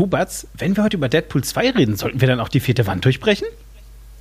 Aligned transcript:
Du, 0.00 0.06
Batz, 0.06 0.46
wenn 0.54 0.74
wir 0.78 0.82
heute 0.82 0.96
über 0.96 1.10
Deadpool 1.10 1.44
2 1.44 1.72
reden, 1.72 1.94
sollten 1.94 2.22
wir 2.22 2.26
dann 2.26 2.40
auch 2.40 2.48
die 2.48 2.60
vierte 2.60 2.86
Wand 2.86 3.04
durchbrechen? 3.04 3.46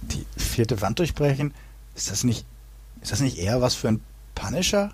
Die 0.02 0.26
vierte 0.38 0.82
Wand 0.82 1.00
durchbrechen? 1.00 1.54
Ist 1.96 2.12
das 2.12 2.26
nicht, 2.26 2.46
ist 3.02 3.14
das 3.14 3.22
nicht 3.22 3.38
eher 3.38 3.62
was 3.62 3.76
für 3.76 3.88
ein 3.88 4.02
Punisher? 4.36 4.92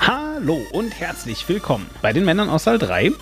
Hallo 0.00 0.60
und 0.72 1.00
herzlich 1.00 1.48
willkommen 1.48 1.86
bei 2.02 2.12
den 2.12 2.26
Männern 2.26 2.50
aus 2.50 2.64
Saal 2.64 2.78
3. 2.78 3.12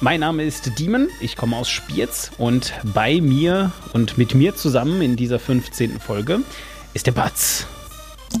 Mein 0.00 0.20
Name 0.20 0.44
ist 0.44 0.78
Diemen, 0.78 1.08
ich 1.20 1.36
komme 1.36 1.56
aus 1.56 1.68
Spiez 1.68 2.30
und 2.38 2.72
bei 2.84 3.20
mir 3.20 3.72
und 3.94 4.16
mit 4.16 4.36
mir 4.36 4.54
zusammen 4.54 5.02
in 5.02 5.16
dieser 5.16 5.40
15. 5.40 5.98
Folge 5.98 6.42
ist 6.96 7.06
der 7.06 7.12
Batz. 7.12 7.66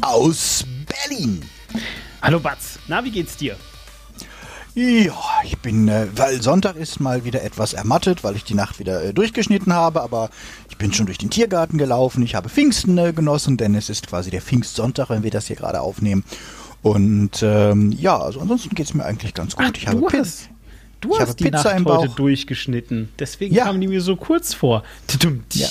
Aus 0.00 0.64
Berlin. 0.86 1.42
Hallo 2.22 2.40
Batz, 2.40 2.78
na, 2.88 3.04
wie 3.04 3.10
geht's 3.10 3.36
dir? 3.36 3.54
Ja, 4.74 5.12
ich 5.44 5.58
bin, 5.58 5.88
äh, 5.88 6.06
weil 6.16 6.40
Sonntag 6.40 6.76
ist 6.76 6.98
mal 6.98 7.26
wieder 7.26 7.42
etwas 7.42 7.74
ermattet, 7.74 8.24
weil 8.24 8.34
ich 8.34 8.44
die 8.44 8.54
Nacht 8.54 8.78
wieder 8.78 9.04
äh, 9.04 9.12
durchgeschnitten 9.12 9.74
habe, 9.74 10.00
aber 10.00 10.30
ich 10.70 10.78
bin 10.78 10.90
schon 10.94 11.04
durch 11.04 11.18
den 11.18 11.28
Tiergarten 11.28 11.76
gelaufen, 11.76 12.22
ich 12.22 12.34
habe 12.34 12.48
Pfingsten 12.48 12.96
äh, 12.96 13.12
genossen, 13.12 13.58
denn 13.58 13.74
es 13.74 13.90
ist 13.90 14.06
quasi 14.06 14.30
der 14.30 14.40
Pfingstsonntag, 14.40 15.10
wenn 15.10 15.22
wir 15.22 15.30
das 15.30 15.48
hier 15.48 15.56
gerade 15.56 15.82
aufnehmen. 15.82 16.24
Und 16.80 17.42
ähm, 17.42 17.92
ja, 17.92 18.18
also 18.18 18.40
ansonsten 18.40 18.74
geht 18.74 18.86
es 18.86 18.94
mir 18.94 19.04
eigentlich 19.04 19.34
ganz 19.34 19.54
gut. 19.54 19.66
Ach, 19.68 19.76
ich 19.76 19.86
habe 19.86 20.00
du 20.00 20.08
hast, 20.10 20.48
du 21.02 21.10
ich 21.10 21.20
hast 21.20 21.28
habe 21.28 21.36
die 21.36 21.44
Pizza 21.44 21.78
Nacht 21.78 21.84
heute 21.84 22.14
durchgeschnitten, 22.14 23.10
deswegen 23.18 23.54
ja. 23.54 23.64
kamen 23.64 23.82
die 23.82 23.88
mir 23.88 24.00
so 24.00 24.16
kurz 24.16 24.54
vor. 24.54 24.82
Ja. 25.52 25.68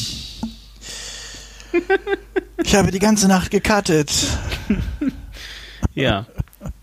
Ich 2.63 2.75
habe 2.75 2.91
die 2.91 2.99
ganze 2.99 3.27
Nacht 3.27 3.51
gecuttet. 3.51 4.11
ja. 5.93 6.25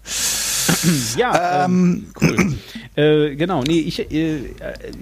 ja, 1.16 1.64
ähm, 1.64 2.06
ähm, 2.20 2.56
cool. 2.96 3.02
äh, 3.02 3.36
genau, 3.36 3.62
nee, 3.62 3.80
ich, 3.80 4.10
äh, 4.12 4.40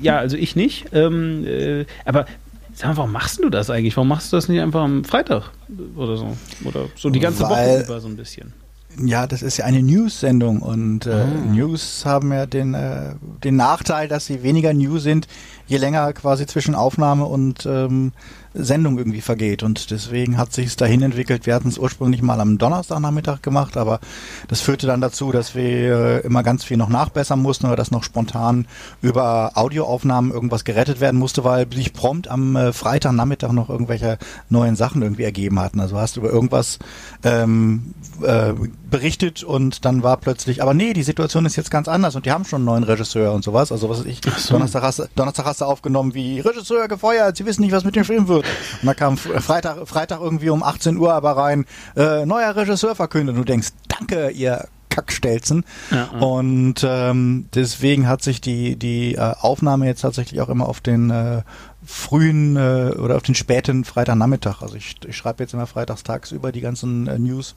ja, 0.00 0.18
also 0.18 0.36
ich 0.36 0.56
nicht. 0.56 0.86
Ähm, 0.92 1.44
äh, 1.46 1.86
aber 2.04 2.26
sag 2.74 2.88
mal, 2.88 2.96
warum 2.98 3.12
machst 3.12 3.42
du 3.42 3.50
das 3.50 3.70
eigentlich? 3.70 3.96
Warum 3.96 4.08
machst 4.08 4.32
du 4.32 4.36
das 4.36 4.48
nicht 4.48 4.60
einfach 4.60 4.82
am 4.82 5.04
Freitag 5.04 5.50
oder 5.96 6.16
so? 6.16 6.36
Oder 6.64 6.86
so 6.96 7.10
die 7.10 7.20
ganze 7.20 7.42
Weil, 7.44 7.80
Woche 7.80 7.84
über 7.84 8.00
so 8.00 8.08
ein 8.08 8.16
bisschen? 8.16 8.52
Ja, 8.98 9.26
das 9.26 9.42
ist 9.42 9.56
ja 9.56 9.64
eine 9.64 9.82
News-Sendung 9.82 10.62
und 10.62 11.06
äh, 11.06 11.10
ah. 11.12 11.26
News 11.26 12.04
haben 12.04 12.32
ja 12.32 12.46
den, 12.46 12.74
äh, 12.74 13.14
den 13.44 13.56
Nachteil, 13.56 14.08
dass 14.08 14.26
sie 14.26 14.42
weniger 14.42 14.72
News 14.74 15.04
sind, 15.04 15.28
je 15.66 15.76
länger 15.76 16.12
quasi 16.12 16.46
zwischen 16.46 16.74
Aufnahme 16.74 17.24
und 17.26 17.66
ähm, 17.66 18.12
Sendung 18.54 18.98
irgendwie 18.98 19.20
vergeht. 19.20 19.62
Und 19.62 19.90
deswegen 19.90 20.36
hat 20.36 20.52
sich 20.52 20.66
es 20.66 20.76
dahin 20.76 21.02
entwickelt. 21.02 21.46
Wir 21.46 21.54
hatten 21.54 21.68
es 21.68 21.78
ursprünglich 21.78 22.22
mal 22.22 22.40
am 22.40 22.58
Donnerstagnachmittag 22.58 23.42
gemacht, 23.42 23.76
aber 23.76 24.00
das 24.48 24.60
führte 24.60 24.86
dann 24.86 25.00
dazu, 25.00 25.32
dass 25.32 25.54
wir 25.54 25.64
äh, 25.64 26.20
immer 26.20 26.42
ganz 26.42 26.64
viel 26.64 26.76
noch 26.76 26.88
nachbessern 26.88 27.40
mussten 27.40 27.66
oder 27.66 27.76
dass 27.76 27.90
noch 27.90 28.02
spontan 28.02 28.66
über 29.02 29.52
Audioaufnahmen 29.54 30.32
irgendwas 30.32 30.64
gerettet 30.64 31.00
werden 31.00 31.18
musste, 31.18 31.44
weil 31.44 31.66
sich 31.72 31.92
prompt 31.92 32.28
am 32.28 32.56
äh, 32.56 32.72
Freitagnachmittag 32.72 33.52
noch 33.52 33.70
irgendwelche 33.70 34.18
neuen 34.48 34.76
Sachen 34.76 35.02
irgendwie 35.02 35.24
ergeben 35.24 35.60
hatten. 35.60 35.80
Also 35.80 35.98
hast 35.98 36.16
du 36.16 36.20
über 36.20 36.30
irgendwas 36.30 36.78
ähm, 37.22 37.94
äh, 38.22 38.52
berichtet 38.90 39.44
und 39.44 39.84
dann 39.84 40.02
war 40.02 40.16
plötzlich, 40.16 40.62
aber 40.62 40.74
nee, 40.74 40.92
die 40.92 41.02
Situation 41.02 41.46
ist 41.46 41.56
jetzt 41.56 41.70
ganz 41.70 41.88
anders 41.88 42.16
und 42.16 42.26
die 42.26 42.32
haben 42.32 42.44
schon 42.44 42.58
einen 42.58 42.66
neuen 42.66 42.82
Regisseur 42.82 43.32
und 43.32 43.44
sowas. 43.44 43.70
Also 43.70 43.88
was 43.88 44.04
ich, 44.04 44.20
so. 44.36 44.54
Donnerstag, 44.54 44.82
hast, 44.82 45.08
Donnerstag 45.14 45.44
hast 45.46 45.60
du 45.60 45.64
aufgenommen 45.64 46.14
wie 46.14 46.40
Regisseur 46.40 46.88
gefeuert, 46.88 47.36
sie 47.36 47.46
wissen 47.46 47.62
nicht, 47.62 47.72
was 47.72 47.84
mit 47.84 47.94
dem 47.96 48.04
Film 48.04 48.26
wird. 48.28 48.39
Und 48.80 48.86
da 48.86 48.94
kam 48.94 49.16
Freitag, 49.16 49.86
Freitag 49.88 50.20
irgendwie 50.20 50.50
um 50.50 50.62
18 50.62 50.96
Uhr 50.96 51.12
aber 51.14 51.36
rein, 51.36 51.66
äh, 51.96 52.26
neuer 52.26 52.54
Regisseur 52.54 52.94
verkündet. 52.94 53.34
Und 53.34 53.42
du 53.42 53.44
denkst, 53.44 53.68
danke, 53.88 54.30
ihr 54.30 54.68
Kackstelzen. 54.90 55.64
Ja, 55.90 56.10
ja. 56.12 56.18
Und 56.18 56.84
ähm, 56.84 57.48
deswegen 57.54 58.06
hat 58.06 58.22
sich 58.22 58.40
die, 58.40 58.76
die 58.76 59.14
äh, 59.14 59.34
Aufnahme 59.40 59.86
jetzt 59.86 60.02
tatsächlich 60.02 60.40
auch 60.40 60.48
immer 60.48 60.68
auf 60.68 60.80
den 60.80 61.10
äh, 61.10 61.42
frühen 61.84 62.56
äh, 62.56 62.94
oder 62.98 63.16
auf 63.16 63.22
den 63.22 63.34
späten 63.34 63.84
Freitagnachmittag. 63.84 64.60
Also 64.60 64.74
ich, 64.74 64.96
ich 65.06 65.16
schreibe 65.16 65.42
jetzt 65.42 65.54
immer 65.54 65.66
freitags 65.66 66.02
tagsüber 66.02 66.52
die 66.52 66.60
ganzen 66.60 67.06
äh, 67.06 67.18
News. 67.18 67.54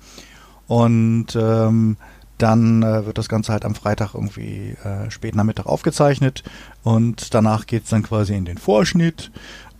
Und 0.67 1.35
ähm, 1.35 1.97
dann 2.37 2.83
äh, 2.83 3.05
wird 3.05 3.17
das 3.17 3.29
Ganze 3.29 3.51
halt 3.51 3.65
am 3.65 3.75
Freitag 3.75 4.15
irgendwie 4.15 4.75
äh, 4.83 5.09
spät 5.11 5.35
Nachmittag 5.35 5.65
aufgezeichnet 5.65 6.43
und 6.83 7.33
danach 7.33 7.67
geht 7.67 7.83
es 7.83 7.89
dann 7.91 8.03
quasi 8.03 8.35
in 8.35 8.45
den 8.45 8.57
Vorschnitt 8.57 9.31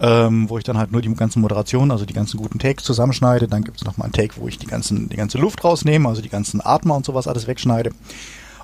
ähm, 0.04 0.50
wo 0.50 0.58
ich 0.58 0.66
dann 0.66 0.78
halt 0.78 0.92
nur 0.92 1.02
die 1.02 1.14
ganzen 1.16 1.42
Moderationen, 1.42 1.90
also 1.90 2.06
die 2.06 2.14
ganzen 2.14 2.38
guten 2.38 2.60
Takes 2.60 2.84
zusammenschneide. 2.84 3.48
Dann 3.48 3.64
gibt 3.64 3.78
es 3.78 3.86
nochmal 3.86 4.06
einen 4.06 4.14
Take, 4.14 4.36
wo 4.36 4.50
ich 4.50 4.60
die, 4.60 4.68
ganzen, 4.68 5.08
die 5.08 5.16
ganze 5.16 5.38
Luft 5.38 5.64
rausnehme, 5.64 6.10
also 6.10 6.22
die 6.22 6.30
ganzen 6.30 6.60
Atmer 6.64 6.98
und 6.98 7.06
sowas 7.06 7.26
alles 7.26 7.48
wegschneide. 7.48 7.92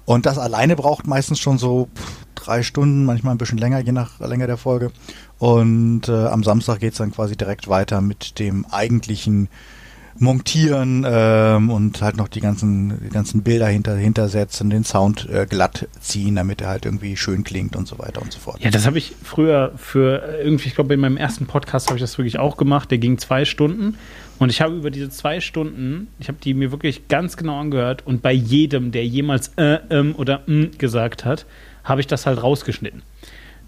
Und 0.04 0.26
das 0.26 0.38
alleine 0.38 0.76
braucht 0.76 1.08
meistens 1.08 1.40
schon 1.40 1.58
so 1.58 1.88
drei 2.36 2.62
Stunden, 2.62 3.06
manchmal 3.06 3.36
ein 3.36 3.38
bisschen 3.38 3.58
länger, 3.58 3.80
je 3.80 3.94
nach 3.94 4.20
Länge 4.20 4.48
der 4.48 4.58
Folge. 4.58 4.92
Und 5.38 6.10
äh, 6.10 6.28
am 6.28 6.44
Samstag 6.44 6.80
geht 6.80 6.92
es 6.92 6.98
dann 6.98 7.14
quasi 7.14 7.38
direkt 7.38 7.70
weiter 7.70 8.02
mit 8.02 8.38
dem 8.40 8.66
eigentlichen 8.70 9.48
montieren 10.18 11.06
ähm, 11.08 11.70
und 11.70 12.02
halt 12.02 12.18
noch 12.18 12.28
die 12.28 12.40
ganzen, 12.40 13.00
die 13.04 13.10
ganzen 13.10 13.44
Bilder 13.44 13.68
hinter, 13.68 13.96
hintersetzen, 13.96 14.70
den 14.70 14.84
Sound 14.84 15.30
äh, 15.30 15.46
glatt 15.46 15.88
ziehen, 16.00 16.36
damit 16.36 16.62
er 16.62 16.70
halt 16.70 16.86
irgendwie 16.86 17.16
schön 17.16 17.44
klingt 17.44 17.76
und 17.76 17.88
so 17.88 18.00
weiter 18.00 18.22
und 18.22 18.32
so 18.32 18.40
fort. 18.40 18.62
Ja, 18.62 18.70
das 18.70 18.86
habe 18.86 18.98
ich 18.98 19.16
früher 19.24 19.72
für 19.78 20.22
äh, 20.24 20.44
irgendwie, 20.44 20.68
ich 20.70 20.76
glaube, 20.76 20.94
in 20.94 21.00
meinem 21.00 21.18
ersten 21.18 21.46
Podcast 21.46 21.88
habe 21.88 21.98
ich 21.98 22.02
das 22.02 22.18
wirklich 22.18 22.40
auch 22.40 22.58
gemacht. 22.58 22.92
Der 22.92 22.98
ging 22.98 23.18
zwei 23.18 23.46
Stunden 23.46 23.98
und 24.40 24.50
ich 24.50 24.62
habe 24.62 24.76
über 24.76 24.92
diese 24.92 25.10
zwei 25.10 25.40
Stunden, 25.40 26.08
ich 26.20 26.28
habe 26.28 26.38
die 26.44 26.54
mir 26.54 26.72
wirklich 26.72 27.08
ganz 27.08 27.38
genau 27.38 27.60
angehört 27.60 28.06
und 28.06 28.22
bei 28.22 28.34
jedem, 28.34 28.92
der 28.92 29.06
jemals 29.06 29.52
äh, 29.58 29.80
ähm 29.90 30.16
oder 30.16 30.42
mm 30.48 30.78
gesagt 30.78 31.26
hat, 31.26 31.46
habe 31.84 32.02
ich 32.02 32.08
das 32.08 32.26
halt 32.26 32.42
rausgeschnitten. 32.42 33.04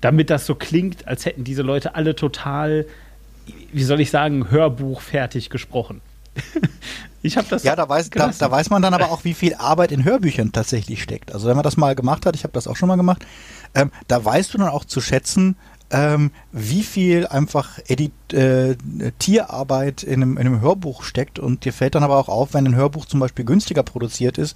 Damit 0.01 0.29
das 0.29 0.45
so 0.45 0.55
klingt, 0.55 1.07
als 1.07 1.25
hätten 1.25 1.43
diese 1.43 1.61
Leute 1.61 1.95
alle 1.95 2.15
total, 2.15 2.85
wie 3.71 3.83
soll 3.83 4.01
ich 4.01 4.09
sagen, 4.09 4.49
Hörbuch 4.49 5.01
fertig 5.01 5.49
gesprochen. 5.49 6.01
ich 7.21 7.37
habe 7.37 7.47
das. 7.49 7.63
Ja, 7.63 7.75
da 7.75 7.87
weiß, 7.87 8.09
da, 8.09 8.31
da, 8.37 8.51
weiß 8.51 8.69
man 8.69 8.81
dann 8.81 8.93
aber 8.93 9.11
auch, 9.11 9.23
wie 9.23 9.33
viel 9.33 9.55
Arbeit 9.55 9.91
in 9.91 10.03
Hörbüchern 10.03 10.51
tatsächlich 10.51 11.01
steckt. 11.01 11.33
Also 11.33 11.47
wenn 11.47 11.55
man 11.55 11.63
das 11.63 11.77
mal 11.77 11.95
gemacht 11.95 12.25
hat, 12.25 12.35
ich 12.35 12.43
habe 12.43 12.53
das 12.53 12.67
auch 12.67 12.75
schon 12.75 12.87
mal 12.87 12.95
gemacht, 12.95 13.25
ähm, 13.75 13.91
da 14.07 14.23
weißt 14.23 14.53
du 14.53 14.57
dann 14.57 14.69
auch 14.69 14.85
zu 14.85 15.01
schätzen, 15.01 15.55
ähm, 15.91 16.31
wie 16.51 16.83
viel 16.83 17.27
einfach 17.27 17.79
Edit 17.87 18.33
äh, 18.33 18.75
Tierarbeit 19.19 20.03
in 20.03 20.21
einem, 20.21 20.37
in 20.37 20.47
einem 20.47 20.61
Hörbuch 20.61 21.03
steckt. 21.03 21.39
Und 21.39 21.65
dir 21.65 21.73
fällt 21.73 21.95
dann 21.95 22.03
aber 22.03 22.17
auch 22.17 22.29
auf, 22.29 22.53
wenn 22.53 22.65
ein 22.65 22.75
Hörbuch 22.75 23.05
zum 23.05 23.19
Beispiel 23.19 23.45
günstiger 23.45 23.83
produziert 23.83 24.37
ist, 24.37 24.55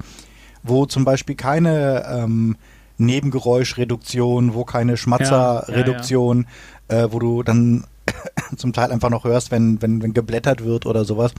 wo 0.64 0.86
zum 0.86 1.06
Beispiel 1.06 1.36
keine 1.36 2.06
ähm, 2.10 2.56
Nebengeräuschreduktion, 2.98 4.54
wo 4.54 4.64
keine 4.64 4.98
Schmatzerreduktion, 4.98 6.48
ja, 6.90 6.96
ja, 6.96 7.02
ja. 7.02 7.06
äh, 7.06 7.14
wo 7.14 7.20
du 7.20 7.44
dann 7.44 7.86
zum 8.58 8.74
Teil 8.74 8.92
einfach 8.92 9.10
noch 9.10 9.24
hörst, 9.24 9.52
wenn, 9.52 9.82
wenn, 9.82 10.02
wenn 10.02 10.14
geblättert 10.14 10.64
wird 10.64 10.86
oder 10.86 11.06
sowas. 11.06 11.34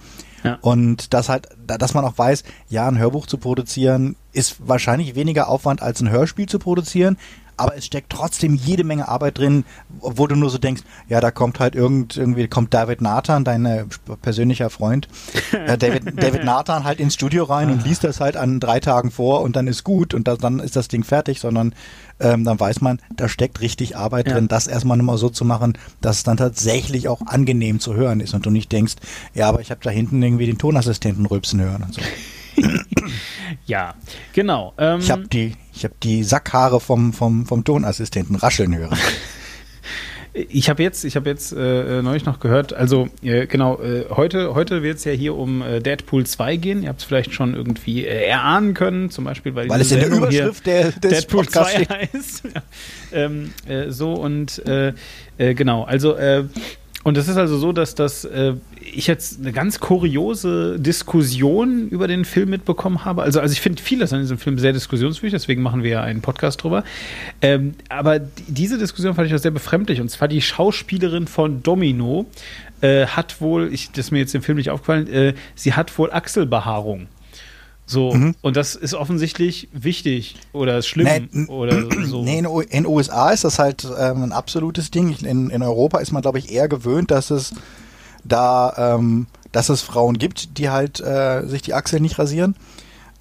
Ja. 0.44 0.58
Und 0.60 1.14
das 1.14 1.28
halt, 1.28 1.48
dass 1.66 1.94
man 1.94 2.04
auch 2.04 2.18
weiß, 2.18 2.44
ja, 2.68 2.86
ein 2.88 2.98
Hörbuch 2.98 3.26
zu 3.26 3.38
produzieren 3.38 4.16
ist 4.32 4.56
wahrscheinlich 4.68 5.14
weniger 5.14 5.48
Aufwand 5.48 5.82
als 5.82 6.00
ein 6.00 6.10
Hörspiel 6.10 6.46
zu 6.46 6.58
produzieren, 6.58 7.16
aber 7.56 7.76
es 7.76 7.86
steckt 7.86 8.10
trotzdem 8.10 8.54
jede 8.54 8.84
Menge 8.84 9.08
Arbeit 9.08 9.38
drin, 9.38 9.64
wo 10.00 10.26
du 10.26 10.36
nur 10.36 10.50
so 10.50 10.58
denkst, 10.58 10.82
ja, 11.08 11.20
da 11.20 11.30
kommt 11.30 11.60
halt 11.60 11.74
irgend, 11.74 12.16
irgendwie 12.16 12.48
kommt 12.48 12.74
David 12.74 13.00
Nathan, 13.00 13.44
dein 13.44 13.64
äh, 13.64 13.84
persönlicher 14.22 14.70
Freund, 14.70 15.08
äh, 15.52 15.78
David, 15.78 16.04
David 16.22 16.44
Nathan 16.44 16.84
halt 16.84 17.00
ins 17.00 17.14
Studio 17.14 17.44
rein 17.44 17.70
und 17.70 17.84
liest 17.84 18.04
das 18.04 18.20
halt 18.20 18.36
an 18.36 18.60
drei 18.60 18.80
Tagen 18.80 19.10
vor 19.10 19.42
und 19.42 19.56
dann 19.56 19.66
ist 19.66 19.84
gut 19.84 20.14
und 20.14 20.28
das, 20.28 20.38
dann 20.38 20.60
ist 20.60 20.76
das 20.76 20.88
Ding 20.88 21.04
fertig, 21.04 21.40
sondern 21.40 21.74
ähm, 22.20 22.44
dann 22.44 22.58
weiß 22.58 22.80
man, 22.80 23.00
da 23.14 23.28
steckt 23.28 23.60
richtig 23.60 23.96
Arbeit 23.96 24.28
ja. 24.28 24.34
drin, 24.34 24.48
das 24.48 24.66
erstmal 24.66 24.96
nochmal 24.96 25.18
so 25.18 25.28
zu 25.28 25.44
machen, 25.44 25.78
dass 26.00 26.18
es 26.18 26.22
dann 26.22 26.36
tatsächlich 26.36 27.08
auch 27.08 27.22
angenehm 27.26 27.80
zu 27.80 27.94
hören 27.94 28.20
ist 28.20 28.34
und 28.34 28.46
du 28.46 28.50
nicht 28.50 28.72
denkst, 28.72 28.94
ja, 29.34 29.48
aber 29.48 29.60
ich 29.60 29.70
habe 29.70 29.80
da 29.82 29.90
hinten 29.90 30.22
irgendwie 30.22 30.46
den 30.46 30.58
Tonassistenten 30.58 31.26
rülpsen 31.26 31.60
hören 31.60 31.82
und 31.82 31.94
so. 31.94 32.00
ja, 33.66 33.94
genau. 34.32 34.74
Ähm, 34.78 35.00
ich 35.00 35.10
habe 35.10 35.28
die, 35.28 35.54
ich 35.74 35.84
hab 35.84 35.98
die 36.00 36.22
Sackhaare 36.24 36.80
vom, 36.80 37.12
vom, 37.12 37.46
vom 37.46 37.64
Tonassistenten 37.64 38.36
rascheln 38.36 38.76
hören. 38.76 38.98
Ich 40.50 40.68
habe 40.68 40.82
jetzt, 40.82 41.04
ich 41.04 41.16
habe 41.16 41.30
jetzt 41.30 41.52
äh, 41.52 42.02
neulich 42.02 42.26
noch 42.26 42.40
gehört, 42.40 42.74
also 42.74 43.08
äh, 43.22 43.46
genau, 43.46 43.80
äh, 43.80 44.04
heute, 44.10 44.54
heute 44.54 44.82
wird 44.82 44.98
es 44.98 45.04
ja 45.04 45.12
hier 45.12 45.34
um 45.34 45.62
äh, 45.62 45.80
Deadpool 45.80 46.26
2 46.26 46.56
gehen. 46.56 46.82
Ihr 46.82 46.90
habt 46.90 47.00
es 47.00 47.06
vielleicht 47.06 47.32
schon 47.32 47.54
irgendwie 47.54 48.04
äh, 48.04 48.26
erahnen 48.26 48.74
können, 48.74 49.08
zum 49.08 49.24
Beispiel, 49.24 49.54
weil, 49.54 49.70
weil 49.70 49.80
es 49.80 49.90
in 49.92 50.00
der 50.00 50.10
Überschrift 50.10 50.66
der, 50.66 50.92
des 50.92 51.00
Deadpool 51.00 51.44
Podcast 51.44 51.70
2 51.76 51.84
heißt. 52.12 52.42
ja. 52.54 52.62
ähm, 53.12 53.54
äh, 53.66 53.90
so 53.90 54.12
und 54.12 54.62
genau, 55.38 55.84
also 55.84 56.16
und 57.06 57.16
es 57.16 57.28
ist 57.28 57.36
also 57.36 57.56
so, 57.56 57.70
dass 57.70 57.94
das, 57.94 58.24
äh, 58.24 58.54
ich 58.80 59.06
jetzt 59.06 59.38
eine 59.38 59.52
ganz 59.52 59.78
kuriose 59.78 60.80
Diskussion 60.80 61.88
über 61.88 62.08
den 62.08 62.24
Film 62.24 62.50
mitbekommen 62.50 63.04
habe. 63.04 63.22
Also, 63.22 63.38
also 63.38 63.52
ich 63.52 63.60
finde 63.60 63.80
vieles 63.80 64.12
an 64.12 64.22
diesem 64.22 64.38
Film 64.38 64.58
sehr 64.58 64.72
diskussionswürdig, 64.72 65.30
deswegen 65.30 65.62
machen 65.62 65.84
wir 65.84 65.90
ja 65.90 66.02
einen 66.02 66.20
Podcast 66.20 66.64
drüber. 66.64 66.82
Ähm, 67.42 67.74
aber 67.88 68.18
diese 68.18 68.76
Diskussion 68.76 69.14
fand 69.14 69.28
ich 69.28 69.34
auch 69.36 69.38
sehr 69.38 69.52
befremdlich. 69.52 70.00
Und 70.00 70.10
zwar 70.10 70.26
die 70.26 70.42
Schauspielerin 70.42 71.28
von 71.28 71.62
Domino 71.62 72.26
äh, 72.80 73.06
hat 73.06 73.40
wohl, 73.40 73.72
ich, 73.72 73.92
das 73.92 74.06
ist 74.06 74.10
mir 74.10 74.18
jetzt 74.18 74.34
im 74.34 74.42
Film 74.42 74.58
nicht 74.58 74.70
aufgefallen, 74.70 75.06
äh, 75.06 75.34
sie 75.54 75.74
hat 75.74 75.96
wohl 75.98 76.10
Achselbehaarung. 76.10 77.06
So, 77.88 78.12
mhm. 78.12 78.34
und 78.42 78.56
das 78.56 78.74
ist 78.74 78.94
offensichtlich 78.94 79.68
wichtig 79.72 80.36
oder 80.52 80.82
schlimm 80.82 81.28
nee, 81.30 81.46
oder 81.46 81.84
so. 82.04 82.24
Nee, 82.24 82.38
in, 82.38 82.44
in 82.44 82.86
USA 82.86 83.30
ist 83.30 83.44
das 83.44 83.60
halt 83.60 83.86
ähm, 83.98 84.24
ein 84.24 84.32
absolutes 84.32 84.90
Ding. 84.90 85.16
In, 85.22 85.50
in 85.50 85.62
Europa 85.62 85.98
ist 85.98 86.10
man, 86.10 86.20
glaube 86.20 86.40
ich, 86.40 86.50
eher 86.50 86.68
gewöhnt, 86.68 87.12
dass 87.12 87.30
es 87.30 87.54
da, 88.24 88.96
ähm, 88.96 89.28
dass 89.52 89.68
es 89.68 89.82
Frauen 89.82 90.18
gibt, 90.18 90.58
die 90.58 90.68
halt 90.68 90.98
äh, 90.98 91.46
sich 91.46 91.62
die 91.62 91.74
Achseln 91.74 92.02
nicht 92.02 92.18
rasieren. 92.18 92.56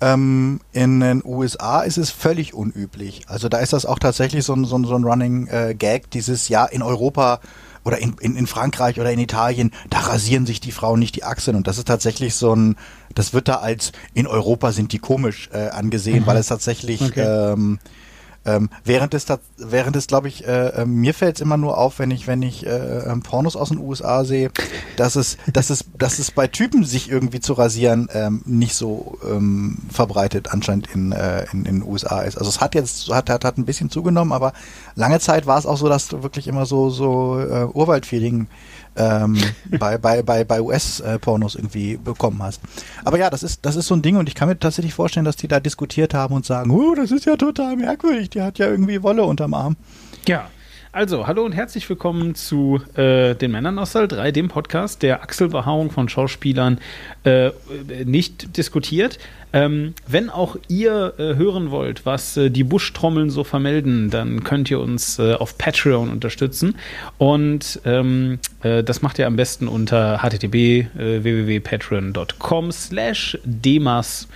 Ähm, 0.02 0.60
in 0.74 1.00
den 1.00 1.22
USA 1.24 1.82
ist 1.82 1.98
es 1.98 2.10
völlig 2.10 2.56
unüblich. 2.56 3.22
Also 3.28 3.50
da 3.50 3.60
ist 3.60 3.72
das 3.72 3.86
auch 3.86 4.00
tatsächlich 4.00 4.44
so 4.44 4.54
ein, 4.54 4.66
so 4.66 4.78
ein, 4.78 4.86
so 4.86 4.96
ein 4.96 5.04
Running 5.04 5.48
äh, 5.48 5.76
Gag, 5.78 6.10
dieses 6.10 6.50
Jahr 6.50 6.72
in 6.74 6.82
Europa 6.82 7.40
oder 7.86 8.00
in, 8.00 8.16
in, 8.20 8.36
in 8.36 8.48
Frankreich 8.48 9.00
oder 9.00 9.12
in 9.12 9.20
Italien, 9.20 9.72
da 9.90 10.00
rasieren 10.00 10.46
sich 10.46 10.60
die 10.60 10.72
Frauen 10.72 11.00
nicht 11.00 11.16
die 11.16 11.24
Achseln. 11.24 11.56
Und 11.56 11.68
das 11.68 11.78
ist 11.78 11.88
tatsächlich 11.88 12.36
so 12.36 12.54
ein, 12.54 12.76
das 13.14 13.34
wird 13.34 13.48
da 13.48 13.58
als 13.58 13.92
in 14.14 14.28
Europa 14.28 14.72
sind 14.72 14.92
die 14.92 15.00
komisch 15.00 15.50
äh, 15.54 15.70
angesehen, 15.70 16.24
mhm. 16.24 16.26
weil 16.26 16.38
es 16.38 16.48
tatsächlich 16.48 17.02
okay. 17.02 17.54
ähm, 17.54 17.80
ähm, 18.46 18.70
während 18.84 19.14
es, 19.14 19.26
während 19.58 19.96
es, 19.96 20.08
glaube 20.08 20.28
ich, 20.28 20.46
äh, 20.48 20.68
äh, 20.70 20.86
mir 20.86 21.14
fällt 21.14 21.36
es 21.36 21.42
immer 21.42 21.58
nur 21.58 21.78
auf, 21.78 22.00
wenn 22.00 22.12
ich, 22.12 22.28
wenn 22.28 22.42
ich 22.42 22.66
äh, 22.66 22.70
ähm, 22.70 23.22
Pornos 23.22 23.56
aus 23.56 23.70
den 23.70 23.80
USA 23.80 24.24
sehe, 24.24 24.52
dass 24.98 25.16
es, 25.16 25.38
dass 25.52 25.70
es, 25.70 25.86
dass 25.98 26.20
es 26.20 26.32
bei 26.32 26.48
Typen 26.48 26.84
sich 26.84 27.10
irgendwie 27.10 27.40
zu 27.40 27.54
rasieren 27.54 28.08
ähm, 28.14 28.42
nicht 28.46 28.76
so 28.76 29.18
ähm, 29.28 29.80
verbreitet 29.92 30.50
anscheinend 30.52 30.88
in, 30.94 31.12
äh, 31.12 31.46
in, 31.52 31.66
in 31.66 31.80
den 31.80 31.84
USA 31.84 32.22
ist. 32.22 32.38
Also 32.38 32.50
es 32.50 32.62
hat 32.62 32.76
jetzt 32.76 33.10
hat, 33.10 33.30
hat, 33.30 33.46
hat 33.46 33.58
ein 33.58 33.66
bisschen 33.66 33.90
zugenommen, 33.90 34.32
aber 34.32 34.54
lange 34.96 35.20
Zeit 35.20 35.48
war 35.48 35.58
es 35.58 35.66
auch 35.66 35.78
so, 35.78 35.90
dass 35.90 36.08
du 36.08 36.24
wirklich 36.24 36.48
immer 36.48 36.66
so 36.66 36.90
so 36.90 37.40
äh, 37.40 37.66
Urwaldfeeling 37.66 38.48
ähm, 38.96 39.38
bei, 39.80 39.98
bei, 39.98 40.22
bei, 40.22 40.44
bei 40.44 40.62
US-Pornos 40.62 41.56
irgendwie 41.56 41.98
bekommen 41.98 42.42
hast. 42.42 42.62
Aber 43.04 43.18
ja, 43.18 43.30
das 43.30 43.44
ist, 43.44 43.66
das 43.66 43.76
ist 43.76 43.88
so 43.88 43.96
ein 43.96 44.02
Ding 44.02 44.16
und 44.18 44.28
ich 44.28 44.36
kann 44.36 44.48
mir 44.48 44.60
tatsächlich 44.60 44.94
vorstellen, 44.94 45.26
dass 45.26 45.36
die 45.36 45.48
da 45.48 45.60
diskutiert 45.60 46.14
haben 46.14 46.34
und 46.36 46.46
sagen, 46.46 46.72
oh, 46.72 46.96
das 46.96 47.12
ist 47.12 47.26
ja 47.26 47.36
total 47.36 47.76
merkwürdig, 47.76 48.30
die 48.30 48.42
hat 48.42 48.60
ja 48.60 48.68
irgendwie 48.68 49.04
Wolle 49.04 49.24
unterm 49.24 49.54
Arm. 49.54 49.76
Ja, 50.28 50.50
also, 50.96 51.28
hallo 51.28 51.44
und 51.44 51.52
herzlich 51.52 51.90
willkommen 51.90 52.36
zu 52.36 52.80
äh, 52.96 53.36
den 53.36 53.52
Männern 53.52 53.78
aus 53.80 53.92
Saal 53.92 54.08
3, 54.08 54.32
dem 54.32 54.48
Podcast, 54.48 55.04
der 55.04 55.24
Achselbehaarung 55.24 55.92
von 55.92 56.08
Schauspielern 56.08 56.80
äh, 57.26 57.52
nicht 58.06 58.56
diskutiert. 58.56 59.20
Ähm, 59.56 59.94
wenn 60.06 60.30
auch 60.30 60.58
ihr 60.68 61.14
äh, 61.18 61.36
hören 61.36 61.72
wollt, 61.72 62.06
was 62.06 62.36
äh, 62.36 62.52
die 62.52 62.66
Buschtrommeln 62.66 63.30
so 63.30 63.46
vermelden, 63.46 64.10
dann 64.10 64.44
könnt 64.44 64.70
ihr 64.70 64.82
uns 64.82 65.18
äh, 65.18 65.34
auf 65.34 65.58
Patreon 65.58 66.10
unterstützen. 66.10 66.76
Und 67.18 67.80
ähm, 67.86 68.40
äh, 68.64 68.84
das 68.84 69.02
macht 69.02 69.18
ihr 69.18 69.28
am 69.28 69.38
besten 69.38 69.70
unter 69.70 70.22
http 70.22 70.88
www.patreon.com 70.94 72.72
slash 72.74 73.38
demas 73.46 74.28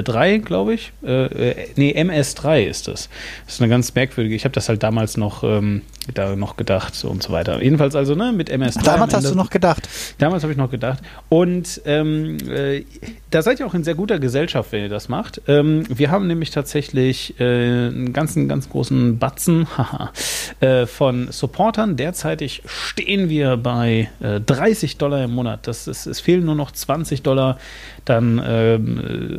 3, 0.00 0.38
glaube 0.38 0.74
ich. 0.74 0.92
Äh, 1.02 1.54
nee, 1.76 1.94
MS3 1.94 2.62
ist 2.62 2.88
das. 2.88 3.10
Das 3.44 3.54
ist 3.54 3.60
eine 3.60 3.68
ganz 3.68 3.94
merkwürdige. 3.94 4.34
Ich 4.34 4.44
habe 4.44 4.54
das 4.54 4.70
halt 4.70 4.82
damals 4.82 5.18
noch 5.18 5.44
ähm, 5.44 5.82
da 6.14 6.34
noch 6.34 6.56
gedacht 6.56 7.04
und 7.04 7.22
so 7.22 7.32
weiter. 7.32 7.62
Jedenfalls 7.62 7.94
also 7.94 8.14
ne, 8.14 8.32
mit 8.32 8.50
MS3. 8.50 8.84
Damals 8.84 9.14
hast 9.14 9.30
du 9.30 9.34
noch 9.34 9.50
gedacht. 9.50 9.88
Damals 10.18 10.42
habe 10.42 10.52
ich 10.52 10.58
noch 10.58 10.70
gedacht. 10.70 11.00
Und 11.28 11.80
ähm, 11.84 12.38
äh, 12.48 12.84
da 13.30 13.42
seid 13.42 13.60
ihr 13.60 13.66
auch 13.66 13.74
in 13.74 13.84
sehr 13.84 13.94
guter 13.94 14.18
Gesellschaft, 14.18 14.61
wenn 14.70 14.82
ihr 14.82 14.88
das 14.88 15.08
macht. 15.08 15.42
Ähm, 15.48 15.84
wir 15.88 16.10
haben 16.10 16.26
nämlich 16.26 16.50
tatsächlich 16.50 17.40
äh, 17.40 17.44
einen 17.88 18.12
ganzen, 18.12 18.48
ganz 18.48 18.68
großen 18.68 19.18
Batzen 19.18 19.66
äh, 20.60 20.86
von 20.86 21.32
Supportern. 21.32 21.96
Derzeitig 21.96 22.62
stehen 22.66 23.28
wir 23.28 23.56
bei 23.56 24.10
30 24.20 24.94
äh, 24.94 24.98
Dollar 24.98 25.24
im 25.24 25.32
Monat. 25.32 25.66
Das 25.66 25.88
ist, 25.88 26.06
es 26.06 26.20
fehlen 26.20 26.44
nur 26.44 26.54
noch 26.54 26.70
20 26.70 27.22
Dollar. 27.22 27.58
Dann 28.04 28.40
ähm, 28.44 28.98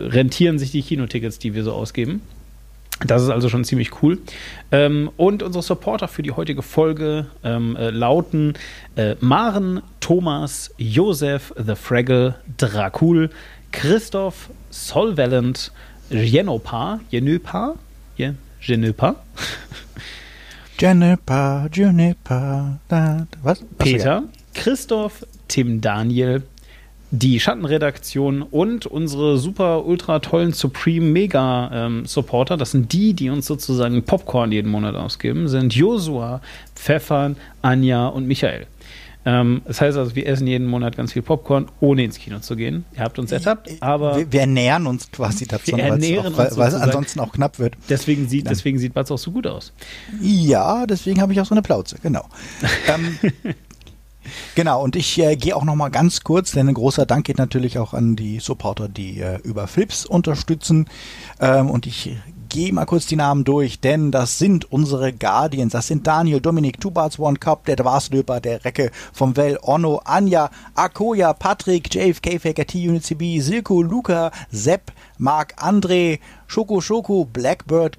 rentieren 0.10 0.60
sich 0.60 0.72
die 0.72 0.82
Kinotickets, 0.82 1.40
die 1.40 1.54
wir 1.54 1.64
so 1.64 1.74
ausgeben. 1.74 2.22
Das 3.06 3.22
ist 3.22 3.30
also 3.30 3.50
schon 3.50 3.64
ziemlich 3.64 4.02
cool. 4.02 4.20
Ähm, 4.72 5.10
und 5.18 5.44
unsere 5.44 5.64
Supporter 5.64 6.08
für 6.08 6.24
die 6.24 6.32
heutige 6.32 6.62
Folge 6.62 7.28
ähm, 7.44 7.76
äh, 7.76 7.90
lauten 7.90 8.54
äh, 8.96 9.16
Maren, 9.20 9.82
Thomas, 10.00 10.74
Josef, 10.78 11.54
The 11.58 11.76
Fraggle, 11.76 12.36
Dracul, 12.58 13.30
Christoph, 13.72 14.50
Solvalent, 14.74 15.72
Jenopa, 16.10 17.00
Jenopa, 17.12 17.76
Jenopa, 18.18 19.16
Jenipa, 20.80 21.70
Juniper, 21.72 22.80
was? 23.44 23.64
Peter, 23.78 24.24
Christoph, 24.56 25.26
Tim 25.48 25.80
Daniel, 25.80 26.42
die 27.12 27.40
Schattenredaktion 27.40 28.42
und 28.42 28.88
unsere 28.88 29.38
super 29.38 29.86
ultra 29.86 30.18
tollen 30.18 30.54
Supreme 30.54 31.06
Mega 31.06 31.70
ähm, 31.72 32.08
Supporter, 32.08 32.58
das 32.58 32.72
sind 32.72 32.92
die, 32.92 33.14
die 33.14 33.30
uns 33.30 33.46
sozusagen 33.46 34.02
Popcorn 34.02 34.52
jeden 34.52 34.72
Monat 34.72 34.96
ausgeben, 34.96 35.48
sind 35.48 35.76
Josua, 35.76 36.42
Pfeffern, 36.74 37.36
Anja 37.62 38.08
und 38.08 38.28
Michael. 38.28 38.66
Ähm, 39.26 39.62
das 39.66 39.80
heißt 39.80 39.98
also, 39.98 40.16
wir 40.16 40.28
essen 40.28 40.48
jeden 40.48 40.68
Monat 40.68 40.98
ganz 40.98 41.14
viel 41.14 41.22
Popcorn, 41.22 41.68
ohne 41.80 42.04
ins 42.04 42.20
Kino 42.20 42.40
zu 42.40 42.56
gehen. 42.56 42.86
Ihr 42.96 43.02
habt 43.02 43.20
uns 43.20 43.32
ertappt, 43.32 43.70
aber. 43.82 44.18
Wir, 44.18 44.32
wir 44.32 44.42
ernähren 44.42 44.88
uns 44.88 45.12
quasi 45.12 45.46
dazu, 45.46 45.72
weil 45.74 46.68
es 46.68 46.74
ansonsten 46.76 47.20
auch 47.20 47.32
knapp 47.32 47.60
wird. 47.60 47.76
Deswegen 47.90 48.28
sieht, 48.28 48.50
deswegen 48.50 48.80
sieht 48.80 48.94
Batz 48.94 49.12
auch 49.12 49.18
so 49.18 49.32
gut 49.32 49.48
aus. 49.48 49.74
Ja, 50.22 50.86
deswegen 50.86 51.22
habe 51.22 51.34
ich 51.34 51.40
auch 51.40 51.46
so 51.46 51.56
eine 51.56 51.62
Plauze, 51.62 51.98
genau. 52.02 52.26
ähm, 52.88 53.18
Genau, 54.56 54.82
und 54.82 54.96
ich 54.96 55.20
äh, 55.20 55.36
gehe 55.36 55.56
auch 55.56 55.64
noch 55.64 55.76
mal 55.76 55.90
ganz 55.90 56.24
kurz, 56.24 56.52
denn 56.52 56.70
ein 56.70 56.74
großer 56.74 57.06
Dank 57.06 57.26
geht 57.26 57.38
natürlich 57.38 57.78
auch 57.78 57.94
an 57.94 58.16
die 58.16 58.40
Supporter, 58.40 58.88
die 58.88 59.20
äh, 59.20 59.40
über 59.44 59.68
Flips 59.68 60.06
unterstützen. 60.06 60.88
Ähm, 61.40 61.70
und 61.70 61.86
ich 61.86 62.18
gehe 62.50 62.74
mal 62.74 62.86
kurz 62.86 63.06
die 63.06 63.16
Namen 63.16 63.44
durch, 63.44 63.80
denn 63.80 64.12
das 64.12 64.38
sind 64.38 64.72
unsere 64.72 65.14
Guardians. 65.14 65.74
Das 65.74 65.88
sind 65.88 66.08
Daniel, 66.08 66.42
Dominik, 66.42 66.80
Two 66.80 66.92
Barts 66.92 67.20
One 67.20 67.38
Cup, 67.38 67.66
der 67.66 67.76
Dwarslöper, 67.76 68.40
der 68.40 68.64
Recke 68.66 68.92
vom 69.12 69.36
Well, 69.36 69.58
Onno, 69.62 70.02
Anja, 70.06 70.50
Akoya, 70.76 71.34
Patrick, 71.34 71.94
JFK, 71.94 72.40
Faker, 72.40 72.66
T-Unit 72.66 73.04
CB, 73.04 73.40
Silko, 73.40 73.82
Luca, 73.82 74.32
Sepp, 74.52 74.92
Marc, 75.18 75.56
André, 75.58 76.20
Schoko 76.48 76.82
Schoko, 76.82 77.26
Blackbird, 77.26 77.98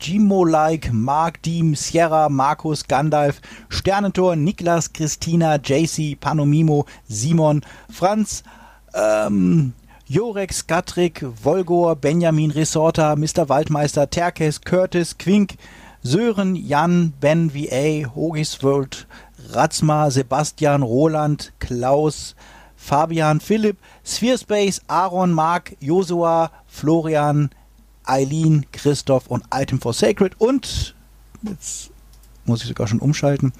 Gimo-like, 0.00 0.92
Mark 0.92 1.42
Diem, 1.42 1.74
Sierra, 1.74 2.28
Markus, 2.28 2.88
Gandalf, 2.88 3.40
Sternentor, 3.68 4.34
Niklas, 4.34 4.92
Christina, 4.92 5.56
JC, 5.56 6.16
Panomimo, 6.18 6.86
Simon, 7.06 7.62
Franz, 7.90 8.42
ähm, 8.94 9.74
Jorex, 10.10 10.66
Gatrik, 10.66 11.24
Volgor, 11.40 11.94
Benjamin, 11.94 12.50
Resorta, 12.50 13.14
Mr. 13.14 13.48
Waldmeister, 13.48 14.10
Terkes, 14.10 14.60
Curtis, 14.60 15.18
Quink, 15.18 15.54
Sören, 16.02 16.56
Jan, 16.56 17.12
Ben, 17.20 17.54
VA, 17.54 18.12
Hogisworld, 18.12 19.06
Ratzma, 19.50 20.10
Sebastian, 20.10 20.82
Roland, 20.82 21.52
Klaus, 21.60 22.34
Fabian, 22.74 23.38
Philipp, 23.38 23.78
Spherespace, 24.04 24.80
Aaron, 24.88 25.32
Mark, 25.32 25.76
Josua, 25.78 26.50
Florian, 26.66 27.50
Eileen, 28.04 28.66
Christoph 28.72 29.28
und 29.28 29.44
Item 29.54 29.80
for 29.80 29.92
Sacred 29.92 30.32
und 30.40 30.96
jetzt 31.42 31.92
muss 32.46 32.62
ich 32.62 32.68
sogar 32.68 32.88
schon 32.88 32.98
umschalten. 32.98 33.52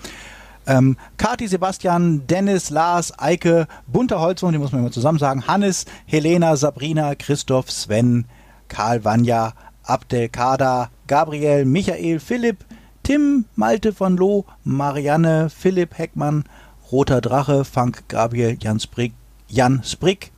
Ähm, 0.67 0.97
Kati, 1.17 1.49
Sebastian, 1.49 2.27
Dennis, 2.27 2.71
Lars, 2.71 3.19
Eike, 3.19 3.67
Bunter 3.87 4.21
Holzwurm, 4.21 4.53
die 4.53 4.59
muss 4.59 4.73
man 4.73 4.83
immer 4.83 4.93
zusammen 4.93 5.19
sagen, 5.19 5.47
Hannes, 5.47 5.87
Helena, 6.07 6.57
Sabrina, 6.57 7.15
Christoph, 7.15 7.71
Sven, 7.71 8.27
Karl 8.69 9.05
Vanja, 9.05 9.55
Abdelkader, 9.85 10.91
Gabriel, 11.07 11.65
Michael, 11.65 12.21
Philipp, 12.21 12.65
Tim, 13.03 13.47
Malte 13.57 13.93
von 13.93 14.17
Loh, 14.17 14.45
Marianne, 14.63 15.51
Philipp 15.51 15.99
Heckmann, 15.99 16.45
Roter 16.93 17.21
Drache, 17.21 17.65
Frank 17.65 18.05
Gabriel, 18.09 18.57
Jan 18.61 18.79
Sprick, 18.79 19.13
Jan 19.49 19.83
Sprick, 19.85 20.31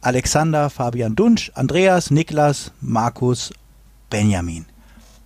Alexander, 0.00 0.68
Fabian 0.68 1.14
Dunsch, 1.14 1.50
Andreas, 1.54 2.10
Niklas, 2.10 2.72
Markus, 2.80 3.52
Benjamin. 4.10 4.66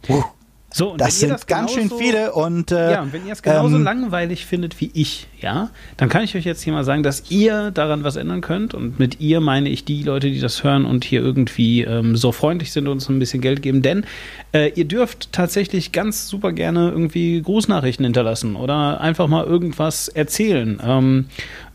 Uh, 0.08 0.23
So, 0.70 0.92
und 0.92 1.00
das 1.00 1.18
sind 1.18 1.46
ganz 1.46 1.72
schön 1.72 1.84
genauso- 1.84 1.98
viele 1.98 2.32
und 2.34 2.72
äh, 2.72 2.92
Ja, 2.92 3.02
und 3.02 3.12
wenn 3.14 3.26
ihr 3.26 3.32
es 3.32 3.42
genauso 3.42 3.76
ähm, 3.76 3.84
langweilig 3.84 4.44
findet 4.44 4.78
wie 4.82 4.90
ich, 4.92 5.26
ja, 5.40 5.70
dann 5.96 6.10
kann 6.10 6.22
ich 6.25 6.37
euch 6.37 6.44
jetzt 6.44 6.60
hier 6.62 6.75
mal 6.75 6.84
sagen, 6.84 7.02
dass 7.02 7.30
ihr 7.30 7.70
daran 7.70 8.04
was 8.04 8.16
ändern 8.16 8.42
könnt. 8.42 8.75
Und 8.75 8.98
mit 8.98 9.18
ihr 9.18 9.40
meine 9.40 9.70
ich 9.70 9.87
die 9.87 10.02
Leute, 10.02 10.30
die 10.30 10.40
das 10.40 10.62
hören 10.64 10.84
und 10.84 11.04
hier 11.04 11.22
irgendwie 11.22 11.84
ähm, 11.84 12.16
so 12.16 12.32
freundlich 12.32 12.70
sind 12.70 12.87
und 12.87 12.92
uns 12.92 13.08
ein 13.08 13.18
bisschen 13.18 13.40
Geld 13.40 13.62
geben. 13.62 13.80
Denn 13.80 14.04
äh, 14.52 14.70
ihr 14.75 14.84
dürft 14.84 15.32
tatsächlich 15.32 15.92
ganz 15.92 16.28
super 16.28 16.52
gerne 16.52 16.90
irgendwie 16.90 17.40
Grußnachrichten 17.40 18.04
hinterlassen 18.04 18.54
oder 18.54 19.00
einfach 19.00 19.26
mal 19.26 19.46
irgendwas 19.46 20.08
erzählen. 20.08 20.78
Ähm, 20.84 21.26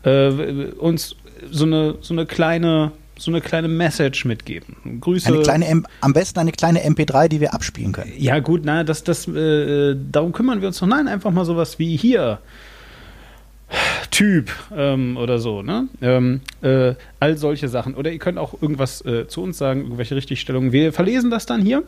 äh, 0.04 0.28
uns 0.78 1.16
so 1.50 1.64
eine, 1.64 1.96
so 2.00 2.14
eine 2.14 2.26
kleine. 2.26 2.92
So 3.16 3.30
eine 3.30 3.40
kleine 3.40 3.68
Message 3.68 4.24
mitgeben. 4.24 5.00
Grüße. 5.00 5.28
eine 5.28 5.42
kleine, 5.42 5.66
M 5.66 5.86
am 6.00 6.12
besten 6.12 6.40
eine 6.40 6.52
kleine 6.52 6.84
MP3, 6.84 7.28
die 7.28 7.40
wir 7.40 7.54
abspielen 7.54 7.92
können. 7.92 8.12
Ja, 8.16 8.40
gut, 8.40 8.62
na, 8.64 8.82
das, 8.82 9.04
das, 9.04 9.28
äh, 9.28 9.96
darum 10.10 10.32
kümmern 10.32 10.60
wir 10.60 10.68
uns 10.68 10.80
noch. 10.80 10.88
Nein, 10.88 11.06
einfach 11.06 11.30
mal 11.30 11.44
sowas 11.44 11.78
wie 11.78 11.96
hier. 11.96 12.40
Typ 14.10 14.50
ähm, 14.76 15.16
oder 15.16 15.38
so, 15.38 15.62
ne? 15.62 15.88
Ähm, 16.00 16.40
äh, 16.62 16.94
all 17.18 17.36
solche 17.36 17.68
Sachen. 17.68 17.94
Oder 17.94 18.12
ihr 18.12 18.18
könnt 18.18 18.38
auch 18.38 18.60
irgendwas 18.60 19.04
äh, 19.04 19.26
zu 19.26 19.42
uns 19.42 19.58
sagen, 19.58 19.82
irgendwelche 19.82 20.14
Richtigstellungen. 20.14 20.72
Wir 20.72 20.92
verlesen 20.92 21.30
das 21.30 21.46
dann 21.46 21.62
hier, 21.62 21.82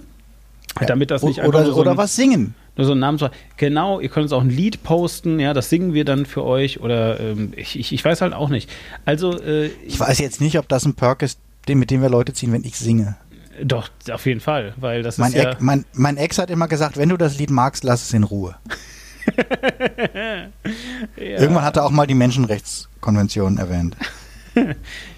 damit 0.87 1.11
das 1.11 1.23
nicht 1.23 1.41
einfach 1.41 1.49
oder, 1.49 1.65
nur 1.65 1.75
so 1.75 1.81
oder 1.81 1.93
ein, 1.93 1.97
was 1.97 2.17
singen. 2.17 2.55
nur 2.77 2.87
so 2.87 2.93
ein 2.93 2.99
Name 2.99 3.31
Genau, 3.57 4.01
ihr 4.01 4.09
könnt 4.09 4.25
uns 4.25 4.33
auch 4.33 4.43
ein 4.43 4.51
Lied 4.51 4.83
posten, 4.83 5.41
ja, 5.41 5.55
das 5.55 5.71
singen 5.71 5.95
wir 5.95 6.05
dann 6.05 6.27
für 6.27 6.45
euch. 6.45 6.81
Oder 6.81 7.19
ähm, 7.21 7.53
ich, 7.57 7.79
ich, 7.79 7.93
ich 7.93 8.05
weiß 8.05 8.21
halt 8.21 8.35
auch 8.35 8.49
nicht. 8.49 8.71
Also, 9.05 9.41
äh, 9.41 9.71
Ich 9.87 9.99
weiß 9.99 10.19
jetzt 10.19 10.41
nicht, 10.41 10.59
ob 10.59 10.69
das 10.69 10.85
ein 10.85 10.95
Perk 10.95 11.23
ist, 11.23 11.39
mit 11.69 11.91
dem 11.91 12.03
wir 12.03 12.09
Leute 12.11 12.33
ziehen, 12.33 12.53
wenn 12.53 12.65
ich 12.65 12.77
singe. 12.77 13.17
doch, 13.63 13.89
auf 14.13 14.27
jeden 14.27 14.41
Fall, 14.41 14.75
weil 14.77 15.03
das 15.03 15.19
Mein, 15.19 15.33
ist 15.33 15.43
ja. 15.43 15.51
Ex, 15.53 15.61
mein, 15.61 15.85
mein 15.95 16.17
Ex 16.17 16.39
hat 16.39 16.51
immer 16.51 16.69
gesagt, 16.69 16.97
wenn 16.97 17.09
du 17.09 17.17
das 17.17 17.39
Lied 17.39 17.51
magst, 17.51 17.83
lass 17.83 18.03
es 18.03 18.13
in 18.13 18.25
Ruhe. 18.25 18.57
ja. 21.17 21.25
Irgendwann 21.41 21.65
hat 21.65 21.77
er 21.77 21.85
auch 21.85 21.91
mal 21.91 22.07
die 22.07 22.15
Menschenrechtskonvention 22.15 23.59
erwähnt. 23.59 23.97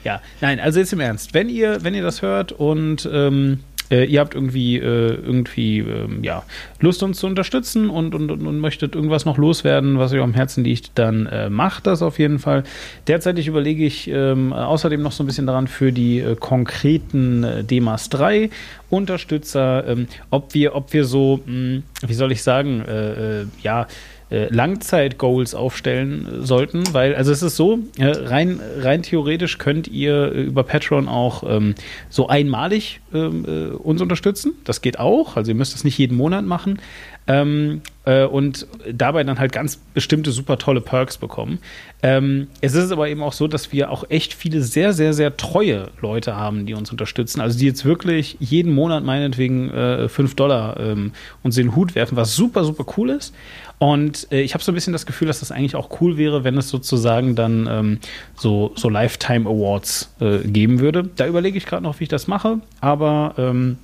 Ja, 0.03 0.21
nein, 0.41 0.59
also 0.59 0.81
jetzt 0.81 0.93
im 0.93 0.99
Ernst. 0.99 1.33
Wenn 1.33 1.49
ihr, 1.49 1.85
wenn 1.85 1.95
ihr 1.95 2.03
das 2.03 2.23
hört 2.23 2.51
und 2.51 3.09
ähm, 3.13 3.61
äh, 3.91 4.05
ihr 4.05 4.21
habt 4.21 4.35
irgendwie, 4.35 4.77
äh, 4.77 4.81
irgendwie 4.81 5.79
ähm, 5.79 6.23
ja, 6.23 6.43
Lust, 6.81 7.03
uns 7.03 7.19
zu 7.19 7.27
unterstützen 7.27 7.91
und, 7.91 8.15
und, 8.15 8.31
und, 8.31 8.61
möchtet 8.61 8.95
irgendwas 8.95 9.25
noch 9.25 9.39
loswerden, 9.39 9.99
was 9.99 10.13
euch 10.13 10.21
am 10.21 10.35
Herzen 10.35 10.65
liegt, 10.65 10.99
dann 10.99 11.27
äh, 11.27 11.51
macht 11.51 11.87
das 11.87 12.03
auf 12.03 12.19
jeden 12.19 12.39
Fall. 12.39 12.65
Derzeitig 13.07 13.47
überlege 13.47 13.85
ich 13.85 14.09
ähm, 14.09 14.53
außerdem 14.53 15.01
noch 15.01 15.13
so 15.13 15.23
ein 15.23 15.27
bisschen 15.27 15.47
daran 15.47 15.69
für 15.69 15.93
die 15.93 16.21
äh, 16.21 16.37
konkreten 16.37 17.45
äh, 17.45 17.65
DMAS 17.65 18.09
3 18.11 18.51
Unterstützer, 18.91 19.87
ähm, 19.87 20.09
ob 20.31 20.55
wir, 20.55 20.75
ob 20.75 20.93
wir 20.93 21.05
so, 21.05 21.41
mh, 21.45 21.83
wie 22.07 22.15
soll 22.15 22.33
ich 22.33 22.43
sagen, 22.43 22.81
äh, 22.83 23.45
ja, 23.63 23.87
Langzeit-Goals 24.31 25.55
aufstellen 25.55 26.43
äh, 26.43 26.47
sollten, 26.47 26.93
weil, 26.93 27.15
also 27.15 27.33
es 27.33 27.43
ist 27.43 27.57
so, 27.57 27.79
äh, 27.99 28.07
rein, 28.07 28.61
rein 28.79 29.03
theoretisch 29.03 29.59
könnt 29.59 29.89
ihr 29.89 30.33
äh, 30.33 30.43
über 30.43 30.65
Patreon 30.65 31.09
auch 31.09 31.43
ähm, 31.47 31.75
so 32.09 32.29
einmalig 32.29 33.01
ähm, 33.15 33.45
äh, 33.47 33.75
uns 33.75 34.03
unterstützen. 34.03 34.53
Das 34.65 34.83
geht 34.83 34.99
auch, 34.99 35.37
also 35.37 35.51
ihr 35.51 35.55
müsst 35.55 35.75
das 35.75 35.85
nicht 35.85 35.99
jeden 35.99 36.17
Monat 36.17 36.45
machen. 36.45 36.79
Ähm, 37.27 37.83
äh, 38.07 38.25
und 38.25 38.67
dabei 38.91 39.23
dann 39.23 39.39
halt 39.39 39.53
ganz 39.53 39.77
bestimmte 39.93 40.33
super 40.33 40.57
tolle 40.57 40.81
Perks 40.81 41.19
bekommen. 41.19 41.59
Ähm, 42.03 42.47
es 42.63 42.75
ist 42.75 42.91
aber 42.91 43.11
eben 43.11 43.23
auch 43.23 43.35
so, 43.35 43.49
dass 43.49 43.71
wir 43.71 43.91
auch 43.91 44.05
echt 44.09 44.33
viele 44.33 44.63
sehr, 44.63 44.95
sehr, 44.95 45.13
sehr 45.13 45.37
treue 45.37 45.91
Leute 46.01 46.35
haben, 46.35 46.65
die 46.65 46.73
uns 46.73 46.91
unterstützen. 46.91 47.43
Also 47.43 47.59
die 47.59 47.67
jetzt 47.67 47.85
wirklich 47.85 48.39
jeden 48.41 48.73
Monat 48.73 49.05
meinetwegen 49.05 49.69
äh, 49.71 50.09
5 50.09 50.37
Dollar 50.37 50.81
ähm, 50.81 51.13
uns 51.43 51.59
in 51.59 51.67
den 51.67 51.77
Hut 51.77 51.95
werfen, 51.95 52.17
was 52.17 52.35
super, 52.35 52.65
super 52.65 52.87
cool 52.97 53.11
ist. 53.11 53.35
Und 53.79 54.31
äh, 54.33 54.41
ich 54.41 54.55
habe 54.55 54.65
so 54.65 54.73
ein 54.73 54.75
bisschen 54.75 54.93
das 54.93 55.07
Gefühl, 55.07 55.29
dass 55.29 55.41
das 55.41 55.53
eigentlich 55.53 55.77
auch 55.77 56.01
cool 56.01 56.17
wäre, 56.17 56.45
wenn 56.45 56.59
es 56.59 56.69
sozusagen 56.69 57.35
dann 57.37 57.69
ähm, 57.71 57.99
so, 58.37 58.73
so 58.75 58.89
Lifetime 58.89 59.49
Awards 59.49 60.13
äh, 60.21 60.39
geben 60.39 60.81
würde. 60.81 61.09
Da 61.17 61.27
überlege 61.27 61.57
ich 61.57 61.67
gerade 61.67 61.83
noch, 61.83 62.01
wie 62.01 62.05
ich 62.05 62.09
das 62.09 62.27
mache, 62.27 62.59
aber 62.81 63.35
ähm, 63.39 63.79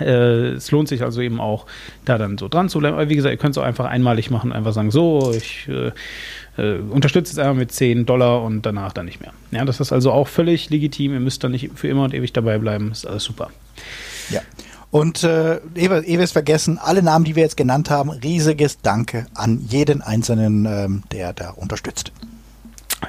äh, 0.00 0.52
es 0.52 0.70
lohnt 0.70 0.88
sich 0.88 1.02
also 1.02 1.20
eben 1.20 1.40
auch, 1.40 1.66
da 2.04 2.18
dann 2.18 2.38
so 2.38 2.48
dran 2.48 2.68
zu 2.68 2.78
bleiben. 2.78 2.94
Aber 2.96 3.08
wie 3.08 3.16
gesagt, 3.16 3.32
ihr 3.32 3.38
könnt 3.38 3.56
es 3.56 3.58
auch 3.58 3.66
einfach 3.66 3.86
einmalig 3.86 4.30
machen 4.30 4.50
und 4.50 4.56
einfach 4.56 4.72
sagen, 4.72 4.90
so, 4.90 5.32
ich 5.34 5.68
äh, 5.68 5.92
äh, 6.58 6.78
unterstütze 6.78 7.32
jetzt 7.32 7.38
einfach 7.38 7.56
mit 7.56 7.72
10 7.72 8.06
Dollar 8.06 8.42
und 8.42 8.62
danach 8.62 8.92
dann 8.92 9.06
nicht 9.06 9.20
mehr. 9.20 9.32
Ja, 9.50 9.64
das 9.64 9.80
ist 9.80 9.92
also 9.92 10.12
auch 10.12 10.28
völlig 10.28 10.70
legitim. 10.70 11.12
Ihr 11.12 11.20
müsst 11.20 11.42
dann 11.44 11.52
nicht 11.52 11.70
für 11.74 11.88
immer 11.88 12.04
und 12.04 12.14
ewig 12.14 12.32
dabei 12.32 12.58
bleiben. 12.58 12.92
Ist 12.92 13.06
alles 13.06 13.24
super. 13.24 13.50
Und 14.92 15.24
äh, 15.24 15.54
ehe 15.74 15.88
wir 15.88 16.04
ehe 16.04 16.18
wir 16.18 16.24
es 16.24 16.32
vergessen, 16.32 16.78
alle 16.78 17.02
Namen, 17.02 17.24
die 17.24 17.34
wir 17.34 17.42
jetzt 17.42 17.56
genannt 17.56 17.88
haben, 17.88 18.10
riesiges 18.10 18.78
Danke 18.82 19.26
an 19.32 19.58
jeden 19.66 20.02
Einzelnen, 20.02 20.66
ähm, 20.66 21.02
der 21.10 21.32
da 21.32 21.48
unterstützt. 21.48 22.12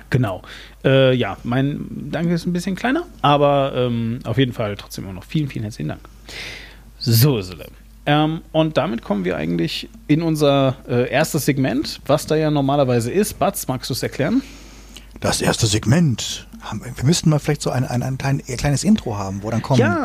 Genau. 0.09 0.43
Äh, 0.85 1.13
ja, 1.13 1.35
mein 1.43 2.09
Danke 2.09 2.33
ist 2.33 2.45
ein 2.45 2.53
bisschen 2.53 2.77
kleiner, 2.77 3.05
aber 3.21 3.73
ähm, 3.75 4.19
auf 4.23 4.37
jeden 4.37 4.53
Fall 4.53 4.77
trotzdem 4.77 5.03
immer 5.03 5.13
noch 5.13 5.25
vielen, 5.25 5.49
vielen 5.49 5.63
herzlichen 5.63 5.89
Dank. 5.89 6.01
So, 6.99 7.41
Sille. 7.41 7.67
Ähm, 8.05 8.43
und 8.53 8.77
damit 8.77 9.01
kommen 9.01 9.25
wir 9.25 9.35
eigentlich 9.35 9.89
in 10.07 10.21
unser 10.21 10.77
äh, 10.87 11.09
erstes 11.09 11.43
Segment, 11.43 11.99
was 12.05 12.25
da 12.25 12.37
ja 12.37 12.49
normalerweise 12.49 13.11
ist. 13.11 13.39
Batz, 13.39 13.67
magst 13.67 13.89
du 13.89 13.93
es 13.93 14.01
erklären? 14.01 14.41
Das 15.19 15.41
erste 15.41 15.67
Segment. 15.67 16.47
Wir 16.71 17.03
müssten 17.03 17.29
mal 17.29 17.39
vielleicht 17.39 17.61
so 17.61 17.69
ein, 17.69 17.85
ein, 17.85 18.03
ein, 18.03 18.17
klein, 18.17 18.41
ein 18.47 18.57
kleines 18.57 18.83
Intro 18.83 19.17
haben, 19.17 19.43
wo 19.43 19.49
dann 19.49 19.61
kommt 19.61 19.79
Ja. 19.79 20.03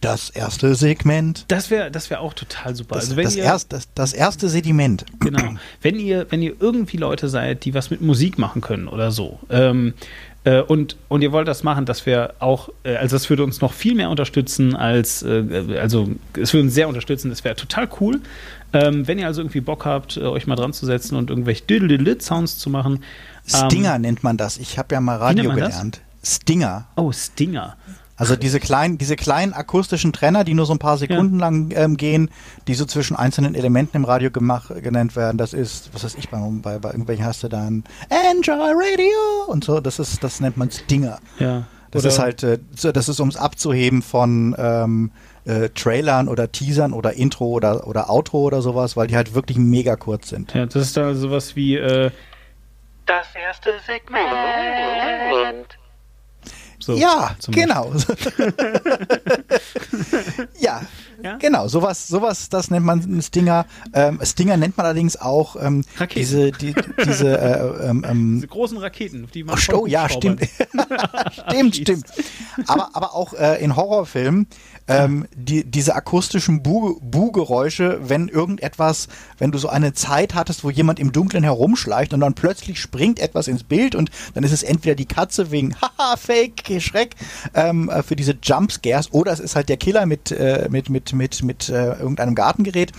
Das 0.00 0.30
erste 0.30 0.74
Segment. 0.74 1.44
Das 1.48 1.70
wäre 1.70 1.90
das 1.90 2.10
wär 2.10 2.20
auch 2.20 2.34
total 2.34 2.76
super. 2.76 2.96
Das, 2.96 3.04
also 3.04 3.16
wenn 3.16 3.24
das, 3.24 3.36
ihr, 3.36 3.44
erst, 3.44 3.72
das, 3.72 3.88
das 3.94 4.12
erste 4.12 4.48
Sediment. 4.48 5.06
Genau. 5.20 5.54
Wenn 5.80 5.98
ihr, 5.98 6.26
wenn 6.30 6.42
ihr 6.42 6.54
irgendwie 6.60 6.96
Leute 6.96 7.28
seid, 7.28 7.64
die 7.64 7.74
was 7.74 7.90
mit 7.90 8.00
Musik 8.00 8.38
machen 8.38 8.60
können 8.60 8.88
oder 8.88 9.10
so, 9.10 9.38
ähm, 9.50 9.94
äh, 10.44 10.62
und, 10.62 10.96
und 11.08 11.22
ihr 11.22 11.32
wollt 11.32 11.48
das 11.48 11.62
machen, 11.62 11.84
dass 11.84 12.06
wir 12.06 12.34
auch, 12.38 12.70
äh, 12.84 12.96
also 12.96 13.16
das 13.16 13.28
würde 13.28 13.44
uns 13.44 13.60
noch 13.60 13.72
viel 13.72 13.94
mehr 13.94 14.08
unterstützen 14.08 14.74
als, 14.74 15.22
äh, 15.22 15.78
also 15.78 16.08
es 16.34 16.54
würde 16.54 16.64
uns 16.64 16.74
sehr 16.74 16.88
unterstützen, 16.88 17.28
das 17.28 17.44
wäre 17.44 17.56
total 17.56 17.88
cool. 18.00 18.20
Ähm, 18.72 19.06
wenn 19.06 19.18
ihr 19.18 19.26
also 19.26 19.40
irgendwie 19.40 19.60
Bock 19.60 19.84
habt, 19.84 20.18
euch 20.18 20.46
mal 20.46 20.56
dran 20.56 20.72
zu 20.72 20.86
setzen 20.86 21.16
und 21.16 21.30
irgendwelche 21.30 21.64
Diddle-Sounds 21.64 22.58
zu 22.58 22.70
machen. 22.70 23.00
Stinger 23.48 23.96
Ähm, 23.96 24.02
nennt 24.02 24.22
man 24.22 24.36
das. 24.36 24.58
Ich 24.58 24.78
habe 24.78 24.94
ja 24.94 25.00
mal 25.00 25.16
Radio 25.16 25.44
man 25.48 25.58
das? 25.58 25.68
gelernt. 25.70 26.00
Stinger. 26.22 26.86
oh, 26.96 27.10
Stinger. 27.12 27.76
Also 28.16 28.34
diese 28.34 28.58
kleinen, 28.58 28.98
diese 28.98 29.14
kleinen 29.14 29.52
akustischen 29.52 30.12
Trenner, 30.12 30.42
die 30.42 30.52
nur 30.52 30.66
so 30.66 30.72
ein 30.72 30.80
paar 30.80 30.98
Sekunden 30.98 31.38
lang 31.38 31.70
ähm, 31.76 31.96
gehen, 31.96 32.30
die 32.66 32.74
so 32.74 32.84
zwischen 32.84 33.14
einzelnen 33.16 33.54
Elementen 33.54 33.96
im 33.96 34.04
Radio 34.04 34.32
gemacht, 34.32 34.72
genannt 34.82 35.14
werden. 35.14 35.38
Das 35.38 35.52
ist, 35.52 35.90
was 35.94 36.02
weiß 36.02 36.16
ich, 36.16 36.28
bei, 36.28 36.38
bei, 36.60 36.78
bei 36.80 36.88
irgendwelchen 36.90 37.24
hast 37.24 37.44
du 37.44 37.48
dann 37.48 37.84
Enjoy 38.08 38.56
Radio 38.56 39.46
und 39.46 39.62
so. 39.62 39.78
Das 39.80 40.00
ist, 40.00 40.24
das 40.24 40.40
nennt 40.40 40.56
man 40.56 40.68
Stinger. 40.72 41.20
Ja. 41.38 41.62
Das 41.92 42.02
Oder- 42.02 42.08
ist 42.12 42.18
halt, 42.18 42.42
äh, 42.42 42.58
so- 42.76 42.90
das 42.90 43.08
ist 43.08 43.20
ums 43.20 43.36
abzuheben 43.36 44.02
von 44.02 44.54
ähm, 44.58 45.12
äh, 45.44 45.68
Trailern 45.70 46.26
oder 46.28 46.50
Teasern 46.50 46.92
oder 46.92 47.12
Intro 47.14 47.46
oder 47.46 47.86
oder 47.86 48.10
Outro 48.10 48.40
oder 48.42 48.60
sowas, 48.62 48.96
weil 48.96 49.06
die 49.06 49.14
halt 49.16 49.32
wirklich 49.34 49.56
mega 49.58 49.94
kurz 49.94 50.28
sind. 50.28 50.52
Ja, 50.54 50.66
das 50.66 50.82
ist 50.82 50.96
da 50.96 51.14
sowas 51.14 51.54
wie, 51.54 51.76
äh, 51.76 52.10
Das 53.08 53.26
erste 53.34 53.70
Segment. 53.86 54.28
so. 56.78 56.94
ja, 56.94 57.34
zum 57.38 57.54
genau. 57.54 57.90
ja, 60.60 60.82
Ja? 61.22 61.36
genau. 61.38 61.68
Sowas, 61.68 62.06
sowas, 62.06 62.48
das 62.48 62.70
nennt 62.70 62.86
man 62.86 63.02
einen 63.02 63.22
Stinger. 63.22 63.66
Ähm, 63.94 64.20
Stinger 64.22 64.56
nennt 64.56 64.76
man 64.76 64.86
allerdings 64.86 65.16
auch 65.16 65.56
ähm, 65.60 65.84
Raketen. 65.96 66.20
diese, 66.20 66.52
die, 66.52 66.74
diese, 67.04 67.38
äh, 67.38 67.88
ähm, 67.88 68.04
ähm, 68.08 68.34
Diese 68.36 68.48
großen 68.48 68.78
Raketen, 68.78 69.24
auf 69.24 69.30
die 69.30 69.42
man 69.42 69.58
Ach, 69.58 69.74
oh, 69.74 69.86
ja, 69.86 70.08
stimmt. 70.18 70.46
stimmt, 71.48 71.76
stimmt. 71.76 72.06
Aber, 72.66 72.90
aber 72.94 73.14
auch 73.14 73.32
äh, 73.32 73.62
in 73.64 73.74
Horrorfilmen, 73.74 74.46
ähm, 74.88 75.26
die, 75.34 75.64
diese 75.64 75.94
akustischen 75.94 76.62
Bu- 76.62 76.98
Bu-Geräusche, 77.00 78.00
wenn 78.02 78.28
irgendetwas, 78.28 79.08
wenn 79.38 79.52
du 79.52 79.58
so 79.58 79.68
eine 79.68 79.92
Zeit 79.92 80.34
hattest, 80.34 80.64
wo 80.64 80.70
jemand 80.70 80.98
im 80.98 81.12
Dunkeln 81.12 81.44
herumschleicht 81.44 82.12
und 82.14 82.20
dann 82.20 82.34
plötzlich 82.34 82.80
springt 82.80 83.20
etwas 83.20 83.48
ins 83.48 83.64
Bild 83.64 83.94
und 83.94 84.10
dann 84.34 84.44
ist 84.44 84.52
es 84.52 84.62
entweder 84.62 84.94
die 84.94 85.06
Katze 85.06 85.50
wegen 85.50 85.74
Haha, 85.80 86.16
Fake, 86.16 86.62
Schreck, 86.80 87.14
ähm, 87.54 87.88
äh, 87.90 88.02
für 88.02 88.16
diese 88.16 88.36
Jumpscares 88.42 89.12
oder 89.12 89.32
es 89.32 89.40
ist 89.40 89.56
halt 89.56 89.68
der 89.68 89.76
Killer 89.76 90.06
mit, 90.06 90.30
äh, 90.30 90.68
mit, 90.70 90.88
mit, 90.90 91.12
mit, 91.12 91.42
mit 91.42 91.68
äh, 91.68 91.92
irgendeinem 91.92 92.34
Gartengerät. 92.34 92.92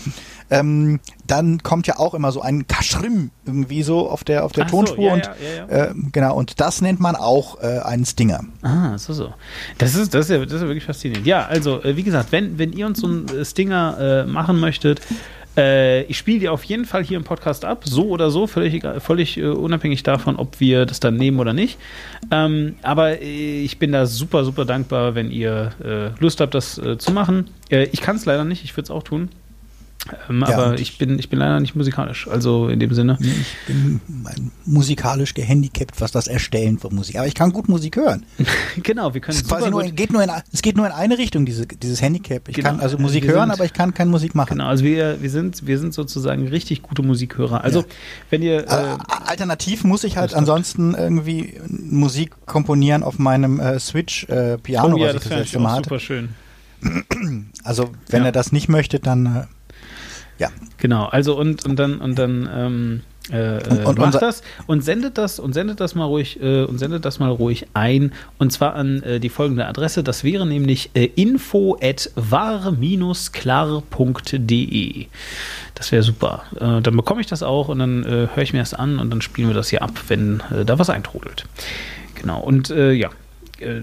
Ähm, 0.51 0.99
dann 1.27 1.61
kommt 1.61 1.85
ja 1.85 1.99
auch 1.99 2.13
immer 2.13 2.31
so 2.31 2.41
ein 2.41 2.67
Kaschrim 2.67 3.29
irgendwie 3.45 3.83
so 3.83 4.09
auf 4.09 4.23
der, 4.23 4.45
auf 4.45 4.51
der 4.51 4.65
Ach 4.65 4.69
so, 4.69 4.77
Tonspur 4.77 5.05
ja, 5.05 5.13
und 5.13 5.25
ja, 5.25 5.33
ja, 5.69 5.85
äh, 5.85 5.93
genau, 6.11 6.35
und 6.35 6.59
das 6.59 6.81
nennt 6.81 6.99
man 6.99 7.15
auch 7.15 7.61
äh, 7.61 7.79
einen 7.79 8.05
Stinger. 8.05 8.43
Ah, 8.63 8.97
so, 8.97 9.13
so. 9.13 9.33
Das 9.77 9.95
ist, 9.95 10.13
das 10.13 10.29
ist, 10.29 10.31
ja, 10.31 10.43
das 10.43 10.53
ist 10.53 10.61
wirklich 10.61 10.85
faszinierend. 10.85 11.27
Ja, 11.27 11.45
also, 11.45 11.83
äh, 11.83 11.95
wie 11.95 12.03
gesagt, 12.03 12.31
wenn, 12.31 12.57
wenn 12.57 12.73
ihr 12.73 12.87
uns 12.87 12.99
so 12.99 13.07
einen 13.07 13.27
äh, 13.29 13.45
Stinger 13.45 14.25
äh, 14.25 14.25
machen 14.25 14.59
möchtet, 14.59 15.01
äh, 15.57 16.03
ich 16.03 16.17
spiele 16.17 16.39
die 16.39 16.49
auf 16.49 16.63
jeden 16.63 16.85
Fall 16.85 17.03
hier 17.03 17.17
im 17.17 17.23
Podcast 17.23 17.65
ab, 17.65 17.83
so 17.85 18.07
oder 18.07 18.31
so, 18.31 18.47
völlig, 18.47 18.83
völlig 18.99 19.41
unabhängig 19.41 20.03
davon, 20.03 20.37
ob 20.37 20.59
wir 20.59 20.85
das 20.85 20.99
dann 20.99 21.15
nehmen 21.15 21.39
oder 21.39 21.53
nicht. 21.53 21.77
Ähm, 22.31 22.75
aber 22.81 23.21
ich 23.21 23.77
bin 23.77 23.91
da 23.91 24.05
super, 24.05 24.45
super 24.45 24.65
dankbar, 24.65 25.15
wenn 25.15 25.31
ihr 25.31 25.71
äh, 25.83 26.21
Lust 26.21 26.39
habt, 26.39 26.53
das 26.53 26.77
äh, 26.77 26.97
zu 26.97 27.11
machen. 27.11 27.49
Äh, 27.69 27.85
ich 27.91 28.01
kann 28.01 28.15
es 28.15 28.25
leider 28.25 28.45
nicht, 28.45 28.63
ich 28.63 28.75
würde 28.75 28.85
es 28.85 28.91
auch 28.91 29.03
tun. 29.03 29.29
Ähm, 30.29 30.45
Ja, 30.47 30.57
aber 30.57 30.79
ich 30.79 30.97
bin, 30.97 31.19
ich 31.19 31.29
bin 31.29 31.39
leider 31.39 31.59
nicht 31.59 31.75
musikalisch. 31.75 32.27
Also 32.27 32.69
in 32.69 32.79
dem 32.79 32.93
Sinne. 32.93 33.17
Ich 33.19 33.57
bin 33.67 33.99
musikalisch 34.65 35.33
gehandicapt, 35.33 35.99
was 35.99 36.11
das 36.11 36.27
Erstellen 36.27 36.79
von 36.79 36.95
Musik. 36.95 37.17
Aber 37.17 37.27
ich 37.27 37.35
kann 37.35 37.51
gut 37.51 37.67
Musik 37.67 37.97
hören. 37.97 38.25
genau, 38.83 39.13
wir 39.13 39.19
können 39.21 39.37
Es, 39.37 39.47
nur, 39.69 39.83
in- 39.83 39.95
geht 39.95 40.11
nur 40.13 40.23
in, 40.23 40.31
es 40.53 40.61
geht 40.61 40.77
nur 40.77 40.85
in 40.85 40.93
eine 40.93 41.17
Richtung, 41.17 41.45
diese, 41.45 41.67
dieses 41.67 42.01
Handicap. 42.01 42.47
Ich 42.47 42.55
Genau. 42.55 42.69
kann 42.69 42.79
also 42.79 42.97
Musik 42.97 43.23
Wir 43.23 43.33
hören, 43.33 43.49
sind- 43.49 43.51
aber 43.51 43.65
ich 43.65 43.73
kann 43.73 43.93
keine 43.93 44.09
Musik 44.09 44.35
machen. 44.35 44.49
Genau, 44.57 44.67
also 44.67 44.83
wir, 44.85 45.21
wir, 45.21 45.29
sind, 45.29 45.67
wir 45.67 45.77
sind 45.77 45.93
sozusagen 45.93 46.47
richtig 46.47 46.81
gute 46.81 47.01
Musikhörer. 47.03 47.63
Also, 47.63 47.79
Ja. 47.81 47.85
wenn 48.29 48.41
ihr. 48.41 48.67
Äh, 48.67 48.97
alternativ 49.25 49.83
muss 49.83 50.03
ich 50.05 50.15
halt 50.17 50.33
ansonsten 50.33 50.93
irgendwie 50.95 51.55
Musik 51.67 52.31
komponieren 52.45 53.03
auf 53.03 53.19
meinem 53.19 53.59
äh, 53.59 53.79
Switch 53.79 54.23
äh, 54.29 54.57
Piano, 54.57 54.95
oh 54.95 54.99
ja, 54.99 55.07
was 55.07 55.13
das 55.15 55.23
ich 55.23 55.23
das 55.23 55.29
wäre 55.31 55.41
letzte 55.41 55.59
Mal 55.59 55.71
hatte. 55.73 55.83
super 55.89 55.99
schön. 55.99 56.29
Also 57.63 57.89
wenn 58.07 58.21
Ja. 58.21 58.27
er 58.27 58.31
das 58.31 58.51
nicht 58.53 58.69
möchte, 58.69 58.99
dann 58.99 59.25
äh, 59.25 59.43
ja. 60.39 60.49
Genau, 60.77 61.05
also 61.05 61.37
und, 61.37 61.65
und 61.65 61.77
dann 61.77 61.99
und 61.99 62.17
dann 62.17 62.49
ähm, 62.51 63.01
äh, 63.31 63.59
Und- 63.69 63.85
und 63.85 63.99
macht 63.99 64.21
das 64.21 64.41
und 64.67 64.83
sendet 64.83 65.17
das 65.17 65.39
und 65.39 65.53
sendet 65.53 65.79
das 65.79 65.95
mal 65.95 66.05
ruhig 66.05 66.41
äh, 66.41 66.63
und 66.63 66.77
sendet 66.79 67.05
das 67.05 67.19
mal 67.19 67.29
ruhig 67.29 67.67
ein 67.73 68.11
und 68.37 68.51
zwar 68.51 68.75
an 68.75 69.03
äh, 69.03 69.19
die 69.19 69.29
folgende 69.29 69.67
Adresse. 69.67 70.03
Das 70.03 70.23
wäre 70.23 70.45
nämlich 70.47 70.89
äh, 70.95 71.05
info 71.15 71.77
at 71.81 72.11
war-klar.de. 72.15 72.65
Das 75.75 75.91
wäre 75.91 76.03
super. 76.03 76.43
Äh, 76.55 76.81
dann 76.81 76.95
bekomme 76.95 77.21
ich 77.21 77.27
das 77.27 77.43
auch 77.43 77.67
und 77.67 77.79
dann 77.79 78.03
äh, 78.03 78.27
höre 78.33 78.43
ich 78.43 78.53
mir 78.53 78.59
das 78.59 78.73
an 78.73 78.97
und 78.99 79.11
dann 79.11 79.21
spielen 79.21 79.47
wir 79.49 79.55
das 79.55 79.69
hier 79.69 79.81
ab, 79.83 79.91
wenn 80.07 80.41
äh, 80.51 80.65
da 80.65 80.79
was 80.79 80.89
eintrudelt. 80.89 81.45
Genau 82.15 82.39
und 82.41 82.69
ja. 82.69 83.09
Äh, 83.61 83.81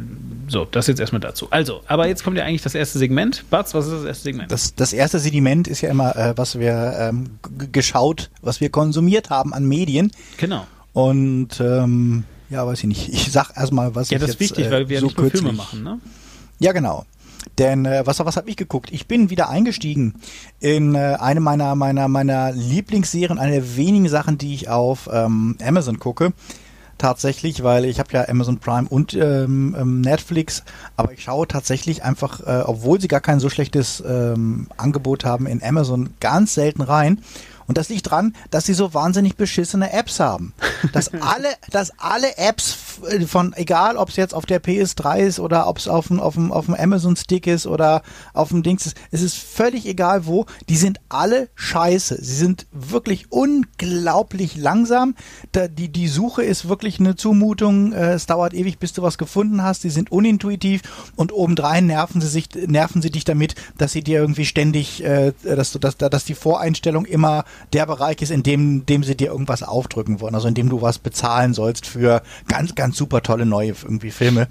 So, 0.49 0.65
das 0.65 0.87
jetzt 0.87 1.01
erstmal 1.01 1.21
dazu. 1.21 1.49
Also, 1.51 1.81
aber 1.87 2.07
jetzt 2.07 2.23
kommt 2.25 2.37
ja 2.39 2.45
eigentlich 2.45 2.63
das 2.63 2.75
erste 2.75 2.99
Segment. 2.99 3.45
Batz, 3.51 3.75
was 3.75 3.87
ist 3.87 3.93
das 3.95 4.05
erste 4.05 4.25
Segment? 4.25 4.51
Das, 4.53 4.75
das 4.75 4.93
erste 4.93 5.19
Sediment 5.19 5.67
ist 5.69 5.81
ja 5.81 5.91
immer, 5.91 6.15
äh, 6.17 6.33
was 6.37 6.59
wir 6.59 6.95
ähm, 6.99 7.39
geschaut, 7.73 8.31
was 8.43 8.61
wir 8.61 8.71
konsumiert 8.71 9.31
haben 9.31 9.53
an 9.55 9.65
Medien. 9.67 10.13
genau. 10.37 10.67
Und 10.93 11.61
ähm, 11.61 12.25
ja, 12.49 12.67
weiß 12.67 12.79
ich 12.79 12.85
nicht. 12.87 13.09
Ich 13.11 13.31
sag 13.33 13.51
erstmal, 13.57 13.95
was 13.95 14.09
Ja, 14.11 14.17
ich 14.17 14.21
das 14.21 14.31
jetzt, 14.31 14.35
ist 14.37 14.41
wichtig, 14.41 14.67
äh, 14.67 14.71
weil 14.71 14.89
wir 14.89 14.95
ja 14.95 15.01
so 15.01 15.07
nicht 15.09 15.19
nur 15.19 15.31
Filme 15.31 15.53
machen, 15.53 15.83
ne? 15.83 15.99
Ja, 16.59 16.73
genau. 16.73 17.05
Denn 17.59 17.85
äh, 17.85 18.03
was, 18.07 18.19
was 18.21 18.37
habe 18.37 18.49
ich 18.49 18.57
geguckt? 18.57 18.91
Ich 18.93 19.07
bin 19.07 19.29
wieder 19.31 19.49
eingestiegen 19.49 20.15
in 20.61 20.95
äh, 20.95 21.17
eine 21.21 21.41
meiner, 21.41 21.75
meiner, 21.75 22.09
meiner 22.09 22.53
Lieblingsserien, 22.53 23.39
eine 23.39 23.53
der 23.53 23.77
wenigen 23.77 24.09
Sachen, 24.09 24.39
die 24.39 24.55
ich 24.55 24.69
auf 24.69 25.09
ähm, 25.13 25.57
Amazon 25.63 25.99
gucke. 25.99 26.33
Tatsächlich, 26.99 27.63
weil 27.63 27.85
ich 27.85 27.99
habe 27.99 28.11
ja 28.13 28.27
Amazon 28.27 28.59
Prime 28.59 28.89
und 28.89 29.13
ähm, 29.13 29.77
ähm, 29.79 30.01
Netflix, 30.01 30.63
aber 30.97 31.13
ich 31.13 31.23
schaue 31.23 31.47
tatsächlich 31.47 32.03
einfach, 32.03 32.41
äh, 32.41 32.63
obwohl 32.65 32.99
sie 33.01 33.09
gar 33.09 33.21
kein 33.21 33.39
so 33.39 33.51
schlechtes 33.51 34.03
ähm, 34.07 34.69
Angebot 34.79 35.25
haben 35.27 35.47
in 35.47 35.63
Amazon, 35.63 36.15
ganz 36.21 36.55
selten 36.55 36.81
rein. 36.81 37.21
Und 37.67 37.79
das 37.79 37.89
liegt 37.89 38.11
dran, 38.11 38.35
dass 38.51 38.67
sie 38.67 38.75
so 38.75 38.95
wahnsinnig 38.95 39.37
beschissene 39.37 39.93
Apps 39.93 40.21
haben. 40.21 40.53
Dass 40.93 41.13
alle, 41.21 41.49
dass 41.71 41.93
alle 41.99 42.37
Apps 42.37 42.77
äh, 43.09 43.21
von, 43.27 43.53
egal 43.55 43.97
ob 43.97 44.11
es 44.11 44.17
jetzt 44.17 44.35
auf 44.35 44.47
der 44.47 44.63
PS3 44.63 45.19
ist 45.19 45.41
oder 45.41 45.67
ob 45.67 45.79
es 45.79 45.89
auf 45.89 46.09
dem, 46.09 46.21
auf 46.21 46.35
dem, 46.35 46.53
auf 46.53 46.67
dem 46.67 46.75
Amazon 46.75 47.17
Stick 47.17 47.47
ist 47.47 47.67
oder 47.67 48.03
auf 48.33 48.49
dem 48.49 48.63
Dings 48.63 48.87
ist, 48.87 48.97
es 49.11 49.23
ist 49.23 49.37
völlig 49.37 49.87
egal 49.87 50.27
wo, 50.27 50.47
die 50.69 50.77
sind 50.77 51.01
alle 51.09 51.49
scheiße. 51.55 52.19
Sie 52.21 52.37
sind 52.37 52.67
wirklich 52.73 53.33
unglaublich 53.33 54.57
langsam. 54.57 55.15
Da, 55.53 55.69
die, 55.69 55.89
die 55.89 56.09
Suche 56.09 56.43
ist 56.43 56.69
wirklich 56.69 57.01
eine 57.01 57.17
Zumutung. 57.17 57.93
Äh, 57.93 58.13
es 58.13 58.27
dauert 58.27 58.55
ewig, 58.55 58.79
bis 58.79 58.93
du 58.93 59.03
was 59.03 59.19
gefunden 59.19 59.63
hast. 59.63 59.85
Die 59.85 59.91
sind 59.91 60.13
unintuitiv 60.13 60.83
und 61.17 61.33
obendrein 61.33 61.87
nerven 61.87 62.21
sie 62.21 62.29
sich, 62.29 62.49
nerven 62.55 63.03
sie 63.03 63.11
dich 63.11 63.25
damit, 63.25 63.55
dass 63.77 63.93
sie 63.93 64.03
dir 64.03 64.21
irgendwie 64.21 64.47
ständig, 64.47 65.03
äh, 65.03 65.33
dass 65.43 65.73
du, 65.73 65.79
dass, 65.79 65.97
dass 65.97 66.25
die 66.25 66.35
Voreinstellung 66.35 67.05
immer 67.05 67.45
der 67.73 67.87
Bereich 67.87 68.23
ist, 68.23 68.31
in 68.31 68.43
dem, 68.43 68.87
dem 68.87 69.03
sie 69.03 69.17
dir 69.17 69.29
irgendwas 69.29 69.63
aufdrücken 69.63 70.21
wollen, 70.21 70.35
also 70.35 70.49
in 70.49 70.55
dem 70.55 70.69
du 70.69 70.83
was 70.83 70.99
bezahlen 70.99 71.55
sollst 71.55 71.87
für 71.87 72.23
ganz, 72.49 72.75
ganz 72.75 72.97
super 72.97 73.23
tolle 73.23 73.47
neue 73.47 73.75
irgendwie 73.83 74.11
Filme, 74.11 74.49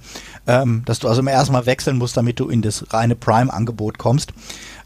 ähm, 0.47 0.83
dass 0.85 0.99
du 0.99 1.07
also 1.07 1.23
erstmal 1.23 1.65
wechseln 1.65 1.97
musst, 1.97 2.17
damit 2.17 2.39
du 2.39 2.49
in 2.49 2.61
das 2.61 2.93
reine 2.93 3.15
Prime-Angebot 3.15 3.97
kommst. 3.97 4.33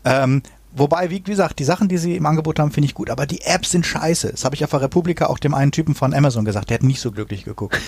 Ähm, 0.05 0.41
Wobei, 0.71 1.09
wie 1.09 1.21
gesagt, 1.21 1.57
die 1.57 1.63
Sachen, 1.63 1.88
die 1.88 1.97
sie 1.97 2.15
im 2.15 2.25
Angebot 2.27 2.59
haben, 2.59 2.71
finde 2.71 2.85
ich 2.85 2.93
gut, 2.93 3.09
aber 3.09 3.25
die 3.25 3.41
Apps 3.41 3.71
sind 3.71 3.88
scheiße. 3.88 4.29
Das 4.29 4.45
habe 4.45 4.55
ich 4.55 4.63
auf 4.63 4.69
der 4.69 4.81
Republika 4.81 5.25
auch 5.25 5.39
dem 5.39 5.55
einen 5.55 5.71
Typen 5.71 5.95
von 5.95 6.13
Amazon 6.13 6.45
gesagt, 6.45 6.69
der 6.69 6.75
hat 6.75 6.83
nicht 6.83 7.01
so 7.01 7.11
glücklich 7.11 7.43
geguckt. 7.43 7.79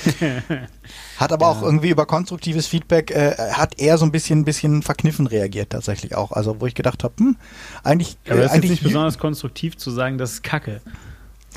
hat 1.17 1.31
aber 1.31 1.47
auch 1.47 1.61
irgendwie 1.61 1.89
über 1.89 2.07
konstruktives 2.07 2.65
Feedback, 2.65 3.11
äh, 3.11 3.35
hat 3.51 3.79
er 3.79 3.99
so 3.99 4.05
ein 4.05 4.11
bisschen, 4.11 4.45
bisschen 4.45 4.81
verkniffen 4.81 5.27
reagiert 5.27 5.69
tatsächlich 5.69 6.15
auch. 6.15 6.31
Also 6.31 6.59
wo 6.59 6.65
ich 6.65 6.73
gedacht 6.73 7.03
habe, 7.03 7.13
hm, 7.19 7.37
eigentlich, 7.83 8.17
Aber 8.25 8.37
äh, 8.37 8.41
das 8.41 8.45
ist 8.45 8.55
eigentlich 8.55 8.71
nicht 8.71 8.83
besonders 8.83 9.19
konstruktiv 9.19 9.77
zu 9.77 9.91
sagen, 9.91 10.17
das 10.17 10.33
ist 10.33 10.43
Kacke. 10.43 10.81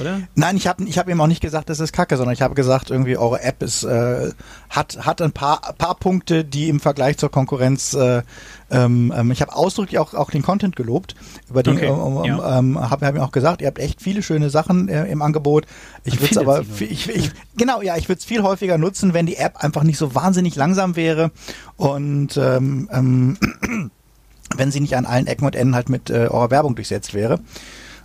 Oder? 0.00 0.22
Nein, 0.34 0.56
ich 0.56 0.66
habe 0.66 0.82
ich 0.84 0.98
hab 0.98 1.08
ihm 1.08 1.20
auch 1.20 1.28
nicht 1.28 1.40
gesagt, 1.40 1.70
das 1.70 1.78
ist 1.78 1.92
Kacke, 1.92 2.16
sondern 2.16 2.34
ich 2.34 2.42
habe 2.42 2.54
gesagt, 2.54 2.90
irgendwie 2.90 3.16
eure 3.16 3.40
App 3.42 3.62
ist 3.62 3.84
äh, 3.84 4.32
hat 4.68 5.06
hat 5.06 5.22
ein 5.22 5.30
paar 5.30 5.60
paar 5.78 5.94
Punkte, 5.94 6.44
die 6.44 6.68
im 6.68 6.80
Vergleich 6.80 7.16
zur 7.16 7.30
Konkurrenz. 7.30 7.94
Äh, 7.94 8.22
ähm, 8.74 9.12
ähm, 9.16 9.30
ich 9.30 9.40
habe 9.40 9.54
ausdrücklich 9.54 9.98
auch 9.98 10.14
auch 10.14 10.30
den 10.30 10.42
Content 10.42 10.74
gelobt, 10.76 11.14
über 11.48 11.62
den 11.62 11.76
Okay, 11.76 11.86
ähm, 11.86 12.24
ja. 12.24 12.58
ähm, 12.58 12.90
habe 12.90 13.06
hab 13.06 13.14
ihm 13.14 13.20
auch 13.20 13.32
gesagt, 13.32 13.60
ihr 13.60 13.68
habt 13.68 13.78
echt 13.78 14.02
viele 14.02 14.22
schöne 14.22 14.50
Sachen 14.50 14.88
äh, 14.88 15.06
im 15.06 15.22
Angebot. 15.22 15.66
Ich 16.04 16.14
Man 16.14 16.22
würde 16.22 16.32
es 16.32 16.38
aber 16.38 16.64
ich, 16.80 17.08
ich, 17.08 17.30
genau 17.56 17.82
ja, 17.82 17.96
ich 17.96 18.08
würde 18.08 18.18
es 18.18 18.24
viel 18.24 18.42
häufiger 18.42 18.76
nutzen, 18.76 19.14
wenn 19.14 19.26
die 19.26 19.36
App 19.36 19.62
einfach 19.62 19.84
nicht 19.84 19.98
so 19.98 20.14
wahnsinnig 20.14 20.56
langsam 20.56 20.96
wäre 20.96 21.30
und 21.76 22.36
ähm, 22.36 22.88
ähm, 22.92 23.38
wenn 24.56 24.70
sie 24.70 24.80
nicht 24.80 24.96
an 24.96 25.06
allen 25.06 25.26
Ecken 25.26 25.46
und 25.46 25.54
Enden 25.54 25.74
halt 25.74 25.88
mit 25.88 26.10
äh, 26.10 26.28
eurer 26.28 26.50
Werbung 26.50 26.74
durchsetzt 26.74 27.14
wäre. 27.14 27.40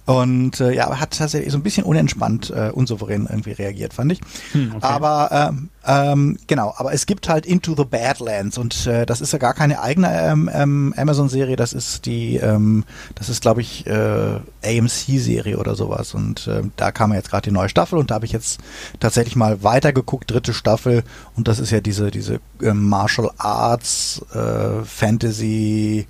Und 0.09 0.59
äh, 0.59 0.73
ja, 0.73 0.99
hat 0.99 1.19
tatsächlich 1.19 1.51
so 1.51 1.59
ein 1.59 1.61
bisschen 1.61 1.83
unentspannt, 1.83 2.49
äh, 2.49 2.71
unsouverän 2.73 3.27
irgendwie 3.29 3.51
reagiert, 3.51 3.93
fand 3.93 4.11
ich. 4.11 4.21
Hm, 4.53 4.71
okay. 4.77 4.79
Aber 4.81 5.29
ähm, 5.31 5.69
ähm, 5.85 6.37
genau, 6.47 6.73
aber 6.77 6.93
es 6.93 7.05
gibt 7.05 7.29
halt 7.29 7.45
Into 7.45 7.75
the 7.77 7.83
Badlands 7.83 8.57
und 8.57 8.87
äh, 8.87 9.05
das 9.05 9.21
ist 9.21 9.33
ja 9.33 9.37
gar 9.37 9.53
keine 9.53 9.83
eigene 9.83 10.11
ähm, 10.11 10.49
ähm, 10.51 10.95
Amazon-Serie, 10.97 11.55
das 11.55 11.73
ist 11.73 12.07
die, 12.07 12.37
ähm, 12.37 12.85
das 13.13 13.29
ist 13.29 13.43
glaube 13.43 13.61
ich 13.61 13.85
äh, 13.85 14.39
AMC-Serie 14.65 15.59
oder 15.59 15.75
sowas 15.75 16.15
und 16.15 16.49
ähm, 16.51 16.71
da 16.75 16.91
kam 16.91 17.11
ja 17.11 17.17
jetzt 17.17 17.29
gerade 17.29 17.47
die 17.47 17.53
neue 17.53 17.69
Staffel 17.69 17.99
und 17.99 18.09
da 18.09 18.15
habe 18.15 18.25
ich 18.25 18.31
jetzt 18.31 18.59
tatsächlich 18.99 19.35
mal 19.35 19.61
weitergeguckt, 19.61 20.31
dritte 20.31 20.55
Staffel 20.55 21.03
und 21.35 21.47
das 21.47 21.59
ist 21.59 21.69
ja 21.69 21.81
diese 21.81 22.09
diese 22.09 22.39
ähm, 22.63 22.89
Martial 22.89 23.29
Arts 23.37 24.25
äh, 24.33 24.83
Fantasy 24.83 26.07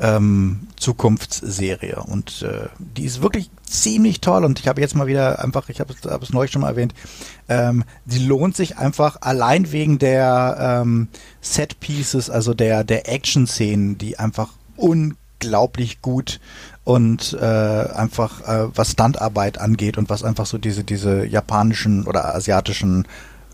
ähm, 0.00 0.68
Zukunftsserie. 0.76 2.02
Und 2.02 2.42
äh, 2.42 2.68
die 2.78 3.04
ist 3.04 3.22
wirklich 3.22 3.50
ziemlich 3.64 4.20
toll. 4.20 4.44
Und 4.44 4.58
ich 4.58 4.66
habe 4.66 4.80
jetzt 4.80 4.96
mal 4.96 5.06
wieder 5.06 5.42
einfach, 5.44 5.68
ich 5.68 5.80
habe 5.80 5.92
es, 5.92 6.32
neulich 6.32 6.50
schon 6.50 6.62
mal 6.62 6.68
erwähnt, 6.68 6.94
ähm, 7.48 7.84
die 8.06 8.24
lohnt 8.24 8.56
sich 8.56 8.78
einfach 8.78 9.18
allein 9.20 9.72
wegen 9.72 9.98
der 9.98 10.82
ähm, 10.82 11.08
Set 11.40 11.80
Pieces, 11.80 12.30
also 12.30 12.54
der 12.54 12.84
der 12.84 13.12
Action 13.12 13.46
Szenen, 13.46 13.98
die 13.98 14.18
einfach 14.18 14.50
unglaublich 14.76 16.00
gut 16.00 16.40
und 16.84 17.36
äh, 17.40 17.44
einfach 17.44 18.40
äh, 18.48 18.68
was 18.74 18.92
Standarbeit 18.92 19.58
angeht 19.58 19.98
und 19.98 20.08
was 20.08 20.24
einfach 20.24 20.46
so 20.46 20.58
diese 20.58 20.82
diese 20.82 21.26
japanischen 21.26 22.06
oder 22.06 22.34
asiatischen 22.34 23.06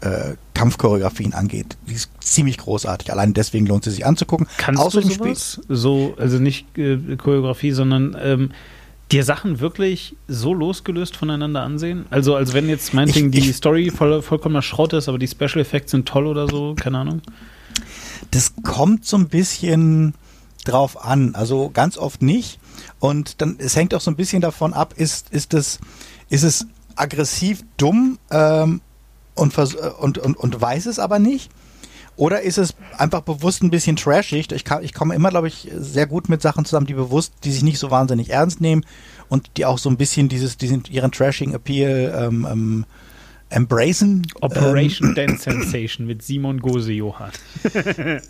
äh, 0.07 0.37
Kampfchoreografien 0.55 1.35
angeht. 1.35 1.77
Die 1.89 1.95
ist 1.95 2.11
ziemlich 2.21 2.59
großartig. 2.59 3.13
Allein 3.13 3.35
deswegen 3.35 3.67
lohnt 3.67 3.85
sie 3.85 3.91
sich 3.91 4.07
anzugucken. 4.07 4.47
Kannst 4.57 4.81
Außerdem 4.81 5.09
du 5.09 5.15
sowas? 5.15 5.61
So, 5.69 6.15
also 6.19 6.39
nicht 6.39 6.79
äh, 6.79 7.17
Choreografie, 7.17 7.73
sondern 7.73 8.17
ähm, 8.21 8.51
dir 9.13 9.25
Sachen 9.25 9.61
wirklich 9.61 10.17
so 10.29 10.55
losgelöst 10.55 11.17
voneinander 11.17 11.63
ansehen? 11.63 12.07
Also, 12.11 12.35
als 12.35 12.55
wenn 12.55 12.69
jetzt 12.69 12.95
meinetwegen 12.95 13.31
die 13.31 13.53
Story 13.53 13.91
voll, 13.91 14.23
vollkommener 14.23 14.63
Schrott 14.63 14.93
ist, 14.93 15.09
aber 15.09 15.19
die 15.19 15.29
Special 15.29 15.59
Effects 15.59 15.91
sind 15.91 16.07
toll 16.09 16.27
oder 16.27 16.49
so, 16.49 16.75
keine 16.75 16.99
Ahnung. 16.99 17.23
Das 18.31 18.55
kommt 18.63 19.05
so 19.05 19.17
ein 19.17 19.29
bisschen 19.29 20.15
drauf 20.65 21.05
an. 21.05 21.35
Also 21.35 21.71
ganz 21.73 21.97
oft 21.99 22.23
nicht. 22.23 22.59
Und 22.99 23.41
dann, 23.41 23.57
es 23.59 23.77
hängt 23.77 23.95
auch 23.95 24.01
so 24.01 24.11
ein 24.11 24.17
bisschen 24.17 24.41
davon 24.41 24.73
ab, 24.73 24.95
ist, 24.97 25.31
ist 25.31 25.55
es, 25.55 25.79
ist 26.29 26.43
es 26.43 26.67
aggressiv 26.97 27.63
dumm 27.77 28.19
ähm, 28.31 28.81
und, 29.37 29.57
äh, 29.57 29.63
und, 30.01 30.19
und, 30.19 30.37
und 30.37 30.61
weiß 30.61 30.87
es 30.87 30.99
aber 30.99 31.19
nicht? 31.19 31.51
Oder 32.17 32.41
ist 32.41 32.57
es 32.57 32.75
einfach 32.97 33.21
bewusst 33.21 33.63
ein 33.63 33.71
bisschen 33.71 33.97
trashig? 33.97 34.51
Ich, 34.51 34.65
kann, 34.65 34.83
ich 34.83 34.95
komme 34.95 35.15
immer, 35.15 35.29
glaube 35.29 35.49
ich, 35.49 35.69
sehr 35.77 36.07
gut 36.07 36.31
mit 36.31 36.41
Sachen 36.41 36.65
zusammen, 36.65 36.87
die 36.87 36.95
bewusst, 36.95 37.35
die 37.45 37.53
sich 37.53 37.63
nicht 37.63 37.79
so 37.79 37.91
wahnsinnig 37.91 38.31
ernst 38.31 38.61
nehmen 38.63 38.87
und 39.29 39.51
die 39.59 39.67
auch 39.67 39.77
so 39.77 39.91
ein 39.91 39.99
bisschen 39.99 40.31
dieses, 40.31 40.57
diesen, 40.57 40.83
ihren 40.91 41.13
trashing 41.13 41.53
Appeal 41.53 42.15
ähm, 42.19 42.47
ähm, 42.51 42.85
embracen. 43.51 44.27
Operation 44.41 45.15
Dance 45.15 45.43
Sensation 45.43 46.07
mit 46.07 46.23
Simon 46.23 46.61
Gose 46.61 46.93
Johann. 46.93 47.31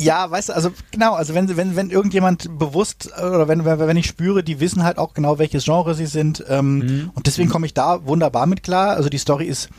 Ja, 0.00 0.30
weißt 0.30 0.50
du, 0.50 0.52
also 0.52 0.70
genau, 0.92 1.14
also 1.14 1.34
wenn 1.34 1.56
wenn 1.56 1.74
wenn 1.74 1.90
irgendjemand 1.90 2.56
bewusst 2.56 3.10
äh, 3.16 3.24
oder 3.24 3.48
wenn 3.48 3.64
wenn 3.64 3.80
wenn 3.80 3.96
ich 3.96 4.06
spüre, 4.06 4.44
die 4.44 4.60
wissen 4.60 4.84
halt 4.84 4.96
auch 4.96 5.12
genau 5.12 5.40
welches 5.40 5.64
Genre 5.64 5.92
sie 5.96 6.06
sind 6.06 6.44
ähm, 6.48 6.78
Mhm. 6.78 7.10
und 7.14 7.26
deswegen 7.26 7.48
komme 7.48 7.66
ich 7.66 7.74
da 7.74 8.06
wunderbar 8.06 8.46
mit 8.46 8.62
klar. 8.62 8.90
Also 8.90 9.08
die 9.08 9.18
Story 9.18 9.46
ist 9.46 9.70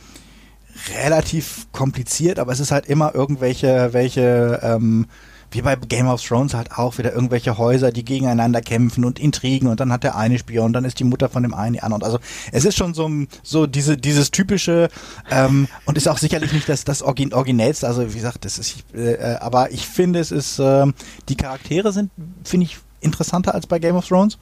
relativ 1.04 1.68
kompliziert, 1.72 2.40
aber 2.40 2.52
es 2.52 2.60
ist 2.60 2.72
halt 2.72 2.86
immer 2.86 3.14
irgendwelche 3.16 3.90
welche 3.94 4.60
ähm, 4.64 5.08
wie 5.52 5.62
bei 5.62 5.76
Game 5.76 6.08
of 6.08 6.22
Thrones 6.24 6.54
halt 6.54 6.72
auch 6.78 6.98
wieder 6.98 7.14
irgendwelche 7.14 7.58
Häuser, 7.58 7.92
die 7.92 8.06
gegeneinander 8.06 8.62
kämpfen 8.62 9.06
und 9.06 9.20
Intrigen 9.20 9.68
und 9.68 9.80
dann 9.80 9.92
hat 9.92 10.04
der 10.04 10.16
eine 10.16 10.38
Spion, 10.38 10.74
dann 10.74 10.86
ist 10.86 11.00
die 11.00 11.04
Mutter 11.04 11.30
von 11.30 11.44
dem 11.44 11.54
einen 11.54 11.74
die 11.74 11.82
andere. 11.82 12.04
Also 12.04 12.20
es 12.52 12.66
ist 12.66 12.78
schon 12.78 12.94
so, 12.94 13.10
so 13.44 13.66
diese, 13.66 13.98
dieses 13.98 14.32
typische 14.32 14.90
ähm, 15.32 15.68
und 15.86 15.98
ist 15.98 16.08
auch 16.08 16.18
sicherlich 16.18 16.54
nicht 16.54 16.70
das, 16.70 16.84
das 16.84 17.02
Origin 17.02 17.34
Originellste. 17.34 17.88
Also 17.88 18.08
wie 18.10 18.18
gesagt, 18.18 18.46
das 18.46 18.58
ist, 18.58 18.84
äh, 18.94 19.38
aber 19.40 19.72
ich 19.72 19.88
finde, 19.88 20.20
es 20.20 20.32
ist, 20.32 20.60
äh, 20.60 20.86
die 21.30 21.36
Charaktere 21.36 21.92
sind, 21.92 22.12
finde 22.44 22.66
ich, 22.66 22.78
interessanter 23.02 23.54
als 23.54 23.68
bei 23.68 23.80
Game 23.80 23.96
of 23.96 24.08
Thrones. 24.08 24.38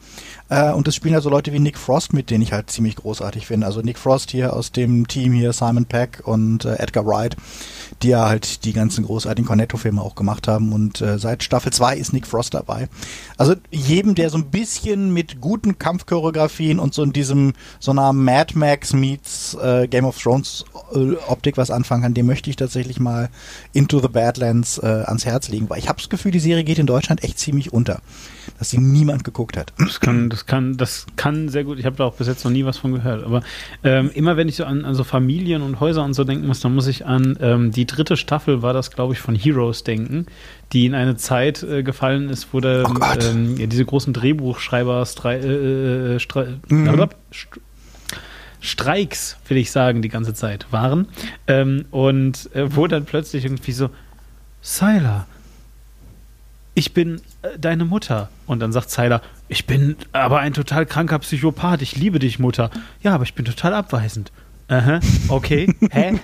Äh, 0.49 0.71
und 0.71 0.87
das 0.87 0.95
spielen 0.95 1.15
also 1.15 1.29
Leute 1.29 1.53
wie 1.53 1.59
Nick 1.59 1.77
Frost 1.77 2.13
mit, 2.13 2.29
den 2.29 2.41
ich 2.41 2.53
halt 2.53 2.69
ziemlich 2.69 2.95
großartig 2.95 3.47
finde. 3.47 3.67
Also 3.67 3.81
Nick 3.81 3.97
Frost 3.97 4.31
hier 4.31 4.53
aus 4.53 4.71
dem 4.71 5.07
Team 5.07 5.33
hier, 5.33 5.53
Simon 5.53 5.85
Peck 5.85 6.21
und 6.25 6.65
äh, 6.65 6.75
Edgar 6.75 7.05
Wright, 7.05 7.35
die 8.01 8.09
ja 8.09 8.27
halt 8.27 8.65
die 8.65 8.73
ganzen 8.73 9.05
großartigen 9.05 9.47
Cornetto-Filme 9.47 10.01
auch 10.01 10.15
gemacht 10.15 10.47
haben. 10.47 10.73
Und 10.73 11.01
äh, 11.01 11.19
seit 11.19 11.43
Staffel 11.43 11.71
2 11.71 11.97
ist 11.97 12.13
Nick 12.13 12.27
Frost 12.27 12.53
dabei. 12.53 12.89
Also 13.37 13.55
jedem, 13.71 14.15
der 14.15 14.29
so 14.29 14.37
ein 14.37 14.45
bisschen 14.45 15.13
mit 15.13 15.41
guten 15.41 15.77
Kampfchoreografien 15.77 16.79
und 16.79 16.93
so 16.93 17.03
in 17.03 17.13
diesem, 17.13 17.53
so 17.79 17.91
einer 17.91 18.13
Mad 18.13 18.57
Max 18.57 18.93
meets 18.93 19.55
äh, 19.55 19.87
Game 19.87 20.05
of 20.05 20.21
Thrones 20.21 20.65
äh, 20.93 21.15
Optik 21.27 21.57
was 21.57 21.71
anfangen 21.71 22.03
kann, 22.03 22.13
dem 22.13 22.25
möchte 22.25 22.49
ich 22.49 22.55
tatsächlich 22.55 22.99
mal 22.99 23.29
Into 23.73 23.99
the 23.99 24.07
Badlands 24.07 24.77
äh, 24.77 25.03
ans 25.05 25.25
Herz 25.25 25.49
legen, 25.49 25.69
weil 25.69 25.79
ich 25.79 25.89
habe 25.89 25.99
das 25.99 26.09
Gefühl, 26.09 26.31
die 26.31 26.39
Serie 26.39 26.63
geht 26.63 26.79
in 26.79 26.87
Deutschland 26.87 27.23
echt 27.23 27.39
ziemlich 27.39 27.73
unter 27.73 28.01
dass 28.57 28.71
sie 28.71 28.79
niemand 28.79 29.23
geguckt 29.23 29.55
hat. 29.57 29.73
Das 29.77 29.99
kann, 29.99 30.29
das 30.29 30.45
kann, 30.45 30.77
das 30.77 31.05
kann 31.15 31.49
sehr 31.49 31.63
gut. 31.63 31.77
Ich 31.79 31.85
habe 31.85 31.95
da 31.95 32.05
auch 32.05 32.15
bis 32.15 32.27
jetzt 32.27 32.43
noch 32.43 32.51
nie 32.51 32.65
was 32.65 32.77
von 32.77 32.93
gehört. 32.93 33.23
Aber 33.23 33.41
ähm, 33.83 34.09
immer 34.13 34.35
wenn 34.35 34.49
ich 34.49 34.55
so 34.55 34.65
an, 34.65 34.83
an, 34.83 34.95
so 34.95 35.03
Familien 35.03 35.61
und 35.61 35.79
Häuser 35.79 36.03
und 36.03 36.13
so 36.13 36.23
denken 36.23 36.47
muss, 36.47 36.59
dann 36.59 36.73
muss 36.73 36.87
ich 36.87 37.05
an 37.05 37.37
ähm, 37.39 37.71
die 37.71 37.85
dritte 37.85 38.17
Staffel 38.17 38.61
war 38.61 38.73
das, 38.73 38.91
glaube 38.91 39.13
ich, 39.13 39.19
von 39.19 39.35
Heroes 39.35 39.83
denken, 39.83 40.25
die 40.73 40.85
in 40.85 40.95
eine 40.95 41.15
Zeit 41.17 41.61
äh, 41.63 41.83
gefallen 41.83 42.29
ist, 42.29 42.47
wo 42.51 42.59
da 42.59 42.83
oh 42.83 43.21
ähm, 43.21 43.57
ja, 43.57 43.67
diese 43.67 43.85
großen 43.85 44.13
Drehbuchschreiber 44.13 45.05
Strei, 45.05 45.37
äh, 45.37 46.15
äh, 46.15 46.19
Strei, 46.19 46.47
mhm. 46.67 47.09
Streiks, 48.59 49.37
will 49.47 49.57
ich 49.57 49.71
sagen, 49.71 50.01
die 50.01 50.09
ganze 50.09 50.33
Zeit 50.33 50.65
waren. 50.71 51.07
Ähm, 51.45 51.85
und 51.91 52.49
äh, 52.55 52.75
wo 52.75 52.87
dann 52.87 53.05
plötzlich 53.05 53.45
irgendwie 53.45 53.71
so, 53.71 53.89
Sylar, 54.61 55.27
ich 56.77 56.93
bin 56.93 57.21
äh, 57.41 57.57
deine 57.57 57.85
Mutter. 57.85 58.29
Und 58.45 58.59
dann 58.59 58.71
sagt 58.71 58.91
Zyler, 58.91 59.23
ich 59.47 59.65
bin 59.65 59.95
aber 60.11 60.39
ein 60.39 60.53
total 60.53 60.85
kranker 60.85 61.17
Psychopath, 61.17 61.81
ich 61.81 61.95
liebe 61.95 62.19
dich, 62.19 62.37
Mutter. 62.37 62.69
Ja, 63.01 63.15
aber 63.15 63.23
ich 63.23 63.33
bin 63.33 63.45
total 63.45 63.73
abweisend. 63.73 64.31
Aha, 64.67 64.99
okay. 65.29 65.73
Hä? 65.91 66.19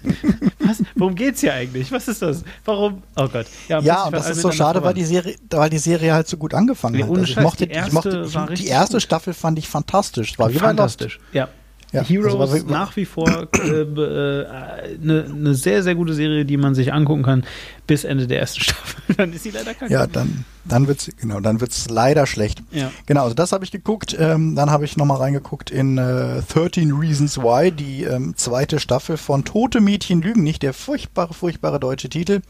Was? 0.58 0.82
Worum 0.96 1.14
geht's 1.14 1.40
hier 1.40 1.54
eigentlich? 1.54 1.92
Was 1.92 2.08
ist 2.08 2.20
das? 2.20 2.42
Warum? 2.64 3.04
Oh 3.14 3.28
Gott. 3.28 3.46
Ja, 3.68 3.78
ja 3.78 4.04
und 4.04 4.12
das 4.12 4.28
ist 4.28 4.40
so 4.40 4.50
schade, 4.50 4.82
weil 4.82 4.94
die 4.94 5.04
Serie, 5.04 5.36
weil 5.50 5.70
die 5.70 5.78
Serie 5.78 6.14
halt 6.14 6.26
so 6.26 6.36
gut 6.36 6.52
angefangen 6.52 6.96
nee, 6.96 7.02
hat. 7.04 7.10
Also 7.10 7.22
ich 7.22 7.36
mochte, 7.36 7.66
die 7.68 7.72
erste, 7.72 7.88
ich 8.26 8.34
mochte, 8.34 8.54
ich, 8.54 8.60
die 8.60 8.66
erste 8.66 9.00
Staffel 9.00 9.34
fand 9.34 9.56
ich 9.58 9.68
fantastisch. 9.68 10.36
War 10.36 10.50
wie 10.50 10.58
fantastisch. 10.58 11.20
Ja. 11.32 11.48
Ja, 11.92 12.02
Heroes 12.02 12.34
also 12.52 12.66
nach 12.66 12.96
wie 12.96 13.04
vor 13.04 13.28
eine 13.28 13.46
äh, 13.62 14.92
äh, 14.92 14.98
ne, 14.98 15.54
sehr, 15.54 15.82
sehr 15.82 15.94
gute 15.94 16.14
Serie, 16.14 16.46
die 16.46 16.56
man 16.56 16.74
sich 16.74 16.92
angucken 16.92 17.22
kann 17.22 17.44
bis 17.86 18.04
Ende 18.04 18.26
der 18.26 18.40
ersten 18.40 18.60
Staffel. 18.64 19.14
dann 19.16 19.32
ist 19.32 19.42
sie 19.42 19.50
leider 19.50 19.74
kacke. 19.74 19.92
Ja, 19.92 20.06
dann, 20.06 20.44
dann 20.64 20.88
wird's, 20.88 21.10
genau, 21.20 21.40
dann 21.40 21.60
wird's 21.60 21.90
leider 21.90 22.26
schlecht. 22.26 22.62
Ja. 22.70 22.90
Genau, 23.04 23.24
also 23.24 23.34
das 23.34 23.52
habe 23.52 23.64
ich 23.64 23.70
geguckt. 23.70 24.16
Ähm, 24.18 24.54
dann 24.54 24.70
habe 24.70 24.86
ich 24.86 24.96
nochmal 24.96 25.18
reingeguckt 25.18 25.70
in 25.70 25.98
äh, 25.98 26.40
13 26.50 26.92
Reasons 26.92 27.38
Why, 27.38 27.70
die 27.70 28.04
ähm, 28.04 28.34
zweite 28.36 28.80
Staffel 28.80 29.18
von 29.18 29.44
Tote 29.44 29.80
Mädchen 29.82 30.22
lügen 30.22 30.42
nicht, 30.42 30.62
der 30.62 30.72
furchtbare, 30.72 31.34
furchtbare 31.34 31.78
deutsche 31.78 32.08
Titel. 32.08 32.40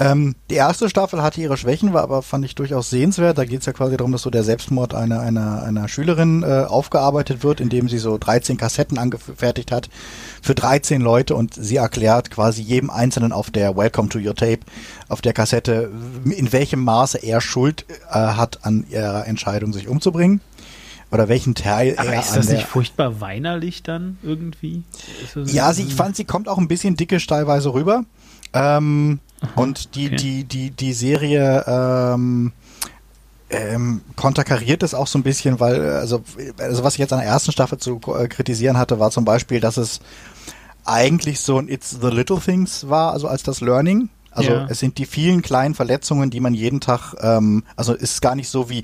Ähm, 0.00 0.36
die 0.48 0.54
erste 0.54 0.88
Staffel 0.88 1.22
hatte 1.22 1.40
ihre 1.40 1.56
Schwächen, 1.56 1.92
war 1.92 2.04
aber 2.04 2.22
fand 2.22 2.44
ich 2.44 2.54
durchaus 2.54 2.88
sehenswert. 2.88 3.36
Da 3.36 3.44
geht 3.44 3.60
es 3.60 3.66
ja 3.66 3.72
quasi 3.72 3.96
darum, 3.96 4.12
dass 4.12 4.22
so 4.22 4.30
der 4.30 4.44
Selbstmord 4.44 4.94
einer, 4.94 5.20
einer, 5.20 5.64
einer 5.64 5.88
Schülerin 5.88 6.44
äh, 6.44 6.64
aufgearbeitet 6.68 7.42
wird, 7.42 7.60
indem 7.60 7.88
sie 7.88 7.98
so 7.98 8.16
13 8.16 8.56
Kassetten 8.56 8.96
angefertigt 8.96 9.72
hat 9.72 9.90
für 10.40 10.54
13 10.54 11.00
Leute 11.00 11.34
und 11.34 11.54
sie 11.54 11.76
erklärt 11.76 12.30
quasi 12.30 12.62
jedem 12.62 12.90
Einzelnen 12.90 13.32
auf 13.32 13.50
der 13.50 13.76
Welcome 13.76 14.08
to 14.08 14.20
Your 14.20 14.36
Tape, 14.36 14.60
auf 15.08 15.20
der 15.20 15.32
Kassette, 15.32 15.90
in 16.24 16.52
welchem 16.52 16.84
Maße 16.84 17.18
er 17.18 17.40
Schuld 17.40 17.84
äh, 18.08 18.14
hat 18.14 18.64
an 18.64 18.86
ihrer 18.88 19.26
Entscheidung, 19.26 19.72
sich 19.72 19.88
umzubringen 19.88 20.40
oder 21.10 21.28
welchen 21.28 21.56
Teil 21.56 21.94
Aber 21.96 22.10
er 22.10 22.20
ist 22.20 22.36
das 22.36 22.48
nicht 22.48 22.66
furchtbar 22.66 23.20
weinerlich 23.20 23.82
dann 23.82 24.18
irgendwie? 24.22 24.84
Ja, 25.46 25.72
sie, 25.72 25.84
ich 25.84 25.94
fand, 25.94 26.14
sie 26.14 26.24
kommt 26.24 26.48
auch 26.48 26.58
ein 26.58 26.68
bisschen 26.68 26.96
dicke 26.96 27.18
teilweise 27.18 27.72
rüber. 27.72 28.04
Ähm, 28.52 29.20
und 29.56 29.94
die, 29.94 30.06
okay. 30.06 30.16
die, 30.16 30.44
die, 30.44 30.70
die 30.70 30.92
Serie 30.92 31.64
ähm, 31.66 32.52
ähm, 33.50 34.02
konterkariert 34.16 34.82
es 34.82 34.94
auch 34.94 35.06
so 35.06 35.18
ein 35.18 35.22
bisschen, 35.22 35.60
weil, 35.60 35.80
also, 35.90 36.22
also 36.58 36.84
was 36.84 36.94
ich 36.94 36.98
jetzt 36.98 37.12
an 37.12 37.20
der 37.20 37.28
ersten 37.28 37.52
Staffel 37.52 37.78
zu 37.78 38.00
äh, 38.18 38.28
kritisieren 38.28 38.76
hatte, 38.76 38.98
war 38.98 39.10
zum 39.10 39.24
Beispiel, 39.24 39.60
dass 39.60 39.76
es 39.76 40.00
eigentlich 40.84 41.40
so 41.40 41.58
ein 41.58 41.68
It's 41.68 41.98
the 42.00 42.08
Little 42.08 42.40
Things 42.40 42.88
war, 42.88 43.12
also 43.12 43.28
als 43.28 43.42
das 43.42 43.60
Learning. 43.60 44.08
Also 44.30 44.52
ja. 44.52 44.66
es 44.68 44.78
sind 44.78 44.98
die 44.98 45.06
vielen 45.06 45.42
kleinen 45.42 45.74
Verletzungen, 45.74 46.30
die 46.30 46.40
man 46.40 46.54
jeden 46.54 46.80
Tag, 46.80 47.14
ähm, 47.20 47.64
also 47.76 47.94
es 47.94 48.02
ist 48.02 48.22
gar 48.22 48.34
nicht 48.34 48.48
so 48.48 48.70
wie, 48.70 48.82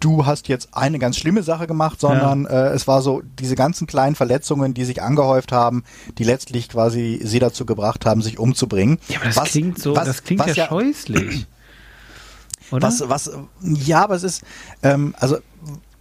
du 0.00 0.26
hast 0.26 0.48
jetzt 0.48 0.70
eine 0.72 0.98
ganz 0.98 1.16
schlimme 1.16 1.42
Sache 1.42 1.66
gemacht, 1.66 2.00
sondern 2.00 2.44
ja. 2.44 2.68
äh, 2.68 2.74
es 2.74 2.88
war 2.88 3.02
so 3.02 3.22
diese 3.38 3.54
ganzen 3.54 3.86
kleinen 3.86 4.16
Verletzungen, 4.16 4.74
die 4.74 4.84
sich 4.84 5.02
angehäuft 5.02 5.52
haben, 5.52 5.84
die 6.18 6.24
letztlich 6.24 6.68
quasi 6.68 7.20
sie 7.22 7.38
dazu 7.38 7.66
gebracht 7.66 8.06
haben, 8.06 8.22
sich 8.22 8.38
umzubringen. 8.38 8.98
Ja, 9.08 9.18
aber 9.18 9.26
das 9.26 9.36
was, 9.36 9.50
klingt 9.50 9.78
so, 9.78 9.94
was, 9.94 10.06
das 10.06 10.24
klingt 10.24 10.44
ja, 10.46 10.52
ja 10.54 10.66
scheußlich. 10.68 11.46
Oder? 12.72 12.86
Was, 12.86 13.08
was, 13.08 13.30
ja, 13.62 14.02
aber 14.02 14.14
es 14.14 14.22
ist, 14.22 14.42
ähm, 14.82 15.14
also 15.18 15.38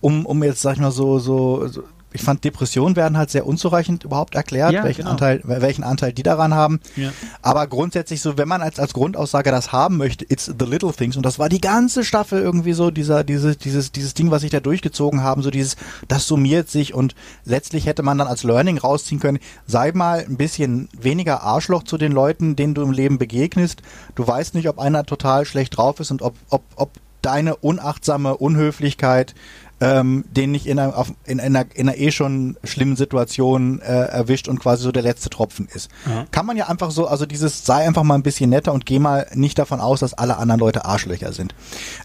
um, 0.02 0.26
um 0.26 0.44
jetzt, 0.44 0.62
sag 0.62 0.74
ich 0.74 0.80
mal, 0.80 0.92
so, 0.92 1.20
so, 1.20 1.68
so 1.68 1.84
ich 2.12 2.22
fand, 2.24 2.44
Depressionen 2.44 2.96
werden 2.96 3.18
halt 3.18 3.30
sehr 3.30 3.46
unzureichend 3.46 4.04
überhaupt 4.04 4.34
erklärt, 4.34 4.72
ja, 4.72 4.84
welchen, 4.84 5.02
genau. 5.02 5.12
Anteil, 5.12 5.42
welchen 5.44 5.84
Anteil 5.84 6.12
die 6.12 6.24
daran 6.24 6.54
haben. 6.54 6.80
Ja. 6.96 7.12
Aber 7.42 7.68
grundsätzlich 7.68 8.22
so, 8.22 8.38
wenn 8.38 8.48
man 8.48 8.62
als, 8.62 8.80
als 8.80 8.94
Grundaussage 8.94 9.52
das 9.52 9.72
haben 9.72 9.98
möchte, 9.98 10.26
it's 10.28 10.46
the 10.46 10.66
little 10.66 10.92
things. 10.92 11.18
Und 11.18 11.24
das 11.26 11.38
war 11.38 11.50
die 11.50 11.62
ganze 11.62 12.04
Staffel 12.04 12.42
irgendwie 12.42 12.74
so, 12.74 12.90
dieser, 12.90 13.24
dieses, 13.24 13.58
dieses, 13.58 13.92
dieses 13.92 14.16
Ding, 14.16 14.32
was 14.32 14.42
sich 14.42 14.52
da 14.52 14.60
durchgezogen 14.60 15.22
haben, 15.22 15.44
so 15.44 15.52
dieses, 15.52 15.76
das 16.08 16.26
summiert 16.26 16.70
sich 16.70 16.94
und 16.94 17.14
letztlich 17.46 17.86
hätte 17.86 18.02
man 18.02 18.18
dann 18.18 18.28
als 18.28 18.44
Learning 18.44 18.80
rausziehen 18.80 19.20
können, 19.20 19.40
sei 19.68 19.92
mal 19.92 20.26
ein 20.28 20.38
bisschen 20.38 20.90
weniger 21.00 21.44
Arschloch 21.44 21.84
zu 21.84 21.98
den 21.98 22.12
Leuten, 22.12 22.56
denen 22.56 22.74
du 22.74 22.82
im 22.82 22.92
Leben 22.92 23.20
begegnest. 23.20 23.84
Du 24.16 24.28
weißt 24.28 24.56
nicht, 24.56 24.68
ob 24.68 24.80
einer 24.80 25.06
total 25.06 25.46
schlecht 25.46 25.78
drauf 25.78 26.00
ist 26.00 26.10
und 26.12 26.22
ob, 26.22 26.36
ob, 26.50 26.64
ob 26.76 26.92
deine 27.22 27.56
unachtsame 27.56 28.38
Unhöflichkeit 28.38 29.36
ähm, 29.82 30.26
den 30.30 30.52
nicht 30.52 30.66
in 30.66 30.80
einer, 30.80 30.98
auf, 30.98 31.14
in, 31.26 31.40
einer, 31.40 31.66
in 31.74 31.88
einer 31.88 31.98
eh 31.98 32.12
schon 32.12 32.58
schlimmen 32.64 32.96
Situation 32.96 33.80
äh, 33.82 33.86
erwischt 33.86 34.48
und 34.48 34.60
quasi 34.60 34.84
so 34.84 34.92
der 34.92 35.04
letzte 35.04 35.30
Tropfen 35.30 35.68
ist. 35.74 35.90
Ja. 36.06 36.26
Kann 36.32 36.46
man 36.46 36.58
ja 36.58 36.68
einfach 36.68 36.92
so, 36.92 37.08
also 37.08 37.26
dieses 37.26 37.66
sei 37.66 37.88
einfach 37.88 38.04
mal 38.04 38.16
ein 38.16 38.24
bisschen 38.24 38.50
netter 38.50 38.74
und 38.74 38.86
geh 38.86 39.00
mal 39.00 39.28
nicht 39.34 39.58
davon 39.58 39.80
aus, 39.80 40.02
dass 40.02 40.14
alle 40.14 40.38
anderen 40.38 40.60
Leute 40.60 40.86
Arschlöcher 40.86 41.34
sind. 41.34 41.56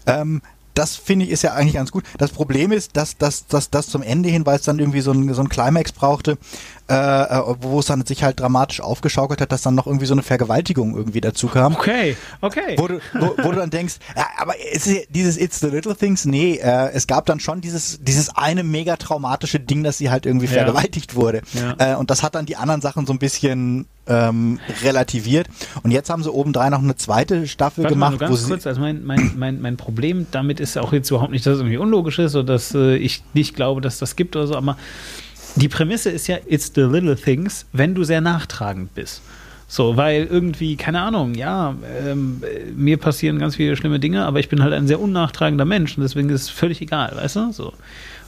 Ähm, 0.05 0.41
das 0.75 0.95
finde 0.95 1.25
ich 1.25 1.31
ist 1.31 1.41
ja 1.41 1.53
eigentlich 1.53 1.75
ganz 1.75 1.91
gut. 1.91 2.03
Das 2.17 2.31
Problem 2.31 2.71
ist, 2.71 2.95
dass 2.95 3.17
das 3.17 3.47
dass, 3.47 3.69
dass 3.69 3.87
zum 3.87 4.03
Ende 4.03 4.29
hin, 4.29 4.45
weil 4.45 4.57
es 4.57 4.63
dann 4.63 4.79
irgendwie 4.79 5.01
so 5.01 5.11
ein, 5.11 5.33
so 5.33 5.41
ein 5.41 5.49
Climax 5.49 5.91
brauchte, 5.91 6.37
äh, 6.87 6.93
äh, 6.93 7.55
wo 7.61 7.79
es 7.79 7.87
dann 7.87 8.05
sich 8.05 8.23
halt 8.23 8.39
dramatisch 8.39 8.81
aufgeschaukelt 8.81 9.41
hat, 9.41 9.51
dass 9.51 9.63
dann 9.63 9.73
noch 9.73 9.87
irgendwie 9.87 10.05
so 10.05 10.13
eine 10.13 10.21
Vergewaltigung 10.21 10.95
irgendwie 10.95 11.21
dazu 11.21 11.47
kam. 11.47 11.73
Okay, 11.73 12.15
okay. 12.41 12.75
Wo 12.77 12.87
du, 12.87 12.99
wo, 13.13 13.35
wo 13.41 13.51
du 13.51 13.57
dann 13.57 13.71
denkst, 13.71 13.95
ja, 14.15 14.27
aber 14.37 14.53
ist 14.71 14.87
dieses 15.09 15.37
It's 15.37 15.59
the 15.59 15.67
Little 15.67 15.95
Things, 15.95 16.25
nee, 16.25 16.55
äh, 16.55 16.91
es 16.91 17.07
gab 17.07 17.25
dann 17.25 17.39
schon 17.39 17.61
dieses, 17.61 17.99
dieses 18.01 18.35
eine 18.35 18.63
mega 18.63 18.97
traumatische 18.97 19.59
Ding, 19.59 19.83
dass 19.83 19.97
sie 19.97 20.11
halt 20.11 20.25
irgendwie 20.25 20.45
ja. 20.45 20.51
vergewaltigt 20.53 21.15
wurde. 21.15 21.41
Ja. 21.53 21.93
Äh, 21.93 21.95
und 21.95 22.11
das 22.11 22.21
hat 22.21 22.35
dann 22.35 22.45
die 22.45 22.57
anderen 22.57 22.81
Sachen 22.81 23.07
so 23.07 23.13
ein 23.13 23.19
bisschen 23.19 23.87
ähm, 24.07 24.59
relativiert. 24.83 25.47
Und 25.83 25.91
jetzt 25.91 26.09
haben 26.09 26.23
sie 26.23 26.31
obendrein 26.31 26.71
noch 26.71 26.83
eine 26.83 26.95
zweite 26.95 27.47
Staffel 27.47 27.83
Warte 27.83 27.95
gemacht. 27.95 28.19
Mal, 28.19 28.27
ganz 28.27 28.47
kurz, 28.47 28.67
also 28.67 28.81
mein, 28.81 29.03
mein, 29.03 29.31
mein, 29.35 29.61
mein 29.61 29.77
Problem 29.77 30.27
damit 30.31 30.59
ist 30.59 30.77
auch 30.77 30.93
jetzt 30.93 31.09
überhaupt 31.09 31.31
nicht, 31.31 31.45
dass 31.45 31.55
es 31.55 31.59
irgendwie 31.59 31.77
unlogisch 31.77 32.19
ist 32.19 32.35
oder 32.35 32.53
dass 32.53 32.73
äh, 32.75 32.95
ich 32.97 33.23
nicht 33.33 33.55
glaube, 33.55 33.81
dass 33.81 33.97
das 33.99 34.15
gibt 34.15 34.35
oder 34.35 34.47
so, 34.47 34.55
aber 34.55 34.77
die 35.55 35.69
Prämisse 35.69 36.09
ist 36.09 36.27
ja, 36.27 36.37
it's 36.47 36.71
the 36.75 36.81
little 36.81 37.15
things, 37.15 37.65
wenn 37.71 37.95
du 37.95 38.03
sehr 38.03 38.21
nachtragend 38.21 38.93
bist. 38.93 39.21
So, 39.67 39.97
weil 39.97 40.25
irgendwie, 40.25 40.75
keine 40.75 41.01
Ahnung, 41.01 41.33
ja, 41.33 41.75
ähm, 42.05 42.43
mir 42.75 42.97
passieren 42.97 43.39
ganz 43.39 43.55
viele 43.55 43.75
schlimme 43.75 43.99
Dinge, 43.99 44.25
aber 44.25 44.39
ich 44.39 44.47
bin 44.47 44.61
halt 44.61 44.73
ein 44.73 44.85
sehr 44.85 44.99
unnachtragender 44.99 45.65
Mensch 45.65 45.97
und 45.97 46.03
deswegen 46.03 46.29
ist 46.29 46.43
es 46.43 46.49
völlig 46.49 46.81
egal, 46.81 47.15
weißt 47.15 47.35
du? 47.37 47.51
So. 47.51 47.73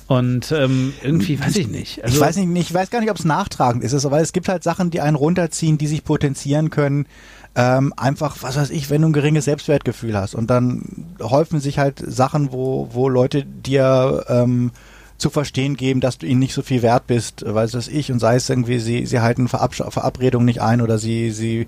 Und 0.08 0.54
ähm, 0.54 0.94
irgendwie 1.04 1.40
weiß 1.40 1.58
ich 1.58 1.68
nicht. 1.68 2.04
Also, 2.04 2.16
ich 2.16 2.22
weiß 2.22 2.38
nicht, 2.38 2.70
ich 2.70 2.74
weiß 2.74 2.90
gar 2.90 3.02
nicht, 3.02 3.12
ob 3.12 3.20
es 3.20 3.26
nachtragend 3.26 3.84
ist, 3.84 4.10
weil 4.10 4.24
es 4.24 4.32
gibt 4.32 4.48
halt 4.48 4.64
Sachen, 4.64 4.90
die 4.90 5.02
einen 5.02 5.18
runterziehen, 5.18 5.78
die 5.78 5.88
sich 5.88 6.04
potenzieren 6.04 6.70
können. 6.70 7.08
Ähm, 7.56 7.94
einfach, 7.98 8.38
was 8.42 8.56
weiß 8.56 8.70
ich, 8.70 8.90
wenn 8.90 9.02
du 9.02 9.10
ein 9.10 9.14
geringes 9.14 9.46
Selbstwertgefühl 9.46 10.16
hast 10.16 10.36
und 10.36 10.50
dann 10.50 11.08
häufen 11.20 11.60
sich 11.60 11.80
halt 11.80 12.00
Sachen, 12.06 12.52
wo, 12.52 12.90
wo 12.92 13.10
Leute 13.10 13.44
dir 13.44 14.26
ähm, 14.30 14.72
zu 15.18 15.30
verstehen 15.30 15.76
geben, 15.78 16.00
dass 16.00 16.18
du 16.20 16.26
ihnen 16.28 16.40
nicht 16.40 16.54
so 16.54 16.62
viel 16.62 16.82
wert 16.82 17.08
bist, 17.08 17.44
weiß 17.46 17.72
das 17.72 17.88
ich, 17.88 18.12
und 18.12 18.20
sei 18.20 18.36
es 18.36 18.50
irgendwie, 18.50 18.80
sie, 18.80 19.06
sie 19.06 19.20
halten 19.20 19.48
Verab 19.48 19.74
Verabredungen 19.74 20.46
nicht 20.46 20.62
ein 20.62 20.80
oder 20.82 20.98
sie, 21.00 21.32
sie, 21.32 21.66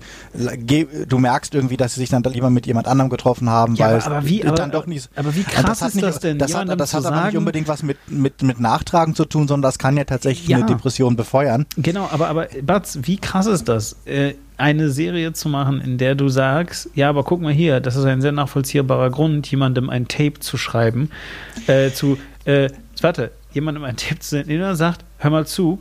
du 1.08 1.18
merkst 1.18 1.54
irgendwie, 1.54 1.76
dass 1.76 1.94
sie 1.94 2.00
sich 2.00 2.10
dann 2.10 2.22
lieber 2.22 2.50
mit 2.50 2.66
jemand 2.66 2.86
anderem 2.86 3.10
getroffen 3.10 3.50
haben, 3.50 3.74
Ja, 3.74 3.86
weil 3.88 3.94
aber, 4.00 4.16
aber 4.16 4.26
wie, 4.26 4.44
aber, 4.44 4.54
dann 4.56 4.70
doch 4.70 4.86
nicht, 4.86 5.08
aber 5.16 5.34
wie 5.34 5.42
krass 5.42 5.82
ist 5.82 5.94
nicht, 5.96 6.06
das 6.06 6.20
denn? 6.20 6.38
Das 6.38 6.54
hat, 6.54 6.68
das 6.78 6.94
hat 6.94 7.04
aber 7.04 7.16
nicht 7.16 7.24
sagen- 7.24 7.36
unbedingt 7.38 7.68
was 7.68 7.82
mit, 7.82 7.98
mit, 8.08 8.42
mit 8.42 8.60
Nachtragen 8.60 9.14
zu 9.14 9.24
tun, 9.24 9.48
sondern 9.48 9.68
das 9.68 9.78
kann 9.78 9.96
ja 9.96 10.04
tatsächlich 10.04 10.48
Ja. 10.48 10.58
eine 10.58 10.66
Depression 10.66 11.16
befeuern. 11.16 11.66
Genau, 11.76 12.08
aber, 12.10 12.28
aber 12.28 12.46
Batz, 12.62 12.98
wie 13.02 13.16
krass 13.16 13.46
ist 13.46 13.68
das, 13.68 13.96
äh, 14.04 14.34
eine 14.58 14.90
Serie 14.90 15.32
zu 15.32 15.48
machen, 15.48 15.80
in 15.80 15.96
der 15.98 16.14
du 16.14 16.28
sagst, 16.28 16.90
ja, 16.94 17.08
aber 17.08 17.24
guck 17.24 17.40
mal 17.40 17.52
hier, 17.52 17.80
das 17.80 17.96
ist 17.96 18.04
ein 18.04 18.20
sehr 18.20 18.32
nachvollziehbarer 18.32 19.10
Grund, 19.10 19.50
jemandem 19.50 19.88
ein 19.90 20.06
Tape 20.06 20.38
zu 20.40 20.56
schreiben, 20.58 21.10
äh, 21.66 21.90
zu, 21.90 22.18
äh, 22.44 22.68
warte, 23.00 23.30
jemandem 23.52 23.84
ein 23.84 23.96
Tape 23.96 24.18
zu 24.18 24.30
senden, 24.30 24.58
der 24.58 24.76
sagt, 24.76 25.04
hör 25.18 25.30
mal 25.30 25.46
zu, 25.46 25.80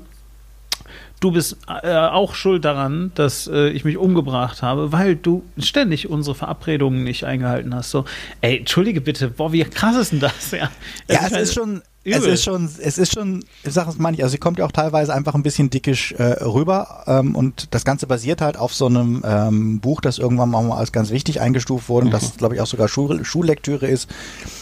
du 1.19 1.31
bist 1.31 1.57
äh, 1.67 1.95
auch 1.95 2.33
schuld 2.33 2.65
daran, 2.65 3.11
dass 3.15 3.47
äh, 3.47 3.69
ich 3.69 3.83
mich 3.83 3.97
umgebracht 3.97 4.61
habe, 4.61 4.91
weil 4.91 5.15
du 5.15 5.43
ständig 5.57 6.09
unsere 6.09 6.35
Verabredungen 6.35 7.03
nicht 7.03 7.23
eingehalten 7.25 7.75
hast. 7.75 7.91
So, 7.91 8.05
ey, 8.41 8.59
entschuldige 8.59 9.01
bitte, 9.01 9.29
boah, 9.29 9.51
wie 9.51 9.63
krass 9.63 9.95
ist 9.95 10.11
denn 10.11 10.19
das? 10.19 10.51
Ja, 10.51 10.69
Ja, 11.07 11.21
es 11.25 11.31
ist 11.33 11.53
schon, 11.53 11.81
es 12.03 12.25
ist 12.25 12.43
schon, 12.43 12.69
es 12.81 12.97
ist 12.97 13.13
schon, 13.13 13.43
ich 13.63 13.73
sag 13.73 13.87
es 13.87 13.97
mal 13.97 14.11
nicht, 14.11 14.23
also 14.23 14.31
sie 14.31 14.37
kommt 14.37 14.59
ja 14.59 14.65
auch 14.65 14.71
teilweise 14.71 15.13
einfach 15.13 15.35
ein 15.35 15.43
bisschen 15.43 15.69
dickisch 15.69 16.13
äh, 16.13 16.43
rüber 16.43 17.03
ähm, 17.07 17.35
und 17.35 17.73
das 17.73 17.83
Ganze 17.85 18.07
basiert 18.07 18.41
halt 18.41 18.57
auf 18.57 18.73
so 18.73 18.85
einem 18.85 19.23
ähm, 19.25 19.79
Buch, 19.79 20.01
das 20.01 20.17
irgendwann 20.17 20.49
mal 20.49 20.71
als 20.71 20.91
ganz 20.91 21.11
wichtig 21.11 21.41
eingestuft 21.41 21.89
wurde, 21.89 22.07
und 22.07 22.11
das 22.11 22.37
glaube 22.37 22.55
ich 22.55 22.61
auch 22.61 22.67
sogar 22.67 22.87
Schul 22.87 23.23
Schullektüre 23.25 23.87
ist. 23.87 24.09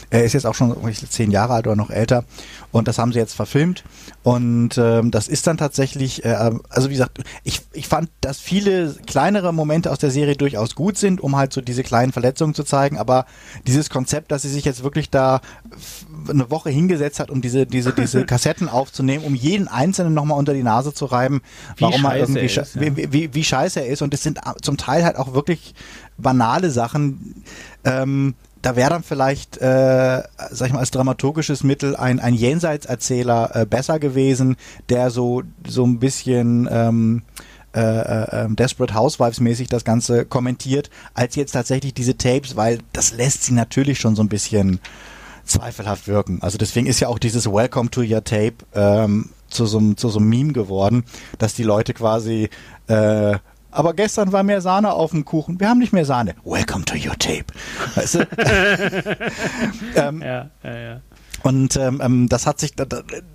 Er 0.09 0.23
ist 0.23 0.33
jetzt 0.33 0.45
auch 0.45 0.55
schon 0.55 0.75
zehn 1.09 1.31
Jahre 1.31 1.53
alt 1.53 1.67
oder 1.67 1.75
noch 1.75 1.89
älter 1.89 2.23
und 2.71 2.87
das 2.87 2.97
haben 2.97 3.11
sie 3.11 3.19
jetzt 3.19 3.33
verfilmt 3.33 3.83
und 4.23 4.77
ähm, 4.77 5.11
das 5.11 5.27
ist 5.27 5.47
dann 5.47 5.57
tatsächlich, 5.57 6.23
äh, 6.25 6.51
also 6.69 6.89
wie 6.89 6.93
gesagt, 6.93 7.19
ich, 7.43 7.61
ich 7.73 7.87
fand, 7.87 8.09
dass 8.21 8.39
viele 8.39 8.95
kleinere 9.05 9.53
Momente 9.53 9.91
aus 9.91 9.99
der 9.99 10.11
Serie 10.11 10.35
durchaus 10.35 10.75
gut 10.75 10.97
sind, 10.97 11.21
um 11.21 11.35
halt 11.35 11.53
so 11.53 11.61
diese 11.61 11.83
kleinen 11.83 12.13
Verletzungen 12.13 12.53
zu 12.53 12.63
zeigen, 12.63 12.97
aber 12.97 13.25
dieses 13.67 13.89
Konzept, 13.89 14.31
dass 14.31 14.41
sie 14.41 14.49
sich 14.49 14.65
jetzt 14.65 14.83
wirklich 14.83 15.09
da 15.09 15.41
eine 16.29 16.49
Woche 16.49 16.69
hingesetzt 16.69 17.19
hat, 17.19 17.29
um 17.29 17.41
diese, 17.41 17.65
diese, 17.65 17.93
diese 17.93 18.25
Kassetten 18.27 18.69
aufzunehmen, 18.69 19.23
um 19.23 19.35
jeden 19.35 19.67
einzelnen 19.67 20.13
nochmal 20.13 20.37
unter 20.37 20.53
die 20.53 20.63
Nase 20.63 20.93
zu 20.93 21.05
reiben, 21.05 21.41
Wie 21.75 21.83
warum 21.83 22.05
er 22.05 22.17
irgendwie, 22.17 22.39
er 22.39 22.45
ist, 22.45 22.75
ja. 22.75 22.81
wie, 22.81 23.11
wie, 23.11 23.33
wie 23.33 23.43
scheiße 23.43 23.81
er 23.81 23.87
ist 23.87 24.01
und 24.01 24.13
es 24.13 24.23
sind 24.23 24.39
zum 24.61 24.77
Teil 24.77 25.03
halt 25.03 25.17
auch 25.17 25.33
wirklich 25.33 25.73
banale 26.17 26.71
Sachen, 26.71 27.43
ähm, 27.83 28.35
da 28.61 28.75
wäre 28.75 28.89
dann 28.89 29.03
vielleicht, 29.03 29.57
äh, 29.57 30.23
sag 30.51 30.67
ich 30.67 30.73
mal, 30.73 30.79
als 30.79 30.91
dramaturgisches 30.91 31.63
Mittel 31.63 31.95
ein, 31.95 32.19
ein 32.19 32.33
Jenseitserzähler 32.33 33.55
äh, 33.55 33.65
besser 33.65 33.99
gewesen, 33.99 34.57
der 34.89 35.09
so, 35.09 35.43
so 35.65 35.85
ein 35.85 35.99
bisschen 35.99 36.67
ähm, 36.69 37.21
äh, 37.75 37.79
äh, 37.79 38.45
ähm, 38.45 38.55
Desperate 38.55 38.95
Housewives 38.95 39.39
mäßig 39.39 39.67
das 39.67 39.83
Ganze 39.83 40.25
kommentiert, 40.25 40.89
als 41.13 41.35
jetzt 41.35 41.51
tatsächlich 41.51 41.93
diese 41.93 42.17
Tapes, 42.17 42.55
weil 42.55 42.79
das 42.91 43.13
lässt 43.13 43.43
sie 43.43 43.53
natürlich 43.53 43.99
schon 43.99 44.15
so 44.15 44.23
ein 44.23 44.29
bisschen 44.29 44.79
zweifelhaft 45.47 46.07
wirken. 46.07 46.39
Also 46.41 46.57
deswegen 46.57 46.87
ist 46.87 46.99
ja 46.99 47.07
auch 47.07 47.19
dieses 47.19 47.47
Welcome 47.51 47.89
to 47.89 48.01
your 48.01 48.23
Tape 48.23 48.55
ähm, 48.75 49.29
zu 49.49 49.65
so, 49.65 49.77
einem- 49.77 49.97
zu 49.97 50.09
so 50.09 50.19
einem 50.19 50.29
Meme 50.29 50.53
geworden, 50.53 51.03
dass 51.39 51.53
die 51.55 51.63
Leute 51.63 51.93
quasi 51.93 52.49
äh, 52.87 53.37
aber 53.69 53.93
gestern 53.93 54.31
war 54.31 54.41
mehr 54.43 54.61
Sahne 54.61 54.93
auf 54.93 55.11
dem 55.11 55.23
Kuchen. 55.23 55.59
Wir 55.59 55.69
haben 55.69 55.77
nicht 55.77 55.93
mehr 55.93 56.05
Sahne. 56.05 56.33
Welcome 56.45 56.85
to 56.85 56.95
your 56.95 57.15
tape. 57.19 57.45
Weißt 57.95 58.15
du? 58.15 58.19
ähm, 59.95 60.21
Ja, 60.21 60.49
ja, 60.63 60.77
ja. 60.77 61.01
Und 61.43 61.75
ähm, 61.75 62.01
ähm, 62.03 62.29
das 62.29 62.45
hat 62.47 62.59
sich, 62.59 62.73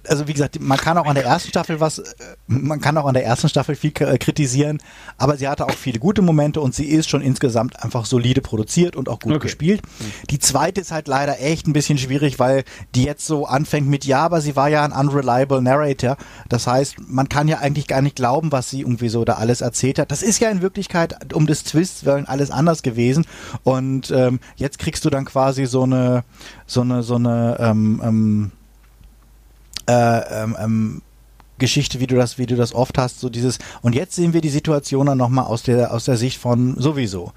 also 0.09 0.29
wie 0.29 0.33
gesagt, 0.33 0.61
man 0.61 0.79
kann 0.79 0.99
auch 0.99 1.07
an 1.07 1.15
der 1.15 1.25
ersten 1.25 1.51
Staffel 1.51 1.81
was, 1.81 1.99
äh, 1.99 2.05
man 2.47 2.81
kann 2.81 2.97
auch 2.99 3.07
an 3.07 3.15
der 3.15 3.25
ersten 3.25 3.49
Staffel 3.49 3.75
viel 3.75 3.93
äh, 4.01 4.19
kritisieren, 4.19 4.79
aber 5.19 5.37
sie 5.37 5.49
hatte 5.49 5.65
auch 5.67 5.71
viele 5.75 5.99
gute 5.99 6.23
Momente 6.23 6.61
und 6.61 6.75
sie 6.75 6.87
ist 6.87 7.09
schon 7.09 7.23
insgesamt 7.23 7.83
einfach 7.83 8.05
solide 8.07 8.41
produziert 8.41 8.97
und 8.97 9.09
auch 9.09 9.21
gut 9.21 9.33
Okay. 9.35 9.43
gespielt. 9.43 9.83
Die 10.31 10.39
zweite 10.39 10.81
ist 10.81 10.93
halt 10.93 11.09
leider 11.09 11.41
echt 11.41 11.67
ein 11.67 11.73
bisschen 11.73 11.97
schwierig, 11.99 12.39
weil 12.39 12.65
die 12.95 13.05
jetzt 13.05 13.27
so 13.27 13.47
anfängt 13.47 13.89
mit, 13.89 14.05
ja, 14.05 14.21
aber 14.25 14.41
sie 14.41 14.57
war 14.57 14.69
ja 14.69 14.85
ein 14.85 14.93
unreliable 14.93 15.63
Narrator. 15.63 16.17
Das 16.49 16.67
heißt, 16.67 16.97
man 17.09 17.29
kann 17.29 17.49
ja 17.49 17.59
eigentlich 17.59 17.87
gar 17.87 18.03
nicht 18.03 18.17
glauben, 18.17 18.53
was 18.53 18.69
sie 18.71 18.81
irgendwie 18.81 19.09
so 19.09 19.25
da 19.25 19.35
alles 19.35 19.61
erzählt 19.61 19.99
hat. 19.99 20.11
Das 20.11 20.23
ist 20.23 20.41
ja 20.41 20.51
in 20.51 20.61
Wirklichkeit 20.63 21.33
um 21.35 21.47
des 21.47 21.65
Twists 21.65 22.05
willen 22.05 22.27
alles 22.27 22.51
anders 22.51 22.83
gewesen. 22.83 23.25
Und 23.63 24.11
ähm, 24.11 24.41
jetzt 24.57 24.79
kriegst 24.79 25.05
du 25.05 25.11
dann 25.11 25.25
quasi 25.25 25.67
so 25.67 25.85
eine, 25.85 26.25
so 26.73 26.81
eine, 26.83 27.03
so 27.03 27.17
eine, 27.17 27.57
ähm, 27.61 28.01
ähm, 28.05 28.53
äh, 29.89 30.43
ähm, 30.43 30.57
ähm, 30.61 31.03
Geschichte, 31.59 32.01
wie 32.01 32.07
du 32.07 32.17
das, 32.17 32.39
wie 32.39 32.47
du 32.47 32.57
das 32.57 32.75
oft 32.75 32.99
hast, 32.99 33.21
so 33.21 33.29
dieses, 33.29 33.59
und 33.83 33.95
jetzt 33.95 34.15
sehen 34.15 34.33
wir 34.33 34.41
die 34.41 34.49
Situation 34.49 35.07
dann 35.07 35.19
nochmal 35.19 35.45
aus 35.45 35.63
der, 35.63 35.93
aus 35.93 36.07
der 36.07 36.17
Sicht 36.17 36.39
von 36.39 36.77
sowieso. 36.79 37.33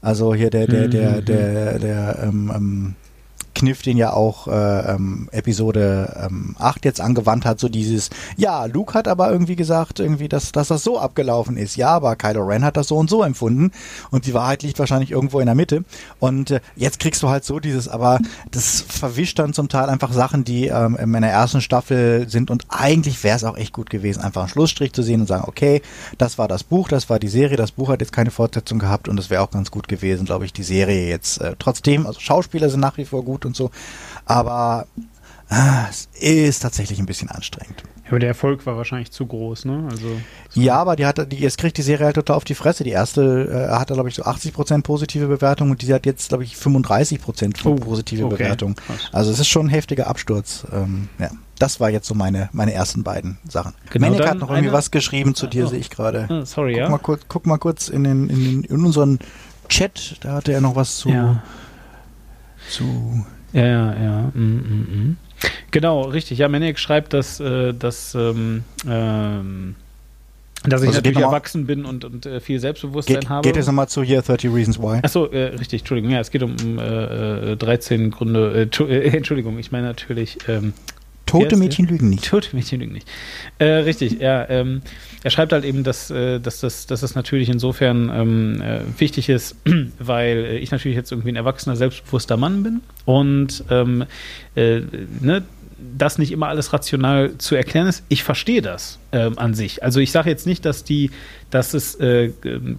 Also 0.00 0.34
hier 0.34 0.50
der, 0.50 0.66
der, 0.66 0.88
der, 0.88 1.20
Mhm. 1.20 1.24
der, 1.24 1.78
der, 1.78 2.18
ähm, 2.22 2.52
ähm, 2.54 2.94
Kniff, 3.58 3.82
den 3.82 3.96
ja 3.96 4.12
auch 4.12 4.46
äh, 4.46 4.94
ähm, 4.94 5.28
Episode 5.32 6.26
ähm, 6.26 6.54
8 6.58 6.84
jetzt 6.84 7.00
angewandt 7.00 7.44
hat, 7.44 7.58
so 7.58 7.68
dieses, 7.68 8.08
ja, 8.36 8.64
Luke 8.66 8.94
hat 8.94 9.08
aber 9.08 9.30
irgendwie 9.30 9.56
gesagt, 9.56 9.98
irgendwie, 9.98 10.28
dass, 10.28 10.52
dass 10.52 10.68
das 10.68 10.84
so 10.84 10.98
abgelaufen 10.98 11.56
ist. 11.56 11.76
Ja, 11.76 11.88
aber 11.88 12.14
Kylo 12.14 12.46
Ren 12.46 12.64
hat 12.64 12.76
das 12.76 12.88
so 12.88 12.96
und 12.96 13.10
so 13.10 13.24
empfunden 13.24 13.72
und 14.10 14.26
die 14.26 14.34
Wahrheit 14.34 14.62
liegt 14.62 14.78
wahrscheinlich 14.78 15.10
irgendwo 15.10 15.40
in 15.40 15.46
der 15.46 15.56
Mitte. 15.56 15.84
Und 16.20 16.52
äh, 16.52 16.60
jetzt 16.76 17.00
kriegst 17.00 17.22
du 17.22 17.28
halt 17.28 17.44
so 17.44 17.58
dieses, 17.58 17.88
aber 17.88 18.20
das 18.52 18.80
verwischt 18.80 19.38
dann 19.40 19.52
zum 19.52 19.68
Teil 19.68 19.88
einfach 19.88 20.12
Sachen, 20.12 20.44
die 20.44 20.68
ähm, 20.68 20.96
in 20.96 21.12
der 21.12 21.32
ersten 21.32 21.60
Staffel 21.60 22.28
sind 22.28 22.50
und 22.50 22.66
eigentlich 22.68 23.22
wäre 23.24 23.36
es 23.36 23.44
auch 23.44 23.56
echt 23.56 23.72
gut 23.72 23.90
gewesen, 23.90 24.22
einfach 24.22 24.42
einen 24.42 24.50
Schlussstrich 24.50 24.92
zu 24.92 25.02
sehen 25.02 25.20
und 25.20 25.26
sagen, 25.26 25.44
okay, 25.46 25.82
das 26.16 26.38
war 26.38 26.46
das 26.46 26.62
Buch, 26.62 26.88
das 26.88 27.10
war 27.10 27.18
die 27.18 27.28
Serie, 27.28 27.56
das 27.56 27.72
Buch 27.72 27.88
hat 27.88 28.00
jetzt 28.00 28.12
keine 28.12 28.30
Fortsetzung 28.30 28.78
gehabt 28.78 29.08
und 29.08 29.18
es 29.18 29.30
wäre 29.30 29.42
auch 29.42 29.50
ganz 29.50 29.72
gut 29.72 29.88
gewesen, 29.88 30.26
glaube 30.26 30.44
ich, 30.44 30.52
die 30.52 30.62
Serie 30.62 31.08
jetzt 31.08 31.40
äh, 31.40 31.56
trotzdem, 31.58 32.06
also 32.06 32.20
Schauspieler 32.20 32.70
sind 32.70 32.80
nach 32.80 32.96
wie 32.98 33.04
vor 33.04 33.24
gut 33.24 33.44
und 33.48 33.56
so, 33.56 33.70
aber 34.26 34.86
ah, 35.50 35.86
es 35.90 36.08
ist 36.20 36.60
tatsächlich 36.60 36.98
ein 37.00 37.06
bisschen 37.06 37.28
anstrengend. 37.30 37.82
Aber 38.10 38.18
der 38.20 38.30
Erfolg 38.30 38.64
war 38.64 38.74
wahrscheinlich 38.78 39.10
zu 39.10 39.26
groß, 39.26 39.66
ne? 39.66 39.86
Also, 39.90 40.06
Ja, 40.54 40.76
aber 40.76 40.96
die 40.96 41.04
hat, 41.04 41.30
die, 41.30 41.36
jetzt 41.36 41.58
kriegt 41.58 41.76
die 41.76 41.82
Serie 41.82 42.06
halt 42.06 42.14
total 42.14 42.36
auf 42.36 42.44
die 42.44 42.54
Fresse. 42.54 42.82
Die 42.82 42.88
erste 42.90 43.66
äh, 43.70 43.74
hatte, 43.74 43.92
glaube 43.92 44.08
ich, 44.08 44.14
so 44.14 44.22
80% 44.22 44.80
positive 44.82 45.26
Bewertung 45.26 45.70
und 45.70 45.82
die 45.82 45.92
hat 45.92 46.06
jetzt, 46.06 46.30
glaube 46.30 46.42
ich, 46.44 46.54
35% 46.54 47.66
Oh, 47.66 47.74
positive 47.74 48.24
okay. 48.24 48.36
Bewertung. 48.36 48.76
Also 49.12 49.30
es 49.30 49.38
ist 49.40 49.48
schon 49.48 49.66
ein 49.66 49.68
heftiger 49.68 50.06
Absturz. 50.06 50.66
Ähm, 50.72 51.10
ja, 51.18 51.28
das 51.58 51.80
war 51.80 51.90
jetzt 51.90 52.06
so 52.08 52.14
meine, 52.14 52.48
meine 52.52 52.72
ersten 52.72 53.02
beiden 53.04 53.36
Sachen. 53.46 53.74
Genau, 53.90 54.14
dann 54.14 54.26
hat 54.30 54.38
noch 54.38 54.50
irgendwie 54.50 54.72
was 54.72 54.90
geschrieben 54.90 55.34
zu 55.34 55.46
dir, 55.46 55.66
Oh. 55.66 55.68
sehe 55.68 55.78
ich 55.78 55.90
gerade. 55.90 56.28
ah, 56.30 56.46
sorry, 56.46 56.72
Guck, 56.72 56.80
ja. 56.80 56.88
mal 56.88 56.98
kurz, 56.98 57.22
guck 57.28 57.46
mal 57.46 57.58
kurz 57.58 57.88
in, 57.90 58.04
den, 58.04 58.30
in, 58.30 58.42
den, 58.44 58.64
in 58.64 58.84
unseren 58.86 59.18
Chat, 59.68 60.16
da 60.20 60.32
hatte 60.32 60.54
er 60.54 60.62
noch 60.62 60.76
was 60.76 60.96
zu. 60.96 61.10
ja. 61.10 61.42
zu 62.70 63.26
Ja, 63.52 63.66
ja, 63.66 63.94
ja. 63.94 64.32
Mm, 64.34 64.40
mm, 64.40 65.08
mm. 65.10 65.16
Genau, 65.70 66.02
richtig. 66.02 66.38
Ja, 66.38 66.48
Maniac 66.48 66.78
schreibt, 66.78 67.12
dass, 67.12 67.40
äh, 67.40 67.72
dass, 67.74 68.14
ähm, 68.14 68.64
ähm, 68.88 69.74
dass 70.64 70.82
ich 70.82 70.88
Also 70.88 70.98
natürlich 70.98 71.18
erwachsen 71.18 71.66
bin 71.66 71.84
und, 71.84 72.04
und 72.04 72.26
äh, 72.26 72.40
viel 72.40 72.58
Selbstbewusstsein 72.58 73.20
geht, 73.20 73.28
habe. 73.28 73.46
geht 73.46 73.56
jetzt 73.56 73.66
nochmal 73.66 73.88
zu 73.88 74.02
hier 74.02 74.22
30 74.22 74.52
Reasons 74.52 74.78
Why. 74.78 75.00
Achso, 75.02 75.26
äh, 75.26 75.54
richtig, 75.56 75.82
Entschuldigung. 75.82 76.10
Ja, 76.10 76.20
es 76.20 76.30
geht 76.30 76.42
um 76.42 76.78
äh, 76.78 77.52
äh, 77.52 77.56
13 77.56 78.10
Gründe. 78.10 78.68
Äh, 78.78 78.84
äh, 78.84 79.08
Entschuldigung, 79.16 79.58
ich 79.58 79.70
meine 79.70 79.86
natürlich 79.86 80.38
ähm, 80.48 80.72
Tote 81.28 81.56
Mädchen 81.56 81.86
lügen 81.86 82.10
nicht. 82.10 82.24
Tote 82.28 82.54
Mädchen 82.54 82.80
lügen 82.80 82.92
nicht. 82.92 83.08
Äh, 83.58 83.66
richtig, 83.66 84.20
ja. 84.20 84.48
Ähm, 84.48 84.82
er 85.22 85.30
schreibt 85.30 85.52
halt 85.52 85.64
eben, 85.64 85.84
dass, 85.84 86.10
äh, 86.10 86.40
dass, 86.40 86.60
das, 86.60 86.86
dass 86.86 87.00
das 87.00 87.14
natürlich 87.14 87.48
insofern 87.48 88.10
ähm, 88.12 88.60
äh, 88.60 88.80
wichtig 88.98 89.28
ist, 89.28 89.56
weil 89.98 90.38
äh, 90.38 90.58
ich 90.58 90.70
natürlich 90.70 90.96
jetzt 90.96 91.12
irgendwie 91.12 91.30
ein 91.30 91.36
erwachsener, 91.36 91.76
selbstbewusster 91.76 92.36
Mann 92.36 92.62
bin 92.62 92.80
und 93.04 93.64
ähm, 93.70 94.04
äh, 94.54 94.80
ne, 95.20 95.44
das 95.96 96.18
nicht 96.18 96.32
immer 96.32 96.48
alles 96.48 96.72
rational 96.72 97.36
zu 97.38 97.54
erklären 97.54 97.86
ist. 97.86 98.02
Ich 98.08 98.24
verstehe 98.24 98.62
das 98.62 98.98
ähm, 99.12 99.38
an 99.38 99.54
sich. 99.54 99.82
Also 99.82 100.00
ich 100.00 100.10
sage 100.10 100.28
jetzt 100.28 100.46
nicht, 100.46 100.64
dass 100.64 100.84
die, 100.84 101.10
dass 101.50 101.74
es 101.74 101.94
äh, 101.96 102.32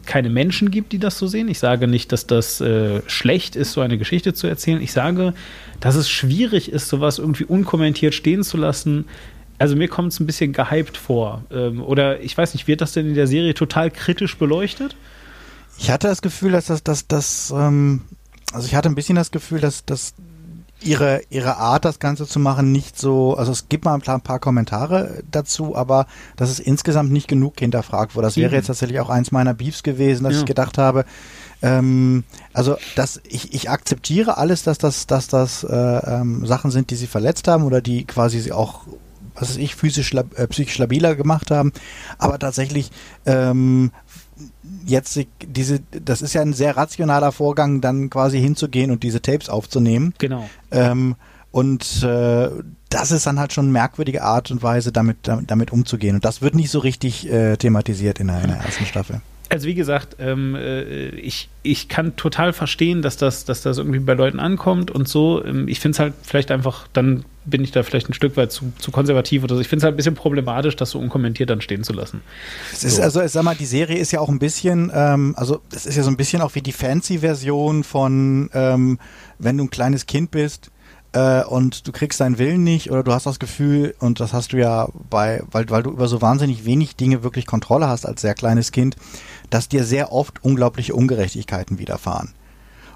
keine 0.06 0.30
Menschen 0.30 0.70
gibt, 0.70 0.92
die 0.92 1.00
das 1.00 1.18
so 1.18 1.28
sehen. 1.28 1.48
Ich 1.48 1.60
sage 1.60 1.88
nicht, 1.88 2.12
dass 2.12 2.28
das 2.28 2.60
äh, 2.60 3.02
schlecht 3.08 3.56
ist, 3.56 3.72
so 3.72 3.82
eine 3.82 3.98
Geschichte 3.98 4.34
zu 4.34 4.48
erzählen. 4.48 4.82
Ich 4.82 4.92
sage, 4.92 5.34
dass 5.80 5.96
es 5.96 6.10
schwierig 6.10 6.72
ist, 6.72 6.90
sowas 6.90 7.20
irgendwie 7.20 7.46
unkommentiert 7.46 8.14
stehen 8.14 8.44
zu 8.44 8.58
lassen. 8.58 9.06
Also 9.58 9.76
mir 9.76 9.88
kommt 9.88 10.12
es 10.12 10.20
ein 10.20 10.26
bisschen 10.26 10.52
gehypt 10.52 10.98
vor. 10.98 11.44
Ähm, 11.52 11.82
oder 11.82 12.22
ich 12.22 12.38
weiß 12.38 12.54
nicht, 12.54 12.68
wird 12.68 12.82
das 12.82 12.92
denn 12.92 13.08
in 13.08 13.16
der 13.16 13.28
Serie 13.28 13.54
total 13.54 13.92
kritisch 13.92 14.38
beleuchtet? 14.38 14.96
Ich 15.78 15.90
hatte 15.90 16.08
das 16.08 16.22
Gefühl, 16.22 16.52
dass 16.52 16.66
das, 16.66 16.84
dass 16.84 17.08
das, 17.08 17.54
ähm, 17.56 18.02
also 18.52 18.68
ich 18.68 18.76
hatte 18.76 18.90
ein 18.90 18.96
bisschen 18.96 19.16
das 19.16 19.32
Gefühl, 19.32 19.62
dass, 19.62 19.86
dass 19.86 20.14
ihre, 20.82 21.22
ihre 21.30 21.58
Art, 21.58 21.86
das 21.86 22.00
Ganze 22.00 22.26
zu 22.26 22.40
machen, 22.40 22.72
nicht 22.72 22.98
so, 22.98 23.36
also 23.36 23.52
es 23.52 23.70
gibt 23.70 23.86
mal 23.86 23.94
ein 23.94 24.22
paar 24.22 24.40
Kommentare 24.40 25.24
dazu, 25.30 25.76
aber 25.76 26.08
das 26.36 26.50
ist 26.50 26.60
insgesamt 26.60 27.12
nicht 27.12 27.28
genug 27.28 27.60
hinterfragt 27.60 28.16
wurde. 28.16 28.28
Das 28.28 28.38
wäre 28.38 28.56
jetzt 28.56 28.68
tatsächlich 28.68 29.00
auch 29.00 29.10
eins 29.10 29.32
meiner 29.32 29.54
Beefs 29.54 29.84
gewesen, 29.84 30.24
dass 30.24 30.34
ja. 30.34 30.40
ich 30.40 30.46
gedacht 30.46 30.78
habe, 30.78 31.06
ähm, 31.62 32.24
also 32.54 32.78
dass 32.96 33.22
ich, 33.28 33.54
ich 33.54 33.70
akzeptiere 33.70 34.38
alles, 34.38 34.64
dass 34.64 34.78
das, 34.78 35.08
dass 35.08 35.28
das 35.28 35.64
äh, 35.64 35.76
ähm, 35.76 36.46
Sachen 36.46 36.72
sind, 36.72 36.90
die 36.90 36.96
sie 36.96 37.08
verletzt 37.08 37.48
haben 37.48 37.64
oder 37.64 37.82
die 37.82 38.06
quasi 38.06 38.40
sie 38.40 38.52
auch 38.52 38.86
was 39.36 39.52
weiß 39.52 39.58
ich, 39.58 39.76
physisch, 39.76 40.14
äh, 40.14 40.48
psychisch 40.48 40.78
labiler 40.78 41.16
gemacht 41.16 41.52
haben. 41.52 41.72
Aber 42.18 42.40
tatsächlich 42.40 42.92
ähm, 43.26 43.92
jetzt 44.86 45.20
diese, 45.42 45.80
das 45.92 46.22
ist 46.22 46.34
ja 46.34 46.42
ein 46.42 46.54
sehr 46.54 46.78
rationaler 46.78 47.32
Vorgang, 47.32 47.82
dann 47.82 48.10
quasi 48.10 48.40
hinzugehen 48.40 48.92
und 48.92 49.04
diese 49.04 49.22
Tapes 49.22 49.50
aufzunehmen. 49.50 50.14
Genau. 50.18 50.50
Ähm, 50.72 51.16
und 51.52 52.04
äh, 52.04 52.50
das 52.90 53.12
ist 53.12 53.26
dann 53.26 53.40
halt 53.40 53.54
schon 53.54 53.66
eine 53.66 53.72
merkwürdige 53.74 54.24
Art 54.24 54.52
und 54.52 54.62
Weise, 54.62 54.92
damit, 54.92 55.18
damit 55.24 55.72
umzugehen. 55.72 56.16
Und 56.16 56.26
das 56.26 56.42
wird 56.42 56.56
nicht 56.56 56.70
so 56.70 56.80
richtig 56.80 57.32
äh, 57.32 57.58
thematisiert 57.58 58.20
in 58.20 58.28
der, 58.28 58.42
in 58.42 58.50
der 58.50 58.58
ersten 58.58 58.86
Staffel. 58.86 59.22
Also 59.50 59.68
wie 59.68 59.74
gesagt, 59.74 60.18
ähm, 60.20 60.56
äh, 60.56 61.10
ich, 61.10 61.50
ich 61.64 61.90
kann 61.90 62.16
total 62.16 62.54
verstehen, 62.54 63.02
dass 63.02 63.18
das, 63.18 63.46
dass 63.46 63.64
das 63.64 63.80
irgendwie 63.80 64.00
bei 64.00 64.14
Leuten 64.14 64.40
ankommt 64.40 64.92
und 64.92 65.08
so. 65.08 65.44
Ähm, 65.44 65.68
ich 65.68 65.80
finde 65.80 65.96
es 65.96 66.00
halt 66.00 66.14
vielleicht 66.22 66.52
einfach, 66.52 66.88
dann 66.94 67.26
bin 67.46 67.64
ich 67.64 67.72
da 67.72 67.82
vielleicht 67.82 68.10
ein 68.10 68.14
Stück 68.14 68.38
weit 68.38 68.52
zu, 68.52 68.72
zu 68.78 68.92
konservativ 68.92 69.44
oder 69.44 69.56
so. 69.56 69.62
Ich 69.62 69.68
finde 69.68 69.80
es 69.80 69.84
halt 69.86 69.96
ein 69.96 69.98
bisschen 69.98 70.14
problematisch, 70.14 70.76
das 70.76 70.92
so 70.92 71.00
unkommentiert 71.00 71.50
dann 71.50 71.62
stehen 71.62 71.84
zu 71.84 71.94
lassen. 71.94 72.22
Es 72.72 72.84
ist 72.84 72.98
so. 72.98 73.02
also, 73.02 73.22
ich 73.22 73.32
sag 73.32 73.44
mal, 73.44 73.56
die 73.56 73.66
Serie 73.66 73.98
ist 73.98 74.12
ja 74.12 74.20
auch 74.20 74.30
ein 74.30 74.40
bisschen, 74.40 74.92
ähm, 74.94 75.34
also 75.36 75.62
das 75.72 75.88
ist 75.88 75.96
ja 75.96 76.04
so 76.04 76.12
ein 76.12 76.18
bisschen 76.18 76.42
auch 76.42 76.54
wie 76.54 76.62
die 76.62 76.72
Fancy-Version 76.72 77.84
von, 77.84 78.52
ähm, 78.54 79.00
wenn 79.40 79.58
du 79.58 79.64
ein 79.64 79.72
kleines 79.72 80.06
Kind 80.06 80.30
bist, 80.30 80.70
äh, 81.12 81.44
und 81.44 81.88
du 81.88 81.92
kriegst 81.92 82.20
deinen 82.20 82.38
Willen 82.38 82.64
nicht 82.64 82.92
oder 82.92 83.04
du 83.04 83.12
hast 83.12 83.26
das 83.26 83.40
Gefühl, 83.40 83.96
und 84.00 84.20
das 84.20 84.34
hast 84.34 84.54
du 84.54 84.58
ja 84.58 84.90
bei, 85.10 85.42
weil, 85.52 85.70
weil 85.70 85.84
du 85.84 85.92
über 85.92 86.08
so 86.08 86.22
wahnsinnig 86.22 86.66
wenig 86.66 86.96
Dinge 86.96 87.24
wirklich 87.24 87.48
Kontrolle 87.48 87.88
hast 87.88 88.06
als 88.06 88.22
sehr 88.22 88.36
kleines 88.36 88.72
Kind, 88.72 88.96
dass 89.50 89.70
dir 89.70 89.84
sehr 89.84 90.12
oft 90.12 90.44
unglaubliche 90.44 90.96
Ungerechtigkeiten 90.96 91.80
widerfahren. 91.80 92.34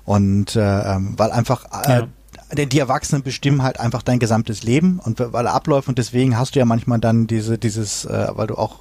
Und 0.05 0.55
äh, 0.55 0.95
ähm, 0.95 1.13
weil 1.17 1.31
einfach 1.31 1.65
äh, 1.85 1.89
ja 1.89 2.07
denn 2.51 2.69
die 2.69 2.79
Erwachsenen 2.79 3.23
bestimmen 3.23 3.63
halt 3.63 3.79
einfach 3.79 4.01
dein 4.01 4.19
gesamtes 4.19 4.63
Leben 4.63 4.99
und 4.99 5.19
weil 5.19 5.45
er 5.45 5.53
abläuft 5.53 5.87
und 5.87 5.97
deswegen 5.97 6.37
hast 6.37 6.55
du 6.55 6.59
ja 6.59 6.65
manchmal 6.65 6.99
dann 6.99 7.27
diese, 7.27 7.57
dieses, 7.57 8.05
äh, 8.05 8.27
weil 8.33 8.47
du 8.47 8.55
auch 8.55 8.79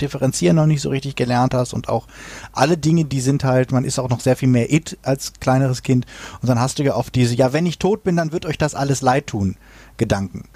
differenzieren 0.00 0.56
noch 0.56 0.66
nicht 0.66 0.80
so 0.80 0.88
richtig 0.88 1.14
gelernt 1.14 1.54
hast 1.54 1.72
und 1.72 1.88
auch 1.88 2.06
alle 2.52 2.76
Dinge, 2.76 3.04
die 3.04 3.20
sind 3.20 3.44
halt, 3.44 3.70
man 3.70 3.84
ist 3.84 3.98
auch 3.98 4.08
noch 4.08 4.20
sehr 4.20 4.36
viel 4.36 4.48
mehr 4.48 4.72
it 4.72 4.98
als 5.02 5.34
kleineres 5.34 5.82
Kind 5.82 6.06
und 6.40 6.48
dann 6.48 6.58
hast 6.58 6.78
du 6.78 6.82
ja 6.82 6.94
oft 6.96 7.14
diese, 7.14 7.34
ja, 7.34 7.52
wenn 7.52 7.66
ich 7.66 7.78
tot 7.78 8.02
bin, 8.02 8.16
dann 8.16 8.32
wird 8.32 8.46
euch 8.46 8.58
das 8.58 8.74
alles 8.74 9.02
leid 9.02 9.28
tun, 9.28 9.56
Gedanken. 9.96 10.48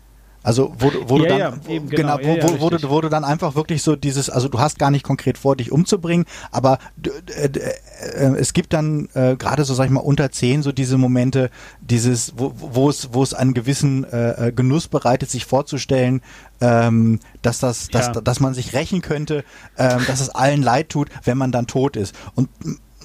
Also 0.46 0.72
wo, 0.78 0.92
wo 1.09 1.16
ja, 1.18 1.22
du 1.22 1.28
dann 1.28 1.38
ja, 1.40 1.52
eben, 1.68 1.88
genau, 1.88 2.18
genau, 2.18 2.40
wo, 2.40 2.48
wo, 2.48 2.61
wo, 2.61 2.70
du, 2.70 2.88
wo 2.88 3.00
du 3.00 3.09
dann 3.09 3.24
einfach 3.24 3.56
wirklich 3.56 3.82
so 3.82 3.96
dieses, 3.96 4.30
also 4.30 4.46
du 4.46 4.61
hast 4.61 4.78
gar 4.78 4.92
nicht 4.92 5.02
konkret 5.02 5.38
vor, 5.38 5.56
dich 5.56 5.72
umzubringen, 5.72 6.24
aber 6.52 6.78
äh, 7.04 7.48
äh, 7.48 8.37
es 8.37 8.52
gibt 8.52 8.72
dann 8.72 9.09
äh, 9.14 9.35
gerade 9.35 9.64
so, 9.64 9.74
sag 9.74 9.87
ich 9.87 9.90
mal, 9.90 9.98
unter 9.98 10.30
zehn 10.30 10.62
so 10.62 10.70
diese 10.70 10.98
Momente, 10.98 11.50
dieses, 11.80 12.35
wo, 12.37 12.52
wo 12.56 12.88
es, 12.88 13.09
wo 13.12 13.24
es 13.24 13.35
einen 13.35 13.54
gewissen 13.54 14.04
äh, 14.04 14.50
äh 14.50 14.52
Genuss 14.52 14.87
bereitet, 14.87 15.30
sich 15.30 15.46
vorzustellen, 15.46 16.22
ähm, 16.61 17.18
dass 17.42 17.59
das, 17.59 17.88
dass, 17.88 18.06
ja. 18.06 18.20
dass 18.20 18.38
man 18.38 18.54
sich 18.54 18.72
rächen 18.72 19.02
könnte, 19.02 19.42
ähm, 19.76 19.98
dass 20.06 20.20
es 20.20 20.28
allen 20.28 20.62
leid 20.62 20.90
tut, 20.90 21.09
wenn 21.24 21.37
man 21.37 21.50
dann 21.50 21.66
tot 21.66 21.96
ist. 21.96 22.14
Und 22.37 22.48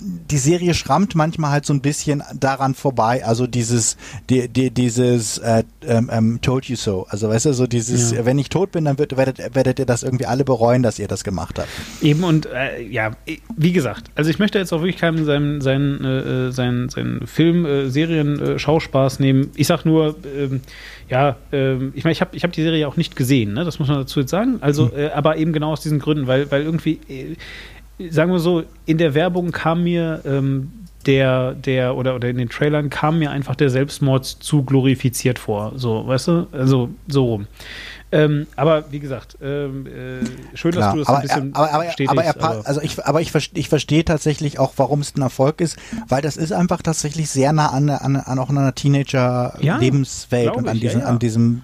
die 0.01 0.37
Serie 0.37 0.73
schrammt 0.73 1.15
manchmal 1.15 1.51
halt 1.51 1.65
so 1.65 1.73
ein 1.73 1.81
bisschen 1.81 2.23
daran 2.33 2.73
vorbei, 2.73 3.23
also 3.23 3.45
dieses, 3.45 3.97
die, 4.29 4.47
die, 4.47 4.71
dieses 4.71 5.37
äh, 5.37 5.63
ähm, 5.85 6.09
ähm, 6.11 6.39
Told 6.41 6.65
you 6.65 6.75
so. 6.75 7.05
Also 7.09 7.29
weißt 7.29 7.45
du, 7.45 7.53
so 7.53 7.67
dieses, 7.67 8.11
ja. 8.11 8.25
wenn 8.25 8.39
ich 8.39 8.49
tot 8.49 8.71
bin, 8.71 8.85
dann 8.85 8.97
wird, 8.97 9.15
werdet, 9.15 9.55
werdet 9.55 9.79
ihr 9.79 9.85
das 9.85 10.03
irgendwie 10.03 10.25
alle 10.25 10.43
bereuen, 10.43 10.81
dass 10.81 10.97
ihr 10.97 11.07
das 11.07 11.23
gemacht 11.23 11.59
habt. 11.59 11.69
Eben 12.01 12.23
und 12.23 12.47
äh, 12.47 12.81
ja, 12.81 13.11
wie 13.55 13.71
gesagt, 13.71 14.09
also 14.15 14.29
ich 14.29 14.39
möchte 14.39 14.57
jetzt 14.57 14.73
auch 14.73 14.81
wirklich 14.81 14.97
keinem 14.97 15.25
seinen, 15.25 15.61
seinen, 15.61 16.03
äh, 16.03 16.51
seinen, 16.51 16.89
seinen 16.89 17.27
Film, 17.27 17.65
äh, 17.65 17.89
Serien, 17.89 18.39
äh, 18.39 18.59
Schauspaß 18.59 19.19
nehmen. 19.19 19.51
Ich 19.55 19.67
sag 19.67 19.85
nur, 19.85 20.15
ähm, 20.35 20.61
ja, 21.09 21.35
ähm, 21.51 21.91
ich 21.95 22.03
meine, 22.03 22.13
ich 22.13 22.21
habe 22.21 22.35
ich 22.35 22.43
hab 22.43 22.51
die 22.53 22.63
Serie 22.63 22.87
auch 22.87 22.97
nicht 22.97 23.15
gesehen, 23.15 23.53
ne? 23.53 23.65
das 23.65 23.79
muss 23.79 23.87
man 23.87 23.97
dazu 23.97 24.21
jetzt 24.21 24.31
sagen. 24.31 24.57
Also, 24.61 24.91
hm. 24.91 24.97
äh, 24.97 25.09
aber 25.09 25.37
eben 25.37 25.53
genau 25.53 25.71
aus 25.73 25.81
diesen 25.81 25.99
Gründen, 25.99 26.25
weil, 26.25 26.49
weil 26.51 26.63
irgendwie 26.63 26.99
äh, 27.09 27.35
sagen 28.09 28.31
wir 28.31 28.39
so, 28.39 28.63
in 28.85 28.97
der 28.97 29.13
Werbung 29.13 29.51
kam 29.51 29.83
mir 29.83 30.21
ähm, 30.25 30.71
der, 31.05 31.53
der, 31.53 31.95
oder, 31.95 32.15
oder 32.15 32.29
in 32.29 32.37
den 32.37 32.49
Trailern 32.49 32.89
kam 32.89 33.19
mir 33.19 33.31
einfach 33.31 33.55
der 33.55 33.69
Selbstmord 33.69 34.25
zu 34.25 34.63
glorifiziert 34.63 35.39
vor. 35.39 35.73
So, 35.75 36.07
weißt 36.07 36.27
du? 36.27 36.47
Also, 36.51 36.89
so 37.07 37.25
rum. 37.25 37.47
Ähm, 38.13 38.47
aber 38.57 38.91
wie 38.91 38.99
gesagt, 38.99 39.37
ähm, 39.41 39.87
äh, 39.87 40.57
schön, 40.57 40.71
Klar, 40.71 40.87
dass 40.87 40.93
du 40.93 40.99
das 40.99 41.07
aber, 41.07 41.17
ein 41.17 41.21
bisschen 41.21 41.55
aber, 41.55 41.71
aber, 41.71 41.85
aber, 42.07 42.23
er, 42.23 42.43
aber, 42.43 42.67
also 42.67 42.81
ich, 42.81 43.03
aber 43.05 43.21
ich, 43.21 43.31
ich 43.53 43.69
verstehe 43.69 44.03
tatsächlich 44.03 44.59
auch, 44.59 44.73
warum 44.75 44.99
es 44.99 45.15
ein 45.15 45.21
Erfolg 45.21 45.61
ist, 45.61 45.77
weil 46.09 46.21
das 46.21 46.35
ist 46.35 46.51
einfach 46.51 46.81
tatsächlich 46.81 47.29
sehr 47.29 47.53
nah 47.53 47.67
an, 47.67 47.89
an, 47.89 48.17
an 48.17 48.39
auch 48.39 48.49
einer 48.49 48.75
Teenager-Lebenswelt 48.75 50.45
ja, 50.47 50.51
und 50.51 50.67
an, 50.67 50.79
diesen, 50.79 50.99
ja, 50.99 51.05
ja. 51.05 51.09
an 51.09 51.19
diesem 51.19 51.61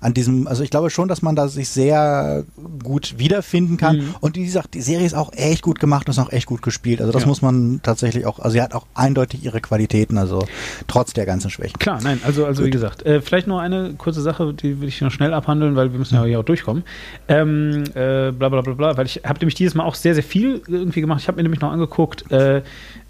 an 0.00 0.14
diesem, 0.14 0.46
also 0.46 0.62
ich 0.62 0.70
glaube 0.70 0.90
schon, 0.90 1.08
dass 1.08 1.22
man 1.22 1.36
da 1.36 1.48
sich 1.48 1.68
sehr 1.68 2.44
gut 2.82 3.18
wiederfinden 3.18 3.76
kann. 3.76 3.98
Mhm. 3.98 4.14
Und 4.20 4.36
wie 4.36 4.44
gesagt, 4.44 4.74
die 4.74 4.80
Serie 4.80 5.06
ist 5.06 5.14
auch 5.14 5.32
echt 5.32 5.62
gut 5.62 5.80
gemacht 5.80 6.06
und 6.06 6.12
ist 6.12 6.18
auch 6.18 6.32
echt 6.32 6.46
gut 6.46 6.62
gespielt. 6.62 7.00
Also 7.00 7.12
das 7.12 7.22
ja. 7.22 7.28
muss 7.28 7.42
man 7.42 7.80
tatsächlich 7.82 8.26
auch, 8.26 8.38
also 8.38 8.50
sie 8.50 8.62
hat 8.62 8.74
auch 8.74 8.86
eindeutig 8.94 9.44
ihre 9.44 9.60
Qualitäten, 9.60 10.18
also 10.18 10.46
trotz 10.86 11.12
der 11.12 11.26
ganzen 11.26 11.50
Schwächen. 11.50 11.78
Klar, 11.78 12.00
nein, 12.02 12.20
also, 12.24 12.44
also 12.44 12.64
wie 12.64 12.70
gesagt, 12.70 13.04
äh, 13.04 13.20
vielleicht 13.20 13.46
noch 13.46 13.58
eine 13.58 13.94
kurze 13.94 14.22
Sache, 14.22 14.54
die 14.54 14.80
will 14.80 14.88
ich 14.88 15.00
noch 15.00 15.10
schnell 15.10 15.34
abhandeln, 15.34 15.76
weil 15.76 15.92
wir 15.92 15.98
müssen 15.98 16.14
ja 16.14 16.24
hier 16.24 16.40
auch 16.40 16.44
durchkommen. 16.44 16.84
Ähm, 17.28 17.84
äh, 17.94 18.30
bla 18.32 18.48
bla 18.48 18.60
bla 18.60 18.74
bla, 18.74 18.96
weil 18.96 19.06
ich 19.06 19.22
habe 19.24 19.38
nämlich 19.38 19.54
dieses 19.54 19.74
Mal 19.74 19.84
auch 19.84 19.94
sehr, 19.94 20.14
sehr 20.14 20.24
viel 20.24 20.62
irgendwie 20.66 21.00
gemacht. 21.00 21.20
Ich 21.20 21.28
habe 21.28 21.36
mir 21.36 21.42
nämlich 21.42 21.60
noch 21.60 21.72
angeguckt, 21.72 22.30
äh, 22.30 22.62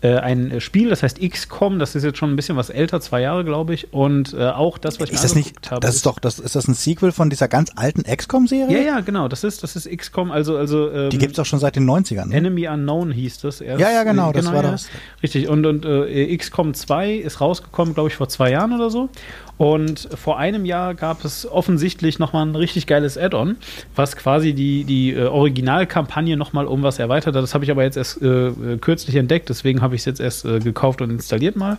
äh, 0.05 0.19
ein 0.19 0.61
Spiel, 0.61 0.91
das 0.91 1.03
heißt 1.03 1.19
XCOM, 1.19 1.79
das 1.79 1.95
ist 1.95 2.05
jetzt 2.05 2.19
schon 2.19 2.31
ein 2.31 2.37
bisschen 2.37 2.59
was 2.59 2.69
älter, 2.69 3.01
zwei 3.01 3.23
Jahre, 3.23 3.43
glaube 3.43 3.73
ich. 3.73 3.95
Und 3.95 4.35
äh, 4.35 4.51
auch 4.51 4.77
das, 4.77 5.01
was 5.01 5.09
ich 5.09 5.15
ist 5.15 5.25
das 5.25 5.35
nicht, 5.35 5.71
habe. 5.71 5.81
Das 5.81 5.95
ist 5.95 6.05
doch, 6.05 6.19
das, 6.19 6.39
ist 6.39 6.55
das 6.55 6.69
ein 6.69 6.75
Sequel 6.75 7.11
von 7.11 7.31
dieser 7.31 7.49
ganz 7.49 7.73
alten 7.75 8.03
XCOM-Serie? 8.03 8.77
Ja, 8.77 8.85
ja, 8.85 9.01
genau. 9.01 9.29
Das 9.29 9.45
ist, 9.45 9.63
das 9.63 9.77
ist 9.77 9.89
XCOM, 9.91 10.31
also, 10.31 10.59
also 10.59 10.91
ähm, 10.91 11.09
Die 11.09 11.17
gibt 11.17 11.33
es 11.33 11.37
doch 11.37 11.47
schon 11.47 11.59
seit 11.59 11.77
den 11.77 11.89
90ern. 11.89 12.27
Ne? 12.27 12.35
Enemy 12.35 12.69
Unknown 12.69 13.13
hieß 13.13 13.39
das 13.39 13.63
erst. 13.63 13.81
Ja, 13.81 13.91
ja, 13.91 14.05
genau, 14.05 14.31
das 14.31 14.45
genau, 14.45 14.57
war 14.57 14.65
ja. 14.65 14.73
das. 14.73 14.91
Richtig. 15.23 15.49
Und, 15.49 15.65
und 15.65 15.87
äh, 15.87 16.37
XCOM 16.37 16.75
2 16.75 17.15
ist 17.15 17.41
rausgekommen, 17.41 17.95
glaube 17.95 18.11
ich, 18.11 18.17
vor 18.17 18.29
zwei 18.29 18.51
Jahren 18.51 18.75
oder 18.75 18.91
so. 18.91 19.09
Und 19.57 20.09
vor 20.15 20.39
einem 20.39 20.65
Jahr 20.65 20.95
gab 20.95 21.25
es 21.25 21.51
offensichtlich 21.51 22.19
nochmal 22.19 22.47
ein 22.47 22.57
richtig 22.57 22.87
geiles 22.87 23.17
Add-on, 23.17 23.57
was 23.95 24.17
quasi 24.17 24.53
die, 24.53 24.85
die 24.85 25.13
äh, 25.13 25.27
Originalkampagne 25.27 26.37
nochmal 26.37 26.67
um 26.67 26.83
was 26.83 26.99
erweitert 26.99 27.37
hat. 27.37 27.43
Das 27.43 27.55
habe 27.55 27.65
ich 27.65 27.71
aber 27.71 27.85
jetzt 27.85 27.97
erst 27.97 28.21
äh, 28.21 28.53
kürzlich 28.81 29.17
entdeckt, 29.17 29.49
deswegen 29.49 29.81
habe 29.81 29.95
ich 29.95 30.01
es 30.01 30.07
jetzt 30.07 30.21
erst 30.21 30.45
äh, 30.45 30.59
gekauft 30.59 31.01
und 31.01 31.11
installiert 31.11 31.57
mal. 31.57 31.79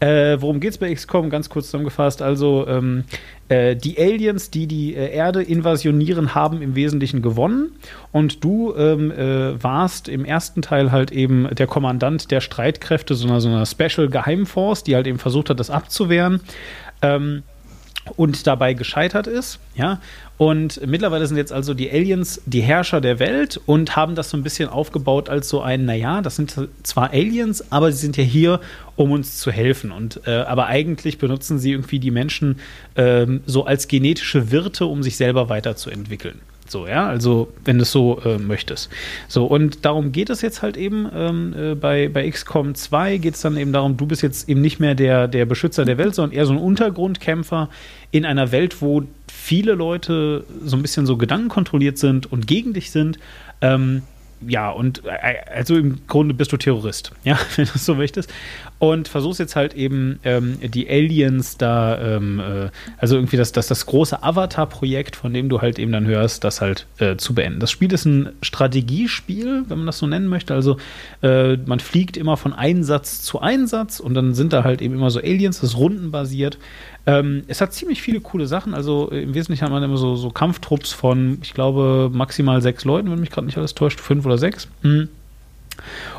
Äh, 0.00 0.36
worum 0.40 0.60
es 0.62 0.78
bei 0.78 0.94
XCOM? 0.94 1.28
Ganz 1.28 1.48
kurz 1.48 1.66
zusammengefasst. 1.66 2.22
Also, 2.22 2.68
ähm, 2.68 3.02
äh, 3.48 3.74
die 3.74 3.98
Aliens, 3.98 4.50
die 4.50 4.68
die 4.68 4.94
äh, 4.94 5.10
Erde 5.10 5.42
invasionieren, 5.42 6.36
haben 6.36 6.62
im 6.62 6.76
Wesentlichen 6.76 7.20
gewonnen. 7.20 7.72
Und 8.12 8.44
du 8.44 8.74
ähm, 8.76 9.10
äh, 9.10 9.60
warst 9.60 10.08
im 10.08 10.24
ersten 10.24 10.62
Teil 10.62 10.92
halt 10.92 11.10
eben 11.10 11.48
der 11.52 11.66
Kommandant 11.66 12.30
der 12.30 12.40
Streitkräfte, 12.40 13.16
so 13.16 13.26
einer, 13.26 13.40
so 13.40 13.48
einer 13.48 13.66
Special 13.66 14.08
Geheimforce, 14.08 14.84
die 14.84 14.94
halt 14.94 15.08
eben 15.08 15.18
versucht 15.18 15.50
hat, 15.50 15.58
das 15.58 15.70
abzuwehren 15.70 16.42
ähm, 17.02 17.42
und 18.16 18.46
dabei 18.46 18.74
gescheitert 18.74 19.26
ist. 19.26 19.58
Ja, 19.74 20.00
und 20.38 20.86
mittlerweile 20.86 21.26
sind 21.26 21.36
jetzt 21.36 21.52
also 21.52 21.74
die 21.74 21.90
Aliens 21.90 22.40
die 22.46 22.60
Herrscher 22.60 23.00
der 23.00 23.18
Welt 23.18 23.60
und 23.66 23.96
haben 23.96 24.14
das 24.14 24.30
so 24.30 24.36
ein 24.36 24.42
bisschen 24.42 24.68
aufgebaut 24.68 25.28
als 25.28 25.48
so 25.48 25.60
ein, 25.60 25.84
naja, 25.84 26.22
das 26.22 26.36
sind 26.36 26.56
zwar 26.82 27.10
Aliens, 27.10 27.72
aber 27.72 27.90
sie 27.92 27.98
sind 27.98 28.16
ja 28.16 28.24
hier, 28.24 28.60
um 28.96 29.10
uns 29.10 29.38
zu 29.38 29.50
helfen. 29.50 29.90
Und 29.90 30.20
äh, 30.26 30.36
aber 30.40 30.66
eigentlich 30.66 31.18
benutzen 31.18 31.58
sie 31.58 31.72
irgendwie 31.72 31.98
die 31.98 32.10
Menschen 32.10 32.60
ähm, 32.96 33.42
so 33.46 33.66
als 33.66 33.88
genetische 33.88 34.50
Wirte, 34.50 34.86
um 34.86 35.02
sich 35.02 35.16
selber 35.16 35.48
weiterzuentwickeln. 35.48 36.40
So, 36.70 36.86
ja, 36.86 37.08
also 37.08 37.52
wenn 37.64 37.78
du 37.78 37.82
es 37.82 37.92
so 37.92 38.20
äh, 38.24 38.38
möchtest. 38.38 38.90
So, 39.26 39.46
und 39.46 39.84
darum 39.84 40.12
geht 40.12 40.30
es 40.30 40.42
jetzt 40.42 40.62
halt 40.62 40.76
eben 40.76 41.08
ähm, 41.14 41.54
äh, 41.56 41.74
bei, 41.74 42.08
bei 42.08 42.28
XCOM 42.28 42.74
2 42.74 43.16
geht 43.18 43.34
es 43.34 43.40
dann 43.40 43.56
eben 43.56 43.72
darum, 43.72 43.96
du 43.96 44.06
bist 44.06 44.22
jetzt 44.22 44.48
eben 44.48 44.60
nicht 44.60 44.78
mehr 44.78 44.94
der, 44.94 45.28
der 45.28 45.46
Beschützer 45.46 45.84
der 45.84 45.98
Welt, 45.98 46.14
sondern 46.14 46.36
eher 46.36 46.46
so 46.46 46.52
ein 46.52 46.58
Untergrundkämpfer 46.58 47.70
in 48.10 48.24
einer 48.24 48.52
Welt, 48.52 48.82
wo 48.82 49.02
viele 49.32 49.72
Leute 49.72 50.44
so 50.64 50.76
ein 50.76 50.82
bisschen 50.82 51.06
so 51.06 51.16
gedankenkontrolliert 51.16 51.98
sind 51.98 52.30
und 52.30 52.46
gegen 52.46 52.74
dich 52.74 52.90
sind. 52.90 53.18
Ähm, 53.60 54.02
ja, 54.46 54.70
und 54.70 55.04
äh, 55.04 55.36
also 55.52 55.76
im 55.76 56.06
Grunde 56.06 56.34
bist 56.34 56.52
du 56.52 56.56
Terrorist, 56.56 57.12
ja, 57.24 57.38
wenn 57.56 57.66
du 57.66 57.78
so 57.78 57.94
möchtest. 57.94 58.32
Und 58.78 59.08
versuchst 59.08 59.40
jetzt 59.40 59.56
halt 59.56 59.74
eben 59.74 60.20
ähm, 60.22 60.58
die 60.62 60.88
Aliens 60.88 61.56
da, 61.56 62.00
ähm, 62.00 62.38
äh, 62.38 62.70
also 62.98 63.16
irgendwie 63.16 63.36
das, 63.36 63.50
das, 63.50 63.66
das 63.66 63.86
große 63.86 64.22
Avatar-Projekt, 64.22 65.16
von 65.16 65.34
dem 65.34 65.48
du 65.48 65.60
halt 65.60 65.80
eben 65.80 65.90
dann 65.90 66.06
hörst, 66.06 66.44
das 66.44 66.60
halt 66.60 66.86
äh, 66.98 67.16
zu 67.16 67.34
beenden. 67.34 67.58
Das 67.58 67.72
Spiel 67.72 67.92
ist 67.92 68.04
ein 68.04 68.30
Strategiespiel, 68.40 69.64
wenn 69.66 69.78
man 69.78 69.86
das 69.86 69.98
so 69.98 70.06
nennen 70.06 70.28
möchte. 70.28 70.54
Also 70.54 70.76
äh, 71.22 71.56
man 71.56 71.80
fliegt 71.80 72.16
immer 72.16 72.36
von 72.36 72.52
Einsatz 72.52 73.22
zu 73.22 73.40
Einsatz 73.40 73.98
und 73.98 74.14
dann 74.14 74.34
sind 74.34 74.52
da 74.52 74.62
halt 74.62 74.80
eben 74.80 74.94
immer 74.94 75.10
so 75.10 75.18
Aliens, 75.18 75.60
das 75.60 75.70
ist 75.70 75.76
rundenbasiert. 75.76 76.58
Ähm, 77.08 77.44
es 77.48 77.62
hat 77.62 77.72
ziemlich 77.72 78.02
viele 78.02 78.20
coole 78.20 78.46
Sachen. 78.46 78.74
Also 78.74 79.10
äh, 79.10 79.22
im 79.22 79.32
Wesentlichen 79.32 79.64
hat 79.64 79.70
man 79.70 79.82
immer 79.82 79.96
so, 79.96 80.14
so 80.14 80.28
Kampftrupps 80.28 80.92
von, 80.92 81.38
ich 81.42 81.54
glaube, 81.54 82.10
maximal 82.12 82.60
sechs 82.60 82.84
Leuten, 82.84 83.10
wenn 83.10 83.18
mich 83.18 83.30
gerade 83.30 83.46
nicht 83.46 83.56
alles 83.56 83.74
täuscht, 83.74 83.98
fünf 83.98 84.26
oder 84.26 84.36
sechs. 84.36 84.68
Mhm. 84.82 85.08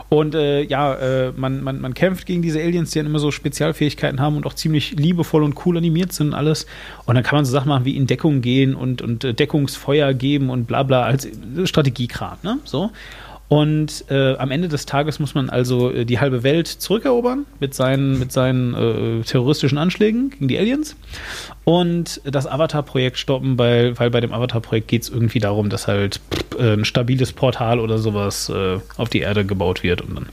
Und 0.07 0.33
äh, 0.33 0.63
ja, 0.63 0.95
äh, 0.95 1.31
man, 1.37 1.61
man, 1.61 1.79
man 1.79 1.93
kämpft 1.93 2.25
gegen 2.25 2.41
diese 2.41 2.59
Aliens, 2.59 2.89
die 2.89 2.97
dann 2.97 3.05
immer 3.05 3.19
so 3.19 3.29
Spezialfähigkeiten 3.29 4.19
haben 4.19 4.35
und 4.35 4.47
auch 4.47 4.55
ziemlich 4.55 4.93
liebevoll 4.93 5.43
und 5.43 5.63
cool 5.63 5.77
animiert 5.77 6.11
sind 6.11 6.29
und 6.29 6.33
alles. 6.33 6.65
Und 7.05 7.13
dann 7.13 7.23
kann 7.23 7.37
man 7.37 7.45
so 7.45 7.51
Sachen 7.51 7.69
machen 7.69 7.85
wie 7.85 7.95
in 7.95 8.07
Deckung 8.07 8.41
gehen 8.41 8.73
und, 8.73 9.03
und 9.03 9.23
äh, 9.23 9.35
Deckungsfeuer 9.35 10.15
geben 10.15 10.49
und 10.49 10.65
bla 10.65 10.81
bla 10.81 11.03
als 11.03 11.27
Strategiekram, 11.65 12.39
ne? 12.41 12.57
So. 12.63 12.89
Und 13.49 14.05
äh, 14.11 14.35
am 14.35 14.51
Ende 14.51 14.67
des 14.67 14.85
Tages 14.85 15.19
muss 15.19 15.33
man 15.33 15.49
also 15.49 15.91
äh, 15.91 16.05
die 16.05 16.19
halbe 16.19 16.43
Welt 16.43 16.67
zurückerobern 16.67 17.47
mit 17.59 17.73
seinen, 17.73 18.19
mit 18.19 18.31
seinen 18.31 18.75
äh, 18.75 19.23
terroristischen 19.23 19.79
Anschlägen 19.79 20.29
gegen 20.29 20.47
die 20.47 20.59
Aliens 20.59 20.95
und 21.63 22.21
das 22.25 22.45
Avatar-Projekt 22.45 23.17
stoppen, 23.17 23.57
weil, 23.57 23.97
weil 23.97 24.11
bei 24.11 24.21
dem 24.21 24.33
Avatar-Projekt 24.33 24.87
geht 24.87 25.01
es 25.01 25.09
irgendwie 25.09 25.39
darum, 25.39 25.69
dass 25.69 25.87
halt 25.87 26.21
äh, 26.59 26.73
ein 26.73 26.85
stabiles 26.85 27.33
Portal 27.33 27.79
oder 27.79 27.97
sowas 27.97 28.49
äh, 28.49 28.77
auf 28.97 29.09
die 29.09 29.21
Erde 29.21 29.43
gebaut 29.43 29.81
wird 29.81 30.01
und 30.01 30.15
dann 30.15 30.29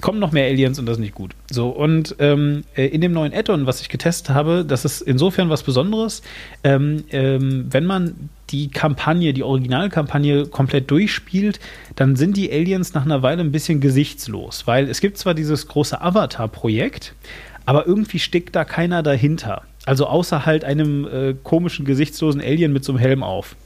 kommen 0.00 0.18
noch 0.18 0.32
mehr 0.32 0.46
Aliens 0.46 0.80
und 0.80 0.86
das 0.86 0.96
ist 0.96 1.00
nicht 1.00 1.14
gut. 1.14 1.36
So, 1.48 1.68
und 1.68 2.16
ähm, 2.18 2.64
äh, 2.74 2.86
in 2.86 3.00
dem 3.00 3.12
neuen 3.12 3.32
Add-on, 3.32 3.66
was 3.66 3.80
ich 3.80 3.88
getestet 3.88 4.34
habe, 4.34 4.64
das 4.66 4.84
ist 4.84 5.00
insofern 5.00 5.48
was 5.48 5.62
Besonderes, 5.62 6.22
ähm, 6.64 7.04
ähm, 7.10 7.66
wenn 7.70 7.86
man 7.86 8.30
die 8.52 8.70
Kampagne, 8.70 9.32
die 9.32 9.42
Originalkampagne 9.42 10.46
komplett 10.46 10.90
durchspielt, 10.90 11.58
dann 11.96 12.16
sind 12.16 12.36
die 12.36 12.52
Aliens 12.52 12.94
nach 12.94 13.04
einer 13.04 13.22
Weile 13.22 13.42
ein 13.42 13.50
bisschen 13.50 13.80
gesichtslos, 13.80 14.66
weil 14.66 14.88
es 14.88 15.00
gibt 15.00 15.18
zwar 15.18 15.34
dieses 15.34 15.66
große 15.66 16.00
Avatar-Projekt, 16.00 17.14
aber 17.64 17.86
irgendwie 17.86 18.18
steckt 18.18 18.54
da 18.54 18.64
keiner 18.64 19.02
dahinter. 19.02 19.62
Also 19.84 20.06
außer 20.06 20.46
halt 20.46 20.64
einem 20.64 21.06
äh, 21.06 21.34
komischen, 21.42 21.84
gesichtslosen 21.84 22.40
Alien 22.40 22.72
mit 22.72 22.84
so 22.84 22.92
einem 22.92 23.00
Helm 23.00 23.22
auf. 23.22 23.56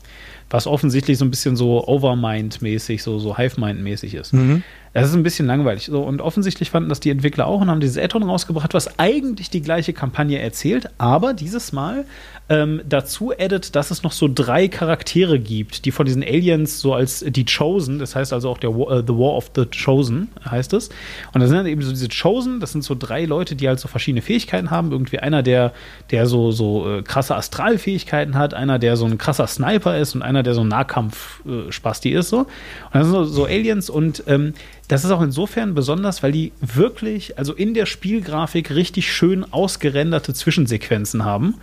Was 0.49 0.69
offensichtlich 0.69 1.19
so 1.19 1.25
ein 1.25 1.31
bisschen 1.31 1.57
so 1.57 1.87
Overmind-mäßig, 1.89 3.03
so, 3.03 3.19
so 3.19 3.37
Hive-Mind-mäßig 3.37 4.15
ist. 4.15 4.33
Mhm. 4.33 4.63
Das 4.97 5.11
ist 5.11 5.15
ein 5.15 5.23
bisschen 5.23 5.47
langweilig. 5.47 5.85
So, 5.85 6.01
und 6.01 6.23
offensichtlich 6.23 6.71
fanden 6.71 6.89
das 6.89 7.01
die 7.01 7.11
Entwickler 7.11 7.47
auch 7.47 7.61
und 7.61 7.69
haben 7.69 7.81
dieses 7.81 7.99
Add-on 7.99 8.23
rausgebracht, 8.23 8.73
was 8.73 8.99
eigentlich 8.99 9.51
die 9.51 9.61
gleiche 9.61 9.93
Kampagne 9.93 10.39
erzählt, 10.39 10.89
aber 10.97 11.35
dieses 11.35 11.73
Mal 11.73 12.07
ähm, 12.49 12.81
dazu 12.89 13.33
addet, 13.37 13.75
dass 13.75 13.91
es 13.91 14.03
noch 14.05 14.13
so 14.13 14.27
drei 14.33 14.69
Charaktere 14.69 15.39
gibt, 15.39 15.85
die 15.85 15.91
von 15.91 16.07
diesen 16.07 16.23
Aliens 16.23 16.81
so 16.81 16.95
als 16.95 17.25
die 17.27 17.45
Chosen, 17.45 17.99
das 17.99 18.15
heißt 18.15 18.33
also 18.33 18.49
auch 18.49 18.59
der 18.59 18.71
War, 18.71 18.99
äh, 18.99 19.03
The 19.07 19.13
War 19.13 19.35
of 19.35 19.51
the 19.55 19.67
Chosen 19.67 20.29
heißt 20.49 20.73
es. 20.73 20.89
Und 21.35 21.41
da 21.41 21.47
sind 21.47 21.57
dann 21.57 21.67
eben 21.67 21.83
so 21.83 21.91
diese 21.91 22.09
Chosen, 22.09 22.61
das 22.61 22.73
sind 22.73 22.83
so 22.83 22.95
drei 22.95 23.25
Leute, 23.25 23.57
die 23.57 23.69
halt 23.69 23.81
so 23.81 23.89
verschiedene 23.89 24.23
Fähigkeiten 24.23 24.71
haben. 24.71 24.93
Irgendwie 24.93 25.19
einer, 25.19 25.43
der, 25.43 25.73
der 26.11 26.27
so, 26.27 26.53
so 26.53 26.89
äh, 26.89 27.03
krasse 27.03 27.35
Astralfähigkeiten 27.35 28.37
hat, 28.37 28.55
einer, 28.55 28.79
der 28.79 28.97
so 28.97 29.05
ein 29.05 29.19
krasser 29.19 29.49
Sniper 29.49 29.99
ist 29.99 30.15
und 30.15 30.23
einer, 30.23 30.43
der 30.43 30.55
so 30.55 30.61
ein 30.63 30.69
Nahkampf-Spasti 30.69 32.13
äh, 32.13 32.19
ist. 32.19 32.29
So. 32.29 32.39
Und 32.39 32.49
das 32.93 33.07
sind 33.07 33.13
so, 33.13 33.25
so 33.25 33.45
Aliens 33.45 33.91
und 33.91 34.23
ähm, 34.29 34.55
das 34.89 35.05
ist 35.05 35.11
auch 35.11 35.21
insofern 35.21 35.75
besonders, 35.75 36.23
weil 36.23 36.31
die 36.31 36.53
wirklich, 36.61 37.39
also 37.39 37.53
in 37.53 37.75
der 37.75 37.87
Spielgrafik 37.87 38.71
richtig 38.71 39.13
schön 39.13 39.45
ausgerenderte 39.53 40.33
Zwischensequenzen 40.33 41.25
haben, 41.25 41.57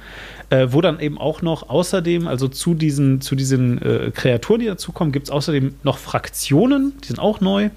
äh, 0.49 0.67
wo 0.71 0.82
dann 0.82 0.99
eben 0.99 1.17
auch 1.17 1.41
noch 1.41 1.69
außerdem, 1.69 2.28
also 2.28 2.49
zu 2.49 2.74
diesen, 2.74 3.21
zu 3.21 3.36
diesen 3.36 3.82
äh, 3.82 4.11
Kreaturen, 4.13 4.59
die 4.59 4.65
dazukommen, 4.65 5.13
gibt 5.13 5.28
es 5.28 5.32
außerdem 5.32 5.76
noch 5.84 5.99
Fraktionen, 5.99 6.93
die 7.01 7.07
sind 7.07 7.19
auch 7.19 7.39
neu. 7.39 7.69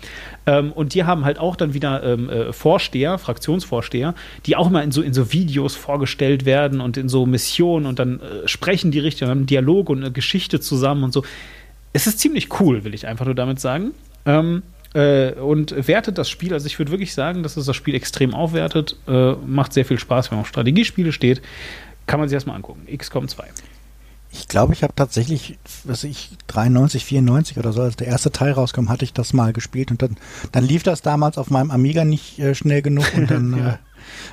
Ähm, 0.47 0.73
und 0.73 0.95
die 0.95 1.05
haben 1.05 1.25
halt 1.25 1.39
auch 1.39 1.55
dann 1.55 1.75
wieder 1.75 2.03
ähm, 2.03 2.29
äh, 2.29 2.53
Vorsteher, 2.53 3.17
Fraktionsvorsteher, 3.19 4.15
die 4.47 4.57
auch 4.57 4.69
mal 4.69 4.83
in 4.83 4.91
so, 4.91 5.01
in 5.01 5.15
so 5.15 5.33
Videos 5.33 5.77
vorgestellt 5.77 6.45
werden 6.45 6.81
und 6.81 6.97
in 6.97 7.09
so 7.09 7.25
Missionen 7.25 7.87
und 7.87 8.01
dann 8.01 8.21
äh, 8.21 8.49
sprechen 8.49 8.91
die 8.91 8.99
richtig 8.99 9.23
und 9.23 9.29
haben 9.29 9.39
einen 9.39 9.47
Dialog 9.47 9.91
und 9.91 9.99
eine 9.99 10.11
Geschichte 10.11 10.59
zusammen 10.59 11.05
und 11.05 11.13
so. 11.13 11.25
Es 11.93 12.09
ist 12.09 12.19
ziemlich 12.19 12.61
cool, 12.61 12.83
will 12.83 12.95
ich 12.95 13.07
einfach 13.07 13.27
nur 13.27 13.37
damit 13.37 13.61
sagen. 13.61 13.93
Ähm, 14.27 14.63
äh, 14.97 15.33
und 15.33 15.87
wertet 15.87 16.17
das 16.17 16.31
Spiel. 16.31 16.55
Also 16.55 16.67
ich 16.67 16.79
würde 16.79 16.91
wirklich 16.91 17.13
sagen, 17.13 17.43
dass 17.43 17.57
es 17.57 17.67
das 17.67 17.77
Spiel 17.77 17.95
extrem 17.95 18.35
aufwertet. 18.35 18.97
Äh, 19.07 19.33
macht 19.47 19.75
sehr 19.75 19.85
viel 19.85 19.99
Spaß, 19.99 20.31
wenn 20.31 20.39
man 20.39 20.43
auf 20.43 20.49
Strategiespiele 20.49 21.13
steht. 21.13 21.43
Kann 22.07 22.19
man 22.19 22.29
sich 22.29 22.35
erstmal 22.35 22.57
angucken. 22.57 22.87
XCOM 22.97 23.29
2. 23.29 23.45
Ich 24.33 24.49
glaube, 24.49 24.73
ich 24.73 24.83
habe 24.83 24.95
tatsächlich, 24.95 25.59
was 25.85 26.05
ich, 26.05 26.31
93, 26.49 27.05
94 27.05 27.59
oder 27.59 27.73
so, 27.73 27.83
als 27.83 27.97
der 27.97 28.07
erste 28.07 28.33
Teil 28.33 28.53
rauskam, 28.53 28.89
hatte 28.89 29.05
ich 29.05 29.13
das 29.13 29.33
mal 29.33 29.53
gespielt 29.53 29.91
und 29.91 30.03
dann, 30.03 30.17
dann 30.53 30.65
lief 30.65 30.83
das 30.83 31.01
damals 31.01 31.39
auf 31.39 31.51
meinem 31.51 31.71
Amiga 31.71 32.05
nicht 32.05 32.39
äh, 32.39 32.55
schnell 32.55 32.83
genug 32.83 33.07
und 33.17 33.31
dann 33.31 33.57
ja. 33.59 33.79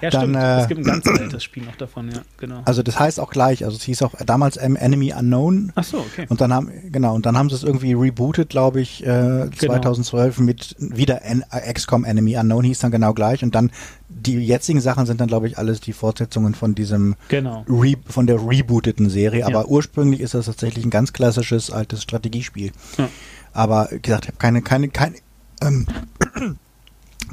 Ja, 0.01 0.09
dann, 0.09 0.21
stimmt. 0.21 0.35
Äh, 0.35 0.59
es 0.59 0.67
gibt 0.67 0.79
ein 0.81 0.83
ganz 0.83 1.07
altes 1.07 1.43
Spiel 1.43 1.63
noch 1.63 1.75
davon, 1.75 2.09
ja, 2.11 2.21
genau. 2.37 2.61
Also 2.65 2.83
das 2.83 2.99
heißt 2.99 3.19
auch 3.19 3.31
gleich, 3.31 3.63
also 3.65 3.77
es 3.77 3.83
hieß 3.83 4.01
auch 4.03 4.15
damals 4.25 4.57
Enemy 4.57 5.13
Unknown. 5.13 5.71
Ach 5.75 5.83
so, 5.83 5.99
okay. 5.99 6.25
Und 6.29 6.41
dann 6.41 6.53
haben, 6.53 6.71
genau, 6.91 7.15
und 7.15 7.25
dann 7.25 7.37
haben 7.37 7.49
sie 7.49 7.55
es 7.55 7.63
irgendwie 7.63 7.93
rebootet, 7.93 8.49
glaube 8.49 8.81
ich, 8.81 9.05
äh, 9.05 9.49
2012 9.49 10.35
genau. 10.35 10.45
mit 10.45 10.75
wieder 10.79 11.23
N 11.23 11.43
XCOM 11.73 12.03
Enemy 12.03 12.37
Unknown 12.37 12.63
hieß 12.63 12.79
dann 12.79 12.91
genau 12.91 13.13
gleich 13.13 13.43
und 13.43 13.55
dann 13.55 13.71
die 14.09 14.37
jetzigen 14.37 14.81
Sachen 14.81 15.05
sind 15.05 15.19
dann, 15.19 15.27
glaube 15.27 15.47
ich, 15.47 15.57
alles 15.57 15.81
die 15.81 15.93
Fortsetzungen 15.93 16.55
von 16.55 16.75
diesem 16.75 17.15
genau. 17.29 17.65
Re 17.67 17.95
von 18.05 18.27
der 18.27 18.37
rebooteten 18.37 19.09
Serie. 19.09 19.45
Aber 19.45 19.61
ja. 19.61 19.65
ursprünglich 19.65 20.21
ist 20.21 20.33
das 20.33 20.45
tatsächlich 20.45 20.85
ein 20.85 20.89
ganz 20.89 21.13
klassisches 21.13 21.71
altes 21.71 22.03
Strategiespiel. 22.03 22.71
Ja. 22.97 23.09
Aber 23.53 23.89
wie 23.91 23.99
gesagt, 23.99 24.25
ich 24.25 24.29
habe 24.29 24.37
keine, 24.37 24.61
keine, 24.61 24.89
keine, 24.89 25.15
ähm, 25.61 25.87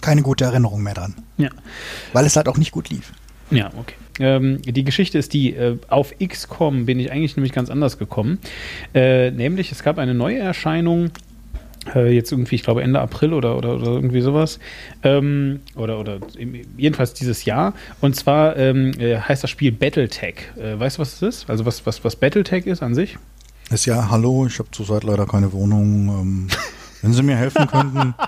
keine 0.00 0.22
gute 0.22 0.44
Erinnerung 0.44 0.82
mehr 0.82 0.94
dran. 0.94 1.14
Ja. 1.36 1.50
Weil 2.12 2.26
es 2.26 2.36
halt 2.36 2.48
auch 2.48 2.58
nicht 2.58 2.72
gut 2.72 2.90
lief. 2.90 3.12
Ja, 3.50 3.70
okay. 3.76 3.94
Ähm, 4.20 4.62
die 4.62 4.84
Geschichte 4.84 5.18
ist 5.18 5.32
die, 5.32 5.54
äh, 5.54 5.76
auf 5.88 6.14
XCOM 6.18 6.86
bin 6.86 7.00
ich 7.00 7.10
eigentlich 7.10 7.36
nämlich 7.36 7.52
ganz 7.52 7.70
anders 7.70 7.98
gekommen. 7.98 8.38
Äh, 8.94 9.30
nämlich, 9.30 9.72
es 9.72 9.82
gab 9.82 9.98
eine 9.98 10.14
neue 10.14 10.38
Erscheinung, 10.38 11.10
äh, 11.94 12.14
jetzt 12.14 12.30
irgendwie, 12.30 12.56
ich 12.56 12.62
glaube 12.62 12.82
Ende 12.82 13.00
April 13.00 13.32
oder, 13.32 13.56
oder, 13.56 13.74
oder 13.74 13.92
irgendwie 13.92 14.20
sowas. 14.20 14.58
Ähm, 15.02 15.60
oder, 15.74 15.98
oder 15.98 16.18
jedenfalls 16.76 17.14
dieses 17.14 17.44
Jahr. 17.44 17.74
Und 18.00 18.14
zwar 18.14 18.56
ähm, 18.56 18.92
äh, 18.98 19.18
heißt 19.18 19.42
das 19.42 19.50
Spiel 19.50 19.72
Battletech. 19.72 20.34
Äh, 20.56 20.78
weißt 20.78 20.98
du, 20.98 21.00
was 21.00 21.14
es 21.14 21.22
ist? 21.22 21.50
Also 21.50 21.64
was, 21.64 21.86
was, 21.86 22.04
was 22.04 22.16
Battletech 22.16 22.66
ist 22.66 22.82
an 22.82 22.94
sich? 22.94 23.18
Ist 23.70 23.86
ja, 23.86 24.10
hallo, 24.10 24.46
ich 24.46 24.58
habe 24.58 24.70
zurzeit 24.72 25.04
leider 25.04 25.26
keine 25.26 25.52
Wohnung. 25.52 26.08
Ähm, 26.08 26.48
wenn 27.02 27.12
Sie 27.12 27.22
mir 27.22 27.36
helfen 27.36 27.66
könnten. 27.66 28.14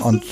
und 0.00 0.24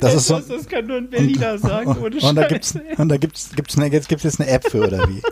das 0.00 0.14
ist 0.14 0.26
so. 0.26 0.40
Das 0.40 0.68
kann 0.68 0.86
nur 0.86 0.98
ein 0.98 1.10
Berliner 1.10 1.52
und, 1.52 1.58
sagen. 1.62 1.90
Und, 1.90 2.14
und, 2.14 2.22
und 2.22 2.34
da 2.36 2.46
gibt's 2.46 2.74
und 2.96 3.08
da 3.08 3.16
gibt's 3.16 3.50
gibt's 3.54 3.76
eine, 3.76 3.90
gibt's 3.90 4.24
jetzt 4.24 4.40
eine 4.40 4.50
App 4.50 4.68
für 4.68 4.86
oder 4.86 5.08
wie? 5.08 5.22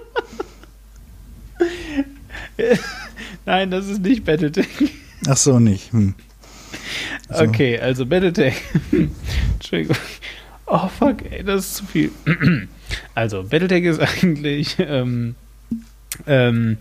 Nein, 3.46 3.70
das 3.70 3.86
ist 3.86 4.02
nicht 4.02 4.24
Battletech. 4.24 4.66
Ach 5.26 5.36
so, 5.36 5.58
nicht. 5.58 5.92
Hm. 5.92 6.14
So. 7.30 7.44
Okay, 7.44 7.78
also 7.78 8.06
Battletech. 8.06 8.54
Entschuldigung. 9.54 9.96
Oh 10.66 10.88
fuck, 10.88 11.24
ey, 11.30 11.42
das 11.42 11.66
ist 11.66 11.74
zu 11.76 11.86
viel. 11.86 12.10
Also, 13.14 13.42
Battletech 13.42 13.84
ist 13.84 14.00
eigentlich 14.00 14.76
ähm, 14.78 15.34
ähm, 16.26 16.78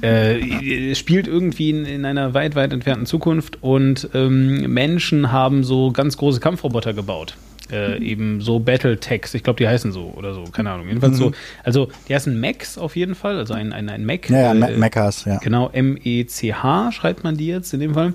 äh, 0.00 0.94
spielt 0.94 1.26
irgendwie 1.26 1.70
in, 1.70 1.84
in, 1.84 2.04
einer 2.04 2.34
weit, 2.34 2.54
weit 2.54 2.72
entfernten 2.72 3.06
Zukunft 3.06 3.62
und 3.62 4.08
ähm, 4.14 4.72
Menschen 4.72 5.32
haben 5.32 5.64
so 5.64 5.90
ganz 5.92 6.16
große 6.16 6.40
Kampfroboter 6.40 6.94
gebaut. 6.94 7.36
Äh, 7.72 7.96
mhm. 7.96 8.02
eben 8.02 8.40
so 8.40 8.58
Battletechs, 8.58 9.32
ich 9.34 9.44
glaube, 9.44 9.58
die 9.58 9.68
heißen 9.68 9.92
so 9.92 10.12
oder 10.16 10.34
so, 10.34 10.42
keine 10.44 10.72
Ahnung. 10.72 10.88
Jedenfalls 10.88 11.14
mhm. 11.14 11.18
so, 11.18 11.32
also 11.62 11.88
die 12.08 12.14
heißen 12.14 12.38
Mechs 12.38 12.76
auf 12.76 12.96
jeden 12.96 13.14
Fall, 13.14 13.36
also 13.36 13.54
ein, 13.54 13.72
ein, 13.72 13.88
ein 13.88 14.04
Mech. 14.04 14.22
Ja, 14.28 14.52
ja 14.52 14.66
äh, 14.66 14.76
Mechas, 14.76 15.24
ja. 15.24 15.38
Genau, 15.38 15.70
M-E-C-H 15.72 16.90
schreibt 16.90 17.22
man 17.22 17.36
die 17.36 17.46
jetzt 17.46 17.72
in 17.72 17.78
dem 17.78 17.94
Fall. 17.94 18.14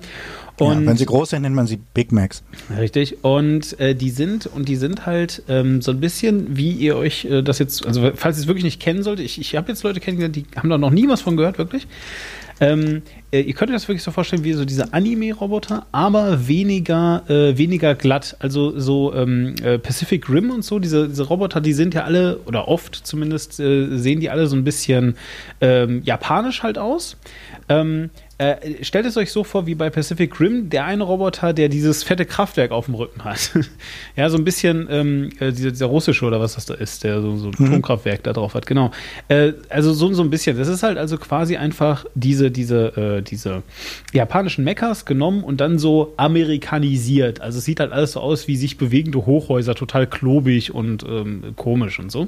Und 0.58 0.82
ja, 0.82 0.88
wenn 0.88 0.98
sie 0.98 1.06
groß 1.06 1.32
sind, 1.32 1.42
nennt 1.42 1.56
man 1.56 1.68
sie 1.68 1.80
Big 1.94 2.12
Macs. 2.12 2.44
Richtig. 2.78 3.24
Und 3.24 3.80
äh, 3.80 3.96
die 3.96 4.10
sind 4.10 4.48
und 4.48 4.70
die 4.70 4.76
sind 4.76 5.06
halt 5.06 5.44
ähm, 5.48 5.82
so 5.82 5.92
ein 5.92 6.00
bisschen, 6.00 6.56
wie 6.56 6.72
ihr 6.72 6.96
euch 6.96 7.26
äh, 7.26 7.42
das 7.42 7.60
jetzt, 7.60 7.86
also 7.86 8.12
falls 8.16 8.38
ihr 8.38 8.42
es 8.42 8.48
wirklich 8.48 8.64
nicht 8.64 8.82
kennen 8.82 9.04
solltet, 9.04 9.26
ich, 9.26 9.40
ich 9.40 9.56
habe 9.56 9.70
jetzt 9.70 9.84
Leute 9.84 10.00
kennengelernt, 10.00 10.36
die 10.36 10.46
haben 10.56 10.70
da 10.70 10.78
noch 10.78 10.92
nie 10.92 11.08
was 11.08 11.22
von 11.22 11.36
gehört, 11.36 11.58
wirklich. 11.58 11.88
Ähm, 12.62 13.02
äh, 13.32 13.42
ihr 13.42 13.54
könnt 13.54 13.70
euch 13.70 13.76
das 13.76 13.88
wirklich 13.88 14.04
so 14.04 14.12
vorstellen 14.12 14.46
wie 14.46 14.54
so 14.54 14.64
diese 14.64 14.94
Anime-Roboter, 14.94 15.88
aber 15.92 16.48
weniger, 16.48 17.24
äh, 17.30 17.58
weniger 17.58 17.96
glatt. 17.96 18.38
Also 18.40 18.80
so 18.80 19.14
ähm, 19.14 19.56
äh, 19.62 19.78
Pacific 19.78 20.30
Rim 20.30 20.52
und 20.52 20.64
so, 20.64 20.80
diese, 20.80 21.10
diese 21.10 21.24
Roboter, 21.24 21.60
die 21.60 21.74
sind 21.74 21.94
ja 21.94 22.06
alle, 22.06 22.40
oder 22.46 22.68
oft 22.68 22.96
zumindest, 22.96 23.60
äh, 23.60 23.98
sehen 23.98 24.22
die 24.22 24.30
alle 24.30 24.48
so 24.48 24.56
ein 24.56 24.64
bisschen 24.64 25.16
ähm, 25.60 26.02
japanisch 26.06 26.64
halt 26.64 26.78
aus. 26.78 27.18
Ähm, 27.68 28.10
äh, 28.38 28.84
stellt 28.84 29.06
es 29.06 29.16
euch 29.16 29.32
so 29.32 29.46
vor 29.46 29.66
wie 29.66 29.76
bei 29.76 29.90
Pacific 29.90 30.38
Rim, 30.42 30.70
der 30.70 30.84
eine 30.84 31.06
Roboter, 31.06 31.54
der 31.54 31.70
dieses 31.70 32.04
fette 32.04 32.26
Kraftwerk 32.26 32.72
auf 32.72 32.86
dem 32.86 32.96
Rücken 32.96 33.24
hat. 33.24 33.58
ja, 34.18 34.30
so 34.30 34.38
ein 34.38 34.44
bisschen 34.44 34.88
ähm, 34.92 35.30
äh, 35.40 35.54
dieser, 35.54 35.72
dieser, 35.72 35.86
russische 35.86 36.26
oder 36.26 36.42
was 36.42 36.56
das 36.56 36.66
da 36.66 36.74
ist, 36.74 37.06
der 37.06 37.22
so, 37.22 37.38
so 37.38 37.48
ein 37.48 37.54
mhm. 37.58 37.68
Atomkraftwerk 37.68 38.24
da 38.24 38.34
drauf 38.34 38.54
hat, 38.54 38.66
genau. 38.66 38.92
Äh, 39.30 39.54
also 39.70 39.94
so, 39.94 40.14
so 40.14 40.22
ein 40.22 40.30
bisschen. 40.30 40.58
Das 40.58 40.68
ist 40.68 40.84
halt 40.84 40.98
also 40.98 41.18
quasi 41.18 41.56
einfach 41.56 42.06
diese, 42.14 42.52
diese, 42.52 42.98
äh, 42.98 43.22
diese 43.22 43.64
japanischen 44.12 44.66
Mechas 44.66 45.06
genommen 45.06 45.42
und 45.42 45.62
dann 45.62 45.80
so 45.80 46.14
amerikanisiert. 46.18 47.40
Also 47.40 47.60
es 47.60 47.66
sieht 47.66 47.80
halt 47.80 47.94
alles 47.94 48.14
so 48.14 48.20
aus 48.20 48.50
wie 48.50 48.58
sich 48.58 48.78
bewegende 48.78 49.26
Hochhäuser, 49.26 49.76
total 49.76 50.08
klobig 50.08 50.74
und 50.74 51.04
ähm, 51.04 51.54
komisch 51.56 52.00
und 52.00 52.12
so. 52.12 52.28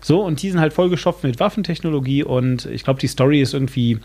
So, 0.00 0.22
und 0.22 0.40
die 0.40 0.50
sind 0.50 0.60
halt 0.60 0.72
vollgestopft 0.72 1.24
mit 1.24 1.40
Waffentechnologie 1.40 2.22
und 2.22 2.66
ich 2.66 2.84
glaube, 2.84 3.00
die 3.00 3.08
Story 3.08 3.40
ist 3.40 3.54
irgendwie 3.54 3.98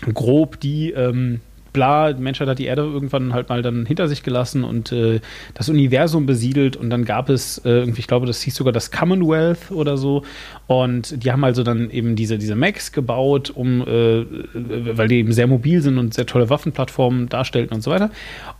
grob 0.00 0.60
die, 0.60 0.92
ähm, 0.92 1.40
bla, 1.72 2.12
die 2.12 2.22
Menschheit 2.22 2.48
hat 2.48 2.58
die 2.58 2.66
Erde 2.66 2.82
irgendwann 2.82 3.32
halt 3.32 3.48
mal 3.48 3.62
dann 3.62 3.86
hinter 3.86 4.08
sich 4.08 4.22
gelassen 4.22 4.64
und 4.64 4.92
äh, 4.92 5.20
das 5.54 5.68
Universum 5.68 6.26
besiedelt 6.26 6.76
und 6.76 6.90
dann 6.90 7.04
gab 7.04 7.28
es 7.28 7.58
äh, 7.58 7.70
irgendwie, 7.70 8.00
ich 8.00 8.06
glaube, 8.06 8.26
das 8.26 8.42
hieß 8.42 8.54
sogar 8.54 8.72
das 8.72 8.90
Commonwealth 8.90 9.70
oder 9.70 9.96
so 9.96 10.22
und 10.66 11.24
die 11.24 11.32
haben 11.32 11.44
also 11.44 11.62
dann 11.62 11.90
eben 11.90 12.16
diese, 12.16 12.38
diese 12.38 12.54
Macs 12.54 12.92
gebaut, 12.92 13.50
um, 13.50 13.82
äh, 13.82 14.24
weil 14.54 15.08
die 15.08 15.16
eben 15.16 15.32
sehr 15.32 15.46
mobil 15.46 15.82
sind 15.82 15.98
und 15.98 16.14
sehr 16.14 16.26
tolle 16.26 16.48
Waffenplattformen 16.48 17.28
darstellten 17.28 17.74
und 17.74 17.82
so 17.82 17.90
weiter. 17.90 18.10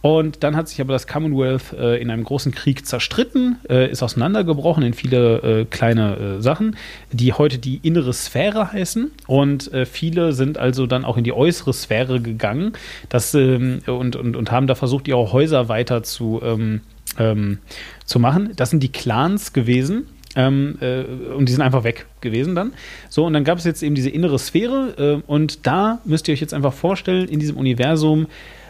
Und 0.02 0.42
dann 0.42 0.56
hat 0.56 0.68
sich 0.68 0.80
aber 0.80 0.92
das 0.92 1.06
Commonwealth 1.06 1.72
äh, 1.72 2.00
in 2.00 2.10
einem 2.10 2.24
großen 2.24 2.52
Krieg 2.52 2.86
zerstritten, 2.86 3.58
äh, 3.68 3.90
ist 3.90 4.02
auseinandergebrochen 4.02 4.82
in 4.82 4.94
viele 4.94 5.60
äh, 5.60 5.64
kleine 5.66 6.16
äh, 6.16 6.42
Sachen, 6.42 6.76
die 7.12 7.32
heute 7.32 7.58
die 7.58 7.80
innere 7.82 8.12
Sphäre 8.12 8.72
heißen. 8.72 9.12
Und 9.26 9.72
äh, 9.72 9.86
viele 9.86 10.32
sind 10.32 10.58
also 10.58 10.86
dann 10.86 11.04
auch 11.04 11.16
in 11.16 11.24
die 11.24 11.32
äußere 11.32 11.72
Sphäre 11.72 12.20
gegangen 12.20 12.72
das, 13.08 13.34
ähm, 13.34 13.80
und, 13.86 14.16
und, 14.16 14.36
und 14.36 14.50
haben 14.50 14.66
da 14.66 14.74
versucht, 14.74 15.08
ihre 15.08 15.32
Häuser 15.32 15.68
weiter 15.68 16.02
zu, 16.02 16.40
ähm, 16.42 16.80
ähm, 17.18 17.58
zu 18.04 18.18
machen. 18.18 18.52
Das 18.56 18.70
sind 18.70 18.82
die 18.82 18.92
Clans 18.92 19.52
gewesen 19.52 20.06
ähm, 20.36 20.78
äh, 20.80 21.02
und 21.34 21.48
die 21.48 21.52
sind 21.52 21.62
einfach 21.62 21.84
weg 21.84 22.06
gewesen 22.20 22.54
dann. 22.54 22.72
So, 23.08 23.24
und 23.24 23.32
dann 23.32 23.44
gab 23.44 23.58
es 23.58 23.64
jetzt 23.64 23.82
eben 23.82 23.94
diese 23.94 24.10
innere 24.10 24.38
Sphäre 24.38 25.22
äh, 25.26 25.30
und 25.30 25.66
da 25.66 26.00
müsst 26.04 26.28
ihr 26.28 26.34
euch 26.34 26.40
jetzt 26.40 26.54
einfach 26.54 26.72
vorstellen, 26.72 27.28
in 27.28 27.40
diesem 27.40 27.56
Universum 27.56 28.26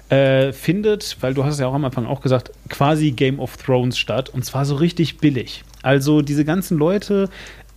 äh, 0.08 0.52
findet, 0.52 1.18
weil 1.20 1.34
du 1.34 1.44
hast 1.44 1.54
es 1.54 1.60
ja 1.60 1.66
auch 1.66 1.74
am 1.74 1.84
Anfang 1.84 2.06
auch 2.06 2.20
gesagt, 2.20 2.50
quasi 2.68 3.12
Game 3.12 3.38
of 3.38 3.56
Thrones 3.56 3.98
statt 3.98 4.28
und 4.28 4.44
zwar 4.44 4.64
so 4.64 4.76
richtig 4.76 5.18
billig. 5.18 5.62
Also 5.82 6.22
diese 6.22 6.44
ganzen 6.44 6.78
Leute 6.78 7.28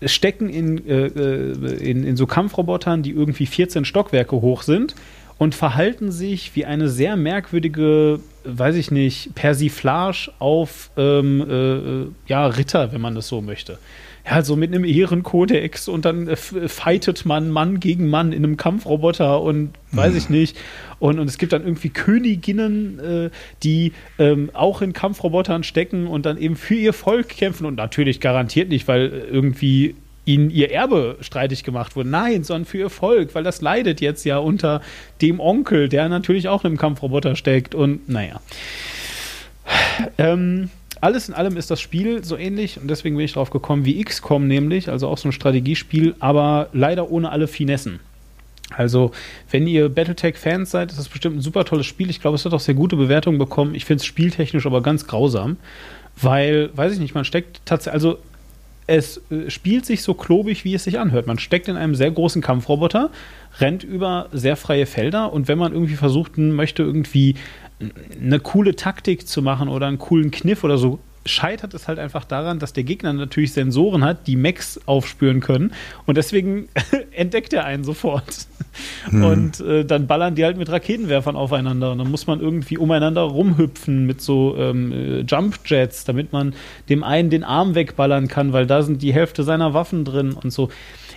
stecken 0.06 0.50
in, 0.50 0.86
äh, 0.88 1.08
äh 1.08 1.90
in, 1.90 2.04
in 2.04 2.18
so 2.18 2.26
Kampfrobotern, 2.26 3.04
die 3.04 3.12
irgendwie 3.12 3.46
14 3.46 3.86
Stockwerke 3.86 4.36
hoch 4.42 4.64
sind 4.64 4.96
und 5.44 5.54
verhalten 5.54 6.10
sich 6.10 6.56
wie 6.56 6.64
eine 6.64 6.88
sehr 6.88 7.18
merkwürdige, 7.18 8.22
weiß 8.46 8.78
ich 8.78 8.92
nicht, 8.92 9.36
Persiflage 9.36 10.32
auf 10.40 10.90
ähm, 10.96 11.42
äh, 11.42 12.30
ja, 12.32 12.48
Ritter, 12.48 12.94
wenn 12.94 13.02
man 13.02 13.14
das 13.14 13.28
so 13.28 13.42
möchte. 13.42 13.78
Ja, 14.26 14.42
so 14.42 14.56
mit 14.56 14.74
einem 14.74 14.86
Ehrenkodex 14.86 15.90
und 15.90 16.06
dann 16.06 16.30
äh, 16.30 16.38
fightet 16.38 17.26
man 17.26 17.50
Mann 17.50 17.82
gegen 17.82 18.10
Mann 18.10 18.32
in 18.32 18.46
einem 18.46 18.56
Kampfroboter 18.56 19.42
und 19.42 19.72
weiß 19.92 20.16
ich 20.16 20.30
nicht. 20.30 20.56
Und, 21.00 21.20
und 21.20 21.28
es 21.28 21.38
gibt 21.38 21.52
dann 21.52 21.64
irgendwie 21.64 21.90
Königinnen, 21.90 23.00
äh, 23.00 23.30
die 23.64 23.92
ähm, 24.20 24.50
auch 24.54 24.82
in 24.82 24.94
Kampfrobotern 24.94 25.64
stecken 25.64 26.08
und 26.08 26.26
dann 26.26 26.38
eben 26.38 26.56
für 26.56 26.76
ihr 26.76 26.94
Volk 26.94 27.28
kämpfen 27.28 27.66
und 27.66 27.76
natürlich 27.76 28.22
garantiert 28.22 28.70
nicht, 28.70 28.88
weil 28.88 29.10
irgendwie 29.30 29.96
ihnen 30.26 30.50
ihr 30.50 30.72
Erbe 30.72 31.18
streitig 31.22 31.64
gemacht 31.64 31.96
wurde. 31.96 32.10
Nein, 32.10 32.44
sondern 32.44 32.66
für 32.66 32.78
ihr 32.78 32.90
Volk, 32.90 33.36
weil 33.36 33.44
das 33.44 33.62
leidet 33.62 34.02
jetzt 34.02 34.24
ja 34.24 34.38
unter 34.38 34.82
dem 35.22 35.40
Onkel, 35.40 35.90
der 35.90 36.08
natürlich 36.10 36.48
auch 36.48 36.64
in 36.64 36.68
einem 36.68 36.78
Kampfroboter 36.78 37.36
steckt. 37.36 37.76
Und 37.76 38.08
naja. 38.10 38.42
Ähm, 40.18 40.70
alles 41.02 41.28
in 41.28 41.36
allem 41.36 41.58
ist 41.58 41.70
das 41.70 41.82
Spiel 41.82 42.24
so 42.24 42.38
ähnlich 42.38 42.80
und 42.80 42.88
deswegen 42.88 43.18
bin 43.18 43.26
ich 43.26 43.34
drauf 43.34 43.50
gekommen 43.50 43.84
wie 43.86 44.02
XCOM 44.02 44.48
nämlich, 44.48 44.90
also 44.90 45.10
auch 45.10 45.18
so 45.18 45.30
ein 45.30 45.34
Strategiespiel, 45.34 46.16
aber 46.20 46.70
leider 46.72 47.12
ohne 47.12 47.30
alle 47.30 47.48
Finessen. 47.48 48.00
Also, 48.76 49.12
wenn 49.52 49.68
ihr 49.68 49.90
Battletech-Fans 49.90 50.72
seid, 50.72 50.92
ist 50.92 50.98
das 50.98 51.10
bestimmt 51.10 51.38
ein 51.38 51.42
super 51.42 51.66
tolles 51.66 51.86
Spiel. 51.86 52.10
Ich 52.10 52.22
glaube, 52.22 52.36
es 52.36 52.46
hat 52.46 52.54
auch 52.54 52.60
sehr 52.60 52.74
gute 52.74 52.96
Bewertungen 52.96 53.38
bekommen. 53.38 53.76
Ich 53.76 53.86
finde 53.86 54.02
es 54.02 54.06
spieltechnisch 54.06 54.66
aber 54.66 54.82
ganz 54.82 55.06
grausam, 55.06 55.58
weil, 56.20 56.70
weiß 56.76 56.94
ich 56.94 57.00
nicht, 57.00 57.14
man 57.14 57.26
steckt 57.26 57.62
tatsächlich, 57.66 57.94
also 57.94 58.18
es 58.88 59.22
äh, 59.30 59.50
spielt 59.50 59.86
sich 59.86 60.04
so 60.04 60.14
klobig, 60.14 60.66
wie 60.66 60.74
es 60.74 60.84
sich 60.84 61.00
anhört. 61.00 61.28
Man 61.28 61.40
steckt 61.40 61.68
in 61.68 61.78
einem 61.78 61.96
sehr 61.96 62.12
großen 62.12 62.42
Kampfroboter, 62.42 63.10
rennt 63.60 63.84
über 63.84 64.30
sehr 64.32 64.56
freie 64.56 64.86
Felder 64.86 65.32
und 65.34 65.48
wenn 65.48 65.58
man 65.58 65.74
irgendwie 65.74 65.96
versucht 65.96 66.38
möchte, 66.38 66.84
irgendwie 66.84 67.36
eine 68.22 68.40
coole 68.40 68.76
Taktik 68.76 69.28
zu 69.28 69.42
machen 69.42 69.68
oder 69.68 69.88
einen 69.88 69.98
coolen 69.98 70.32
Kniff 70.32 70.64
oder 70.64 70.78
so, 70.78 71.00
scheitert 71.26 71.74
es 71.74 71.88
halt 71.88 72.00
einfach 72.00 72.26
daran, 72.26 72.60
dass 72.60 72.74
der 72.74 72.84
Gegner 72.84 73.14
natürlich 73.14 73.54
Sensoren 73.54 74.04
hat, 74.04 74.28
die 74.28 74.36
Max 74.36 74.80
aufspüren 74.86 75.40
können 75.40 75.74
und 76.06 76.18
deswegen 76.18 76.68
entdeckt 77.12 77.54
er 77.54 77.66
einen 77.66 77.84
sofort. 77.84 78.48
Hm. 79.06 79.24
Und 79.24 79.60
äh, 79.60 79.86
dann 79.86 80.08
ballern 80.08 80.36
die 80.36 80.44
halt 80.44 80.58
mit 80.58 80.70
Raketenwerfern 80.70 81.36
aufeinander 81.36 81.92
und 81.92 82.00
dann 82.00 82.10
muss 82.10 82.28
man 82.28 82.40
irgendwie 82.40 82.78
umeinander 82.78 83.22
rumhüpfen 83.22 84.06
mit 84.06 84.22
so 84.22 84.56
ähm, 84.58 84.92
äh, 84.92 85.20
Jump 85.22 85.60
Jets, 85.66 86.06
damit 86.06 86.34
man 86.34 86.56
dem 86.90 87.04
einen 87.04 87.30
den 87.30 87.44
Arm 87.44 87.76
wegballern 87.76 88.28
kann, 88.28 88.52
weil 88.52 88.66
da 88.66 88.82
sind 88.82 89.02
die 89.02 89.14
Hälfte 89.14 89.44
seiner 89.44 89.74
Waffen 89.74 90.06
drin 90.06 90.34
und 90.34 90.52
so. 90.52 90.70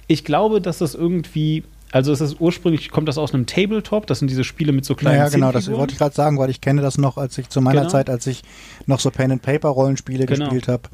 Ich 0.07 0.25
glaube, 0.25 0.61
dass 0.61 0.79
das 0.79 0.95
irgendwie 0.95 1.65
also 1.93 2.13
es 2.13 2.21
ist 2.21 2.41
ursprünglich, 2.41 2.91
kommt 2.91 3.09
das 3.09 3.19
aus 3.19 3.33
einem 3.33 3.47
Tabletop, 3.47 4.07
das 4.07 4.19
sind 4.19 4.29
diese 4.29 4.45
Spiele 4.45 4.73
mit 4.73 4.85
so 4.85 4.95
kleinen 4.95 5.19
Ja, 5.19 5.29
genau, 5.29 5.53
das 5.53 5.71
wollte 5.71 5.93
ich 5.93 5.99
gerade 5.99 6.15
sagen, 6.15 6.39
weil 6.39 6.51
ich 6.51 6.61
kenne 6.61 6.83
das 6.83 6.99
noch, 6.99 7.17
als 7.17 7.39
ich 7.39 7.49
zu 7.49 7.61
meiner 7.61 7.83
genau. 7.83 7.91
Zeit, 7.91 8.11
als 8.11 8.27
ich 8.27 8.43
noch 8.87 9.01
so 9.01 9.11
Pen-and-Paper-Rollenspiele 9.11 10.27
genau. 10.27 10.47
gespielt 10.47 10.69
habe. 10.69 10.89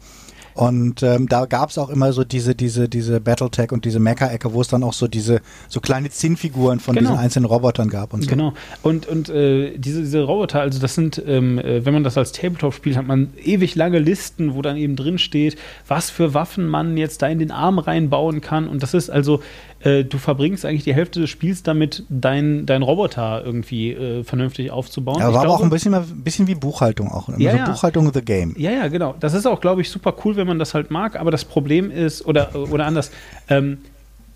Und 0.55 1.03
ähm, 1.03 1.29
da 1.29 1.47
gab 1.47 1.71
es 1.71 1.79
auch 1.79 1.89
immer 1.89 2.13
so 2.13 2.25
diese, 2.25 2.55
diese, 2.55 2.89
diese 2.89 3.21
Battletech 3.21 3.73
und 3.73 3.85
diese 3.85 4.01
Mecha-Ecke, 4.01 4.53
wo 4.53 4.61
es 4.61 4.69
dann 4.69 4.83
auch 4.83 4.93
so 4.93 5.09
diese 5.09 5.41
so 5.69 5.81
kleine 5.81 6.11
Zinnfiguren 6.11 6.81
von 6.81 6.95
genau. 6.95 7.11
diesen 7.11 7.23
einzelnen 7.23 7.47
Robotern 7.47 7.89
gab 7.89 8.13
und 8.13 8.23
so. 8.23 8.29
Genau. 8.29 8.53
Und, 8.83 9.07
und 9.07 9.29
äh, 9.31 9.77
diese, 9.79 10.03
diese 10.03 10.23
Roboter, 10.23 10.61
also 10.61 10.79
das 10.79 10.95
sind, 10.95 11.23
ähm, 11.27 11.59
äh, 11.59 11.85
wenn 11.85 11.95
man 11.95 12.05
das 12.05 12.19
als 12.19 12.33
Tabletop 12.33 12.75
spielt, 12.75 12.97
hat 12.97 13.07
man 13.07 13.33
ewig 13.43 13.75
lange 13.75 13.99
Listen, 13.99 14.55
wo 14.55 14.63
dann 14.63 14.77
eben 14.77 14.97
drin 14.97 15.19
steht, 15.19 15.57
was 15.89 16.11
für 16.11 16.35
Waffen 16.35 16.69
man 16.69 16.97
jetzt 16.97 17.23
da 17.23 17.29
in 17.29 17.39
den 17.39 17.51
Arm 17.51 17.79
reinbauen 17.79 18.41
kann. 18.41 18.69
Und 18.69 18.83
das 18.83 18.95
ist 18.95 19.09
also, 19.09 19.41
äh, 19.83 20.05
du 20.05 20.19
verbringst 20.19 20.65
eigentlich 20.65 20.85
die 20.85 20.95
Hälfte 20.95 21.21
des 21.21 21.31
Spiels 21.31 21.63
damit, 21.63 22.05
dein, 22.09 22.67
dein 22.67 22.83
Roboter 22.83 23.43
irgendwie 23.45 23.93
äh, 23.93 24.25
vernünftig 24.25 24.71
aufzubauen. 24.71 25.19
Ja, 25.21 25.33
war 25.33 25.43
aber 25.43 25.53
auch 25.53 25.63
ein 25.63 25.71
bisschen, 25.71 25.93
ein 25.95 26.23
bisschen 26.23 26.47
wie 26.47 26.55
Buchhaltung 26.55 27.11
auch. 27.11 27.29
Ja, 27.39 27.53
so 27.53 27.57
ja. 27.59 27.69
Buchhaltung 27.69 28.13
the 28.13 28.23
game. 28.23 28.55
Ja, 28.57 28.71
ja, 28.71 28.89
genau. 28.89 29.15
Das 29.19 29.35
ist 29.35 29.47
auch, 29.47 29.61
glaube 29.61 29.81
ich, 29.81 29.91
super 29.91 30.15
cool, 30.25 30.37
wenn 30.37 30.47
man 30.47 30.59
das 30.59 30.75
halt 30.75 30.91
mag. 30.91 31.19
Aber 31.19 31.31
das 31.31 31.45
Problem 31.45 31.91
ist, 31.91 32.25
oder, 32.25 32.55
oder 32.55 32.87
anders, 32.87 33.11
ähm, 33.49 33.79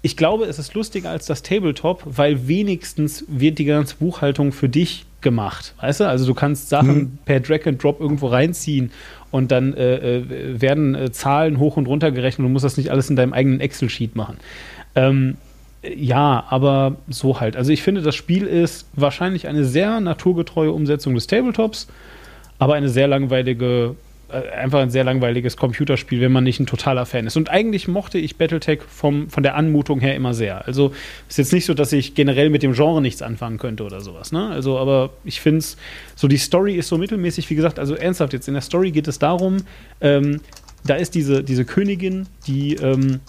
ich 0.02 0.16
glaube, 0.16 0.44
es 0.44 0.58
ist 0.58 0.74
lustiger 0.74 1.10
als 1.10 1.26
das 1.26 1.42
Tabletop, 1.42 2.02
weil 2.04 2.46
wenigstens 2.48 3.24
wird 3.28 3.58
die 3.58 3.64
ganze 3.64 3.96
Buchhaltung 3.96 4.52
für 4.52 4.68
dich 4.68 5.05
gemacht. 5.20 5.74
Weißt 5.80 6.00
du? 6.00 6.08
Also 6.08 6.26
du 6.26 6.34
kannst 6.34 6.68
Sachen 6.68 6.94
hm. 6.94 7.18
per 7.24 7.40
Drag 7.40 7.66
and 7.66 7.82
Drop 7.82 8.00
irgendwo 8.00 8.28
reinziehen 8.28 8.90
und 9.30 9.50
dann 9.50 9.74
äh, 9.74 10.18
äh 10.18 10.60
werden 10.60 10.94
äh, 10.94 11.10
Zahlen 11.10 11.58
hoch 11.58 11.76
und 11.76 11.86
runter 11.86 12.10
gerechnet 12.10 12.40
und 12.40 12.44
du 12.46 12.52
musst 12.52 12.64
das 12.64 12.76
nicht 12.76 12.90
alles 12.90 13.10
in 13.10 13.16
deinem 13.16 13.32
eigenen 13.32 13.60
Excel-Sheet 13.60 14.14
machen. 14.14 14.36
Ähm, 14.94 15.36
ja, 15.94 16.44
aber 16.48 16.96
so 17.08 17.40
halt. 17.40 17.56
Also 17.56 17.70
ich 17.72 17.82
finde, 17.82 18.02
das 18.02 18.14
Spiel 18.14 18.46
ist 18.46 18.86
wahrscheinlich 18.94 19.46
eine 19.46 19.64
sehr 19.64 20.00
naturgetreue 20.00 20.72
Umsetzung 20.72 21.14
des 21.14 21.26
Tabletops, 21.26 21.86
aber 22.58 22.74
eine 22.74 22.88
sehr 22.88 23.06
langweilige, 23.06 23.94
einfach 24.28 24.80
ein 24.80 24.90
sehr 24.90 25.04
langweiliges 25.04 25.56
Computerspiel, 25.56 26.20
wenn 26.20 26.32
man 26.32 26.44
nicht 26.44 26.58
ein 26.58 26.66
totaler 26.66 27.06
Fan 27.06 27.26
ist. 27.26 27.36
Und 27.36 27.50
eigentlich 27.50 27.86
mochte 27.86 28.18
ich 28.18 28.36
Battletech 28.36 28.80
vom, 28.82 29.30
von 29.30 29.42
der 29.42 29.54
Anmutung 29.54 30.00
her 30.00 30.16
immer 30.16 30.34
sehr. 30.34 30.66
Also 30.66 30.92
ist 31.28 31.38
jetzt 31.38 31.52
nicht 31.52 31.64
so, 31.64 31.74
dass 31.74 31.92
ich 31.92 32.14
generell 32.14 32.50
mit 32.50 32.62
dem 32.62 32.72
Genre 32.72 33.00
nichts 33.00 33.22
anfangen 33.22 33.58
könnte 33.58 33.84
oder 33.84 34.00
sowas. 34.00 34.32
Ne? 34.32 34.48
Also, 34.48 34.78
aber 34.78 35.10
ich 35.24 35.40
finde 35.40 35.58
es, 35.58 35.76
so 36.16 36.26
die 36.26 36.38
Story 36.38 36.74
ist 36.74 36.88
so 36.88 36.98
mittelmäßig, 36.98 37.48
wie 37.50 37.54
gesagt, 37.54 37.78
also 37.78 37.94
ernsthaft 37.94 38.32
jetzt, 38.32 38.48
in 38.48 38.54
der 38.54 38.62
Story 38.62 38.90
geht 38.90 39.06
es 39.06 39.18
darum, 39.18 39.58
ähm, 40.00 40.40
da 40.84 40.94
ist 40.94 41.14
diese, 41.14 41.42
diese 41.42 41.64
Königin, 41.64 42.26
die 42.46 42.74
ähm, 42.74 43.20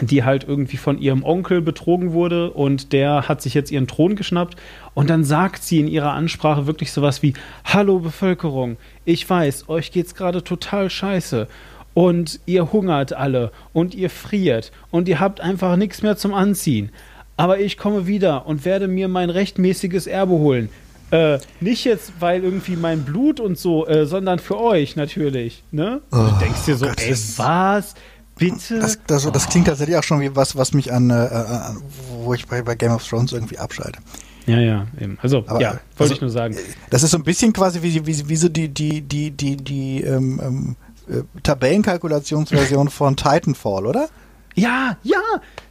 die 0.00 0.24
halt 0.24 0.44
irgendwie 0.46 0.76
von 0.76 0.98
ihrem 0.98 1.22
Onkel 1.22 1.60
betrogen 1.60 2.12
wurde 2.12 2.50
und 2.50 2.92
der 2.92 3.28
hat 3.28 3.42
sich 3.42 3.54
jetzt 3.54 3.70
ihren 3.70 3.86
Thron 3.86 4.16
geschnappt 4.16 4.56
und 4.94 5.08
dann 5.10 5.24
sagt 5.24 5.62
sie 5.62 5.80
in 5.80 5.88
ihrer 5.88 6.12
Ansprache 6.12 6.66
wirklich 6.66 6.92
sowas 6.92 7.22
wie 7.22 7.34
Hallo 7.64 8.00
Bevölkerung, 8.00 8.76
ich 9.04 9.28
weiß, 9.28 9.68
euch 9.68 9.92
geht's 9.92 10.14
gerade 10.14 10.42
total 10.42 10.90
scheiße 10.90 11.48
und 11.94 12.40
ihr 12.46 12.72
hungert 12.72 13.12
alle 13.12 13.52
und 13.72 13.94
ihr 13.94 14.10
friert 14.10 14.72
und 14.90 15.08
ihr 15.08 15.20
habt 15.20 15.40
einfach 15.40 15.76
nichts 15.76 16.02
mehr 16.02 16.16
zum 16.16 16.34
Anziehen. 16.34 16.90
Aber 17.36 17.58
ich 17.58 17.78
komme 17.78 18.06
wieder 18.06 18.46
und 18.46 18.64
werde 18.64 18.86
mir 18.86 19.08
mein 19.08 19.30
rechtmäßiges 19.30 20.06
Erbe 20.06 20.34
holen. 20.34 20.68
Äh, 21.10 21.38
nicht 21.60 21.84
jetzt, 21.84 22.12
weil 22.18 22.42
irgendwie 22.42 22.76
mein 22.76 23.04
Blut 23.04 23.38
und 23.38 23.58
so, 23.58 23.86
äh, 23.86 24.06
sondern 24.06 24.38
für 24.38 24.58
euch 24.58 24.96
natürlich. 24.96 25.62
Ne? 25.70 26.00
Oh, 26.10 26.16
du 26.16 26.38
denkst 26.40 26.64
dir 26.64 26.76
so, 26.76 26.86
Gott, 26.86 27.00
ey, 27.00 27.14
was? 27.36 27.94
Bitte? 28.36 28.80
Das, 28.80 28.98
das, 29.06 29.30
das, 29.30 29.48
klingt 29.48 29.68
tatsächlich 29.68 29.96
auch 29.96 30.02
schon 30.02 30.20
wie 30.20 30.34
was, 30.34 30.56
was 30.56 30.72
mich 30.72 30.92
an, 30.92 31.10
äh, 31.10 31.26
äh 31.26 31.60
wo 32.24 32.34
ich 32.34 32.46
bei, 32.46 32.62
bei 32.62 32.74
Game 32.74 32.92
of 32.92 33.06
Thrones 33.06 33.32
irgendwie 33.32 33.58
abschalte. 33.58 34.00
Ja, 34.46 34.60
ja, 34.60 34.86
eben. 35.00 35.18
Also, 35.22 35.44
Aber, 35.46 35.60
ja, 35.60 35.70
wollte 35.70 35.82
also, 35.98 36.14
ich 36.14 36.20
nur 36.20 36.30
sagen. 36.30 36.56
Das 36.90 37.02
ist 37.02 37.12
so 37.12 37.18
ein 37.18 37.24
bisschen 37.24 37.52
quasi 37.52 37.80
wie, 37.82 38.06
wie, 38.06 38.28
wie 38.28 38.36
so 38.36 38.48
die, 38.48 38.68
die, 38.68 39.00
die, 39.00 39.30
die, 39.30 39.56
die 39.56 40.02
ähm, 40.02 40.40
ähm, 40.42 40.76
äh, 41.08 41.22
Tabellenkalkulationsversion 41.42 42.88
von 42.90 43.16
Titanfall, 43.16 43.86
oder? 43.86 44.08
Ja, 44.56 44.96
ja, 45.02 45.18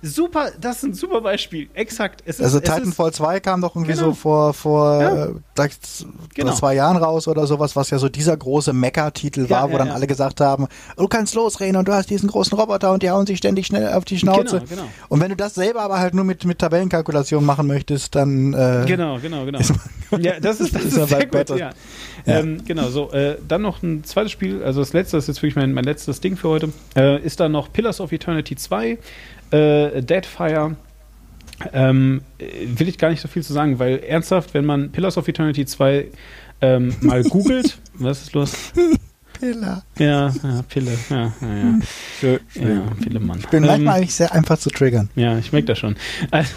super, 0.01 0.51
das 0.59 0.77
ist 0.77 0.84
ein 0.84 0.93
super 0.93 1.21
Beispiel. 1.21 1.69
Exakt. 1.73 2.21
Es 2.25 2.39
ist, 2.39 2.43
Also 2.45 2.57
es 2.57 2.63
Titanfall 2.63 3.13
2 3.13 3.39
kam 3.39 3.61
doch 3.61 3.75
irgendwie 3.75 3.93
Genau. 3.93 4.07
so 4.07 4.13
vor, 4.13 4.53
vor 4.53 5.01
Ja. 5.01 5.25
äh, 5.27 5.29
sechs- 5.55 6.05
Genau. 6.34 6.53
zwei 6.53 6.75
Jahren 6.75 6.97
raus 6.97 7.27
oder 7.29 7.47
sowas, 7.47 7.75
was 7.77 7.89
ja 7.91 7.97
so 7.97 8.09
dieser 8.09 8.36
große 8.36 8.73
Mecha-Titel 8.73 9.45
Ja, 9.45 9.49
war, 9.61 9.67
wo 9.69 9.73
ja, 9.73 9.77
dann 9.79 9.88
ja. 9.88 9.93
alle 9.93 10.05
gesagt 10.05 10.41
haben, 10.41 10.67
du 10.97 11.07
kannst 11.07 11.34
losreden 11.34 11.77
und 11.77 11.88
du 11.88 11.93
hast 11.93 12.09
diesen 12.09 12.27
großen 12.29 12.57
Roboter 12.57 12.91
und 12.91 13.03
die 13.03 13.09
hauen 13.09 13.25
sich 13.25 13.38
ständig 13.38 13.67
schnell 13.67 13.93
auf 13.93 14.03
die 14.03 14.19
Schnauze. 14.19 14.57
Genau, 14.59 14.65
genau. 14.69 14.84
Und 15.07 15.21
wenn 15.21 15.29
du 15.29 15.38
das 15.38 15.55
selber 15.55 15.81
aber 15.81 15.99
halt 15.99 16.13
nur 16.13 16.25
mit, 16.25 16.43
mit 16.43 16.59
Tabellenkalkulation 16.59 17.45
machen 17.45 17.67
möchtest, 17.67 18.15
dann 18.15 18.53
äh, 18.53 18.84
Genau, 18.86 19.17
genau, 19.19 19.45
genau. 19.45 19.59
Ja, 20.19 20.39
das 20.41 20.59
ist, 20.59 20.75
das 20.75 20.84
Ist 20.84 20.97
ist, 20.97 21.07
sehr 21.09 21.11
weit 21.11 21.31
gut. 21.31 21.49
Ja. 22.26 22.39
Ähm, 22.39 22.63
genau, 22.65 22.89
so, 22.89 23.11
äh, 23.11 23.38
dann 23.47 23.61
noch 23.61 23.84
ein 23.84 24.03
zweites 24.03 24.32
Spiel, 24.32 24.63
also 24.63 24.80
das 24.80 24.93
letzte, 24.93 25.17
das 25.17 25.26
ist 25.26 25.28
jetzt 25.36 25.38
wirklich 25.43 25.55
mein, 25.55 25.74
mein 25.74 25.84
letztes 25.84 26.21
Ding 26.21 26.38
für 26.38 26.49
heute, 26.49 26.69
äh, 26.95 27.21
ist 27.21 27.39
dann 27.39 27.51
noch 27.51 27.71
Pillars 27.71 27.99
of 27.99 28.11
Eternity 28.11 28.55
2, 28.55 28.97
äh, 29.51 30.01
Deadfire, 30.01 30.76
ähm, 31.74 32.21
äh, 32.39 32.45
will 32.65 32.88
ich 32.89 32.97
gar 32.97 33.09
nicht 33.09 33.21
so 33.21 33.28
viel 33.28 33.43
zu 33.43 33.53
sagen, 33.53 33.80
weil 33.80 33.99
ernsthaft, 33.99 34.53
wenn 34.53 34.65
man 34.65 34.91
Pillars 34.91 35.17
of 35.17 35.28
Eternity 35.28 35.65
2 35.65 36.07
ähm, 36.61 36.95
mal 37.01 37.24
googelt, 37.30 37.78
was 37.95 38.21
ist 38.21 38.34
los? 38.34 38.53
Pillar. 39.39 39.84
Ja, 39.97 40.30
ja, 40.30 40.61
Pille, 40.69 40.91
ja, 41.09 41.34
ja, 41.41 41.57
ja. 41.57 41.80
Schön. 42.19 42.39
Ja, 42.55 42.82
Pillemann. 43.01 43.39
Ich 43.39 43.47
bin 43.49 43.63
Ähm, 43.63 43.69
manchmal 43.69 43.95
eigentlich 43.97 44.15
sehr 44.15 44.32
einfach 44.32 44.57
zu 44.57 44.69
triggern. 44.69 45.09
Ja, 45.15 45.38
ich 45.38 45.51
merke 45.51 45.67
das 45.67 45.80
schon. 45.80 45.95
Also, 46.32 46.51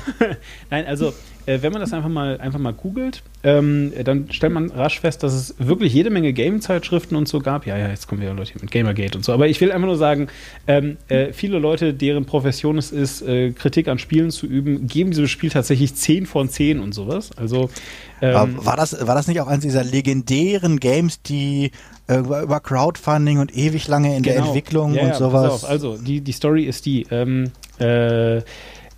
nein, 0.70 0.86
also 0.86 1.12
äh, 1.46 1.62
wenn 1.62 1.72
man 1.72 1.80
das 1.80 1.92
einfach 1.92 2.08
mal 2.08 2.38
einfach 2.40 2.58
mal 2.58 2.72
googelt, 2.72 3.22
ähm, 3.42 3.92
dann 4.04 4.26
stellt 4.30 4.52
man 4.52 4.70
rasch 4.70 5.00
fest, 5.00 5.22
dass 5.22 5.32
es 5.32 5.54
wirklich 5.58 5.94
jede 5.94 6.10
Menge 6.10 6.32
Game-Zeitschriften 6.32 7.16
und 7.16 7.28
so 7.28 7.40
gab. 7.40 7.66
Ja, 7.66 7.76
ja, 7.78 7.88
jetzt 7.88 8.08
kommen 8.08 8.20
wieder 8.20 8.34
Leute 8.34 8.52
mit 8.60 8.70
Gamergate 8.70 9.16
und 9.16 9.24
so. 9.24 9.32
Aber 9.32 9.48
ich 9.48 9.60
will 9.60 9.72
einfach 9.72 9.86
nur 9.86 9.96
sagen, 9.96 10.28
ähm, 10.66 10.96
äh, 11.08 11.32
viele 11.32 11.58
Leute, 11.58 11.94
deren 11.94 12.24
Profession 12.24 12.78
es 12.78 12.90
ist, 12.92 13.22
äh, 13.22 13.52
Kritik 13.52 13.88
an 13.88 13.98
Spielen 13.98 14.30
zu 14.30 14.46
üben, 14.46 14.86
geben 14.86 15.10
diesem 15.10 15.28
Spiel 15.28 15.50
tatsächlich 15.50 15.94
10 15.94 16.26
von 16.26 16.48
10 16.48 16.80
und 16.80 16.92
sowas. 16.92 17.30
Also 17.36 17.70
ähm, 18.20 18.56
war, 18.64 18.76
das, 18.76 19.06
war 19.06 19.14
das 19.14 19.28
nicht 19.28 19.40
auch 19.40 19.46
eines 19.46 19.62
dieser 19.64 19.84
legendären 19.84 20.80
Games, 20.80 21.22
die 21.22 21.70
äh, 22.08 22.18
über 22.18 22.60
Crowdfunding 22.60 23.38
und 23.38 23.56
ewig 23.56 23.88
lange 23.88 24.16
in 24.16 24.22
der 24.22 24.34
Genau. 24.34 24.46
Entwicklung 24.46 24.94
Ja, 24.94 25.02
und 25.02 25.08
ja, 25.08 25.14
sowas? 25.14 25.64
Also, 25.64 25.96
die, 25.96 26.20
die 26.20 26.32
Story 26.32 26.64
ist 26.64 26.86
die. 26.86 27.06
Ähm, 27.10 27.50
äh, 27.78 28.42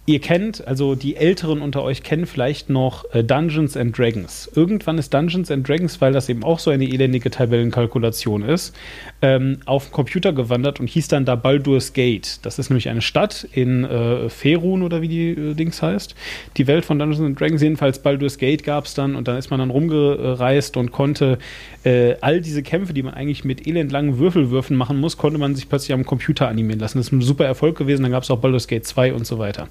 ihr 0.09 0.21
kennt, 0.21 0.67
also 0.67 0.95
die 0.95 1.17
Älteren 1.17 1.61
unter 1.61 1.83
euch 1.83 2.03
kennen 2.03 2.25
vielleicht 2.25 2.71
noch 2.71 3.05
äh, 3.13 3.23
Dungeons 3.23 3.77
and 3.77 3.97
Dragons. 3.97 4.51
Irgendwann 4.55 4.97
ist 4.97 5.13
Dungeons 5.13 5.51
and 5.51 5.69
Dragons, 5.69 6.01
weil 6.01 6.15
das 6.15 6.31
eben 6.31 6.45
auch 6.45 6.59
so 6.59 6.71
eine 6.71 6.87
elendige 6.87 7.31
Tabellenkalkulation 7.31 8.43
ist, 8.43 8.75
ähm, 9.21 9.59
auf 9.67 9.85
den 9.85 9.93
Computer 9.93 10.33
gewandert 10.33 10.81
und 10.81 10.89
hieß 10.89 11.09
dann 11.09 11.27
da 11.27 11.37
Baldur's 11.37 11.93
Gate. 11.93 12.41
Das 12.43 12.59
ist 12.59 12.71
nämlich 12.71 12.89
eine 12.89 13.03
Stadt 13.03 13.47
in 13.53 13.85
äh, 13.85 14.31
Ferun 14.31 14.83
oder 14.83 15.03
wie 15.03 15.09
die 15.09 15.29
äh, 15.29 15.55
Dings 15.55 15.83
heißt. 15.83 16.15
Die 16.57 16.67
Welt 16.67 16.87
von 16.87 16.99
Dungeons 16.99 17.23
and 17.23 17.39
Dragons, 17.39 17.61
jedenfalls 17.61 17.99
Baldur's 17.99 18.39
Gate 18.39 18.65
gab 18.65 18.87
es 18.87 18.95
dann 18.95 19.15
und 19.15 19.29
dann 19.29 19.37
ist 19.37 19.51
man 19.51 19.61
dann 19.61 19.69
rumgereist 19.69 20.79
und 20.79 20.91
konnte 20.91 21.39
äh, 21.85 22.15
all 22.23 22.41
diese 22.41 22.63
Kämpfe, 22.63 22.95
die 22.95 23.03
man 23.03 23.13
eigentlich 23.13 23.45
mit 23.45 23.67
elendlangen 23.67 24.19
Würfelwürfen 24.19 24.75
machen 24.75 24.99
muss, 25.01 25.19
konnte 25.19 25.39
man 25.39 25.55
sich 25.55 25.69
plötzlich 25.69 25.93
am 25.93 26.07
Computer 26.07 26.49
animieren 26.49 26.81
lassen. 26.81 26.97
Das 26.97 27.09
ist 27.09 27.13
ein 27.13 27.21
super 27.21 27.45
Erfolg 27.45 27.77
gewesen. 27.77 28.05
Dann 28.05 28.13
gab 28.13 28.23
es 28.23 28.31
auch 28.31 28.39
Baldur's 28.39 28.69
Gate 28.69 28.87
2 28.87 29.13
und 29.13 29.27
so 29.27 29.39
weiter. 29.39 29.69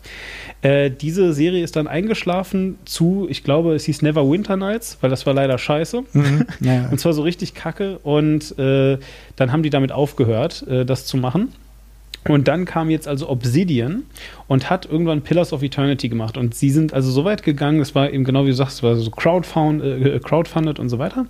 Äh, 0.61 0.91
diese 0.91 1.34
Serie 1.34 1.63
ist 1.63 1.75
dann 1.75 1.88
eingeschlafen 1.88 2.78
zu, 2.86 3.28
ich 3.30 3.43
glaube, 3.43 3.75
es 3.75 3.86
hieß 3.86 4.01
Never 4.01 4.30
Winter 4.30 4.57
Nights, 4.57 4.97
weil 5.01 5.09
das 5.09 5.25
war 5.25 5.34
leider 5.34 5.57
scheiße. 5.57 6.03
Mhm. 6.13 6.45
Ja. 6.59 6.88
Und 6.89 6.99
zwar 6.99 7.13
so 7.13 7.21
richtig 7.21 7.53
kacke. 7.53 7.99
Und 7.99 8.57
äh, 8.57 8.97
dann 9.36 9.51
haben 9.51 9.63
die 9.63 9.69
damit 9.69 9.91
aufgehört, 9.91 10.65
äh, 10.67 10.86
das 10.86 11.05
zu 11.05 11.17
machen. 11.17 11.53
Und 12.28 12.47
dann 12.47 12.65
kam 12.65 12.89
jetzt 12.89 13.07
also 13.07 13.30
Obsidian 13.30 14.03
und 14.47 14.69
hat 14.69 14.86
irgendwann 14.86 15.21
Pillars 15.21 15.53
of 15.53 15.63
Eternity 15.63 16.09
gemacht. 16.09 16.38
Und 16.38 16.55
sie 16.55 16.69
sind 16.69 16.93
also 16.93 17.09
so 17.11 17.23
weit 17.23 17.43
gegangen, 17.43 17.80
das 17.80 17.95
war 17.95 18.11
eben 18.11 18.23
genau 18.23 18.43
wie 18.45 18.49
du 18.49 18.55
sagst, 18.55 18.78
es 18.78 18.84
war 18.84 18.95
so 18.95 19.09
crowdfund, 19.11 19.84
äh, 19.84 20.19
crowdfunded 20.19 20.80
und 20.80 20.89
so 20.89 20.99
weiter. 20.99 21.25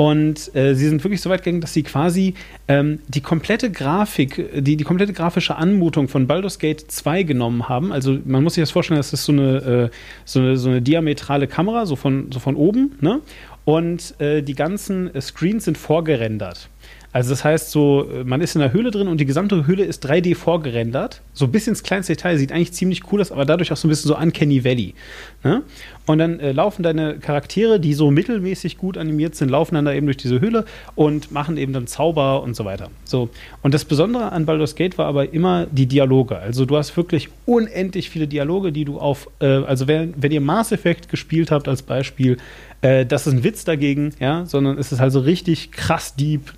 Und 0.00 0.56
äh, 0.56 0.74
sie 0.74 0.88
sind 0.88 1.04
wirklich 1.04 1.20
so 1.20 1.28
weit 1.28 1.42
gegangen, 1.44 1.60
dass 1.60 1.74
sie 1.74 1.82
quasi 1.82 2.32
ähm, 2.68 3.00
die 3.08 3.20
komplette 3.20 3.70
Grafik, 3.70 4.62
die, 4.62 4.78
die 4.78 4.84
komplette 4.84 5.12
grafische 5.12 5.56
Anmutung 5.56 6.08
von 6.08 6.26
Baldur's 6.26 6.58
Gate 6.58 6.90
2 6.90 7.22
genommen 7.24 7.68
haben. 7.68 7.92
Also 7.92 8.16
man 8.24 8.42
muss 8.42 8.54
sich 8.54 8.62
das 8.62 8.70
vorstellen, 8.70 8.96
das 8.96 9.12
ist 9.12 9.26
so 9.26 9.32
eine, 9.32 9.90
äh, 9.90 9.96
so 10.24 10.40
eine, 10.40 10.56
so 10.56 10.70
eine 10.70 10.80
diametrale 10.80 11.46
Kamera, 11.48 11.84
so 11.84 11.96
von, 11.96 12.32
so 12.32 12.38
von 12.38 12.56
oben, 12.56 12.96
ne? 13.02 13.20
Und 13.66 14.18
äh, 14.22 14.40
die 14.40 14.54
ganzen 14.54 15.14
äh, 15.14 15.20
Screens 15.20 15.66
sind 15.66 15.76
vorgerendert. 15.76 16.70
Also 17.12 17.30
das 17.30 17.42
heißt 17.44 17.70
so, 17.70 18.08
äh, 18.08 18.24
man 18.24 18.40
ist 18.40 18.54
in 18.54 18.60
der 18.60 18.72
Höhle 18.72 18.90
drin 18.90 19.08
und 19.08 19.18
die 19.18 19.26
gesamte 19.26 19.66
Höhle 19.66 19.84
ist 19.84 20.06
3D 20.08 20.36
vorgerendert. 20.36 21.22
So 21.32 21.48
bis 21.48 21.66
ins 21.66 21.82
kleinste 21.82 22.14
Detail, 22.14 22.38
sieht 22.38 22.52
eigentlich 22.52 22.72
ziemlich 22.72 23.02
cool 23.10 23.20
aus, 23.20 23.32
aber 23.32 23.44
dadurch 23.44 23.72
auch 23.72 23.76
so 23.76 23.88
ein 23.88 23.90
bisschen 23.90 24.08
so 24.08 24.16
Uncanny 24.16 24.64
Valley. 24.64 24.94
Ne? 25.42 25.62
Und 26.06 26.18
dann 26.18 26.38
äh, 26.40 26.52
laufen 26.52 26.82
deine 26.82 27.18
Charaktere, 27.18 27.80
die 27.80 27.94
so 27.94 28.10
mittelmäßig 28.10 28.78
gut 28.78 28.96
animiert 28.96 29.34
sind, 29.34 29.48
laufen 29.48 29.74
dann 29.74 29.84
da 29.84 29.92
eben 29.92 30.06
durch 30.06 30.18
diese 30.18 30.40
Höhle 30.40 30.64
und 30.94 31.32
machen 31.32 31.56
eben 31.56 31.72
dann 31.72 31.86
Zauber 31.86 32.42
und 32.42 32.54
so 32.54 32.64
weiter. 32.64 32.90
So. 33.04 33.28
Und 33.62 33.74
das 33.74 33.84
Besondere 33.84 34.30
an 34.32 34.46
Baldur's 34.46 34.76
Gate 34.76 34.96
war 34.98 35.06
aber 35.06 35.32
immer 35.32 35.66
die 35.70 35.86
Dialoge. 35.86 36.38
Also 36.38 36.64
du 36.64 36.76
hast 36.76 36.96
wirklich 36.96 37.28
unendlich 37.44 38.10
viele 38.10 38.28
Dialoge, 38.28 38.70
die 38.70 38.84
du 38.84 38.98
auf, 38.98 39.28
äh, 39.40 39.46
also 39.46 39.88
wenn, 39.88 40.14
wenn 40.16 40.30
ihr 40.30 40.40
Mass 40.40 40.70
Effect 40.70 41.08
gespielt 41.08 41.50
habt 41.50 41.66
als 41.66 41.82
Beispiel, 41.82 42.36
äh, 42.82 43.04
das 43.04 43.26
ist 43.26 43.34
ein 43.34 43.44
Witz 43.44 43.64
dagegen, 43.64 44.14
ja, 44.20 44.44
sondern 44.46 44.78
es 44.78 44.92
ist 44.92 45.00
halt 45.00 45.12
so 45.12 45.20
richtig 45.20 45.72
krass 45.72 46.14
deep, 46.14 46.52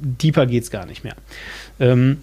deeper 0.00 0.46
geht's 0.46 0.70
gar 0.70 0.86
nicht 0.86 1.04
mehr. 1.04 1.14
Ähm, 1.80 2.18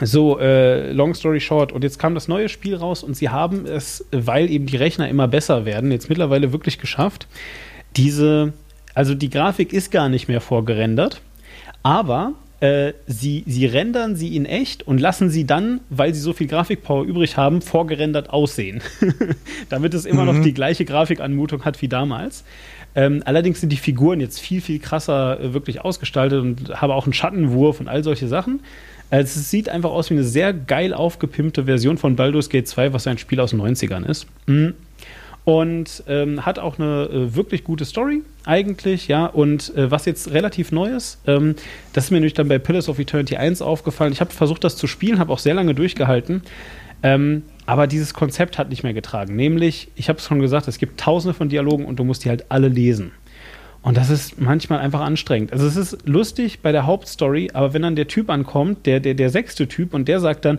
so, 0.00 0.38
äh, 0.38 0.90
long 0.92 1.14
story 1.14 1.40
short. 1.40 1.72
Und 1.72 1.84
jetzt 1.84 1.98
kam 1.98 2.14
das 2.14 2.28
neue 2.28 2.48
Spiel 2.48 2.76
raus 2.76 3.02
und 3.02 3.14
sie 3.14 3.28
haben 3.28 3.66
es, 3.66 4.04
weil 4.10 4.50
eben 4.50 4.66
die 4.66 4.76
Rechner 4.76 5.08
immer 5.08 5.28
besser 5.28 5.64
werden, 5.64 5.92
jetzt 5.92 6.08
mittlerweile 6.08 6.52
wirklich 6.52 6.78
geschafft, 6.78 7.26
diese, 7.96 8.54
also 8.94 9.14
die 9.14 9.28
Grafik 9.28 9.72
ist 9.72 9.90
gar 9.90 10.08
nicht 10.08 10.28
mehr 10.28 10.40
vorgerendert, 10.40 11.20
aber 11.82 12.32
äh, 12.60 12.94
sie, 13.06 13.44
sie 13.46 13.66
rendern 13.66 14.16
sie 14.16 14.34
in 14.36 14.46
echt 14.46 14.86
und 14.86 14.98
lassen 14.98 15.28
sie 15.28 15.44
dann, 15.44 15.80
weil 15.90 16.14
sie 16.14 16.20
so 16.20 16.32
viel 16.32 16.46
Grafikpower 16.46 17.04
übrig 17.04 17.36
haben, 17.36 17.60
vorgerendert 17.60 18.30
aussehen. 18.30 18.80
Damit 19.68 19.92
es 19.94 20.06
immer 20.06 20.24
noch 20.24 20.40
die 20.42 20.54
gleiche 20.54 20.84
Grafikanmutung 20.84 21.64
hat 21.64 21.82
wie 21.82 21.88
damals. 21.88 22.44
Ähm, 22.94 23.22
allerdings 23.24 23.60
sind 23.60 23.70
die 23.70 23.76
Figuren 23.76 24.20
jetzt 24.20 24.40
viel, 24.40 24.60
viel 24.60 24.78
krasser 24.78 25.40
äh, 25.40 25.54
wirklich 25.54 25.80
ausgestaltet 25.80 26.40
und 26.40 26.80
haben 26.80 26.90
auch 26.90 27.04
einen 27.04 27.12
Schattenwurf 27.12 27.80
und 27.80 27.88
all 27.88 28.04
solche 28.04 28.28
Sachen. 28.28 28.60
Also 29.10 29.40
es 29.40 29.50
sieht 29.50 29.68
einfach 29.68 29.90
aus 29.90 30.10
wie 30.10 30.14
eine 30.14 30.24
sehr 30.24 30.54
geil 30.54 30.94
aufgepimpte 30.94 31.64
Version 31.64 31.98
von 31.98 32.16
Baldur's 32.16 32.48
Gate 32.48 32.66
2, 32.66 32.92
was 32.92 33.06
ein 33.06 33.18
Spiel 33.18 33.40
aus 33.40 33.50
den 33.50 33.60
90ern 33.60 34.06
ist. 34.06 34.26
Mhm. 34.46 34.74
Und 35.44 36.04
ähm, 36.06 36.46
hat 36.46 36.58
auch 36.58 36.78
eine 36.78 37.08
äh, 37.10 37.34
wirklich 37.34 37.64
gute 37.64 37.84
Story, 37.84 38.22
eigentlich, 38.44 39.08
ja. 39.08 39.26
Und 39.26 39.74
äh, 39.76 39.90
was 39.90 40.04
jetzt 40.06 40.30
relativ 40.32 40.70
neu 40.70 40.94
ist, 40.94 41.18
ähm, 41.26 41.56
das 41.92 42.04
ist 42.04 42.10
mir 42.10 42.18
nämlich 42.18 42.34
dann 42.34 42.46
bei 42.46 42.58
Pillars 42.58 42.88
of 42.88 42.98
Eternity 43.00 43.36
1 43.36 43.60
aufgefallen. 43.60 44.12
Ich 44.12 44.20
habe 44.20 44.30
versucht, 44.30 44.62
das 44.62 44.76
zu 44.76 44.86
spielen, 44.86 45.18
habe 45.18 45.32
auch 45.32 45.40
sehr 45.40 45.54
lange 45.54 45.74
durchgehalten. 45.74 46.42
Ähm, 47.02 47.42
aber 47.66 47.86
dieses 47.86 48.14
Konzept 48.14 48.58
hat 48.58 48.68
nicht 48.68 48.82
mehr 48.82 48.94
getragen. 48.94 49.36
Nämlich, 49.36 49.88
ich 49.94 50.08
habe 50.08 50.18
es 50.18 50.26
schon 50.26 50.40
gesagt, 50.40 50.68
es 50.68 50.78
gibt 50.78 51.00
tausende 51.00 51.34
von 51.34 51.48
Dialogen 51.48 51.84
und 51.84 51.98
du 51.98 52.04
musst 52.04 52.24
die 52.24 52.28
halt 52.28 52.46
alle 52.48 52.68
lesen. 52.68 53.12
Und 53.82 53.96
das 53.96 54.10
ist 54.10 54.40
manchmal 54.40 54.78
einfach 54.78 55.00
anstrengend. 55.00 55.52
Also 55.52 55.66
es 55.66 55.76
ist 55.76 56.06
lustig 56.06 56.60
bei 56.60 56.70
der 56.70 56.86
Hauptstory, 56.86 57.50
aber 57.52 57.74
wenn 57.74 57.82
dann 57.82 57.96
der 57.96 58.06
Typ 58.06 58.30
ankommt, 58.30 58.86
der, 58.86 59.00
der, 59.00 59.14
der 59.14 59.30
sechste 59.30 59.66
Typ, 59.66 59.92
und 59.92 60.06
der 60.06 60.20
sagt 60.20 60.44
dann, 60.44 60.58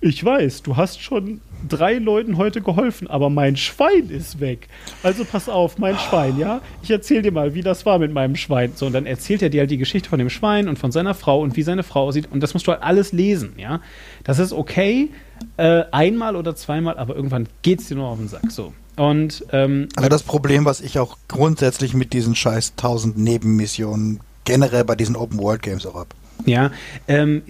ich 0.00 0.24
weiß, 0.24 0.62
du 0.62 0.76
hast 0.76 1.00
schon 1.00 1.40
drei 1.68 1.94
Leuten 1.94 2.36
heute 2.36 2.60
geholfen, 2.60 3.08
aber 3.08 3.30
mein 3.30 3.56
Schwein 3.56 4.08
ist 4.08 4.40
weg. 4.40 4.68
Also 5.02 5.24
pass 5.24 5.48
auf, 5.48 5.78
mein 5.78 5.98
Schwein, 5.98 6.38
ja? 6.38 6.60
Ich 6.82 6.90
erzähl 6.90 7.22
dir 7.22 7.32
mal, 7.32 7.54
wie 7.54 7.62
das 7.62 7.86
war 7.86 7.98
mit 7.98 8.12
meinem 8.12 8.36
Schwein. 8.36 8.72
So, 8.74 8.86
und 8.86 8.92
dann 8.92 9.06
erzählt 9.06 9.42
er 9.42 9.50
dir 9.50 9.60
halt 9.60 9.70
die 9.70 9.78
Geschichte 9.78 10.08
von 10.08 10.18
dem 10.18 10.30
Schwein 10.30 10.68
und 10.68 10.78
von 10.78 10.92
seiner 10.92 11.14
Frau 11.14 11.40
und 11.40 11.56
wie 11.56 11.62
seine 11.62 11.82
Frau 11.82 12.04
aussieht. 12.08 12.28
Und 12.30 12.42
das 12.42 12.54
musst 12.54 12.66
du 12.66 12.72
halt 12.72 12.82
alles 12.82 13.12
lesen, 13.12 13.52
ja? 13.56 13.80
Das 14.24 14.38
ist 14.38 14.52
okay, 14.52 15.10
äh, 15.56 15.84
einmal 15.90 16.36
oder 16.36 16.54
zweimal, 16.54 16.98
aber 16.98 17.16
irgendwann 17.16 17.48
geht's 17.62 17.88
dir 17.88 17.96
nur 17.96 18.08
auf 18.08 18.18
den 18.18 18.28
Sack. 18.28 18.50
So. 18.50 18.72
Und 18.96 19.44
ähm, 19.52 19.88
Also 19.96 20.08
das 20.08 20.22
Problem, 20.22 20.64
was 20.64 20.80
ich 20.80 20.98
auch 20.98 21.16
grundsätzlich 21.28 21.94
mit 21.94 22.12
diesen 22.12 22.34
scheiß 22.34 22.72
1000 22.76 23.16
Nebenmissionen 23.18 24.20
generell 24.44 24.84
bei 24.84 24.96
diesen 24.96 25.16
Open 25.16 25.38
World 25.38 25.62
Games 25.62 25.86
auch 25.86 25.94
hab. 25.94 26.14
Ja, 26.46 26.72
ähm, 27.08 27.42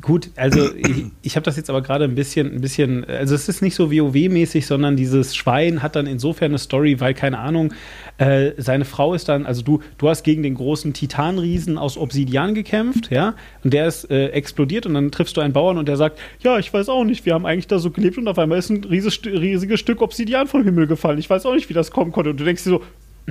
gut, 0.00 0.30
also 0.36 0.74
ich, 0.74 1.04
ich 1.22 1.36
habe 1.36 1.44
das 1.44 1.56
jetzt 1.56 1.70
aber 1.70 1.82
gerade 1.82 2.04
ein 2.04 2.14
bisschen, 2.14 2.54
ein 2.54 2.60
bisschen, 2.60 3.04
also 3.04 3.34
es 3.34 3.48
ist 3.48 3.62
nicht 3.62 3.74
so 3.74 3.90
WoW-mäßig, 3.90 4.66
sondern 4.66 4.96
dieses 4.96 5.36
Schwein 5.36 5.82
hat 5.82 5.96
dann 5.96 6.06
insofern 6.06 6.50
eine 6.50 6.58
Story, 6.58 7.00
weil, 7.00 7.14
keine 7.14 7.38
Ahnung, 7.38 7.72
äh, 8.18 8.52
seine 8.56 8.84
Frau 8.84 9.14
ist 9.14 9.28
dann, 9.28 9.46
also 9.46 9.62
du, 9.62 9.80
du 9.98 10.08
hast 10.08 10.24
gegen 10.24 10.42
den 10.42 10.54
großen 10.54 10.92
Titanriesen 10.92 11.78
aus 11.78 11.96
Obsidian 11.96 12.54
gekämpft, 12.54 13.10
ja, 13.10 13.34
und 13.62 13.72
der 13.72 13.86
ist 13.86 14.10
äh, 14.10 14.28
explodiert 14.28 14.86
und 14.86 14.94
dann 14.94 15.10
triffst 15.10 15.36
du 15.36 15.40
einen 15.40 15.52
Bauern 15.52 15.78
und 15.78 15.86
der 15.86 15.96
sagt, 15.96 16.18
ja, 16.40 16.58
ich 16.58 16.72
weiß 16.72 16.88
auch 16.88 17.04
nicht, 17.04 17.26
wir 17.26 17.34
haben 17.34 17.46
eigentlich 17.46 17.68
da 17.68 17.78
so 17.78 17.90
gelebt 17.90 18.18
und 18.18 18.26
auf 18.28 18.38
einmal 18.38 18.58
ist 18.58 18.70
ein 18.70 18.84
riesiges, 18.84 19.24
riesiges 19.24 19.80
Stück 19.80 20.02
Obsidian 20.02 20.46
vom 20.46 20.64
Himmel 20.64 20.86
gefallen. 20.86 21.18
Ich 21.18 21.30
weiß 21.30 21.46
auch 21.46 21.54
nicht, 21.54 21.68
wie 21.68 21.74
das 21.74 21.90
kommen 21.90 22.12
konnte. 22.12 22.30
Und 22.30 22.40
du 22.40 22.44
denkst 22.44 22.64
dir 22.64 22.70
so, 22.70 22.82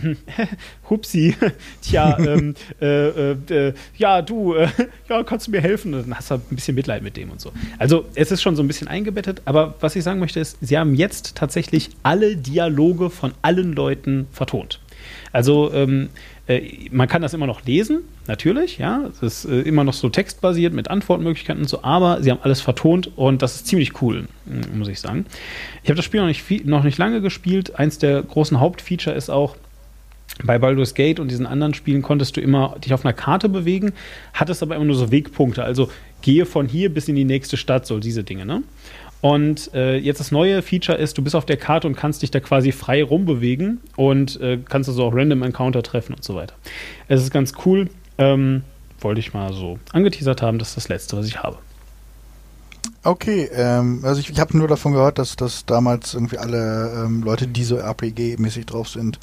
Hupsi, 0.90 1.36
tja, 1.82 2.18
ähm, 2.20 2.56
äh, 2.82 3.32
äh, 3.32 3.74
ja, 3.98 4.22
du, 4.22 4.56
äh, 4.56 4.68
ja, 5.10 5.24
kannst 5.24 5.48
du 5.48 5.52
mir 5.52 5.62
helfen? 5.62 5.92
Dann 5.92 6.16
hast 6.16 6.32
du 6.32 6.36
ein 6.36 6.42
bisschen 6.50 6.76
Mitleid 6.76 7.04
mit 7.04 7.18
dem 7.18 7.32
und 7.32 7.42
so. 7.42 7.52
Also, 7.78 8.06
es 8.16 8.32
ist 8.32 8.42
schon 8.42 8.56
so 8.56 8.64
ein 8.64 8.68
bisschen 8.68 8.88
eingebettet, 8.88 9.42
aber 9.46 9.76
was 9.80 9.96
ich 9.96 10.04
sagen 10.04 10.20
möchte 10.20 10.40
ist, 10.40 10.58
sie 10.62 10.78
haben 10.78 10.96
jetzt 10.96 11.36
tatsächlich 11.36 11.90
alle 12.04 12.36
Dialoge 12.36 13.10
von 13.10 13.34
allen 13.42 13.74
Leuten 13.74 14.28
vertont. 14.32 14.80
Also, 15.32 15.72
ähm, 15.74 16.10
äh, 16.50 16.90
man 16.92 17.08
kann 17.08 17.22
das 17.22 17.34
immer 17.34 17.46
noch 17.46 17.64
lesen, 17.66 18.02
natürlich, 18.28 18.80
ja. 18.80 19.06
Es 19.08 19.22
ist 19.22 19.46
äh, 19.46 19.62
immer 19.62 19.84
noch 19.84 19.94
so 19.94 20.10
textbasiert 20.10 20.74
mit 20.74 20.90
Antwortmöglichkeiten 20.90 21.62
und 21.62 21.70
so, 21.70 21.84
aber 21.84 22.24
sie 22.24 22.32
haben 22.32 22.40
alles 22.42 22.60
vertont 22.60 23.12
und 23.16 23.42
das 23.42 23.56
ist 23.56 23.68
ziemlich 23.68 24.02
cool, 24.02 24.28
muss 24.74 24.88
ich 24.88 25.00
sagen. 25.00 25.26
Ich 25.84 25.90
habe 25.90 25.96
das 25.96 26.06
Spiel 26.06 26.22
noch 26.22 26.28
nicht, 26.28 26.42
viel, 26.42 26.66
noch 26.66 26.84
nicht 26.84 26.98
lange 26.98 27.22
gespielt. 27.22 27.76
Eins 27.76 28.00
der 28.00 28.24
großen 28.24 28.60
Hauptfeature 28.60 29.16
ist 29.16 29.30
auch, 29.30 29.56
bei 30.44 30.58
Baldur's 30.58 30.94
Gate 30.94 31.20
und 31.20 31.30
diesen 31.30 31.46
anderen 31.46 31.74
Spielen 31.74 32.02
konntest 32.02 32.38
du 32.38 32.42
immer 32.42 32.76
dich 32.84 32.94
auf 32.94 33.06
einer 33.06 33.14
Karte 33.14 33.50
bewegen, 33.50 33.94
hattest 34.34 34.64
aber 34.64 34.76
immer 34.76 34.86
nur 34.86 34.96
so 34.96 35.12
Wegpunkte. 35.12 35.64
Also 35.64 35.90
gehe 36.22 36.46
von 36.46 36.68
hier 36.68 36.94
bis 36.94 37.08
in 37.08 37.16
die 37.16 37.26
nächste 37.26 37.58
Stadt, 37.58 37.86
so 37.86 38.00
diese 38.00 38.24
Dinge, 38.24 38.46
ne? 38.46 38.64
Und 39.22 39.74
äh, 39.74 39.98
jetzt 39.98 40.22
das 40.22 40.32
neue 40.32 40.62
Feature 40.62 40.98
ist, 40.98 41.18
du 41.18 41.22
bist 41.22 41.36
auf 41.36 41.46
der 41.46 41.58
Karte 41.58 41.88
und 41.88 41.96
kannst 41.96 42.22
dich 42.22 42.32
da 42.32 42.40
quasi 42.40 42.72
frei 42.72 43.04
rumbewegen 43.04 43.82
und 43.98 44.40
äh, 44.40 44.60
kannst 44.64 44.88
also 44.88 45.04
auch 45.04 45.14
Random 45.14 45.44
Encounter 45.44 45.84
treffen 45.84 46.14
und 46.14 46.24
so 46.24 46.36
weiter. 46.36 46.54
Es 47.10 47.22
ist 47.22 47.32
ganz 47.32 47.52
cool. 47.66 47.90
Ähm, 48.18 48.64
wollte 49.02 49.20
ich 49.20 49.34
mal 49.34 49.54
so 49.54 49.80
angeteasert 49.92 50.42
haben, 50.42 50.58
das 50.58 50.70
ist 50.70 50.78
das 50.78 50.90
Letzte, 50.90 51.18
was 51.18 51.26
ich 51.26 51.42
habe. 51.44 51.58
Okay, 53.04 53.50
ähm, 53.54 54.02
also 54.04 54.20
ich, 54.20 54.30
ich 54.30 54.40
habe 54.40 54.58
nur 54.58 54.68
davon 54.68 54.94
gehört, 54.94 55.20
dass, 55.20 55.36
dass 55.36 55.66
damals 55.66 56.14
irgendwie 56.14 56.38
alle 56.38 57.06
ähm, 57.06 57.24
Leute, 57.24 57.48
die 57.48 57.64
so 57.64 57.78
RPG-mäßig 57.78 58.66
drauf 58.66 58.90
sind, 58.90 59.20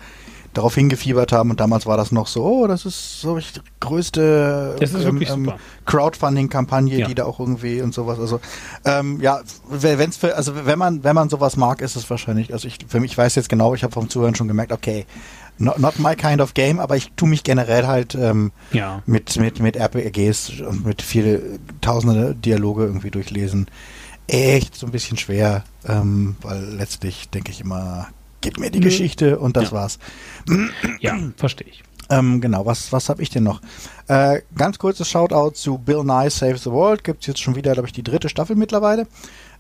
darauf 0.57 0.75
hingefiebert 0.75 1.33
haben 1.33 1.51
und 1.51 1.61
damals 1.61 1.87
war 1.87 1.97
das 1.97 2.13
noch 2.13 2.27
so, 2.27 2.45
oh, 2.45 2.67
das 2.67 2.87
ist 2.87 3.21
so 3.21 3.39
die 3.39 3.45
größte 3.81 4.77
ähm, 4.81 5.23
ähm, 5.23 5.53
Crowdfunding-Kampagne, 5.85 6.99
ja. 6.99 7.07
die 7.07 7.15
da 7.15 7.25
auch 7.25 7.41
irgendwie 7.41 7.83
und 7.83 7.93
sowas. 7.95 8.19
Also 8.19 8.41
ähm, 8.85 9.21
ja, 9.21 9.41
wenn's 9.69 10.17
für, 10.17 10.37
also 10.37 10.53
wenn 10.67 10.79
man 10.79 11.05
wenn 11.05 11.15
man 11.15 11.29
sowas 11.29 11.57
mag, 11.57 11.83
ist 11.83 11.97
es 11.97 12.09
wahrscheinlich. 12.09 12.53
Also 12.53 12.69
ich 12.69 12.79
für 12.89 13.01
mich 13.01 13.17
weiß 13.17 13.35
jetzt 13.35 13.49
genau, 13.49 13.75
ich 13.75 13.83
habe 13.83 13.93
vom 13.93 14.09
Zuhören 14.09 14.35
schon 14.35 14.49
gemerkt, 14.49 14.73
okay, 14.73 15.05
not, 15.59 15.79
not, 15.79 15.99
my 15.99 16.15
kind 16.17 16.41
of 16.41 16.55
game, 16.55 16.81
aber 16.81 16.97
ich 16.97 17.13
tue 17.17 17.29
mich 17.29 17.43
generell 17.43 17.87
halt 17.87 18.15
ähm, 18.15 18.53
ja. 18.73 19.03
mit 19.07 19.39
mit 19.39 19.61
mit 19.61 19.77
RPGs 19.77 20.61
und 20.61 20.87
mit 20.87 21.03
viele 21.03 21.59
tausende 21.81 22.35
Dialoge 22.35 22.85
irgendwie 22.85 23.11
durchlesen 23.11 23.67
echt 24.29 24.75
so 24.75 24.87
ein 24.87 24.93
bisschen 24.93 25.17
schwer, 25.17 25.65
ähm, 25.87 26.37
weil 26.43 26.61
letztlich 26.65 27.31
denke 27.31 27.53
ich 27.53 27.61
immer, 27.61 28.09
gib 28.47 28.61
mir 28.61 28.71
die 28.71 28.79
Geschichte 28.79 29.41
und 29.41 29.57
das 29.57 29.71
ja. 29.71 29.73
war's. 29.73 29.99
Ja, 31.01 31.19
verstehe 31.37 31.67
ich. 31.69 31.83
Ähm, 32.09 32.41
genau, 32.41 32.65
was, 32.65 32.93
was 32.93 33.09
habe 33.09 33.21
ich 33.21 33.29
denn 33.29 33.43
noch? 33.43 33.61
Äh, 34.07 34.43
ganz 34.57 34.79
kurzes 34.79 35.09
Shoutout 35.11 35.57
zu 35.57 35.79
Bill 35.79 36.05
Nye 36.05 36.31
Saves 36.31 36.63
the 36.63 36.71
World. 36.71 37.03
Gibt 37.03 37.23
es 37.23 37.27
jetzt 37.27 37.41
schon 37.41 37.57
wieder, 37.57 37.73
glaube 37.73 37.89
ich, 37.89 37.93
die 37.93 38.05
dritte 38.05 38.29
Staffel 38.29 38.55
mittlerweile. 38.55 39.09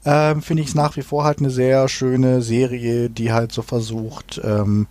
Ähm, 0.05 0.41
Finde 0.41 0.63
ich 0.63 0.69
es 0.69 0.77
nach 0.77 0.97
wie 0.97 1.03
vor 1.03 1.25
halt 1.25 1.41
eine 1.41 1.51
sehr 1.51 1.89
schöne 1.89 2.43
Serie, 2.43 3.11
die 3.11 3.33
halt 3.33 3.51
so 3.51 3.63
versucht, 3.63 4.41
ähm, 4.45 4.87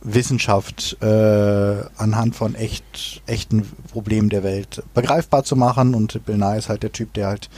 Wissenschaft 0.00 0.96
äh, 1.02 1.82
anhand 1.96 2.36
von 2.36 2.54
echt, 2.54 3.22
echten 3.26 3.68
Problemen 3.90 4.28
der 4.28 4.44
Welt 4.44 4.84
begreifbar 4.94 5.42
zu 5.42 5.56
machen. 5.56 5.96
Und 5.96 6.24
Bill 6.24 6.36
Nye 6.36 6.56
ist 6.56 6.68
halt 6.68 6.84
der 6.84 6.92
Typ, 6.92 7.14
der 7.14 7.26
halt 7.26 7.50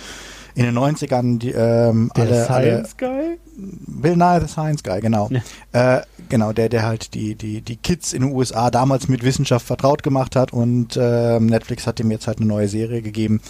in 0.55 0.65
den 0.65 0.79
90ern 0.79 1.39
die, 1.39 1.51
ähm, 1.51 2.11
der 2.17 2.25
alle, 2.25 2.45
Science 2.45 2.97
alle, 2.99 3.13
Guy? 3.13 3.39
Bill 3.55 4.17
Nye, 4.17 4.41
the 4.41 4.49
Science 4.49 4.83
Guy, 4.83 5.01
genau. 5.01 5.29
Ja. 5.73 5.99
Äh, 5.99 6.03
genau, 6.29 6.53
der, 6.53 6.69
der 6.69 6.85
halt 6.85 7.15
die, 7.15 7.35
die, 7.35 7.61
die 7.61 7.77
Kids 7.77 8.13
in 8.13 8.23
den 8.23 8.33
USA 8.33 8.71
damals 8.71 9.09
mit 9.09 9.23
Wissenschaft 9.23 9.67
vertraut 9.67 10.03
gemacht 10.03 10.37
hat 10.37 10.53
und 10.53 10.97
äh, 10.97 11.39
Netflix 11.39 11.87
hat 11.87 12.01
ihm 12.01 12.11
jetzt 12.11 12.27
halt 12.27 12.39
eine 12.39 12.47
neue 12.47 12.69
Serie 12.69 13.03
gegeben, 13.03 13.41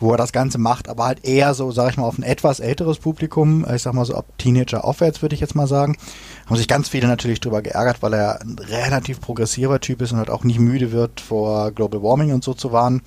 wo 0.00 0.12
er 0.12 0.16
das 0.16 0.32
Ganze 0.32 0.58
macht, 0.58 0.88
aber 0.88 1.04
halt 1.04 1.24
eher 1.24 1.54
so, 1.54 1.70
sag 1.70 1.90
ich 1.90 1.96
mal, 1.96 2.06
auf 2.06 2.18
ein 2.18 2.22
etwas 2.22 2.60
älteres 2.60 2.98
Publikum, 2.98 3.66
ich 3.72 3.82
sag 3.82 3.94
mal 3.94 4.04
so 4.04 4.14
ab 4.14 4.26
Teenager 4.38 4.84
aufwärts, 4.84 5.22
würde 5.22 5.34
ich 5.34 5.40
jetzt 5.40 5.54
mal 5.54 5.66
sagen. 5.66 5.96
Haben 6.46 6.56
sich 6.56 6.68
ganz 6.68 6.88
viele 6.88 7.06
natürlich 7.06 7.40
drüber 7.40 7.62
geärgert, 7.62 8.02
weil 8.02 8.14
er 8.14 8.40
ein 8.40 8.56
relativ 8.58 9.20
progressiver 9.20 9.80
Typ 9.80 10.00
ist 10.02 10.12
und 10.12 10.18
halt 10.18 10.30
auch 10.30 10.44
nicht 10.44 10.58
müde 10.58 10.92
wird, 10.92 11.20
vor 11.20 11.70
Global 11.72 12.02
Warming 12.02 12.32
und 12.32 12.42
so 12.42 12.54
zu 12.54 12.72
warnen. 12.72 13.02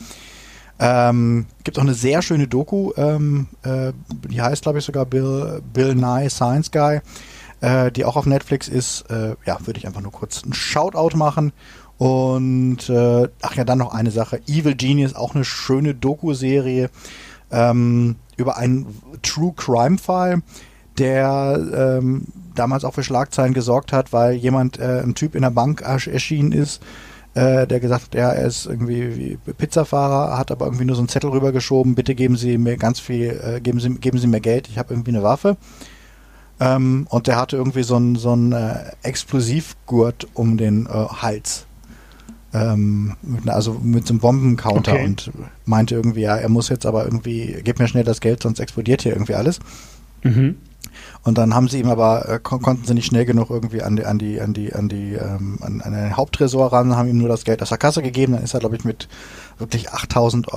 Ähm, 0.78 1.46
gibt 1.64 1.78
auch 1.78 1.84
eine 1.84 1.94
sehr 1.94 2.22
schöne 2.22 2.48
Doku, 2.48 2.92
ähm, 2.98 3.48
äh, 3.64 3.94
die 4.30 4.42
heißt, 4.42 4.64
glaube 4.64 4.80
ich, 4.80 4.86
sogar 4.86 5.06
Bill, 5.06 5.62
Bill 5.74 5.96
Nye 5.96 6.30
Science 6.30 6.70
Guy, 6.72 7.00
äh, 7.62 7.92
die 7.92 8.04
auch 8.04 8.18
auf 8.18 8.26
Netflix 8.26 8.68
ist. 8.68 9.10
Äh, 9.10 9.36
ja, 9.46 9.58
würde 9.66 9.80
ich 9.80 9.88
einfach 9.88 10.02
nur 10.02 10.12
kurz 10.12 10.44
einen 10.44 10.54
Shoutout 10.54 11.16
machen. 11.16 11.54
Und 11.98 12.90
äh, 12.90 13.28
ach 13.42 13.56
ja, 13.56 13.64
dann 13.64 13.78
noch 13.78 13.94
eine 13.94 14.12
Sache. 14.12 14.42
Evil 14.48 14.76
Genius, 14.76 15.16
auch 15.16 15.34
eine 15.34 15.46
schöne 15.46 15.96
Doku-Serie 15.96 16.90
ähm, 17.52 18.18
über 18.36 18.58
einen 18.58 19.02
True 19.22 19.54
Crime 19.56 19.98
Fall, 19.98 20.42
der 20.98 22.00
ähm, 22.02 22.26
damals 22.54 22.84
auch 22.84 22.94
für 22.94 23.04
Schlagzeilen 23.04 23.54
gesorgt 23.54 23.94
hat, 23.94 24.12
weil 24.12 24.34
jemand, 24.34 24.78
äh, 24.80 25.02
ein 25.02 25.16
Typ 25.16 25.36
in 25.36 25.42
der 25.44 25.52
Bank 25.52 25.82
erschienen 25.82 26.52
ist, 26.52 26.82
äh, 27.36 27.68
der 27.68 27.80
gesagt 27.80 28.06
hat, 28.06 28.16
ja, 28.16 28.32
er 28.32 28.48
ist 28.48 28.66
irgendwie 28.66 29.38
Pizzafahrer, 29.58 30.38
hat 30.38 30.52
aber 30.52 30.66
irgendwie 30.66 30.86
nur 30.86 30.96
so 30.96 31.02
einen 31.02 31.10
Zettel 31.10 31.30
rübergeschoben, 31.30 31.94
bitte 31.94 32.16
geben 32.16 32.38
Sie 32.38 32.58
mir 32.58 32.78
ganz 32.78 33.00
viel, 33.00 33.40
äh, 33.44 33.62
geben, 33.62 33.80
Sie, 33.80 33.90
geben 33.96 34.18
Sie 34.18 34.28
mir 34.28 34.40
Geld, 34.40 34.70
ich 34.70 34.78
habe 34.78 34.94
irgendwie 34.94 35.12
eine 35.12 35.22
Waffe. 35.22 35.58
Ähm, 36.62 37.06
und 37.10 37.28
der 37.28 37.36
hatte 37.36 37.58
irgendwie 37.58 37.84
so 37.84 37.98
einen 37.98 38.16
so 38.16 38.32
einen, 38.32 38.54
äh, 38.54 38.92
Explosivgurt 39.04 40.28
um 40.34 40.56
den 40.58 40.86
äh, 40.86 40.90
Hals. 40.90 41.66
Ähm, 42.54 43.18
mit, 43.22 43.50
also 43.50 43.74
mit 43.84 44.08
so 44.08 44.14
einem 44.14 44.22
Bombencounter 44.22 44.94
Okay. 44.94 45.04
und 45.04 45.32
meinte 45.66 45.96
irgendwie, 45.96 46.22
ja, 46.22 46.38
er 46.38 46.48
muss 46.48 46.70
jetzt 46.70 46.86
aber 46.86 47.04
irgendwie, 47.04 47.58
gib 47.66 47.80
mir 47.80 47.90
schnell 47.90 48.06
das 48.06 48.22
Geld, 48.22 48.44
sonst 48.44 48.62
explodiert 48.62 49.02
hier 49.02 49.12
irgendwie 49.12 49.36
alles. 49.36 49.60
Mhm. 50.24 50.56
Und 51.26 51.40
dann 51.40 51.56
haben 51.56 51.68
sie 51.68 51.80
ihm 51.80 51.90
aber, 51.90 52.30
äh, 52.30 52.40
kon 52.42 52.62
konnten 52.62 52.86
sie 52.86 52.94
nicht 52.94 53.08
schnell 53.08 53.26
genug 53.26 53.50
irgendwie 53.50 53.82
an 53.82 53.96
die, 53.96 54.06
an 54.06 54.20
die, 54.20 54.40
an 54.40 54.54
die, 54.54 54.74
an 54.74 54.88
die, 54.88 55.14
ähm, 55.14 55.58
an, 55.60 55.82
an 55.82 55.92
den 55.92 56.16
Haupttresor 56.16 56.72
ran, 56.72 56.96
haben 56.96 57.10
ihm 57.10 57.18
nur 57.18 57.30
das 57.30 57.46
Geld 57.46 57.64
aus 57.64 57.70
der 57.70 57.80
Kasse 57.80 58.04
gegeben, 58.04 58.34
dann 58.34 58.44
ist 58.44 58.54
er, 58.54 58.60
glaube 58.60 58.76
ich, 58.76 58.86
mit 58.86 59.10
wirklich 59.58 59.92
8000 59.92 60.48
äh, 60.48 60.52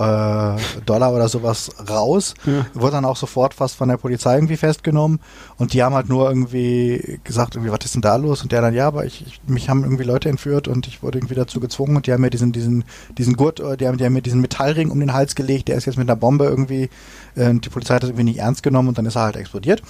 Dollar 0.84 1.12
oder 1.12 1.28
sowas 1.28 1.70
raus. 1.88 2.34
Ja. 2.44 2.66
Wurde 2.74 2.92
dann 2.92 3.04
auch 3.04 3.16
sofort 3.16 3.54
fast 3.54 3.76
von 3.76 3.88
der 3.88 3.96
Polizei 3.96 4.34
irgendwie 4.34 4.56
festgenommen 4.56 5.20
und 5.56 5.72
die 5.72 5.82
haben 5.82 5.94
halt 5.94 6.08
nur 6.08 6.28
irgendwie 6.28 7.20
gesagt, 7.24 7.54
irgendwie, 7.54 7.72
was 7.72 7.84
ist 7.84 7.94
denn 7.94 8.02
da 8.02 8.16
los? 8.16 8.42
Und 8.42 8.52
der 8.52 8.60
dann, 8.60 8.74
ja, 8.74 8.86
aber 8.86 9.04
ich, 9.04 9.26
ich 9.26 9.40
mich 9.46 9.68
haben 9.68 9.84
irgendwie 9.84 10.04
Leute 10.04 10.28
entführt 10.28 10.68
und 10.68 10.86
ich 10.86 11.02
wurde 11.02 11.18
irgendwie 11.18 11.34
dazu 11.34 11.60
gezwungen 11.60 11.96
und 11.96 12.06
die 12.06 12.12
haben 12.12 12.20
mir 12.20 12.30
diesen, 12.30 12.52
diesen, 12.52 12.84
diesen 13.16 13.34
Gurt, 13.34 13.60
äh, 13.60 13.76
die 13.76 13.86
haben, 13.86 13.98
die 13.98 14.04
haben 14.04 14.12
mir 14.12 14.22
diesen 14.22 14.40
Metallring 14.40 14.90
um 14.90 15.00
den 15.00 15.12
Hals 15.12 15.34
gelegt, 15.34 15.68
der 15.68 15.76
ist 15.76 15.86
jetzt 15.86 15.98
mit 15.98 16.08
einer 16.08 16.16
Bombe 16.16 16.44
irgendwie, 16.44 16.90
äh, 17.36 17.48
und 17.48 17.64
die 17.64 17.70
Polizei 17.70 17.94
hat 17.94 18.02
das 18.02 18.10
irgendwie 18.10 18.24
nicht 18.24 18.38
ernst 18.38 18.62
genommen 18.62 18.88
und 18.88 18.98
dann 18.98 19.06
ist 19.06 19.16
er 19.16 19.22
halt 19.22 19.36
explodiert. 19.36 19.82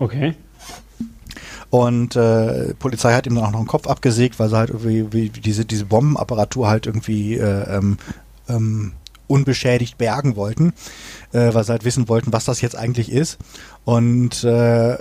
Okay. 0.00 0.36
Und 1.70 2.16
äh, 2.16 2.74
Polizei 2.74 3.12
hat 3.12 3.26
ihm 3.26 3.34
dann 3.34 3.44
auch 3.44 3.52
noch 3.52 3.60
den 3.60 3.66
Kopf 3.66 3.86
abgesägt, 3.86 4.38
weil 4.38 4.48
sie 4.48 4.56
halt 4.56 4.70
irgendwie 4.70 5.12
wie 5.12 5.28
diese, 5.28 5.64
diese 5.64 5.84
Bombenapparatur 5.84 6.68
halt 6.68 6.86
irgendwie 6.86 7.34
äh, 7.34 7.76
ähm, 7.76 7.98
ähm, 8.48 8.92
unbeschädigt 9.26 9.98
bergen 9.98 10.36
wollten, 10.36 10.72
äh, 11.32 11.52
weil 11.52 11.64
sie 11.64 11.72
halt 11.72 11.84
wissen 11.84 12.08
wollten, 12.08 12.32
was 12.32 12.46
das 12.46 12.62
jetzt 12.62 12.76
eigentlich 12.76 13.12
ist. 13.12 13.38
Und 13.84 14.44
äh, 14.44 14.96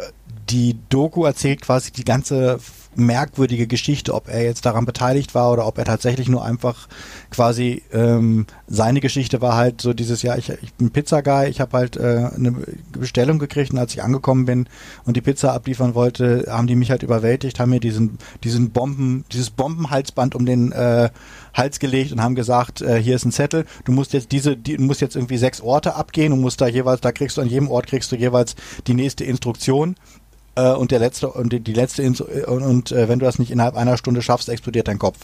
die 0.50 0.78
Doku 0.90 1.24
erzählt 1.26 1.62
quasi 1.62 1.92
die 1.92 2.04
ganze 2.04 2.60
merkwürdige 2.98 3.68
Geschichte, 3.68 4.14
ob 4.14 4.28
er 4.28 4.44
jetzt 4.44 4.66
daran 4.66 4.86
beteiligt 4.86 5.36
war 5.36 5.52
oder 5.52 5.68
ob 5.68 5.78
er 5.78 5.86
tatsächlich 5.86 6.28
nur 6.28 6.44
einfach 6.44 6.88
quasi 7.30 7.84
ähm, 7.94 8.48
seine 8.68 9.00
Geschichte 9.00 9.40
war 9.42 9.56
halt 9.56 9.82
so 9.82 9.94
dieses 9.94 10.24
Jahr, 10.24 10.38
ich, 10.38 10.50
ich 10.50 10.74
bin 10.74 10.92
Pizza-Guy, 10.92 11.50
ich 11.50 11.62
habe 11.62 11.78
halt 11.78 11.98
äh, 11.98 12.30
eine 12.36 12.56
Bestellung 12.92 13.40
gekriegt 13.40 13.72
und 13.72 13.78
als 13.78 13.94
ich 13.94 14.04
angekommen 14.04 14.46
bin 14.46 14.68
und 15.06 15.16
die 15.16 15.22
Pizza 15.22 15.54
abliefern 15.54 15.96
wollte, 15.96 16.46
haben 16.50 16.68
die 16.68 16.76
mich 16.76 16.92
halt 16.92 17.04
überwältigt, 17.04 17.60
haben 17.60 17.70
mir 17.70 17.80
diesen, 17.80 18.18
diesen 18.44 18.72
Bomben, 18.72 19.26
dieses 19.32 19.52
Bombenhalsband 19.52 20.36
um 20.36 20.46
den 20.46 20.72
äh, 20.72 21.10
Hals 21.54 21.80
gelegt 21.80 22.12
und 22.12 22.22
haben 22.22 22.36
gesagt, 22.36 22.82
äh, 22.82 23.02
hier 23.02 23.16
ist 23.16 23.26
ein 23.26 23.32
Zettel, 23.32 23.66
du 23.86 23.92
musst 23.92 24.14
jetzt 24.14 24.32
diese, 24.32 24.58
die, 24.58 24.78
du 24.78 24.84
musst 24.84 25.02
jetzt 25.02 25.16
irgendwie 25.16 25.38
sechs 25.38 25.62
Orte 25.62 25.96
abgehen 25.96 26.34
und 26.34 26.42
musst 26.42 26.62
da 26.62 26.68
jeweils, 26.68 27.02
da 27.02 27.12
kriegst 27.12 27.38
du 27.38 27.42
an 27.42 27.48
jedem 27.48 27.70
Ort 27.70 27.88
kriegst 27.88 28.12
du 28.12 28.16
jeweils 28.16 28.56
die 28.88 28.94
nächste 28.94 29.24
Instruktion 29.24 29.96
äh, 30.58 30.74
und 30.74 30.92
der 30.92 31.00
letzte 31.00 31.30
und 31.30 31.54
die, 31.54 31.60
die 31.60 31.74
letzte 31.74 32.02
Instru 32.02 32.26
und, 32.48 32.64
und 32.64 32.92
äh, 32.92 33.08
wenn 33.08 33.20
du 33.20 33.26
das 33.26 33.40
nicht 33.40 33.52
innerhalb 33.52 33.76
einer 33.76 33.98
Stunde 33.98 34.22
schaffst, 34.22 34.50
explodiert 34.50 34.88
dein 34.88 35.00
Kopf. 35.00 35.20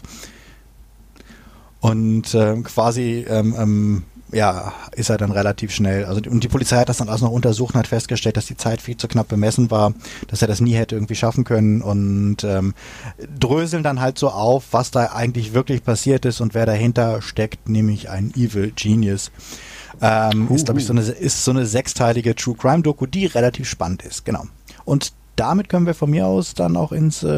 Und 1.82 2.34
ähm, 2.34 2.64
quasi 2.64 3.26
ähm, 3.28 3.56
ähm, 3.58 4.04
ja, 4.32 4.74
ist 4.96 5.10
er 5.10 5.18
dann 5.18 5.32
relativ 5.32 5.72
schnell. 5.72 6.06
Also 6.06 6.22
und 6.30 6.44
die 6.44 6.48
Polizei 6.48 6.78
hat 6.78 6.90
das 6.90 6.98
dann 6.98 7.10
alles 7.10 7.22
noch 7.22 7.32
untersucht 7.32 7.76
und 7.76 7.80
hat 7.80 7.88
festgestellt, 7.88 8.38
dass 8.38 8.46
die 8.46 8.58
Zeit 8.58 8.82
viel 8.82 8.96
zu 8.96 9.08
knapp 9.08 9.28
bemessen 9.28 9.70
war, 9.70 9.94
dass 10.28 10.42
er 10.42 10.48
das 10.48 10.62
nie 10.62 10.74
hätte 10.74 10.96
irgendwie 10.96 11.16
schaffen 11.16 11.44
können 11.44 11.82
und 11.82 12.44
ähm, 12.44 12.74
dröseln 13.40 13.84
dann 13.84 14.00
halt 14.00 14.18
so 14.18 14.30
auf, 14.30 14.68
was 14.72 14.92
da 14.92 15.08
eigentlich 15.08 15.54
wirklich 15.54 15.84
passiert 15.84 16.26
ist 16.26 16.42
und 16.42 16.54
wer 16.54 16.66
dahinter 16.66 17.22
steckt, 17.22 17.68
nämlich 17.68 18.10
ein 18.10 18.32
Evil 18.36 18.72
Genius. 18.76 19.32
Ähm, 20.02 20.48
Ist, 20.50 20.66
glaube 20.66 20.80
ich, 20.80 20.88
so 20.88 20.94
eine, 20.94 21.02
ist 21.02 21.44
so 21.44 21.52
eine 21.52 21.66
sechsteilige 21.66 22.34
True 22.36 22.56
Crime 22.56 22.82
Doku, 22.82 23.06
die 23.06 23.26
relativ 23.28 23.70
spannend 23.70 24.04
ist, 24.04 24.26
genau. 24.26 24.46
Und 24.86 25.14
damit 25.36 25.70
können 25.70 25.86
wir 25.86 25.94
von 25.94 26.10
mir 26.10 26.28
aus 26.28 26.54
dann 26.54 26.78
auch 26.78 26.92
ins 26.92 27.24
äh, 27.24 27.30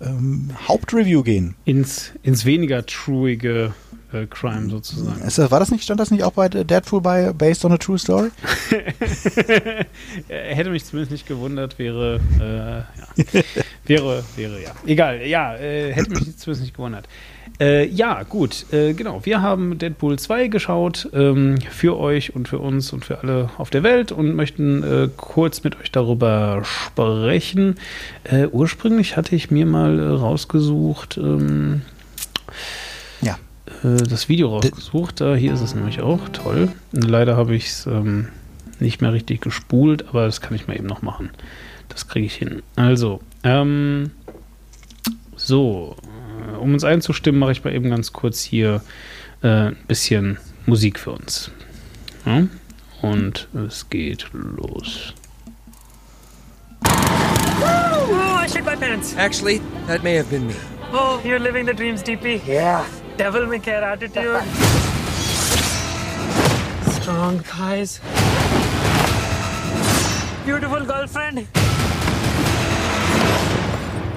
ähm, 0.00 0.50
Hauptreview 0.68 1.22
gehen. 1.22 1.54
Ins, 1.64 2.12
ins 2.22 2.44
weniger 2.44 2.84
truige 2.84 3.74
äh, 4.12 4.26
Crime 4.26 4.70
sozusagen. 4.70 5.20
Ist 5.22 5.38
das, 5.38 5.50
war 5.50 5.60
das 5.60 5.70
nicht, 5.70 5.84
stand 5.84 6.00
das 6.00 6.10
nicht 6.10 6.24
auch 6.24 6.32
bei 6.32 6.48
Deadpool 6.48 7.00
bei 7.00 7.32
Based 7.32 7.64
on 7.64 7.72
a 7.72 7.78
True 7.78 7.98
Story? 7.98 8.30
Hätte 10.28 10.70
mich 10.70 10.84
zumindest 10.84 11.12
nicht 11.12 11.26
gewundert, 11.26 11.78
wäre, 11.78 12.20
äh, 12.40 13.38
ja. 13.38 13.42
wäre, 13.86 14.24
wäre, 14.36 14.62
ja. 14.62 14.70
Egal, 14.86 15.22
ja, 15.26 15.54
äh, 15.56 15.92
hätte 15.92 16.10
mich 16.10 16.36
zumindest 16.36 16.62
nicht 16.62 16.74
gewundert. 16.76 17.06
Äh, 17.60 17.86
ja, 17.86 18.22
gut, 18.24 18.66
äh, 18.72 18.94
genau. 18.94 19.24
Wir 19.24 19.40
haben 19.40 19.78
Deadpool 19.78 20.18
2 20.18 20.48
geschaut 20.48 21.08
ähm, 21.12 21.58
für 21.70 21.96
euch 21.98 22.34
und 22.34 22.48
für 22.48 22.58
uns 22.58 22.92
und 22.92 23.04
für 23.04 23.20
alle 23.20 23.50
auf 23.58 23.70
der 23.70 23.82
Welt 23.84 24.10
und 24.10 24.34
möchten 24.34 24.82
äh, 24.82 25.08
kurz 25.16 25.62
mit 25.62 25.78
euch 25.80 25.92
darüber 25.92 26.62
sprechen. 26.64 27.76
Äh, 28.24 28.46
ursprünglich 28.46 29.16
hatte 29.16 29.36
ich 29.36 29.50
mir 29.50 29.66
mal 29.66 30.00
äh, 30.00 30.02
rausgesucht, 30.02 31.16
ähm, 31.18 31.82
Ja. 33.20 33.38
äh, 33.84 33.96
das 34.02 34.28
Video 34.28 34.48
rausgesucht. 34.48 35.20
Da, 35.20 35.34
hier 35.36 35.52
ist 35.52 35.60
es 35.60 35.74
nämlich 35.76 36.00
auch. 36.00 36.28
Toll. 36.30 36.72
Leider 36.92 37.36
habe 37.36 37.54
ich 37.54 37.66
es 37.66 37.86
ähm, 37.86 38.28
nicht 38.80 39.00
mehr 39.00 39.12
richtig 39.12 39.42
gespult, 39.42 40.08
aber 40.08 40.24
das 40.26 40.40
kann 40.40 40.56
ich 40.56 40.66
mal 40.66 40.76
eben 40.76 40.86
noch 40.86 41.02
machen. 41.02 41.30
Das 41.88 42.08
kriege 42.08 42.26
ich 42.26 42.34
hin. 42.34 42.62
Also, 42.74 43.20
ähm, 43.44 44.10
so, 45.36 45.96
um 46.58 46.72
uns 46.72 46.84
einzustimmen, 46.84 47.38
mache 47.38 47.52
ich 47.52 47.62
mal 47.64 47.74
eben 47.74 47.90
ganz 47.90 48.12
kurz 48.12 48.42
hier 48.42 48.82
äh, 49.42 49.68
ein 49.68 49.76
bisschen 49.86 50.38
Musik 50.66 50.98
für 50.98 51.12
uns. 51.12 51.50
Ja? 52.24 52.46
Und 53.02 53.48
es 53.68 53.90
geht 53.90 54.26
los. 54.32 55.12
Oh, 56.86 58.42
I 58.42 58.48
shit 58.48 58.64
my 58.64 58.76
pants. 58.76 59.14
Actually, 59.16 59.60
that 59.86 60.02
may 60.02 60.16
have 60.16 60.30
been 60.30 60.46
me. 60.46 60.54
Oh, 60.92 61.20
you're 61.24 61.38
living 61.38 61.66
the 61.66 61.74
dreams, 61.74 62.02
DP. 62.02 62.46
Yeah. 62.46 62.86
Devil 63.16 63.46
may 63.46 63.58
care 63.58 63.82
attitude. 63.82 64.42
Strong 67.02 67.40
thighs. 67.40 68.00
Beautiful 70.46 70.84
girlfriend. 70.84 71.46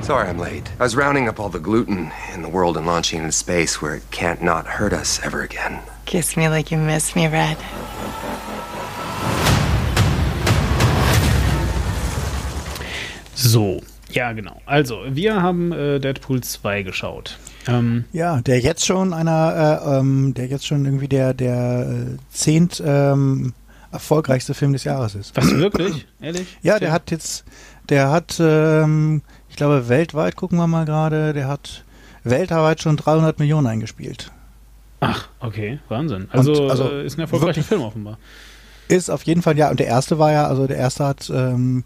Sorry 0.07 0.29
I'm 0.29 0.39
late. 0.39 0.71
I 0.79 0.83
was 0.83 0.95
rounding 0.95 1.27
up 1.27 1.37
all 1.37 1.49
the 1.49 1.59
gluten 1.59 2.13
in 2.33 2.41
the 2.41 2.47
world 2.47 2.77
and 2.77 2.87
launching 2.87 3.19
into 3.19 3.33
space 3.33 3.81
where 3.81 3.93
it 3.93 4.09
can't 4.09 4.41
not 4.41 4.65
hurt 4.65 4.93
us 4.93 5.19
ever 5.21 5.41
again. 5.41 5.81
Kiss 6.05 6.37
me 6.37 6.47
like 6.47 6.71
you 6.71 6.77
miss 6.77 7.13
me, 7.13 7.27
Red. 7.27 7.57
So, 13.35 13.81
ja, 14.09 14.31
genau. 14.31 14.61
Also, 14.65 15.01
wir 15.09 15.41
haben 15.41 15.73
äh, 15.73 15.99
Deadpool 15.99 16.39
2 16.39 16.83
geschaut. 16.83 17.37
Ähm, 17.67 18.05
Ja, 18.13 18.39
der 18.39 18.61
jetzt 18.61 18.85
schon 18.85 19.13
einer, 19.13 19.81
äh, 19.83 19.97
ähm, 19.99 20.33
der 20.33 20.47
jetzt 20.47 20.65
schon 20.65 20.85
irgendwie 20.85 21.09
der, 21.09 21.33
der 21.33 21.81
äh, 21.81 22.17
zehnt 22.31 22.81
ähm, 22.85 23.53
erfolgreichste 23.91 24.53
Film 24.53 24.71
des 24.71 24.85
Jahres 24.85 25.15
ist. 25.15 25.35
was, 25.35 25.51
wirklich? 25.51 26.07
Ehrlich? 26.21 26.57
Ja, 26.61 26.79
der 26.79 26.93
hat 26.93 27.11
jetzt, 27.11 27.43
der 27.89 28.09
hat, 28.09 28.37
ähm, 28.39 29.21
ich 29.57 29.59
glaube, 29.59 29.89
weltweit, 29.89 30.35
gucken 30.35 30.59
wir 30.59 30.67
mal 30.67 30.85
gerade, 30.85 31.33
der 31.33 31.47
hat 31.47 31.83
weltweit 32.23 32.79
schon 32.79 32.95
300 32.95 33.39
Millionen 33.39 33.65
eingespielt. 33.65 34.31
Ach, 34.99 35.29
okay, 35.39 35.79
Wahnsinn. 35.89 36.27
Also, 36.31 36.51
Und, 36.65 36.69
also 36.69 36.91
äh, 36.91 37.03
ist 37.03 37.17
ein 37.17 37.21
erfolgreicher 37.21 37.63
Film 37.63 37.81
offenbar. 37.81 38.19
Ist 38.87 39.09
auf 39.09 39.23
jeden 39.23 39.41
Fall, 39.41 39.57
ja, 39.57 39.71
und 39.71 39.79
der 39.79 39.87
erste 39.87 40.19
war 40.19 40.31
ja, 40.31 40.45
also 40.45 40.67
der 40.67 40.77
erste 40.77 41.05
hat, 41.05 41.31
ähm, 41.33 41.85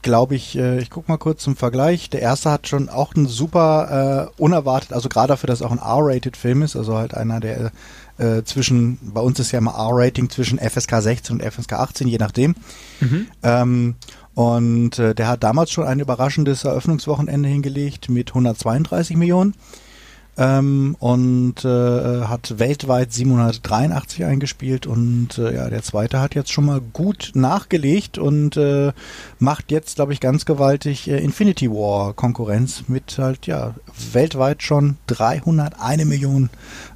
glaube 0.00 0.36
ich, 0.36 0.56
äh, 0.56 0.80
ich 0.80 0.88
guck 0.88 1.06
mal 1.10 1.18
kurz 1.18 1.42
zum 1.42 1.54
Vergleich, 1.54 2.08
der 2.08 2.22
erste 2.22 2.50
hat 2.50 2.66
schon 2.66 2.88
auch 2.88 3.14
ein 3.14 3.26
super 3.26 4.30
äh, 4.38 4.42
unerwartet, 4.42 4.94
also 4.94 5.10
gerade 5.10 5.28
dafür, 5.28 5.48
dass 5.48 5.60
auch 5.60 5.70
ein 5.70 5.80
R-Rated 5.80 6.38
Film 6.38 6.62
ist, 6.62 6.76
also 6.76 6.96
halt 6.96 7.12
einer, 7.12 7.40
der 7.40 7.72
äh, 8.16 8.42
zwischen, 8.44 8.98
bei 9.02 9.20
uns 9.20 9.38
ist 9.38 9.52
ja 9.52 9.58
immer 9.58 9.74
R-Rating 9.74 10.30
zwischen 10.30 10.58
FSK 10.58 11.02
16 11.02 11.40
und 11.40 11.52
FSK 11.52 11.74
18, 11.74 12.08
je 12.08 12.16
nachdem. 12.16 12.54
Ähm, 13.42 13.96
und 14.34 14.98
äh, 14.98 15.14
der 15.14 15.28
hat 15.28 15.42
damals 15.42 15.70
schon 15.70 15.86
ein 15.86 16.00
überraschendes 16.00 16.64
Eröffnungswochenende 16.64 17.48
hingelegt 17.48 18.08
mit 18.08 18.30
132 18.30 19.16
Millionen. 19.16 19.54
Ähm, 20.38 20.96
und 20.98 21.62
äh, 21.62 22.22
hat 22.22 22.58
weltweit 22.58 23.12
783 23.12 24.24
eingespielt 24.24 24.86
und 24.86 25.36
äh, 25.36 25.54
ja, 25.54 25.68
der 25.68 25.82
zweite 25.82 26.20
hat 26.20 26.34
jetzt 26.34 26.50
schon 26.50 26.64
mal 26.64 26.80
gut 26.80 27.32
nachgelegt 27.34 28.16
und 28.16 28.56
äh, 28.56 28.92
macht 29.38 29.70
jetzt, 29.70 29.96
glaube 29.96 30.14
ich, 30.14 30.20
ganz 30.20 30.46
gewaltig 30.46 31.10
äh, 31.10 31.18
Infinity 31.18 31.70
War 31.70 32.14
Konkurrenz 32.14 32.84
mit 32.88 33.18
halt, 33.18 33.46
ja, 33.46 33.74
weltweit 34.12 34.62
schon 34.62 34.96
301 35.08 36.06
Millionen 36.06 36.48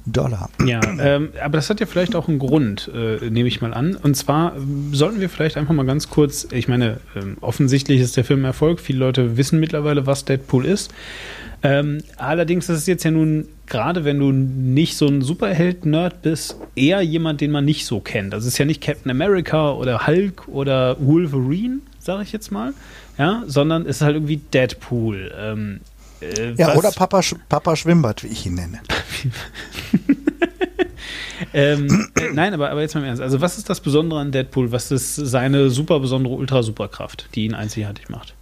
Dollar. 0.07 0.49
Ja, 0.65 0.79
ähm, 0.99 1.29
aber 1.43 1.57
das 1.57 1.69
hat 1.69 1.79
ja 1.79 1.85
vielleicht 1.85 2.15
auch 2.15 2.27
einen 2.27 2.39
Grund, 2.39 2.89
äh, 2.93 3.29
nehme 3.29 3.47
ich 3.47 3.61
mal 3.61 3.73
an. 3.73 3.95
Und 3.95 4.15
zwar 4.15 4.55
ähm, 4.55 4.93
sollten 4.93 5.19
wir 5.19 5.29
vielleicht 5.29 5.57
einfach 5.57 5.73
mal 5.73 5.85
ganz 5.85 6.09
kurz, 6.09 6.47
ich 6.51 6.67
meine, 6.67 6.99
ähm, 7.15 7.37
offensichtlich 7.41 8.01
ist 8.01 8.17
der 8.17 8.23
Film 8.23 8.45
Erfolg. 8.45 8.79
Viele 8.79 8.99
Leute 8.99 9.37
wissen 9.37 9.59
mittlerweile, 9.59 10.07
was 10.07 10.25
Deadpool 10.25 10.65
ist. 10.65 10.91
Ähm, 11.63 12.03
allerdings 12.17 12.69
ist 12.69 12.77
es 12.79 12.85
jetzt 12.87 13.03
ja 13.03 13.11
nun, 13.11 13.47
gerade 13.65 14.05
wenn 14.05 14.19
du 14.19 14.31
nicht 14.31 14.95
so 14.95 15.07
ein 15.07 15.21
Superheld-Nerd 15.21 16.21
bist, 16.21 16.55
eher 16.75 17.01
jemand, 17.01 17.41
den 17.41 17.51
man 17.51 17.65
nicht 17.65 17.85
so 17.85 17.99
kennt. 17.99 18.31
Das 18.33 18.45
ist 18.45 18.57
ja 18.57 18.65
nicht 18.65 18.81
Captain 18.81 19.09
America 19.11 19.71
oder 19.71 20.05
Hulk 20.07 20.47
oder 20.47 20.95
Wolverine, 20.99 21.79
sage 21.99 22.23
ich 22.23 22.31
jetzt 22.31 22.51
mal, 22.51 22.73
ja, 23.17 23.43
sondern 23.47 23.83
es 23.83 23.97
ist 23.97 24.01
halt 24.03 24.15
irgendwie 24.15 24.37
Deadpool. 24.37 25.31
Ähm, 25.37 25.79
äh, 26.21 26.53
Ja, 26.57 26.67
was- 26.69 26.77
oder 26.77 26.91
Papa, 26.91 27.19
Sch- 27.19 27.35
Papa 27.49 27.75
Schwimmbad, 27.75 28.23
wie 28.23 28.27
ich 28.27 28.45
ihn 28.45 28.55
nenne. 28.55 28.79
Ähm, 31.53 32.09
äh, 32.15 32.33
nein, 32.33 32.53
aber, 32.55 32.71
aber 32.71 32.81
jetzt 32.81 32.95
mal 32.95 33.01
im 33.01 33.07
Ernst. 33.07 33.21
Also, 33.21 33.39
was 33.41 33.57
ist 33.59 33.69
das 33.69 33.79
Besondere 33.79 34.19
an 34.19 34.31
Deadpool? 34.31 34.71
Was 34.71 34.91
ist 34.91 35.15
seine 35.15 35.69
super 35.69 35.99
besondere 35.99 36.33
Ultra-Superkraft, 36.33 37.29
die 37.35 37.45
ihn 37.45 37.53
einzigartig 37.53 38.09
macht? 38.09 38.33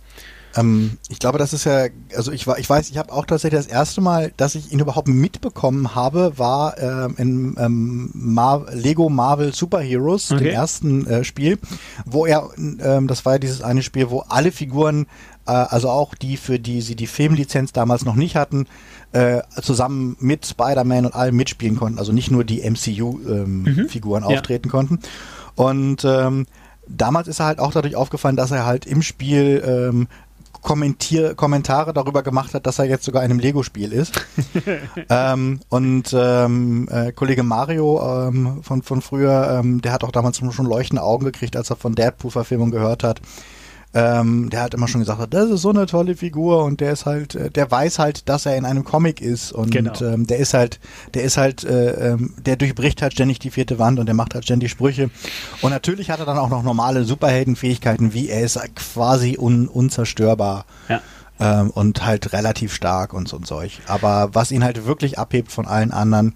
Ähm, 0.55 0.97
ich 1.09 1.19
glaube, 1.19 1.37
das 1.37 1.51
ist 1.53 1.65
ja, 1.65 1.87
also 2.15 2.31
ich, 2.31 2.47
war, 2.47 2.57
ich 2.59 2.69
weiß, 2.69 2.89
ich 2.89 2.97
habe 2.97 3.11
auch 3.11 3.25
tatsächlich 3.25 3.59
das 3.59 3.67
erste 3.67 3.99
Mal, 4.01 4.31
dass 4.37 4.55
ich 4.55 4.71
ihn 4.71 4.79
überhaupt 4.79 5.07
mitbekommen 5.07 5.95
habe, 5.95 6.37
war 6.37 6.77
ähm, 6.77 7.15
in 7.17 7.55
ähm, 7.59 8.09
Mar 8.13 8.65
Lego 8.71 9.09
Marvel 9.09 9.53
Super 9.53 9.79
Heroes, 9.81 10.31
Okay. 10.31 10.45
dem 10.45 10.53
ersten 10.53 11.05
äh, 11.07 11.23
Spiel, 11.23 11.59
wo 12.05 12.25
er, 12.25 12.49
ähm, 12.57 13.07
das 13.07 13.25
war 13.25 13.33
ja 13.33 13.39
dieses 13.39 13.61
eine 13.61 13.83
Spiel, 13.83 14.09
wo 14.09 14.19
alle 14.29 14.51
Figuren, 14.51 15.07
äh, 15.45 15.51
also 15.51 15.89
auch 15.89 16.15
die, 16.15 16.37
für 16.37 16.57
die 16.59 16.81
sie 16.81 16.95
die 16.95 17.07
Filmlizenz 17.07 17.73
damals 17.73 18.05
noch 18.05 18.15
nicht 18.15 18.35
hatten, 18.35 18.65
äh, 19.11 19.41
zusammen 19.61 20.15
mit 20.19 20.45
Spider-Man 20.45 21.05
und 21.05 21.15
allem 21.15 21.35
mitspielen 21.35 21.75
konnten, 21.77 21.99
also 21.99 22.11
nicht 22.11 22.31
nur 22.31 22.43
die 22.43 22.61
MCU-Figuren 22.61 24.23
Ja. 24.23 24.29
auftreten 24.29 24.69
konnten. 24.69 24.99
Und 25.55 26.03
ähm, 26.05 26.45
damals 26.87 27.27
ist 27.27 27.39
er 27.39 27.45
halt 27.47 27.59
auch 27.59 27.71
dadurch 27.71 27.95
aufgefallen, 27.95 28.35
dass 28.35 28.51
er 28.51 28.65
halt 28.65 28.85
im 28.85 29.01
Spiel 29.01 29.63
ähm, 29.65 30.07
Kommentier 30.65 31.35
Kommentare 31.35 31.93
darüber 31.93 32.23
gemacht 32.23 32.55
hat, 32.55 32.65
dass 32.65 32.79
er 32.79 32.85
jetzt 32.85 33.05
sogar 33.05 33.23
in 33.23 33.29
einem 33.29 33.39
Lego-Spiel 33.39 33.93
ist. 33.93 34.19
ähm, 35.09 35.59
und 35.69 36.11
ähm, 36.17 36.89
äh, 36.89 37.11
Kollege 37.11 37.43
Mario 37.43 38.27
ähm, 38.27 38.63
von, 38.63 38.81
von 38.81 39.01
früher, 39.01 39.59
ähm, 39.59 39.81
der 39.81 39.93
hat 39.93 40.03
auch 40.03 40.11
damals 40.11 40.37
schon 40.37 40.65
leuchtende 40.65 41.03
Augen 41.03 41.23
gekriegt, 41.23 41.55
als 41.55 41.69
er 41.69 41.75
von 41.75 41.93
Deadpool-Verfilmung 41.93 42.71
gehört 42.71 43.03
hat. 43.03 43.21
Ähm, 43.97 44.49
der 44.49 44.61
hat 44.61 44.73
immer 44.73 44.89
schon 44.89 44.99
gesagt, 44.99 45.33
das 45.33 45.49
ist 45.49 45.61
so 45.61 45.69
eine 45.69 45.85
tolle 45.85 46.17
Figur 46.17 46.65
und 46.65 46.81
der 46.81 46.91
ist 46.91 47.05
halt, 47.05 47.33
äh, 47.35 47.49
der 47.49 47.71
weiß 47.71 47.97
halt, 47.97 48.27
dass 48.27 48.45
er 48.45 48.57
in 48.57 48.65
einem 48.65 48.83
Comic 48.83 49.21
ist 49.21 49.53
und 49.53 49.71
Genau. 49.71 49.93
ähm, 50.01 50.27
der 50.27 50.37
ist 50.39 50.53
halt, 50.53 50.81
der 51.13 51.23
ist 51.23 51.37
halt, 51.37 51.63
äh, 51.63 52.11
ähm, 52.11 52.33
der 52.45 52.57
durchbricht 52.57 53.01
halt 53.01 53.13
ständig 53.13 53.39
die 53.39 53.51
vierte 53.51 53.79
Wand 53.79 53.97
und 53.97 54.05
der 54.07 54.13
macht 54.13 54.33
halt 54.33 54.43
ständig 54.43 54.69
Sprüche. 54.71 55.09
Und 55.61 55.71
natürlich 55.71 56.09
hat 56.09 56.19
er 56.19 56.25
dann 56.25 56.37
auch 56.37 56.49
noch 56.49 56.61
normale 56.61 57.05
Superheldenfähigkeiten, 57.05 58.13
wie 58.13 58.27
er 58.27 58.41
ist 58.41 58.59
quasi 58.75 59.37
un 59.39 59.69
unzerstörbar 59.69 60.65
Ja. 60.89 61.01
ähm, 61.39 61.69
und 61.69 62.05
halt 62.05 62.33
relativ 62.33 62.73
stark 62.73 63.13
und 63.13 63.29
so 63.29 63.37
und 63.37 63.47
solch. 63.47 63.79
Aber 63.87 64.31
was 64.33 64.51
ihn 64.51 64.65
halt 64.65 64.85
wirklich 64.85 65.17
abhebt 65.17 65.53
von 65.53 65.67
allen 65.67 65.91
anderen, 65.91 66.33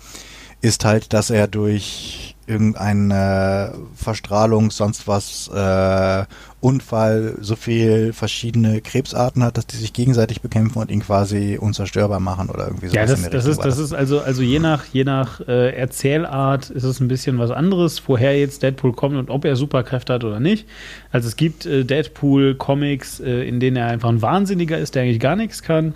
ist 0.61 0.85
halt, 0.85 1.11
dass 1.11 1.29
er 1.29 1.47
durch 1.47 2.35
irgendein 2.49 3.11
äh, 3.11 3.69
Verstrahlung, 3.95 4.71
sonst 4.71 5.07
was, 5.07 5.49
äh, 5.53 6.25
Unfall 6.61 7.35
so 7.39 7.55
viel 7.55 8.11
verschiedene 8.11 8.81
Krebsarten 8.81 9.43
hat, 9.43 9.57
dass 9.57 9.65
die 9.65 9.77
sich 9.77 9.93
gegenseitig 9.93 10.41
bekämpfen 10.41 10.79
und 10.79 10.91
ihn 10.91 10.99
quasi 10.99 11.57
unzerstörbar 11.59 12.19
machen 12.19 12.49
oder 12.49 12.67
irgendwie 12.67 12.87
sowas. 12.87 12.95
Ja, 12.95 13.05
das, 13.05 13.29
das 13.29 13.45
ist, 13.45 13.63
das 13.63 13.77
ist 13.77 13.93
also, 13.93 14.19
also 14.19 14.41
je 14.41 14.59
nach, 14.59 14.83
je 14.91 15.05
nach 15.05 15.39
äh, 15.47 15.73
Erzählart 15.73 16.69
ist 16.69 16.83
es 16.83 16.99
ein 16.99 17.07
bisschen 17.07 17.39
was 17.39 17.51
anderes, 17.51 18.03
woher 18.07 18.37
jetzt 18.37 18.61
Deadpool 18.61 18.91
kommt 18.91 19.15
und 19.15 19.29
ob 19.29 19.45
er 19.45 19.55
Superkräfte 19.55 20.13
hat 20.13 20.25
oder 20.25 20.41
nicht. 20.41 20.67
Also 21.11 21.29
es 21.29 21.37
gibt 21.37 21.65
äh, 21.65 21.85
Deadpool-Comics, 21.85 23.21
äh, 23.21 23.47
in 23.47 23.61
denen 23.61 23.77
er 23.77 23.87
einfach 23.87 24.09
ein 24.09 24.21
Wahnsinniger 24.21 24.77
ist, 24.77 24.95
der 24.95 25.03
eigentlich 25.03 25.21
gar 25.21 25.37
nichts 25.37 25.63
kann. 25.63 25.93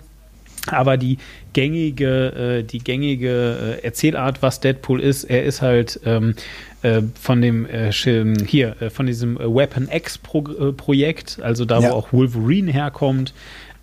Aber 0.70 0.96
die 0.96 1.18
gängige, 1.52 2.60
äh, 2.60 2.62
die 2.62 2.78
gängige 2.78 3.78
äh, 3.80 3.84
Erzählart, 3.84 4.40
was 4.42 4.60
Deadpool 4.60 5.00
ist, 5.00 5.24
er 5.24 5.44
ist 5.44 5.60
halt 5.62 6.00
ähm, 6.06 6.34
äh, 6.82 7.02
von 7.20 7.42
dem 7.42 7.66
äh, 7.66 7.92
hier, 7.92 8.76
äh, 8.80 8.88
von 8.90 9.06
diesem 9.06 9.36
Weapon 9.38 9.88
X 9.92 10.18
Pro 10.18 10.42
äh, 10.48 10.72
Projekt, 10.72 11.38
also 11.42 11.64
da, 11.64 11.80
Ja. 11.80 11.90
wo 11.90 11.94
auch 11.94 12.12
Wolverine 12.12 12.72
herkommt, 12.72 13.34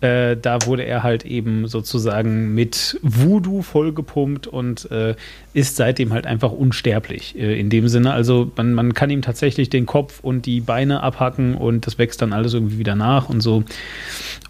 äh, 0.02 0.36
da 0.36 0.66
wurde 0.66 0.82
er 0.84 1.04
halt 1.04 1.24
eben 1.24 1.68
sozusagen 1.68 2.54
mit 2.54 2.98
Voodoo 3.02 3.62
vollgepumpt 3.62 4.48
und 4.48 4.90
äh, 4.90 5.14
ist 5.54 5.76
seitdem 5.76 6.12
halt 6.12 6.26
einfach 6.26 6.50
unsterblich. 6.50 7.38
Äh, 7.38 7.58
in 7.58 7.70
dem 7.70 7.86
Sinne, 7.86 8.12
also 8.12 8.50
man, 8.56 8.74
man 8.74 8.94
kann 8.94 9.10
ihm 9.10 9.22
tatsächlich 9.22 9.70
den 9.70 9.86
Kopf 9.86 10.18
und 10.20 10.44
die 10.44 10.60
Beine 10.60 11.04
abhacken 11.04 11.54
und 11.54 11.86
das 11.86 11.98
wächst 11.98 12.20
dann 12.20 12.32
alles 12.32 12.52
irgendwie 12.52 12.78
wieder 12.78 12.96
nach 12.96 13.28
und 13.28 13.42
so 13.42 13.62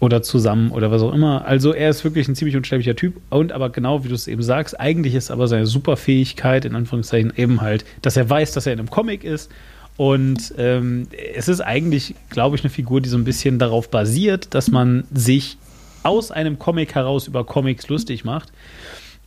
oder 0.01 0.23
zusammen 0.23 0.71
oder 0.71 0.89
was 0.89 1.03
auch 1.03 1.13
immer. 1.13 1.45
Also 1.45 1.71
er 1.71 1.91
ist 1.91 2.03
wirklich 2.03 2.27
ein 2.27 2.35
ziemlich 2.35 2.57
unsterblicher 2.57 2.95
Typ 2.95 3.21
und 3.29 3.51
aber 3.51 3.69
genau 3.69 4.03
wie 4.03 4.07
du 4.07 4.15
es 4.15 4.27
eben 4.27 4.41
sagst, 4.41 4.79
eigentlich 4.79 5.13
ist 5.13 5.29
aber 5.29 5.47
seine 5.47 5.67
Superfähigkeit 5.67 6.65
in 6.65 6.75
Anführungszeichen 6.75 7.31
eben 7.37 7.61
halt, 7.61 7.85
dass 8.01 8.17
er 8.17 8.27
weiß, 8.27 8.53
dass 8.53 8.65
er 8.65 8.73
in 8.73 8.79
einem 8.79 8.89
Comic 8.89 9.23
ist 9.23 9.51
und 9.97 10.53
ähm, 10.57 11.07
es 11.35 11.47
ist 11.47 11.61
eigentlich, 11.61 12.15
glaube 12.29 12.55
ich, 12.55 12.63
eine 12.63 12.69
Figur, 12.71 13.01
die 13.01 13.09
so 13.09 13.17
ein 13.17 13.23
bisschen 13.23 13.59
darauf 13.59 13.89
basiert, 13.89 14.53
dass 14.53 14.69
man 14.71 15.03
sich 15.13 15.57
aus 16.03 16.31
einem 16.31 16.59
Comic 16.59 16.95
heraus 16.95 17.27
über 17.27 17.45
Comics 17.45 17.87
lustig 17.87 18.25
macht. 18.25 18.51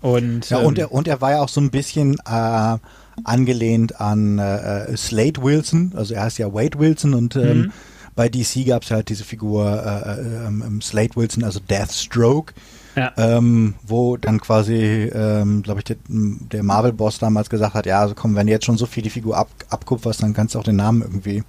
Und, 0.02 0.50
Ja, 0.50 0.60
ähm, 0.60 0.66
und 0.66 0.78
er, 0.78 0.92
und 0.92 1.08
er 1.08 1.20
war 1.20 1.30
ja 1.32 1.40
auch 1.40 1.48
so 1.48 1.60
ein 1.60 1.70
bisschen 1.70 2.16
äh, 2.28 2.76
angelehnt 3.24 4.00
an 4.00 4.38
äh, 4.38 4.84
äh, 4.92 4.96
Slade 4.96 5.42
Wilson, 5.42 5.92
also 5.96 6.14
er 6.14 6.22
heißt 6.24 6.38
ja 6.38 6.52
Wade 6.52 6.78
Wilson 6.78 7.14
und 7.14 7.34
ähm, 7.36 7.58
Mhm. 7.58 7.72
bei 8.14 8.28
DC 8.28 8.66
gab 8.66 8.82
es 8.82 8.90
halt 8.90 9.08
diese 9.08 9.24
Figur 9.24 9.64
äh, 9.66 10.20
äh, 10.20 10.46
ähm, 10.46 10.80
Slade 10.82 11.16
Wilson, 11.16 11.44
also 11.44 11.60
Deathstroke, 11.60 12.52
ja. 12.96 13.12
ähm, 13.16 13.74
wo 13.86 14.16
dann 14.16 14.40
quasi, 14.40 14.74
ähm, 14.74 15.62
glaube 15.62 15.80
ich, 15.80 15.84
der, 15.84 15.96
der 16.08 16.62
Marvel-Boss 16.62 17.18
damals 17.18 17.50
gesagt 17.50 17.74
hat, 17.74 17.86
ja, 17.86 18.00
also 18.00 18.14
komm, 18.14 18.34
wenn 18.34 18.46
du 18.46 18.52
jetzt 18.52 18.64
schon 18.64 18.78
so 18.78 18.86
viel 18.86 19.02
die 19.02 19.10
Figur 19.10 19.36
ab, 19.36 19.48
abkupferst, 19.70 20.22
dann 20.22 20.32
kannst 20.32 20.54
du 20.54 20.58
auch 20.58 20.64
den 20.64 20.76
Namen 20.76 21.02
irgendwie, 21.02 21.44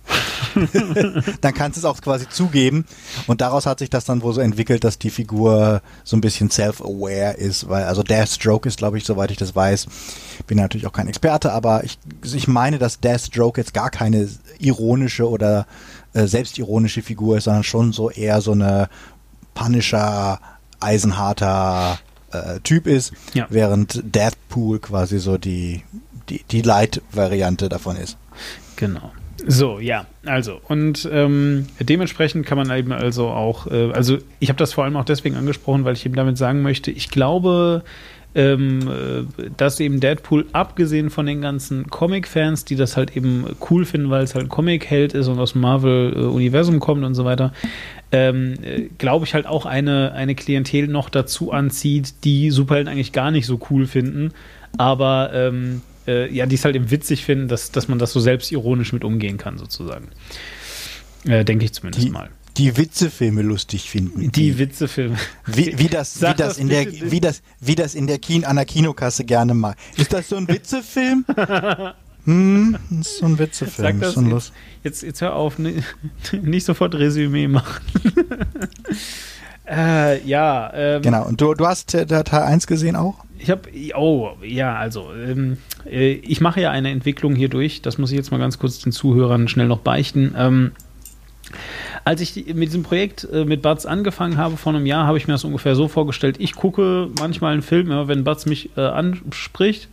dann 1.42 1.54
kannst 1.54 1.78
du 1.78 1.80
es 1.80 1.86
auch 1.86 2.02
quasi 2.02 2.28
zugeben. 2.30 2.86
Und 3.28 3.42
daraus 3.42 3.66
hat 3.66 3.80
sich 3.80 3.90
das 3.90 4.06
dann 4.06 4.22
wohl 4.22 4.34
so 4.34 4.42
entwickelt, 4.42 4.84
dass 4.84 5.00
die 5.00 5.10
Figur 5.10 5.82
so 6.04 6.18
ein 6.18 6.22
bisschen 6.22 6.52
self-aware 6.52 7.38
ist, 7.38 7.70
weil, 7.70 7.86
also 7.86 8.04
Deathstroke 8.04 8.68
ist, 8.68 8.78
glaube 8.78 8.98
ich, 8.98 9.06
soweit 9.06 9.32
ich 9.32 9.38
das 9.38 9.56
weiß, 9.56 9.88
bin 10.48 10.58
natürlich 10.58 10.86
auch 10.86 10.94
kein 10.94 11.08
Experte, 11.08 11.54
aber 11.54 11.84
ich, 11.84 11.98
ich 12.24 12.48
meine, 12.48 12.78
dass 12.78 13.00
Deathstroke 13.00 13.60
jetzt 13.60 13.74
gar 13.74 13.90
keine 13.90 14.28
ironische 14.60 15.30
oder 15.30 15.66
äh, 16.14 16.28
selbstironische 16.28 17.02
Figur 17.02 17.38
ist, 17.38 17.46
sondern 17.46 17.64
schon 17.64 17.94
so 17.94 18.10
eher 18.10 18.42
so 18.42 18.52
eine 18.52 18.90
Punisher, 19.54 20.40
eisenharter 20.80 22.00
äh, 22.32 22.60
Typ 22.62 22.88
ist, 22.88 23.14
Ja. 23.34 23.48
während 23.50 24.02
Deathpool 24.04 24.80
quasi 24.80 25.20
so 25.20 25.38
die, 25.38 25.84
die, 26.30 26.44
die 26.52 26.62
Light-Variante 26.62 27.70
davon 27.70 27.96
ist. 27.98 28.18
Genau. 28.76 29.12
So, 29.46 29.80
ja, 29.80 30.08
also, 30.26 30.60
und 30.68 31.08
ähm, 31.12 31.68
dementsprechend 31.80 32.46
kann 32.46 32.58
man 32.58 32.72
eben 32.76 32.92
also 32.92 33.28
auch, 33.28 33.68
äh, 33.68 33.92
also 33.92 34.18
ich 34.40 34.50
habe 34.50 34.58
das 34.58 34.74
vor 34.74 34.84
allem 34.84 34.98
auch 34.98 35.06
deswegen 35.06 35.36
angesprochen, 35.36 35.86
weil 35.86 35.94
ich 35.94 36.06
eben 36.06 36.16
damit 36.16 36.38
sagen 36.40 36.64
möchte, 36.64 36.90
ich 36.92 37.10
glaube, 37.10 37.84
ähm, 38.38 38.88
äh, 38.88 39.50
dass 39.58 39.80
eben 39.80 40.00
Deadpool, 40.00 40.46
abgesehen 40.54 41.10
von 41.10 41.26
den 41.26 41.42
ganzen 41.42 41.88
Comic-Fans, 41.88 42.66
die 42.66 42.76
das 42.76 42.96
halt 42.96 43.18
eben 43.18 43.46
cool 43.70 43.84
finden, 43.84 44.12
weil 44.12 44.24
es 44.24 44.36
halt 44.36 44.46
ein 44.46 44.50
Comic-Held 44.50 45.14
ist 45.14 45.28
und 45.28 45.40
aus 45.40 45.54
dem 45.54 45.62
Marvel-Universum 45.62 46.80
kommt 46.80 47.04
und 47.04 47.16
so 47.16 47.26
weiter, 47.26 47.52
ähm, 48.12 48.54
äh, 48.62 48.90
glaube 49.00 49.26
ich 49.26 49.34
halt 49.34 49.48
auch 49.48 49.66
eine, 49.66 50.14
eine 50.14 50.36
Klientel 50.36 50.88
noch 50.88 51.10
dazu 51.10 51.52
anzieht, 51.52 52.24
die 52.24 52.52
Superhelden 52.52 52.94
eigentlich 52.94 53.12
gar 53.12 53.32
nicht 53.32 53.48
so 53.48 53.60
cool 53.72 53.88
finden, 53.88 54.32
aber 54.78 55.32
ähm, 55.34 55.82
äh, 56.08 56.32
ja, 56.32 56.46
die 56.46 56.56
es 56.56 56.64
halt 56.64 56.76
eben 56.76 56.92
witzig 56.92 57.26
finden, 57.26 57.48
dass, 57.48 57.72
dass 57.72 57.88
man 57.88 57.98
das 57.98 58.14
so 58.14 58.20
selbstironisch 58.20 58.94
mit 58.94 59.04
umgehen 59.04 59.40
kann, 59.40 59.58
sozusagen. 59.58 60.10
Äh, 61.26 61.44
Denke 61.44 61.66
ich 61.66 61.74
zumindest 61.74 62.06
Die, 62.06 62.12
mal. 62.12 62.30
Die 62.58 62.76
Witzefilme 62.78 63.42
lustig 63.42 63.90
finden. 63.90 64.32
Die 64.32 64.58
Witzefilme. 64.58 65.18
Wie, 65.46 65.78
wie 65.78 65.88
das, 65.90 66.14
Sag 66.16 66.34
wie 66.34 66.38
das 66.38 66.48
das 66.50 66.58
in 66.58 66.70
der, 66.70 66.86
wie 67.12 67.22
das, 67.22 67.42
wie 67.60 67.76
das 67.76 67.96
in 67.96 68.08
der 68.08 68.20
Kin 68.20 68.46
an 68.46 68.56
der 68.56 68.66
Kinokasse 68.66 69.24
gerne 69.26 69.54
mal. 69.54 69.76
Ist 69.96 70.14
das 70.14 70.30
so 70.30 70.38
ein 70.38 70.48
Witzefilm? 70.48 71.26
hm, 72.26 72.78
das 72.90 73.08
ist 73.08 73.18
so 73.18 73.26
ein 73.26 73.40
Witzefilm. 73.40 74.00
Sag 74.00 74.00
das 74.00 74.14
so 74.16 74.22
jetzt, 74.22 74.54
jetzt, 74.84 75.04
jetzt 75.04 75.22
hör 75.22 75.36
auf, 75.36 75.60
ni- 75.60 75.84
nicht 76.42 76.66
sofort 76.66 76.96
Resümee 76.96 77.48
machen. 77.48 77.84
äh, 79.70 80.22
ja, 80.26 80.72
ähm, 80.74 81.02
Genau. 81.02 81.28
Und 81.28 81.40
du, 81.42 81.54
du 81.54 81.66
hast 81.66 81.94
äh, 81.94 82.06
der 82.06 82.24
Teil 82.24 82.44
1 82.44 82.68
gesehen 82.68 82.96
auch? 82.96 83.24
Ich 83.40 83.52
habe, 83.52 83.70
oh, 83.96 84.32
ja, 84.42 84.76
also, 84.76 85.14
ähm, 85.14 85.58
äh, 85.86 86.14
ich 86.14 86.42
mache 86.42 86.60
ja 86.60 86.72
eine 86.72 86.90
Entwicklung 86.90 87.36
hier 87.36 87.50
durch. 87.50 87.82
Das 87.84 87.98
muss 88.00 88.10
ich 88.12 88.18
jetzt 88.18 88.32
mal 88.32 88.40
ganz 88.40 88.58
kurz 88.58 88.80
den 88.80 88.92
Zuhörern 88.92 89.48
schnell 89.48 89.68
noch 89.68 89.80
beichten. 89.80 90.34
Ähm, 90.36 90.72
als 92.04 92.22
ich 92.22 92.36
mit 92.54 92.70
diesem 92.70 92.84
Projekt 92.84 93.28
äh, 93.32 93.46
mit 93.46 93.62
Batz 93.62 93.86
angefangen 93.86 94.38
habe 94.38 94.58
vor 94.58 94.74
einem 94.74 94.86
Jahr, 94.86 95.06
habe 95.08 95.18
ich 95.18 95.28
mir 95.28 95.34
das 95.34 95.44
ungefähr 95.44 95.76
so 95.76 95.88
vorgestellt. 95.88 96.38
Ich 96.40 96.56
gucke 96.56 97.10
manchmal 97.20 97.54
einen 97.54 97.62
Film, 97.62 97.90
wenn 98.08 98.24
Batz 98.24 98.46
mich 98.46 98.72
äh, 98.78 98.82
anspricht. 98.82 99.90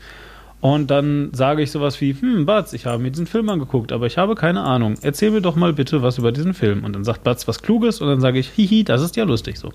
Und 0.64 0.90
dann 0.90 1.28
sage 1.34 1.60
ich 1.60 1.70
sowas 1.70 2.00
wie, 2.00 2.14
hm, 2.18 2.46
Batz, 2.46 2.72
ich 2.72 2.86
habe 2.86 3.02
mir 3.02 3.10
diesen 3.10 3.26
Film 3.26 3.50
angeguckt, 3.50 3.92
aber 3.92 4.06
ich 4.06 4.16
habe 4.16 4.34
keine 4.34 4.62
Ahnung. 4.62 4.94
Erzähl 5.02 5.30
mir 5.30 5.42
doch 5.42 5.56
mal 5.56 5.74
bitte 5.74 6.00
was 6.00 6.16
über 6.16 6.32
diesen 6.32 6.54
Film. 6.54 6.84
Und 6.84 6.94
dann 6.94 7.04
sagt 7.04 7.22
Batz 7.22 7.46
was 7.46 7.60
Kluges 7.60 8.00
und 8.00 8.08
dann 8.08 8.22
sage 8.22 8.38
ich, 8.38 8.48
hihi, 8.48 8.82
das 8.82 9.02
ist 9.02 9.14
ja 9.14 9.24
lustig 9.24 9.58
so. 9.58 9.74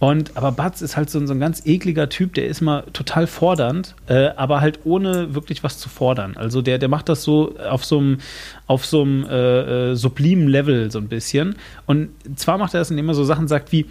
Und 0.00 0.36
aber 0.36 0.50
Batz 0.50 0.82
ist 0.82 0.96
halt 0.96 1.10
so, 1.10 1.20
ein- 1.20 1.28
so 1.28 1.32
ein 1.32 1.38
ganz 1.38 1.64
ekliger 1.64 2.08
Typ, 2.08 2.34
der 2.34 2.46
ist 2.48 2.60
mal 2.60 2.82
total 2.92 3.28
fordernd, 3.28 3.94
äh, 4.08 4.30
aber 4.34 4.60
halt 4.60 4.80
ohne 4.82 5.36
wirklich 5.36 5.62
was 5.62 5.78
zu 5.78 5.88
fordern. 5.88 6.36
Also 6.36 6.60
der, 6.60 6.78
der 6.78 6.88
macht 6.88 7.08
das 7.08 7.22
so 7.22 7.54
auf 7.70 7.84
so 7.84 7.98
einem 7.98 8.18
auf 8.66 8.84
so 8.84 9.02
einem 9.02 9.24
äh, 9.30 9.90
äh, 9.92 9.94
sublimen 9.94 10.48
Level 10.48 10.90
so 10.90 10.98
ein 10.98 11.06
bisschen. 11.06 11.54
Und 11.86 12.08
zwar 12.34 12.58
macht 12.58 12.74
er 12.74 12.80
das, 12.80 12.90
indem 12.90 13.06
er 13.08 13.14
so 13.14 13.22
Sachen 13.22 13.46
sagt 13.46 13.70
wie, 13.70 13.86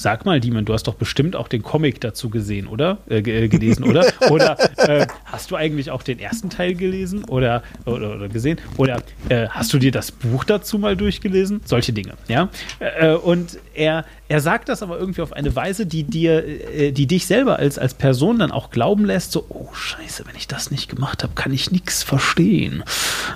Sag 0.00 0.24
mal, 0.24 0.40
Demon, 0.40 0.64
du 0.64 0.72
hast 0.72 0.84
doch 0.84 0.94
bestimmt 0.94 1.36
auch 1.36 1.46
den 1.46 1.62
Comic 1.62 2.00
dazu 2.00 2.30
gesehen, 2.30 2.68
oder? 2.68 2.96
Äh, 3.10 3.18
äh, 3.18 3.48
gelesen, 3.48 3.84
oder? 3.84 4.06
Oder 4.30 4.56
äh, 4.78 5.06
hast 5.26 5.50
du 5.50 5.56
eigentlich 5.56 5.90
auch 5.90 6.02
den 6.02 6.18
ersten 6.18 6.48
Teil 6.48 6.74
gelesen 6.74 7.24
oder, 7.24 7.62
oder, 7.84 8.14
oder 8.14 8.28
gesehen? 8.28 8.58
Oder 8.78 9.02
äh, 9.28 9.48
hast 9.48 9.74
du 9.74 9.78
dir 9.78 9.92
das 9.92 10.10
Buch 10.10 10.44
dazu 10.44 10.78
mal 10.78 10.96
durchgelesen? 10.96 11.60
Solche 11.66 11.92
Dinge, 11.92 12.14
ja? 12.28 12.48
Äh, 12.78 13.12
und 13.12 13.58
er, 13.74 14.06
er 14.30 14.40
sagt 14.40 14.68
das 14.68 14.80
aber 14.80 14.96
irgendwie 14.96 15.22
auf 15.22 15.32
eine 15.32 15.56
Weise, 15.56 15.86
die 15.86 16.04
dir, 16.04 16.46
äh, 16.46 16.92
die 16.92 17.08
dich 17.08 17.26
selber 17.26 17.58
als, 17.58 17.78
als 17.78 17.94
Person 17.94 18.38
dann 18.38 18.52
auch 18.52 18.70
glauben 18.70 19.04
lässt, 19.04 19.32
so, 19.32 19.44
oh 19.48 19.74
Scheiße, 19.74 20.24
wenn 20.24 20.36
ich 20.36 20.46
das 20.46 20.70
nicht 20.70 20.88
gemacht 20.88 21.24
habe, 21.24 21.32
kann 21.34 21.52
ich 21.52 21.72
nichts 21.72 22.04
verstehen. 22.04 22.84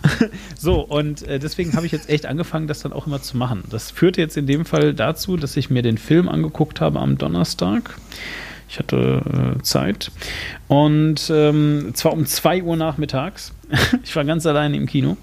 so, 0.56 0.82
und 0.82 1.26
äh, 1.26 1.40
deswegen 1.40 1.72
habe 1.72 1.84
ich 1.84 1.90
jetzt 1.90 2.08
echt 2.08 2.26
angefangen, 2.26 2.68
das 2.68 2.78
dann 2.78 2.92
auch 2.92 3.08
immer 3.08 3.20
zu 3.20 3.36
machen. 3.36 3.64
Das 3.70 3.90
führte 3.90 4.20
jetzt 4.20 4.36
in 4.36 4.46
dem 4.46 4.64
Fall 4.64 4.94
dazu, 4.94 5.36
dass 5.36 5.56
ich 5.56 5.68
mir 5.68 5.82
den 5.82 5.98
Film 5.98 6.28
angeguckt 6.28 6.80
habe 6.80 7.00
am 7.00 7.18
Donnerstag. 7.18 7.98
Ich 8.68 8.78
hatte 8.78 9.56
äh, 9.58 9.62
Zeit. 9.62 10.12
Und 10.68 11.28
ähm, 11.28 11.90
zwar 11.94 12.12
um 12.12 12.24
2 12.24 12.62
Uhr 12.62 12.76
nachmittags. 12.76 13.52
ich 14.04 14.14
war 14.14 14.24
ganz 14.24 14.46
alleine 14.46 14.76
im 14.76 14.86
Kino. 14.86 15.16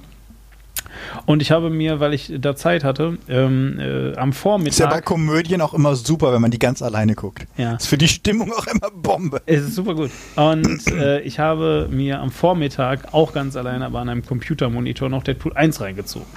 Und 1.26 1.42
ich 1.42 1.52
habe 1.52 1.70
mir, 1.70 2.00
weil 2.00 2.14
ich 2.14 2.34
da 2.40 2.56
Zeit 2.56 2.84
hatte, 2.84 3.18
ähm, 3.28 3.80
äh, 3.80 4.16
am 4.16 4.34
Vormittag. 4.34 4.72
Ist 4.72 4.80
ja 4.80 4.88
bei 4.88 5.02
Komödien 5.02 5.62
auch 5.62 5.74
immer 5.74 5.96
super, 5.96 6.34
wenn 6.34 6.42
man 6.42 6.52
die 6.52 6.60
ganz 6.60 6.82
alleine 6.82 7.16
guckt. 7.16 7.48
Ja. 7.58 7.76
Ist 7.76 7.88
für 7.88 7.98
die 7.98 8.08
Stimmung 8.08 8.52
auch 8.52 8.68
immer 8.68 8.92
Bombe. 8.92 9.42
Es 9.46 9.62
ist 9.62 9.76
super 9.76 9.96
gut. 9.96 10.12
Und 10.36 10.88
äh, 10.88 11.22
ich 11.22 11.40
habe 11.40 11.88
mir 11.92 12.20
am 12.20 12.32
Vormittag 12.32 13.14
auch 13.14 13.34
ganz 13.34 13.56
alleine, 13.56 13.86
aber 13.86 14.00
an 14.00 14.10
einem 14.10 14.26
Computermonitor 14.26 15.10
noch 15.10 15.24
Deadpool 15.24 15.54
1 15.54 15.82
reingezogen. 15.82 16.28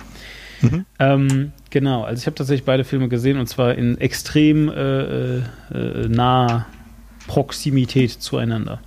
Ähm, 0.99 1.53
genau, 1.71 2.05
also 2.05 2.21
ich 2.21 2.27
habe 2.27 2.37
tatsächlich 2.37 2.65
beide 2.65 2.85
Filme 2.85 3.09
gesehen 3.09 3.39
und 3.39 3.47
zwar 3.47 3.75
in 3.75 3.99
extrem 3.99 4.69
äh, 4.69 5.39
äh, 5.39 5.43
naher 6.09 6.67
Proximität 7.27 8.13
zueinander. 8.13 8.81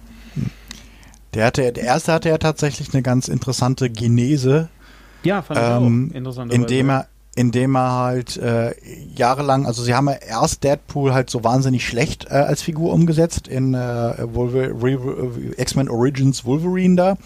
Der, 1.34 1.45
hatte, 1.45 1.72
der 1.72 1.84
erste 1.84 2.13
hatte 2.13 2.30
ja 2.30 2.38
tatsächlich 2.38 2.93
eine 2.93 3.03
ganz 3.03 3.28
interessante 3.28 3.89
Genese, 3.89 4.70
Ja, 5.28 5.41
fand 5.41 5.59
ich 5.59 5.65
ähm, 5.65 6.09
auch 6.11 6.15
interessant. 6.15 6.53
indem 6.53 6.89
er, 6.89 7.07
indem 7.36 7.75
er 7.75 7.91
halt 7.91 8.38
äh, 8.38 8.73
jahrelang, 9.13 9.65
also 9.65 9.84
sie 9.84 9.93
haben 9.93 10.07
ja 10.07 10.13
erst 10.13 10.63
Deadpool 10.63 11.13
halt 11.13 11.30
so 11.30 11.43
wahnsinnig 11.43 11.86
schlecht 11.86 12.28
äh, 12.30 12.36
als 12.36 12.61
Figur 12.61 12.93
umgesetzt 12.93 13.49
in 13.49 13.73
äh, 13.73 14.23
X-Men 15.57 15.89
Origins 15.89 16.45
Wolverine 16.45 16.95
da, 16.95 17.17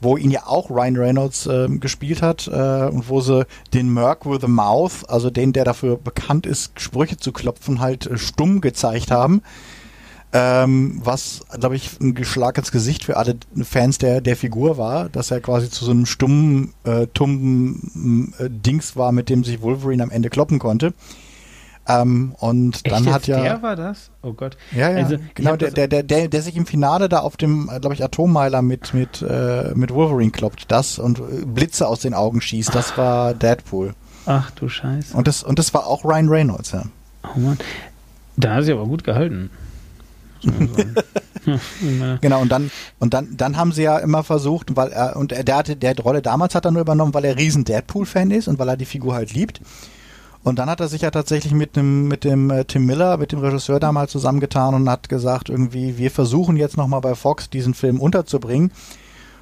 wo 0.00 0.16
ihn 0.16 0.32
ja 0.32 0.48
auch 0.48 0.68
Ryan 0.68 0.96
Reynolds 0.96 1.46
äh, 1.46 1.68
gespielt 1.68 2.22
hat 2.22 2.48
äh, 2.48 2.88
und 2.88 3.08
wo 3.08 3.20
sie 3.20 3.46
den 3.72 3.94
Merc 3.94 4.26
with 4.26 4.42
a 4.42 4.48
Mouth, 4.48 5.08
also 5.08 5.30
den, 5.30 5.52
der 5.52 5.64
dafür 5.64 5.98
bekannt 5.98 6.44
ist, 6.44 6.80
Sprüche 6.80 7.18
zu 7.18 7.30
klopfen, 7.30 7.78
halt 7.78 8.08
äh, 8.08 8.18
stumm 8.18 8.60
gezeigt 8.60 9.12
haben. 9.12 9.42
Ähm, 10.34 11.00
was, 11.04 11.44
glaube 11.60 11.76
ich, 11.76 12.00
ein 12.00 12.14
Geschlag 12.14 12.56
ins 12.56 12.72
Gesicht 12.72 13.04
für 13.04 13.18
alle 13.18 13.36
Fans 13.62 13.98
der, 13.98 14.22
der 14.22 14.34
Figur 14.34 14.78
war, 14.78 15.10
dass 15.10 15.30
er 15.30 15.40
quasi 15.42 15.68
zu 15.68 15.84
so 15.84 15.90
einem 15.90 16.06
stummen, 16.06 16.72
äh, 16.84 17.06
tummen 17.08 18.32
äh, 18.38 18.48
Dings 18.48 18.96
war, 18.96 19.12
mit 19.12 19.28
dem 19.28 19.44
sich 19.44 19.60
Wolverine 19.60 20.02
am 20.02 20.10
Ende 20.10 20.30
kloppen 20.30 20.58
konnte. 20.58 20.94
Ähm, 21.86 22.34
und 22.38 22.76
Echt 22.76 22.90
dann 22.90 23.12
hat 23.12 23.26
ja. 23.26 23.42
Der 23.42 23.62
war 23.62 23.76
das? 23.76 24.10
Oh 24.22 24.32
Gott. 24.32 24.56
Ja, 24.74 24.90
ja, 24.90 25.04
Also, 25.04 25.16
genau, 25.34 25.56
der, 25.56 25.70
der, 25.70 25.88
der, 25.88 26.02
der, 26.02 26.28
der 26.28 26.42
sich 26.42 26.56
im 26.56 26.64
Finale 26.64 27.08
da 27.08 27.18
auf 27.18 27.36
dem, 27.36 27.66
glaube 27.66 27.94
ich, 27.94 28.04
Atommeiler 28.04 28.62
mit, 28.62 28.94
mit, 28.94 29.20
äh, 29.20 29.72
mit 29.74 29.92
Wolverine 29.92 30.30
kloppt, 30.30 30.70
das 30.70 30.98
und 30.98 31.18
äh, 31.18 31.44
Blitze 31.44 31.88
aus 31.88 32.00
den 32.00 32.14
Augen 32.14 32.40
schießt, 32.40 32.74
das 32.74 32.96
war 32.96 33.34
Deadpool. 33.34 33.94
Ach 34.26 34.50
du 34.52 34.68
Scheiße. 34.68 35.16
Und 35.16 35.26
das, 35.26 35.42
und 35.42 35.58
das 35.58 35.74
war 35.74 35.86
auch 35.86 36.04
Ryan 36.04 36.28
Reynolds, 36.28 36.72
ja. 36.72 36.84
Oh 37.24 37.38
Mann. 37.38 37.58
Da 38.36 38.54
hat 38.54 38.64
sie 38.64 38.72
aber 38.72 38.86
gut 38.86 39.04
gehalten. 39.04 39.50
Genau, 42.20 42.40
und 42.40 42.52
dann, 42.52 42.70
und 43.00 43.14
dann, 43.14 43.36
dann 43.36 43.56
haben 43.56 43.72
sie 43.72 43.82
ja 43.82 43.98
immer 43.98 44.22
versucht, 44.22 44.76
weil 44.76 44.92
er, 44.92 45.16
und 45.16 45.32
er, 45.32 45.42
der 45.42 45.56
hatte, 45.56 45.74
der 45.74 45.98
Rolle 45.98 46.22
damals 46.22 46.54
hat 46.54 46.64
er 46.64 46.70
nur 46.70 46.82
übernommen, 46.82 47.14
weil 47.14 47.24
er 47.24 47.36
riesen 47.36 47.64
Deadpool-Fan 47.64 48.30
ist 48.30 48.46
und 48.46 48.60
weil 48.60 48.68
er 48.68 48.76
die 48.76 48.84
Figur 48.84 49.14
halt 49.14 49.34
liebt. 49.34 49.60
Und 50.44 50.58
dann 50.58 50.68
hat 50.68 50.80
er 50.80 50.88
sich 50.88 51.02
ja 51.02 51.10
tatsächlich 51.10 51.52
mit 51.52 51.76
dem, 51.76 52.08
mit 52.08 52.24
dem 52.24 52.50
äh, 52.50 52.64
Tim 52.64 52.84
Miller, 52.84 53.16
mit 53.16 53.32
dem 53.32 53.38
Regisseur 53.38 53.78
damals 53.78 54.10
zusammengetan 54.10 54.74
und 54.74 54.88
hat 54.88 55.08
gesagt, 55.08 55.48
irgendwie, 55.48 55.98
wir 55.98 56.10
versuchen 56.10 56.56
jetzt 56.56 56.76
nochmal 56.76 57.00
bei 57.00 57.14
Fox 57.14 57.48
diesen 57.48 57.74
Film 57.74 58.00
unterzubringen 58.00 58.72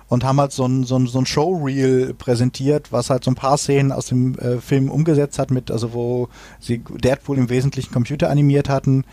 und 0.08 0.24
haben 0.24 0.40
halt 0.40 0.52
so 0.52 0.66
ein, 0.66 0.84
so 0.84 0.96
ein, 0.96 1.06
so 1.06 1.18
ein 1.18 1.26
Showreel 1.26 2.12
präsentiert, 2.14 2.92
was 2.92 3.08
halt 3.08 3.24
so 3.24 3.30
ein 3.30 3.36
paar 3.36 3.56
Szenen 3.56 3.92
aus 3.92 4.06
dem 4.06 4.38
äh, 4.38 4.58
Film 4.58 4.90
umgesetzt 4.90 5.38
hat, 5.38 5.50
mit, 5.50 5.70
also 5.70 5.94
wo 5.94 6.28
sie 6.58 6.78
Deadpool 6.78 7.38
im 7.38 7.48
Wesentlichen 7.48 7.92
Computer 7.92 8.28
animiert 8.28 8.68
hatten. 8.68 9.04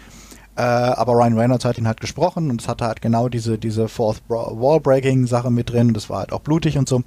Äh, 0.58 0.62
aber 0.62 1.14
Ryan 1.14 1.38
Reynolds 1.38 1.66
hat 1.66 1.78
ihn 1.78 1.88
halt 1.88 2.02
gesprochen 2.02 2.50
und 2.50 2.62
es 2.62 2.68
hatte 2.68 2.86
halt 2.86 3.02
genau 3.02 3.30
diese, 3.30 3.60
diese 3.60 3.88
Fourth 3.88 4.28
Bra- 4.28 4.52
Wall-Breaking-Sache 4.54 5.52
mit 5.52 5.72
drin. 5.72 5.94
Das 5.94 6.10
war 6.10 6.20
halt 6.20 6.34
auch 6.34 6.42
blutig 6.42 6.78
und 6.80 6.90
so. 6.90 7.04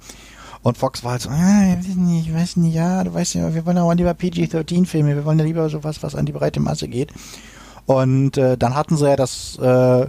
Und 0.63 0.77
Fox 0.77 1.03
war 1.03 1.11
halt 1.13 1.21
so, 1.21 1.29
ah, 1.29 1.73
ich 1.73 1.89
weiß 1.89 1.95
nicht, 1.95 2.27
ich 2.27 2.33
weiß 2.33 2.57
nicht, 2.57 2.75
ja, 2.75 3.03
du 3.03 3.13
weißt 3.13 3.33
ja, 3.33 3.53
wir 3.53 3.65
wollen 3.65 3.77
aber 3.77 3.93
lieber 3.95 4.13
PG-13-Filme, 4.13 5.15
wir 5.15 5.25
wollen 5.25 5.39
ja 5.39 5.45
lieber 5.45 5.67
sowas, 5.69 6.01
was 6.01 6.15
an 6.15 6.25
die 6.25 6.31
breite 6.31 6.59
Masse 6.59 6.87
geht. 6.87 7.11
Und 7.87 8.37
äh, 8.37 8.57
dann 8.57 8.75
hatten 8.75 8.95
sie 8.95 9.09
ja 9.09 9.15
das, 9.15 9.57
äh, 9.57 10.05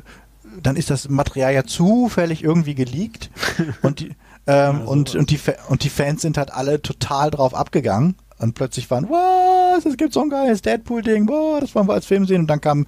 dann 0.63 0.77
ist 0.77 0.91
das 0.91 1.09
Material 1.09 1.55
ja 1.55 1.65
zufällig 1.65 2.45
irgendwie 2.45 2.75
geleakt 2.75 3.31
und 3.83 4.01
die, 4.01 4.15
ähm, 4.47 4.83
und, 4.83 5.15
und, 5.15 5.31
die, 5.31 5.41
und 5.69 5.83
die 5.85 5.89
Fans 5.89 6.21
sind 6.23 6.37
halt 6.37 6.53
alle 6.53 6.83
total 6.83 7.31
drauf 7.31 7.55
abgegangen 7.55 8.15
und 8.39 8.55
plötzlich 8.55 8.91
waren, 8.91 9.09
was, 9.09 9.87
es 9.87 9.97
gibt 9.97 10.13
so 10.13 10.21
ein 10.21 10.29
geiles 10.29 10.61
Deadpool-Ding, 10.63 11.29
wow, 11.29 11.61
das 11.61 11.75
wollen 11.75 11.89
wir 11.89 11.95
als 11.95 12.07
Film 12.07 12.27
sehen 12.27 12.43
und 12.43 12.47
dann 12.49 12.61
kam 12.61 12.87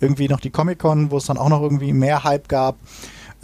irgendwie 0.00 0.28
noch 0.28 0.40
die 0.40 0.50
Comic-Con, 0.50 1.10
wo 1.10 1.18
es 1.18 1.26
dann 1.26 1.38
auch 1.38 1.48
noch 1.48 1.62
irgendwie 1.62 1.92
mehr 1.92 2.24
Hype 2.24 2.48
gab, 2.48 2.76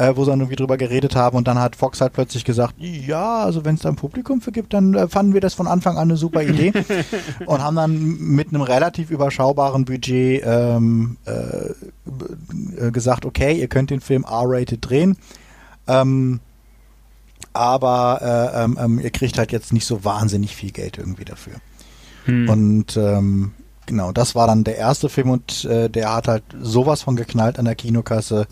äh, 0.00 0.16
wo 0.16 0.24
sie 0.24 0.30
dann 0.30 0.40
irgendwie 0.40 0.56
drüber 0.56 0.78
geredet 0.78 1.14
haben 1.14 1.36
und 1.36 1.46
dann 1.46 1.58
hat 1.58 1.76
Fox 1.76 2.00
halt 2.00 2.14
plötzlich 2.14 2.44
gesagt, 2.44 2.74
ja, 2.78 3.42
also 3.42 3.64
wenn 3.64 3.74
es 3.74 3.82
da 3.82 3.90
ein 3.90 3.96
Publikum 3.96 4.40
für 4.40 4.50
gibt, 4.50 4.72
dann 4.72 4.94
äh, 4.94 5.08
fanden 5.08 5.34
wir 5.34 5.42
das 5.42 5.52
von 5.54 5.66
Anfang 5.66 5.96
an 5.96 6.04
eine 6.04 6.16
super 6.16 6.42
Idee 6.42 6.72
und 7.46 7.62
haben 7.62 7.76
dann 7.76 8.18
mit 8.18 8.48
einem 8.48 8.62
relativ 8.62 9.10
überschaubaren 9.10 9.84
Budget 9.84 10.42
ähm, 10.44 11.18
äh, 11.26 12.86
äh, 12.86 12.90
gesagt, 12.90 13.26
okay, 13.26 13.58
ihr 13.60 13.68
könnt 13.68 13.90
den 13.90 14.00
Film 14.00 14.24
R-rated 14.24 14.78
drehen, 14.80 15.18
ähm, 15.86 16.40
aber 17.52 18.52
äh, 18.54 18.64
ähm, 18.64 18.78
ähm, 18.80 19.00
ihr 19.00 19.10
kriegt 19.10 19.36
halt 19.36 19.52
jetzt 19.52 19.72
nicht 19.72 19.84
so 19.84 20.04
wahnsinnig 20.04 20.56
viel 20.56 20.70
Geld 20.70 20.96
irgendwie 20.96 21.24
dafür. 21.24 21.54
hm. 22.24 22.48
Und 22.48 22.96
ähm, 22.96 23.52
genau, 23.90 24.12
das 24.12 24.36
war 24.36 24.46
dann 24.46 24.62
der 24.62 24.78
erste 24.78 25.08
Film 25.08 25.30
und 25.30 25.64
äh, 25.64 25.90
der 25.90 26.14
hat 26.14 26.28
halt 26.28 26.44
sowas 26.62 27.02
von 27.02 27.16
geknallt 27.16 27.58
an 27.58 27.64
der 27.64 27.74
Kinokasse, 27.74 28.46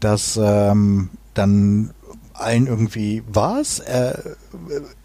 dass 0.00 0.36
ähm, 0.36 1.10
dann 1.32 1.94
allen 2.32 2.66
irgendwie 2.66 3.22
was 3.28 3.78
äh, 3.78 4.18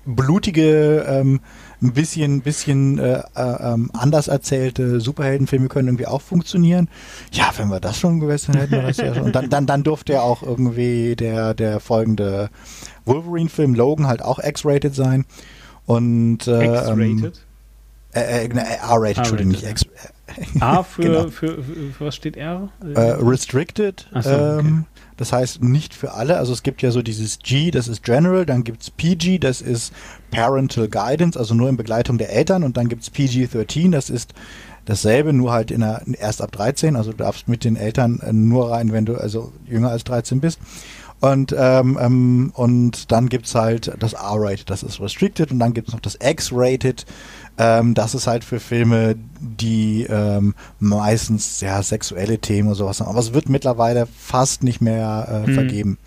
blutige 0.08 1.06
ähm, 1.08 1.42
ein 1.84 1.94
bisschen 1.94 2.42
bisschen 2.42 2.98
äh, 2.98 3.22
äh, 3.36 3.74
ähm, 3.74 3.92
anders 3.94 4.28
erzählte 4.28 5.00
Superheldenfilme 5.00 5.68
können 5.68 5.90
irgendwie 5.90 6.08
auch 6.08 6.24
funktionieren. 6.24 6.90
Ja, 7.32 7.52
wenn 7.58 7.70
wir 7.70 7.80
das 7.80 8.00
schon 8.00 8.20
gewesen 8.20 8.56
hätten, 8.56 8.72
wir 8.72 8.82
das 8.82 8.98
ja 8.98 9.14
schon. 9.14 9.26
Und 9.26 9.36
dann 9.36 9.52
dann 9.52 9.68
dann 9.68 9.84
durfte 9.84 10.14
ja 10.14 10.22
auch 10.22 10.42
irgendwie 10.42 11.16
der 11.16 11.54
der 11.54 11.80
folgende 11.80 12.50
Wolverine-Film 13.06 13.76
Logan 13.76 14.08
halt 14.08 14.24
auch 14.24 14.40
X-rated 14.40 14.96
sein 14.96 15.26
und 15.86 16.48
äh, 16.48 16.64
ähm, 16.64 16.74
X-rated. 16.74 17.38
äh, 17.38 17.49
äh, 18.14 18.48
ne, 18.48 18.62
äh, 18.62 18.78
R-rated, 18.78 19.18
Entschuldigung, 19.20 19.52
nicht 19.52 19.64
X. 19.64 19.86
A 20.60 20.84
für, 20.84 21.02
genau. 21.02 21.30
für, 21.30 21.62
für, 21.64 21.92
für 21.92 22.06
was 22.06 22.16
steht 22.16 22.38
R? 22.38 22.70
Äh, 22.96 23.00
restricted. 23.00 24.08
Ach 24.14 24.24
so, 24.24 24.30
okay. 24.30 24.60
ähm, 24.60 24.86
das 25.18 25.34
heißt 25.34 25.62
nicht 25.62 25.94
für 25.94 26.14
alle. 26.14 26.38
Also 26.38 26.54
es 26.54 26.64
gibt 26.64 26.82
ja 26.82 26.92
so 26.92 27.02
dieses 27.02 27.40
G, 27.40 27.72
das 27.72 27.88
ist 27.88 28.04
General, 28.04 28.46
dann 28.46 28.64
gibt's 28.64 28.90
PG, 28.90 29.40
das 29.40 29.62
ist 29.62 29.94
Parental 30.32 30.88
Guidance, 30.88 31.38
also 31.38 31.54
nur 31.56 31.68
in 31.68 31.78
Begleitung 31.78 32.18
der 32.18 32.32
Eltern 32.32 32.64
und 32.64 32.78
dann 32.78 32.88
gibt's 32.88 33.12
PG-13, 33.12 33.92
das 33.92 34.10
ist 34.10 34.34
dasselbe, 34.86 35.34
nur 35.34 35.52
halt 35.52 35.72
in 35.72 35.82
der, 35.82 36.04
erst 36.20 36.42
ab 36.42 36.52
13, 36.54 36.96
also 36.96 37.12
du 37.12 37.18
darfst 37.18 37.48
mit 37.48 37.64
den 37.64 37.76
Eltern 37.76 38.22
äh, 38.22 38.32
nur 38.32 38.72
rein, 38.72 38.92
wenn 38.92 39.06
du 39.06 39.16
also 39.16 39.52
jünger 39.68 39.90
als 39.90 40.04
13 40.06 40.40
bist. 40.40 40.60
Und, 41.22 41.54
ähm, 41.58 41.98
ähm, 42.02 42.52
und 42.56 43.12
dann 43.12 43.28
gibt's 43.28 43.54
halt 43.54 43.92
das 44.00 44.14
R-Rated, 44.14 44.70
das 44.70 44.84
ist 44.84 45.02
Restricted 45.02 45.52
und 45.52 45.60
dann 45.60 45.74
gibt's 45.74 45.92
noch 45.92 46.00
das 46.00 46.18
X-Rated, 46.22 47.06
ähm, 47.60 47.94
das 47.94 48.16
ist 48.16 48.26
halt 48.26 48.44
für 48.46 48.60
Filme, 48.60 49.16
die 49.40 50.08
ähm, 50.10 50.56
meistens 50.80 51.60
ja 51.60 51.84
sexuelle 51.84 52.40
Themen 52.40 52.70
oder 52.70 52.78
sowas 52.78 53.02
haben. 53.02 53.10
Aber 53.10 53.20
es 53.20 53.34
wird 53.34 53.50
mittlerweile 53.50 54.08
fast 54.18 54.64
nicht 54.64 54.82
mehr 54.82 55.44
äh, 55.44 55.48
Hm. 55.48 55.54
vergeben. 55.54 55.98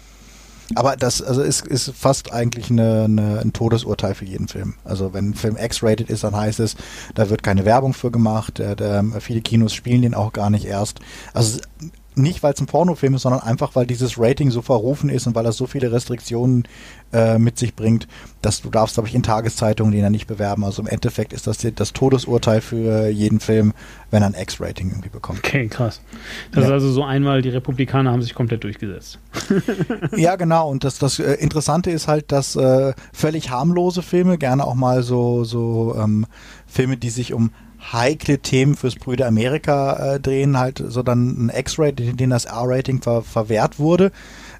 Aber 0.75 0.97
das 0.97 1.21
also 1.21 1.43
ist, 1.43 1.67
ist 1.67 1.93
fast 1.95 2.33
eigentlich 2.33 2.71
eine, 2.71 3.05
eine, 3.05 3.41
ein 3.41 3.53
Todesurteil 3.53 4.15
für 4.15 4.25
jeden 4.25 4.49
Film. 4.49 4.75
Also 4.85 5.13
wenn 5.13 5.31
ein 5.31 5.35
Film 5.35 5.59
X-rated 5.59 6.09
ist, 6.09 6.25
dann 6.25 6.35
heißt 6.35 6.61
es, 6.61 6.77
da 7.15 7.29
wird 7.29 7.43
keine 7.43 7.67
Werbung 7.67 7.93
für 7.93 8.11
gemacht. 8.11 8.59
Äh, 8.59 8.75
der, 8.75 9.05
viele 9.21 9.43
Kinos 9.43 9.75
spielen 9.75 10.01
den 10.01 10.15
auch 10.15 10.33
gar 10.33 10.49
nicht 10.49 10.65
erst. 10.65 11.01
Also 11.35 11.61
nicht, 12.15 12.43
weil 12.43 12.53
es 12.55 12.61
ein 12.61 12.67
Pornofilm 12.67 13.15
ist, 13.15 13.23
sondern 13.23 13.43
einfach, 13.43 13.75
weil 13.75 13.87
dieses 13.87 14.19
Rating 14.19 14.51
so 14.51 14.63
verrufen 14.63 15.11
ist 15.11 15.27
und 15.27 15.35
weil 15.35 15.45
das 15.45 15.57
so 15.57 15.67
viele 15.67 15.93
Restriktionen 15.93 16.65
äh, 17.13 17.39
mit 17.39 17.59
sich 17.59 17.75
bringt, 17.75 18.09
dass 18.41 18.63
du 18.63 18.71
darfst, 18.71 18.95
glaube 18.95 19.09
ich, 19.09 19.15
in 19.15 19.23
Tageszeitungen 19.23 19.93
den 19.93 20.03
ja 20.03 20.11
nicht 20.11 20.27
bewerben. 20.27 20.65
Also 20.65 20.83
im 20.83 20.89
Endeffekt 20.89 21.33
ist 21.33 21.47
das 21.47 21.59
das 21.75 21.93
Todesurteil 21.93 22.61
für 22.61 23.09
jeden 23.09 23.41
Film, 23.41 23.73
wenn 24.11 24.23
er 24.23 24.29
ein 24.29 24.35
X-Rating 24.35 24.89
irgendwie 24.91 25.09
bekommt. 25.11 25.39
Okay, 25.41 25.69
krass. 25.69 26.01
Das 26.53 26.63
Ja. 26.63 26.69
ist 26.69 26.73
also 26.73 26.91
so 26.93 27.05
einmal, 27.05 27.43
die 27.43 27.51
Republikaner 27.51 28.11
haben 28.13 28.23
sich 28.23 28.35
komplett 28.35 28.65
durchgesetzt. 28.65 29.19
Ja, 30.17 30.37
genau. 30.37 30.69
Und 30.71 30.85
das, 30.85 30.99
das 30.99 31.19
äh, 31.19 31.35
Interessante 31.35 31.91
ist 31.91 32.09
halt, 32.09 32.33
dass 32.33 32.57
äh, 32.57 32.93
völlig 33.13 33.51
harmlose 33.51 34.03
Filme, 34.03 34.39
gerne 34.39 34.67
auch 34.67 34.75
mal 34.75 35.03
so, 35.03 35.45
so 35.45 35.95
ähm, 35.99 36.27
Filme, 36.67 36.97
die 36.97 37.11
sich 37.11 37.33
um 37.33 37.51
heikle 37.93 38.39
Themen 38.39 38.77
fürs 38.77 38.95
Brüder 38.95 39.27
Amerika 39.27 40.15
äh, 40.15 40.21
drehen, 40.21 40.57
halt 40.59 40.83
so 40.87 41.03
dann 41.03 41.47
ein 41.47 41.53
X-Rating, 41.55 42.17
den 42.17 42.31
das 42.31 42.45
R-Rating 42.45 43.03
ver 43.03 43.23
verwehrt 43.23 43.79
wurde. 43.81 44.13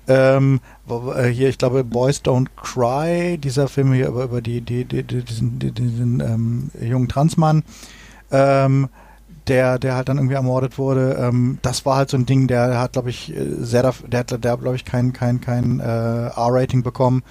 Ähm, 0.09 0.61
äh, 0.89 1.29
hier, 1.29 1.49
ich 1.49 1.59
glaube, 1.59 1.85
Boys 1.85 2.23
Don't 2.23 2.49
Cry, 2.57 3.39
dieser 3.39 3.69
Film 3.69 3.93
hier 3.93 4.09
über, 4.09 4.25
über 4.25 4.41
die, 4.41 4.61
die, 4.61 4.85
die, 4.85 5.03
die, 5.03 5.23
diesen, 5.23 5.59
die, 5.59 5.71
diesen 5.71 6.21
ähm, 6.21 6.71
jungen 6.81 7.09
Transmann, 7.09 7.63
ähm, 8.31 8.89
der, 9.47 9.79
der 9.79 9.95
halt 9.97 10.09
dann 10.09 10.19
irgendwie 10.19 10.35
ermordet 10.35 10.79
wurde. 10.79 11.17
Ähm, 11.21 11.59
das 11.63 11.87
war 11.87 11.97
halt 11.97 12.11
so 12.11 12.17
ein 12.17 12.27
Ding, 12.27 12.47
der 12.49 12.79
hat, 12.81 12.95
glaube 12.95 13.11
ich, 13.11 13.35
äh, 13.35 13.45
sehr, 13.61 13.83
der 14.07 14.21
hat, 14.21 14.45
der 14.45 14.53
hat, 14.53 14.61
glaube 14.61 14.77
ich, 14.77 14.85
kein, 14.85 15.13
kein, 15.13 15.41
kein 15.41 15.81
äh, 15.81 15.85
R-Rating 15.85 16.83
bekommen. 16.83 17.23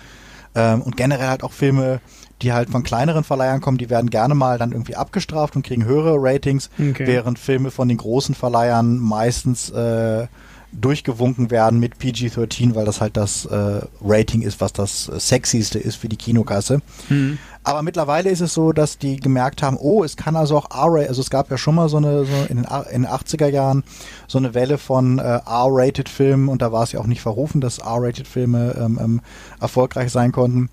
Ähm, 0.56 0.82
und 0.82 0.98
generell 0.98 1.28
halt 1.28 1.44
auch 1.44 1.54
Filme, 1.54 2.02
die 2.42 2.52
halt 2.54 2.70
von 2.70 2.84
kleineren 2.84 3.24
Verleihern 3.24 3.62
kommen, 3.62 3.78
die 3.78 3.90
werden 3.90 4.10
gerne 4.10 4.36
mal 4.36 4.58
dann 4.58 4.72
irgendwie 4.72 4.96
abgestraft 4.96 5.56
und 5.56 5.66
kriegen 5.66 5.86
höhere 5.86 6.16
Ratings, 6.18 6.70
Okay. 6.78 7.06
während 7.06 7.40
Filme 7.40 7.72
von 7.72 7.88
den 7.88 7.98
großen 7.98 8.36
Verleihern 8.36 8.98
meistens 8.98 9.70
äh, 9.70 10.28
durchgewunken 10.72 11.52
werden 11.52 11.80
mit 11.80 11.98
PG-13, 12.00 12.76
weil 12.76 12.86
das 12.86 13.02
halt 13.02 13.18
das 13.18 13.46
äh, 13.46 13.82
Rating 14.04 14.42
ist, 14.42 14.62
was 14.62 14.74
das 14.74 15.10
äh, 15.10 15.20
sexyste 15.20 15.80
ist 15.80 15.98
für 15.98 16.08
die 16.08 16.18
Kinokasse. 16.18 16.82
Hm. 17.08 17.38
Aber 17.64 17.84
mittlerweile 17.84 18.30
ist 18.30 18.42
es 18.42 18.54
so, 18.54 18.72
dass 18.72 18.98
die 18.98 19.18
gemerkt 19.18 19.62
haben, 19.62 19.78
oh, 19.78 20.04
es 20.04 20.18
kann 20.18 20.36
also 20.36 20.58
auch 20.58 20.72
R-Rated, 20.72 21.10
also 21.10 21.22
es 21.22 21.30
gab 21.30 21.52
ja 21.52 21.58
schon 21.58 21.76
mal 21.76 21.90
so 21.90 21.98
eine, 21.98 22.26
so 22.26 22.34
in, 22.50 22.64
den, 22.64 22.66
in 22.92 23.04
den 23.04 23.12
80er 23.12 23.48
Jahren 23.48 23.84
so 24.28 24.38
eine 24.38 24.54
Welle 24.54 24.78
von 24.78 25.20
äh, 25.20 25.42
R-Rated 25.46 26.10
Filmen 26.10 26.48
und 26.50 26.62
da 26.62 26.72
war 26.72 26.84
es 26.84 26.94
ja 26.94 27.00
auch 27.00 27.08
nicht 27.08 27.22
verrufen, 27.22 27.62
dass 27.62 27.78
R-Rated 27.78 28.28
Filme 28.28 28.76
ähm, 28.80 29.00
ähm, 29.02 29.22
erfolgreich 29.60 30.12
sein 30.12 30.32
konnten. 30.32 30.70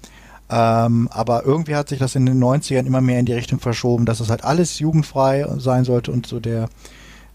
Ähm, 0.50 1.08
aber 1.12 1.44
irgendwie 1.44 1.74
hat 1.74 1.90
sich 1.90 1.98
das 1.98 2.14
in 2.14 2.24
den 2.24 2.42
90ern 2.42 2.86
immer 2.86 3.02
mehr 3.02 3.20
in 3.20 3.26
die 3.26 3.34
Richtung 3.34 3.60
verschoben, 3.60 4.06
dass 4.06 4.20
es 4.20 4.30
halt 4.30 4.44
alles 4.44 4.78
jugendfrei 4.78 5.46
sein 5.58 5.84
sollte 5.84 6.10
und 6.10 6.26
so 6.26 6.40
der 6.40 6.70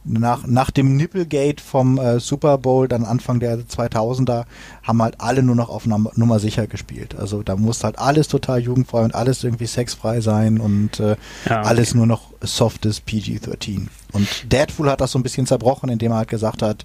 nach, 0.06 0.46
nach 0.46 0.72
dem 0.72 0.98
Nipplegate 0.98 1.62
vom 1.64 1.98
äh, 1.98 2.20
Super 2.20 2.58
Bowl, 2.58 2.88
dann 2.88 3.06
Anfang 3.06 3.40
der 3.40 3.60
2000er, 3.60 4.46
haben 4.84 5.02
halt 5.02 5.22
alle 5.22 5.44
nur 5.44 5.56
noch 5.56 5.70
auf 5.70 5.86
Nummer, 5.86 6.12
Nummer 6.16 6.40
sicher 6.40 6.68
gespielt. 6.68 7.16
Also 7.18 7.44
da 7.44 7.56
muss 7.56 7.84
halt 7.84 8.00
alles 8.00 8.28
total 8.28 8.60
jugendfrei 8.60 9.04
und 9.04 9.16
alles 9.16 9.44
irgendwie 9.44 9.66
sexfrei 9.68 10.22
sein 10.22 10.60
und 10.60 11.00
äh, 11.00 11.16
Ja, 11.46 11.60
okay. 11.60 11.68
alles 11.68 11.96
nur 11.96 12.06
noch 12.06 12.30
softes 12.42 13.02
PG-13. 13.02 13.88
Und 14.12 14.52
Deadpool 14.52 14.90
hat 14.90 15.02
das 15.02 15.12
so 15.12 15.20
ein 15.20 15.24
bisschen 15.24 15.48
zerbrochen, 15.48 15.90
indem 15.90 16.12
er 16.12 16.18
halt 16.20 16.30
gesagt 16.30 16.62
hat, 16.62 16.84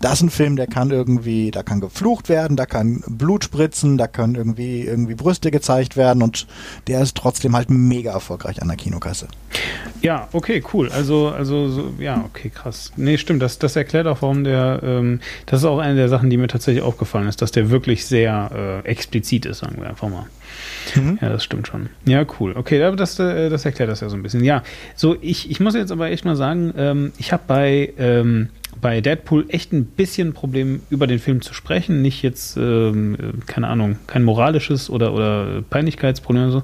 das 0.00 0.14
ist 0.14 0.22
ein 0.22 0.30
Film, 0.30 0.56
der 0.56 0.66
kann 0.66 0.90
irgendwie, 0.90 1.50
da 1.50 1.62
kann 1.62 1.80
geflucht 1.80 2.28
werden, 2.28 2.56
da 2.56 2.66
kann 2.66 3.02
Blut 3.06 3.44
spritzen, 3.44 3.98
da 3.98 4.06
können 4.06 4.34
irgendwie, 4.34 4.82
irgendwie 4.82 5.14
Brüste 5.14 5.50
gezeigt 5.50 5.96
werden 5.96 6.22
und 6.22 6.46
der 6.86 7.00
ist 7.00 7.16
trotzdem 7.16 7.54
halt 7.56 7.70
mega 7.70 8.12
erfolgreich 8.12 8.62
an 8.62 8.68
der 8.68 8.76
Kinokasse. 8.76 9.28
Ja, 10.02 10.28
okay, 10.32 10.62
cool. 10.72 10.90
Also, 10.90 11.28
also, 11.28 11.68
so, 11.68 11.94
ja, 11.98 12.24
okay, 12.26 12.50
krass. 12.50 12.92
Nee, 12.96 13.18
stimmt, 13.18 13.42
das, 13.42 13.58
das 13.58 13.76
erklärt 13.76 14.06
auch, 14.06 14.22
warum 14.22 14.44
der, 14.44 14.80
ähm, 14.82 15.20
das 15.46 15.60
ist 15.60 15.64
auch 15.66 15.78
eine 15.78 15.96
der 15.96 16.08
Sachen, 16.08 16.30
die 16.30 16.36
mir 16.36 16.48
tatsächlich 16.48 16.82
aufgefallen 16.82 17.28
ist, 17.28 17.40
dass 17.40 17.52
der 17.52 17.70
wirklich 17.70 18.06
sehr 18.06 18.82
äh, 18.84 18.88
explizit 18.88 19.46
ist, 19.46 19.58
sagen 19.60 19.76
wir 19.80 19.88
einfach 19.88 20.08
mal. 20.08 20.26
Mhm. 20.94 21.18
Ja, 21.20 21.30
das 21.30 21.44
stimmt 21.44 21.66
schon. 21.66 21.88
Ja, 22.04 22.24
cool. 22.38 22.54
Okay, 22.56 22.82
aber 22.82 22.96
das, 22.96 23.18
äh, 23.18 23.48
das 23.48 23.64
erklärt 23.64 23.90
das 23.90 24.00
ja 24.00 24.08
so 24.08 24.16
ein 24.16 24.22
bisschen. 24.22 24.44
Ja, 24.44 24.62
so, 24.94 25.16
ich, 25.20 25.50
ich 25.50 25.60
muss 25.60 25.74
jetzt 25.74 25.92
aber 25.92 26.10
echt 26.10 26.24
mal 26.24 26.36
sagen, 26.36 26.74
ähm, 26.76 27.12
ich 27.18 27.32
habe 27.32 27.42
bei, 27.46 27.92
ähm, 27.98 28.50
bei 28.80 29.00
Deadpool 29.00 29.46
echt 29.48 29.72
ein 29.72 29.84
bisschen 29.84 30.32
Problem, 30.32 30.82
über 30.90 31.06
den 31.06 31.18
Film 31.18 31.40
zu 31.42 31.54
sprechen. 31.54 32.02
Nicht 32.02 32.22
jetzt, 32.22 32.56
ähm, 32.56 33.14
äh, 33.14 33.46
keine 33.46 33.68
Ahnung, 33.68 33.96
kein 34.06 34.24
moralisches 34.24 34.90
oder, 34.90 35.12
oder 35.12 35.62
Peinlichkeitsproblem 35.68 36.44
oder 36.44 36.52
so. 36.52 36.62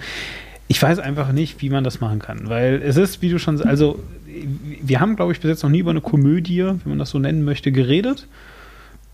Ich 0.69 0.81
weiß 0.81 1.01
einfach 1.01 1.33
nicht, 1.33 1.63
wie 1.63 1.71
man 1.71 1.83
das 1.83 2.01
machen 2.01 2.21
kann, 2.21 2.49
weil 2.49 2.81
es 2.83 2.97
ist, 2.97 3.23
wie 3.23 3.29
du 3.29 3.39
schon, 3.39 3.61
also 3.63 3.99
wir 4.83 5.01
haben, 5.01 5.17
glaube 5.17 5.33
ich, 5.33 5.41
bis 5.41 5.49
jetzt 5.49 5.63
noch 5.65 5.71
nie 5.71 5.81
über 5.81 5.91
eine 5.91 6.01
Komödie, 6.01 6.65
wenn 6.65 6.81
man 6.85 6.99
das 6.99 7.11
so 7.11 7.19
nennen 7.19 7.45
möchte, 7.45 7.73
geredet, 7.73 8.29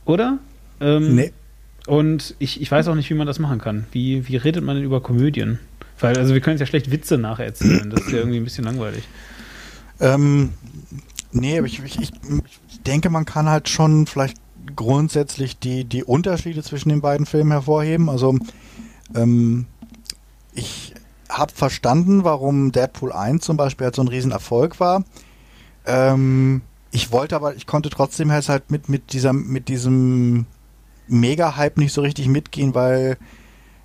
oder? 0.04 0.38
Ähm, 0.80 1.14
Nee. 1.14 1.32
Und 1.86 2.34
ich, 2.40 2.60
ich 2.60 2.70
weiß 2.70 2.88
auch 2.88 2.94
nicht, 2.96 3.08
wie 3.10 3.14
man 3.14 3.26
das 3.26 3.38
machen 3.38 3.58
kann. 3.58 3.86
Wie, 3.92 4.28
wie 4.28 4.36
redet 4.36 4.64
man 4.64 4.76
denn 4.76 4.84
über 4.84 5.00
Komödien? 5.00 5.60
Weil, 6.00 6.18
also 6.18 6.34
wir 6.34 6.40
können 6.40 6.54
jetzt 6.54 6.60
ja 6.60 6.66
schlecht 6.66 6.90
Witze 6.90 7.16
nacherzählen. 7.16 7.88
Das 7.90 8.02
ist 8.02 8.12
ja 8.12 8.18
irgendwie 8.18 8.38
ein 8.38 8.44
bisschen 8.44 8.64
langweilig. 8.64 9.04
Ähm, 10.00 10.50
nee, 11.32 11.56
aber 11.56 11.66
ich, 11.66 11.80
ich, 11.82 11.98
ich 12.00 12.10
denke, 12.86 13.10
man 13.10 13.24
kann 13.24 13.48
halt 13.48 13.68
schon 13.68 14.06
vielleicht 14.06 14.36
grundsätzlich 14.74 15.58
die, 15.58 15.84
die 15.84 16.04
Unterschiede 16.04 16.62
zwischen 16.62 16.88
den 16.88 17.00
beiden 17.00 17.26
Filmen 17.26 17.52
hervorheben. 17.52 18.08
Also, 18.08 18.38
ähm, 19.14 19.66
ich 20.52 20.94
habe 21.28 21.52
verstanden, 21.52 22.24
warum 22.24 22.72
Deadpool 22.72 23.12
1 23.12 23.44
zum 23.44 23.56
Beispiel 23.56 23.86
halt 23.86 23.96
so 23.96 24.02
ein 24.02 24.08
Riesenerfolg 24.08 24.80
war. 24.80 25.04
Ähm, 25.84 26.62
ich 26.90 27.12
wollte 27.12 27.36
aber, 27.36 27.54
ich 27.54 27.66
konnte 27.66 27.90
trotzdem 27.90 28.32
halt 28.32 28.48
halt 28.48 28.70
mit, 28.70 28.88
mit 28.88 29.12
dieser, 29.12 29.32
mit 29.32 29.68
diesem 29.68 30.46
Mega-Hype 31.08 31.78
nicht 31.78 31.92
so 31.92 32.00
richtig 32.00 32.28
mitgehen, 32.28 32.74
weil 32.74 33.18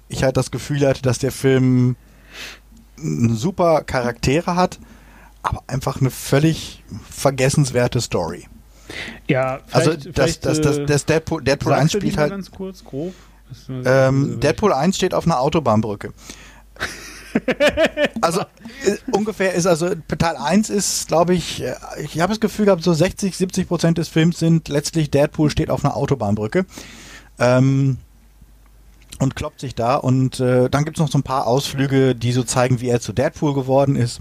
ich 0.07 0.23
halt 0.23 0.37
das 0.37 0.51
Gefühl 0.51 0.87
hatte, 0.87 1.01
dass 1.01 1.19
der 1.19 1.31
Film 1.31 1.95
super 2.97 3.83
Charaktere 3.83 4.55
hat, 4.55 4.79
aber 5.43 5.63
einfach 5.67 5.99
eine 5.99 6.11
völlig 6.11 6.83
vergessenswerte 7.09 7.99
Story. 8.01 8.47
Ja, 9.27 9.59
Also 9.71 9.93
das, 9.93 10.39
das, 10.39 10.61
das, 10.61 10.77
äh, 10.77 10.85
das 10.85 11.05
Deadpool, 11.05 11.43
Deadpool 11.43 11.73
1 11.73 11.81
sagst 11.81 11.93
du 11.93 11.99
die 11.99 12.07
spielt 12.07 12.17
halt. 12.19 12.31
ganz 12.31 12.51
kurz, 12.51 12.83
grob. 12.83 13.13
Ähm, 13.69 14.39
Deadpool 14.39 14.73
1 14.73 14.95
steht 14.95 15.13
auf 15.13 15.25
einer 15.25 15.39
Autobahnbrücke. 15.39 16.13
also 18.21 18.41
äh, 18.41 18.97
ungefähr 19.11 19.53
ist 19.53 19.65
also 19.65 19.89
Teil 20.17 20.35
1 20.37 20.69
ist, 20.69 21.07
glaube 21.07 21.33
ich, 21.33 21.63
äh, 21.63 21.75
ich 22.01 22.19
habe 22.19 22.31
das 22.31 22.39
Gefühl 22.39 22.65
gehabt, 22.65 22.83
so 22.83 22.93
60, 22.93 23.35
70 23.35 23.67
Prozent 23.67 23.97
des 23.97 24.07
Films 24.07 24.39
sind 24.39 24.67
letztlich 24.67 25.11
Deadpool 25.11 25.49
steht 25.49 25.69
auf 25.69 25.83
einer 25.83 25.95
Autobahnbrücke. 25.95 26.65
Ähm, 27.39 27.97
und 29.19 29.35
kloppt 29.35 29.59
sich 29.59 29.75
da 29.75 29.95
und 29.95 30.39
äh, 30.39 30.67
dann 30.69 30.83
gibt 30.83 30.97
es 30.97 31.01
noch 31.01 31.11
so 31.11 31.19
ein 31.19 31.23
paar 31.23 31.45
Ausflüge, 31.45 32.15
die 32.15 32.31
so 32.31 32.43
zeigen, 32.43 32.81
wie 32.81 32.89
er 32.89 33.01
zu 33.01 33.13
Deadpool 33.13 33.53
geworden 33.53 33.95
ist. 33.95 34.19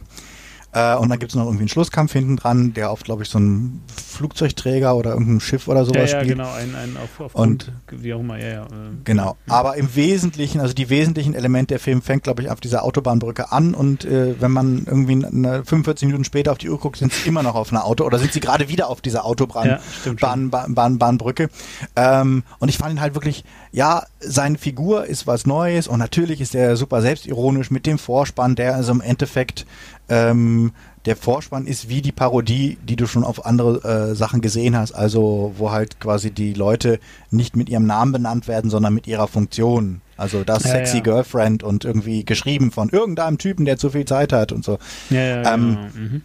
Äh, 0.72 0.97
und 0.97 1.09
dann 1.09 1.18
gibt 1.18 1.32
es 1.32 1.36
noch 1.36 1.44
irgendwie 1.44 1.62
einen 1.62 1.68
Schlusskampf 1.68 2.12
hinten 2.12 2.36
dran, 2.36 2.72
der 2.74 2.90
auf, 2.90 3.02
glaube 3.02 3.22
ich, 3.24 3.28
so 3.28 3.38
einem 3.38 3.80
Flugzeugträger 3.97 4.94
oder 4.94 5.10
irgendeinem 5.10 5.40
Schiff 5.40 5.66
oder 5.66 5.80
ja, 5.80 5.84
sowas 5.84 6.12
ja, 6.12 6.20
spielt. 6.20 6.36
genau, 6.38 6.52
ein, 6.52 6.74
ein 6.74 6.97
auf, 6.97 7.20
auf 7.20 7.34
Und- 7.34 7.72
Grund, 7.88 8.02
wie 8.02 8.14
auch 8.14 8.20
immer, 8.20 8.38
ja, 8.38 8.48
ja. 8.48 8.62
äh, 8.64 8.68
Genau. 9.05 9.36
Aber 9.48 9.76
im 9.76 9.94
Wesentlichen, 9.97 10.60
also 10.60 10.74
die 10.74 10.88
wesentlichen 10.90 11.34
Elemente 11.34 11.68
der 11.74 11.80
Film 11.80 12.02
fängt, 12.02 12.22
glaube 12.22 12.42
ich, 12.42 12.51
auf 12.51 12.60
dieser 12.60 12.84
Autobahnbrücke 12.84 13.51
an 13.51 13.74
und 13.74 14.05
äh, 14.05 14.40
wenn 14.40 14.51
man 14.52 14.84
irgendwie 14.86 15.24
eine 15.24 15.64
45 15.64 16.06
Minuten 16.06 16.24
später 16.24 16.52
auf 16.52 16.59
die 16.59 16.68
Uhr 16.70 16.78
guckt, 16.78 16.98
sind 16.98 17.12
sie 17.12 17.28
immer 17.28 17.42
noch 17.42 17.55
auf 17.55 17.72
einer 17.72 17.84
Auto 17.84 18.05
oder 18.05 18.18
sind 18.18 18.32
sie 18.32 18.40
gerade 18.40 18.68
wieder 18.68 18.88
auf 18.88 19.01
dieser 19.01 19.24
Autobahn 19.24 19.66
Ja, 19.68 19.80
stimmt 20.01 20.20
schon. 20.20 20.28
Bahn, 20.28 20.51
Bahn, 20.51 20.74
Bahn, 20.74 20.98
Bahnbrücke. 20.98 21.48
Ähm, 21.97 22.44
und 22.59 22.68
ich 22.68 22.78
fand 22.78 22.94
ihn 22.94 23.01
halt 23.01 23.14
wirklich, 23.14 23.44
ja, 23.72 24.05
seine 24.20 24.59
Figur 24.59 25.06
ist 25.06 25.26
was 25.26 25.47
Neues 25.47 25.88
und 25.88 25.98
natürlich 25.98 26.40
ist 26.40 26.55
er 26.55 26.76
super 26.76 27.02
selbstironisch 27.02 27.70
mit 27.70 27.86
dem 27.86 27.98
Vorspann, 27.98 28.55
der 28.55 28.74
also 28.76 28.92
im 28.92 29.01
Endeffekt 29.01 29.66
ähm, 30.11 30.73
der 31.07 31.16
Vorspann 31.16 31.66
ist 31.66 31.89
wie 31.89 32.03
die 32.03 32.12
Parodie, 32.12 32.77
die 32.82 32.97
du 32.97 33.07
schon 33.07 33.24
auf 33.24 33.47
andere 33.47 34.11
äh, 34.11 34.15
Sachen 34.15 34.43
gesehen 34.43 34.77
hast, 34.77 34.93
also 34.93 35.55
wo 35.57 35.70
halt 35.70 35.99
quasi 35.99 36.31
die 36.31 36.53
Leute 36.53 37.01
nicht 37.31 37.57
mit 37.57 37.70
ihrem 37.70 37.87
Namen 37.87 38.12
benannt 38.12 38.49
werden, 38.49 38.70
sondern 38.70 38.93
mit 38.93 39.07
ihrer 39.07 39.28
Funktion. 39.28 40.03
Also 40.19 40.45
das 40.45 40.65
Ja, 40.65 40.73
sexy 40.73 40.99
ja. 40.99 41.03
Girlfriend 41.03 41.62
und 41.62 41.87
irgendwie 41.87 42.24
geschrieben 42.24 42.70
von 42.70 42.91
irgendeinem 42.91 43.39
Typen, 43.39 43.65
der 43.65 43.78
zu 43.78 43.89
viel 43.91 44.05
Zeit 44.05 44.35
hat 44.35 44.53
und 44.53 44.65
so. 44.65 44.78
Ja, 45.09 45.55
Ähm, 45.55 45.77
genau. 45.77 45.89
Mhm. 45.95 46.23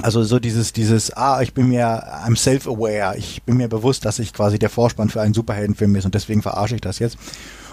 Also 0.00 0.22
so 0.22 0.38
dieses, 0.38 0.72
dieses, 0.72 1.14
ah, 1.14 1.42
ich 1.42 1.52
bin 1.52 1.68
mir, 1.68 1.86
I'm 2.26 2.36
self-aware, 2.36 3.16
ich 3.18 3.42
bin 3.42 3.58
mir 3.58 3.68
bewusst, 3.68 4.06
dass 4.06 4.18
ich 4.18 4.32
quasi 4.32 4.58
der 4.58 4.70
Vorspann 4.70 5.10
für 5.10 5.20
einen 5.20 5.34
Superheldenfilm 5.34 5.94
ist 5.96 6.06
und 6.06 6.14
deswegen 6.14 6.40
verarsche 6.40 6.76
ich 6.76 6.80
das 6.80 6.98
jetzt. 6.98 7.18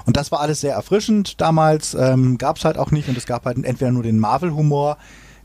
Und 0.06 0.18
das 0.18 0.32
war 0.32 0.40
alles 0.40 0.62
sehr 0.62 0.74
erfrischend 0.74 1.40
damals, 1.42 1.94
ähm, 1.94 2.38
gab 2.38 2.58
es 2.58 2.66
halt 2.66 2.78
auch 2.78 2.92
nicht 2.92 3.10
und 3.10 3.18
es 3.18 3.26
gab 3.26 3.46
halt 3.46 3.64
entweder 3.64 3.92
nur 3.92 4.04
den 4.04 4.20
Marvel-Humor, 4.20 4.98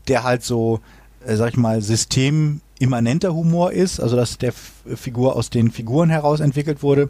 der 0.07 0.23
halt 0.23 0.43
so, 0.43 0.79
äh, 1.25 1.35
sag 1.35 1.49
ich 1.49 1.57
mal, 1.57 1.81
systemimmanenter 1.81 3.33
Humor 3.33 3.71
ist, 3.71 3.99
also 3.99 4.15
dass 4.15 4.37
der 4.37 4.49
F 4.49 4.71
Figur 4.95 5.35
aus 5.35 5.49
den 5.49 5.71
Figuren 5.71 6.09
heraus 6.09 6.39
entwickelt 6.39 6.83
wurde. 6.83 7.09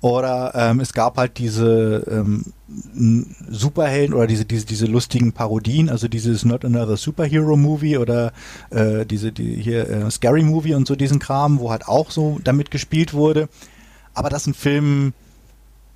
Oder 0.00 0.52
ähm, 0.54 0.78
es 0.78 0.92
gab 0.92 1.16
halt 1.16 1.38
diese 1.38 2.04
ähm, 2.08 2.44
Superhelden 3.50 4.14
oder 4.14 4.28
diese, 4.28 4.44
diese, 4.44 4.64
diese 4.64 4.86
lustigen 4.86 5.32
Parodien, 5.32 5.88
also 5.88 6.06
dieses 6.06 6.44
Not 6.44 6.64
Another 6.64 6.96
Superhero 6.96 7.56
Movie 7.56 7.98
oder 7.98 8.32
äh, 8.70 9.04
diese 9.04 9.32
die 9.32 9.56
hier 9.56 9.90
äh, 9.90 10.10
Scary 10.10 10.42
Movie 10.42 10.74
und 10.74 10.86
so 10.86 10.94
diesen 10.94 11.18
Kram, 11.18 11.58
wo 11.58 11.72
halt 11.72 11.88
auch 11.88 12.12
so 12.12 12.38
damit 12.44 12.70
gespielt 12.70 13.12
wurde. 13.12 13.48
Aber 14.14 14.30
dass 14.30 14.46
ein 14.46 14.54
Film 14.54 15.14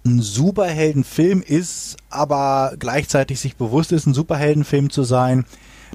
ein 0.05 0.21
Superheldenfilm 0.21 1.43
ist, 1.47 1.97
aber 2.11 2.73
gleichzeitig 2.79 3.41
sich 3.41 3.57
bewusst 3.57 3.93
ist, 3.93 4.07
ein 4.07 4.15
Superheldenfilm 4.15 4.91
zu 4.91 5.03
sein, 5.05 5.45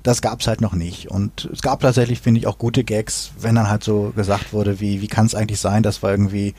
das 0.03 0.21
gab's 0.21 0.47
halt 0.47 0.61
noch 0.61 0.73
nicht. 0.73 1.09
Und 1.09 1.49
es 1.51 1.61
gab 1.61 1.81
tatsächlich, 1.81 2.21
finde 2.21 2.39
ich, 2.39 2.47
auch 2.47 2.57
gute 2.57 2.83
Gags, 2.83 3.31
wenn 3.39 3.55
dann 3.55 3.69
halt 3.69 3.83
so 3.83 4.13
gesagt 4.15 4.53
wurde, 4.53 4.79
wie, 4.79 5.01
wie 5.01 5.07
kann 5.07 5.25
es 5.25 5.35
eigentlich 5.35 5.59
sein, 5.59 5.83
dass 5.83 6.03
wir 6.03 6.11
irgendwie, 6.11 6.53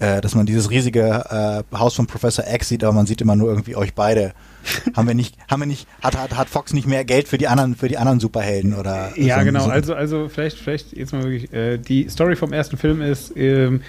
äh, 0.00 0.20
dass 0.20 0.34
man 0.34 0.46
dieses 0.46 0.68
riesige 0.70 1.64
äh, 1.72 1.76
Haus 1.76 1.94
von 1.94 2.06
Professor 2.06 2.44
X 2.52 2.68
sieht, 2.68 2.82
aber 2.84 2.92
man 2.92 3.06
sieht 3.06 3.20
immer 3.20 3.36
nur 3.36 3.48
irgendwie 3.50 3.76
euch 3.76 3.94
beide. 3.94 4.32
haben 4.96 5.06
wir 5.08 5.14
nicht, 5.14 5.36
haben 5.50 5.60
wir 5.62 5.66
nicht, 5.66 5.86
hat, 6.02 6.16
hat, 6.18 6.36
hat 6.36 6.48
Fox 6.48 6.72
nicht 6.72 6.86
mehr 6.86 7.04
Geld 7.04 7.28
für 7.28 7.38
die 7.38 7.48
anderen, 7.48 7.74
für 7.76 7.88
die 7.88 7.98
anderen 7.98 8.20
Superhelden 8.20 8.74
oder? 8.74 9.12
Ja, 9.16 9.38
so- 9.38 9.44
genau. 9.44 9.64
so- 9.64 9.70
Also, 9.70 9.94
also 9.94 10.28
vielleicht, 10.28 10.58
vielleicht 10.58 10.92
jetzt 10.92 11.12
mal 11.12 11.22
wirklich. 11.22 11.52
Äh, 11.52 11.78
die 11.78 12.08
Story 12.08 12.36
vom 12.36 12.52
ersten 12.52 12.76
Film 12.76 13.00
ist 13.00 13.32
ähm, 13.36 13.80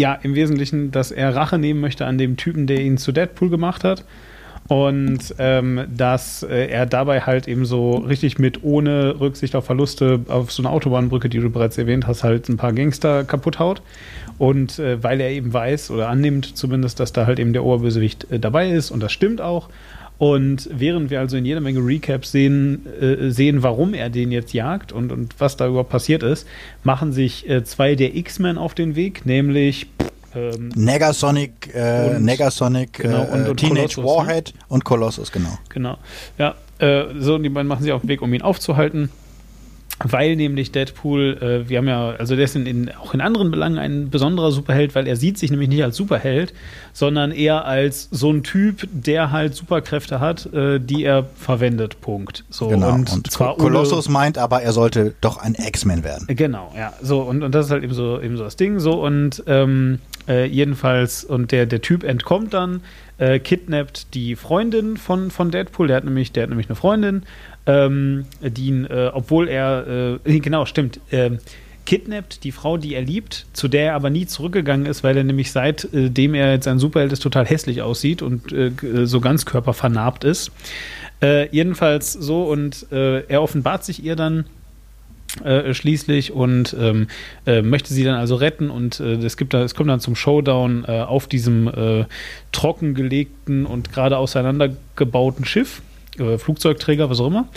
ja 0.00 0.14
im 0.14 0.34
Wesentlichen, 0.34 0.90
dass 0.90 1.12
er 1.12 1.36
Rache 1.36 1.58
nehmen 1.58 1.80
möchte 1.80 2.06
an 2.06 2.18
dem 2.18 2.36
Typen, 2.36 2.66
der 2.66 2.80
ihn 2.80 2.98
zu 2.98 3.12
Deadpool 3.12 3.50
gemacht 3.50 3.84
hat. 3.84 4.04
Und 4.68 5.34
ähm, 5.38 5.84
dass 5.96 6.44
äh, 6.44 6.68
er 6.68 6.86
dabei 6.86 7.22
halt 7.22 7.48
eben 7.48 7.64
so 7.64 7.96
richtig 7.96 8.38
mit 8.38 8.62
ohne 8.62 9.18
Rücksicht 9.18 9.56
auf 9.56 9.64
Verluste 9.64 10.20
auf 10.28 10.52
so 10.52 10.62
einer 10.62 10.70
Autobahnbrücke, 10.70 11.28
die 11.28 11.40
du 11.40 11.50
bereits 11.50 11.76
erwähnt 11.76 12.06
hast, 12.06 12.22
halt 12.22 12.48
ein 12.48 12.56
paar 12.56 12.72
Gangster 12.72 13.24
kaputt 13.24 13.58
haut. 13.58 13.82
Und 14.38 14.78
äh, 14.78 15.02
weil 15.02 15.20
er 15.20 15.30
eben 15.30 15.52
weiß 15.52 15.90
oder 15.90 16.08
annimmt 16.08 16.56
zumindest, 16.56 17.00
dass 17.00 17.12
da 17.12 17.26
halt 17.26 17.40
eben 17.40 17.52
der 17.52 17.64
Oberbösewicht 17.64 18.30
äh, 18.30 18.38
dabei 18.38 18.70
ist 18.70 18.92
und 18.92 19.00
das 19.02 19.12
stimmt 19.12 19.40
auch. 19.40 19.70
Und 20.20 20.68
während 20.70 21.08
wir 21.08 21.18
also 21.18 21.38
in 21.38 21.46
jeder 21.46 21.62
Menge 21.62 21.80
Recaps 21.80 22.30
sehen, 22.30 22.84
äh, 23.00 23.30
sehen, 23.30 23.62
warum 23.62 23.94
er 23.94 24.10
den 24.10 24.30
jetzt 24.30 24.52
jagt 24.52 24.92
und, 24.92 25.12
und 25.12 25.34
was 25.38 25.56
da 25.56 25.66
überhaupt 25.66 25.88
passiert 25.88 26.22
ist, 26.22 26.46
machen 26.84 27.10
sich 27.12 27.48
äh, 27.48 27.64
zwei 27.64 27.94
der 27.94 28.14
X-Men 28.14 28.58
auf 28.58 28.74
den 28.74 28.96
Weg, 28.96 29.24
nämlich 29.24 29.86
ähm, 30.34 30.68
Negasonic, 30.74 31.70
äh, 31.74 32.16
Und- 32.16 32.24
Negasonic, 32.26 32.92
genau, 32.92 33.24
äh, 33.24 33.28
und- 33.32 33.48
und 33.48 33.56
Teenage 33.56 33.94
Colossus, 33.94 34.04
ne? 34.04 34.04
Warhead 34.04 34.54
und 34.68 34.84
Colossus, 34.84 35.32
genau. 35.32 35.58
Genau. 35.70 35.96
Ja, 36.36 36.54
äh, 36.80 37.04
so, 37.18 37.38
die 37.38 37.48
beiden 37.48 37.66
machen 37.66 37.82
sich 37.82 37.92
auf 37.92 38.02
den 38.02 38.08
Weg, 38.08 38.20
um 38.20 38.34
ihn 38.34 38.42
aufzuhalten. 38.42 39.08
Weil 40.02 40.36
nämlich 40.36 40.72
Deadpool, 40.72 41.38
äh, 41.40 41.68
wir 41.68 41.78
haben 41.78 41.88
ja, 41.88 42.10
also 42.10 42.34
der 42.34 42.46
ist 42.46 42.56
in, 42.56 42.66
in, 42.66 42.90
auch 42.92 43.12
in 43.12 43.20
anderen 43.20 43.50
Belangen 43.50 43.78
ein 43.78 44.10
besonderer 44.10 44.50
Superheld, 44.50 44.94
weil 44.94 45.06
er 45.06 45.16
sieht 45.16 45.38
sich 45.38 45.50
nämlich 45.50 45.68
nicht 45.68 45.82
als 45.82 45.96
Superheld, 45.96 46.54
sondern 46.92 47.32
eher 47.32 47.66
als 47.66 48.08
so 48.10 48.30
ein 48.30 48.42
Typ, 48.42 48.88
der 48.92 49.30
halt 49.30 49.54
Superkräfte 49.54 50.20
hat, 50.20 50.52
äh, 50.52 50.80
die 50.80 51.04
er 51.04 51.26
verwendet. 51.36 52.00
Punkt. 52.00 52.44
So 52.50 52.68
Genau. 52.68 52.94
und, 52.94 53.12
Und, 53.12 53.30
zwar 53.30 53.56
Kolossus 53.56 54.06
ohne, 54.06 54.12
meint 54.14 54.38
aber, 54.38 54.62
er 54.62 54.72
sollte 54.72 55.14
doch 55.20 55.36
ein 55.36 55.54
X-Men 55.54 56.02
werden. 56.02 56.26
Genau, 56.28 56.72
ja. 56.76 56.92
So, 57.02 57.20
und, 57.20 57.42
und 57.42 57.54
das 57.54 57.66
ist 57.66 57.72
halt 57.72 57.84
eben 57.84 57.94
so, 57.94 58.20
eben 58.20 58.36
so 58.36 58.44
das 58.44 58.56
Ding. 58.56 58.80
So, 58.80 59.04
und 59.04 59.42
ähm, 59.46 59.98
äh, 60.28 60.46
jedenfalls, 60.46 61.24
und 61.24 61.52
der, 61.52 61.66
der 61.66 61.82
Typ 61.82 62.04
entkommt 62.04 62.54
dann, 62.54 62.82
äh, 63.20 63.38
kidnappt 63.38 64.14
die 64.14 64.34
Freundin 64.34 64.96
von, 64.96 65.30
von 65.30 65.50
Deadpool, 65.50 65.86
der 65.86 65.98
hat 65.98 66.04
nämlich, 66.04 66.32
der 66.32 66.44
hat 66.44 66.50
nämlich 66.50 66.68
eine 66.68 66.76
Freundin, 66.76 67.22
ähm, 67.66 68.24
die 68.40 68.66
ihn, 68.66 68.86
äh, 68.86 69.10
obwohl 69.12 69.48
er, 69.48 70.18
äh, 70.24 70.38
genau, 70.40 70.64
stimmt, 70.64 71.00
ähm, 71.12 71.38
kidnappt 71.84 72.44
die 72.44 72.52
Frau, 72.52 72.76
die 72.78 72.94
er 72.94 73.02
liebt, 73.02 73.46
zu 73.52 73.68
der 73.68 73.86
er 73.86 73.94
aber 73.94 74.10
nie 74.10 74.26
zurückgegangen 74.26 74.86
ist, 74.86 75.04
weil 75.04 75.16
er 75.16 75.24
nämlich 75.24 75.52
seitdem 75.52 76.34
er 76.34 76.52
jetzt 76.52 76.66
ein 76.66 76.78
Superheld 76.78 77.12
ist, 77.12 77.20
total 77.20 77.46
hässlich 77.46 77.82
aussieht 77.82 78.22
und 78.22 78.52
äh, 78.52 78.72
so 79.04 79.20
ganz 79.20 79.44
körpervernarbt 79.44 80.24
ist. 80.24 80.50
Äh, 81.22 81.48
jedenfalls 81.54 82.12
so 82.12 82.44
und 82.44 82.86
äh, 82.92 83.20
er 83.26 83.42
offenbart 83.42 83.84
sich 83.84 84.02
ihr 84.02 84.16
dann 84.16 84.46
äh, 85.44 85.74
schließlich 85.74 86.32
und 86.32 86.74
ähm, 86.78 87.06
äh, 87.46 87.62
möchte 87.62 87.94
sie 87.94 88.04
dann 88.04 88.16
also 88.16 88.34
retten 88.34 88.70
und 88.70 89.00
äh, 89.00 89.14
es, 89.14 89.36
gibt 89.36 89.54
da, 89.54 89.62
es 89.62 89.74
kommt 89.74 89.88
dann 89.88 90.00
zum 90.00 90.16
Showdown 90.16 90.84
äh, 90.86 91.00
auf 91.00 91.28
diesem 91.28 91.68
äh, 91.68 92.04
trockengelegten 92.52 93.64
und 93.66 93.92
gerade 93.92 94.18
auseinandergebauten 94.18 95.44
Schiff, 95.44 95.82
äh, 96.18 96.36
Flugzeugträger, 96.36 97.10
was 97.10 97.20
auch 97.20 97.28
immer. 97.28 97.48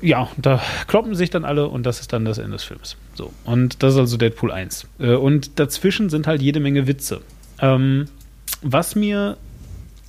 Ja, 0.00 0.28
da 0.38 0.62
kloppen 0.86 1.14
sich 1.14 1.28
dann 1.28 1.44
alle 1.44 1.68
und 1.68 1.84
das 1.84 2.00
ist 2.00 2.12
dann 2.12 2.24
das 2.24 2.38
Ende 2.38 2.52
des 2.52 2.64
Films. 2.64 2.96
So, 3.14 3.32
und 3.44 3.82
das 3.82 3.94
ist 3.94 4.00
also 4.00 4.16
Deadpool 4.16 4.50
1. 4.50 4.88
Äh, 4.98 5.14
und 5.14 5.58
dazwischen 5.58 6.08
sind 6.08 6.26
halt 6.26 6.40
jede 6.40 6.60
Menge 6.60 6.86
Witze. 6.86 7.20
Ähm, 7.60 8.06
was 8.62 8.94
mir 8.94 9.36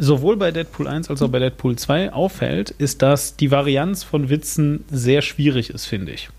sowohl 0.02 0.36
bei 0.36 0.52
Deadpool 0.52 0.88
1 0.88 1.10
als 1.10 1.22
auch 1.22 1.30
bei 1.30 1.40
Deadpool 1.40 1.76
2 1.78 2.12
auffällt, 2.12 2.72
ist, 2.72 3.02
dass 3.02 3.36
die 3.36 3.52
Varianz 3.52 4.04
von 4.04 4.30
Witzen 4.30 4.84
sehr 4.92 5.22
schwierig 5.22 5.70
ist, 5.70 5.86
finde 5.86 6.12
ich. 6.12 6.30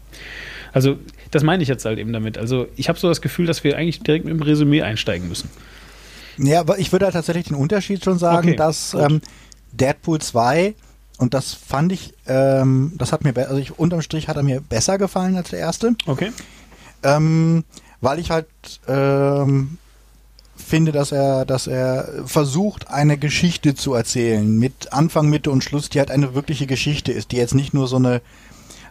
Also, 0.72 0.96
das 1.30 1.42
meine 1.44 1.62
ich 1.62 1.68
jetzt 1.68 1.84
halt 1.84 1.98
eben 1.98 2.12
damit. 2.12 2.36
Also, 2.38 2.66
ich 2.76 2.88
habe 2.88 2.98
so 2.98 3.08
das 3.08 3.20
Gefühl, 3.22 3.46
dass 3.46 3.62
wir 3.62 3.76
eigentlich 3.76 4.00
direkt 4.00 4.24
mit 4.24 4.34
dem 4.34 4.42
Resümee 4.42 4.82
einsteigen 4.82 5.28
müssen. 5.28 5.48
Ja, 6.38 6.60
aber 6.60 6.78
ich 6.78 6.90
würde 6.92 7.04
halt 7.06 7.14
tatsächlich 7.14 7.46
den 7.46 7.56
Unterschied 7.56 8.02
schon 8.02 8.18
sagen, 8.18 8.48
Okay, 8.48 8.56
dass 8.56 8.94
ähm, 8.94 9.20
Deadpool 9.72 10.20
2 10.20 10.74
und 11.18 11.34
das 11.34 11.54
fand 11.54 11.92
ich, 11.92 12.14
ähm, 12.26 12.92
das 12.96 13.12
hat 13.12 13.22
mir, 13.22 13.36
also 13.36 13.58
ich, 13.58 13.78
unterm 13.78 14.02
Strich 14.02 14.26
hat 14.28 14.36
er 14.38 14.42
mir 14.42 14.60
besser 14.60 14.98
gefallen 14.98 15.36
als 15.36 15.50
der 15.50 15.60
erste, 15.60 15.94
Okay. 16.06 16.32
ähm, 17.04 17.64
weil 18.00 18.18
ich 18.18 18.30
halt 18.30 18.48
ähm, 18.88 19.78
finde, 20.72 20.90
dass 20.90 21.12
er, 21.12 21.44
dass 21.44 21.66
er 21.66 22.08
versucht, 22.24 22.88
eine 22.88 23.18
Geschichte 23.18 23.74
zu 23.74 23.92
erzählen 23.92 24.56
mit 24.56 24.90
Anfang, 24.90 25.28
Mitte 25.28 25.50
und 25.50 25.62
Schluss, 25.62 25.90
die 25.90 25.98
halt 25.98 26.10
eine 26.10 26.34
wirkliche 26.34 26.66
Geschichte 26.66 27.12
ist, 27.12 27.30
die 27.30 27.36
jetzt 27.36 27.54
nicht 27.54 27.74
nur 27.74 27.88
so 27.88 27.96
eine 27.96 28.22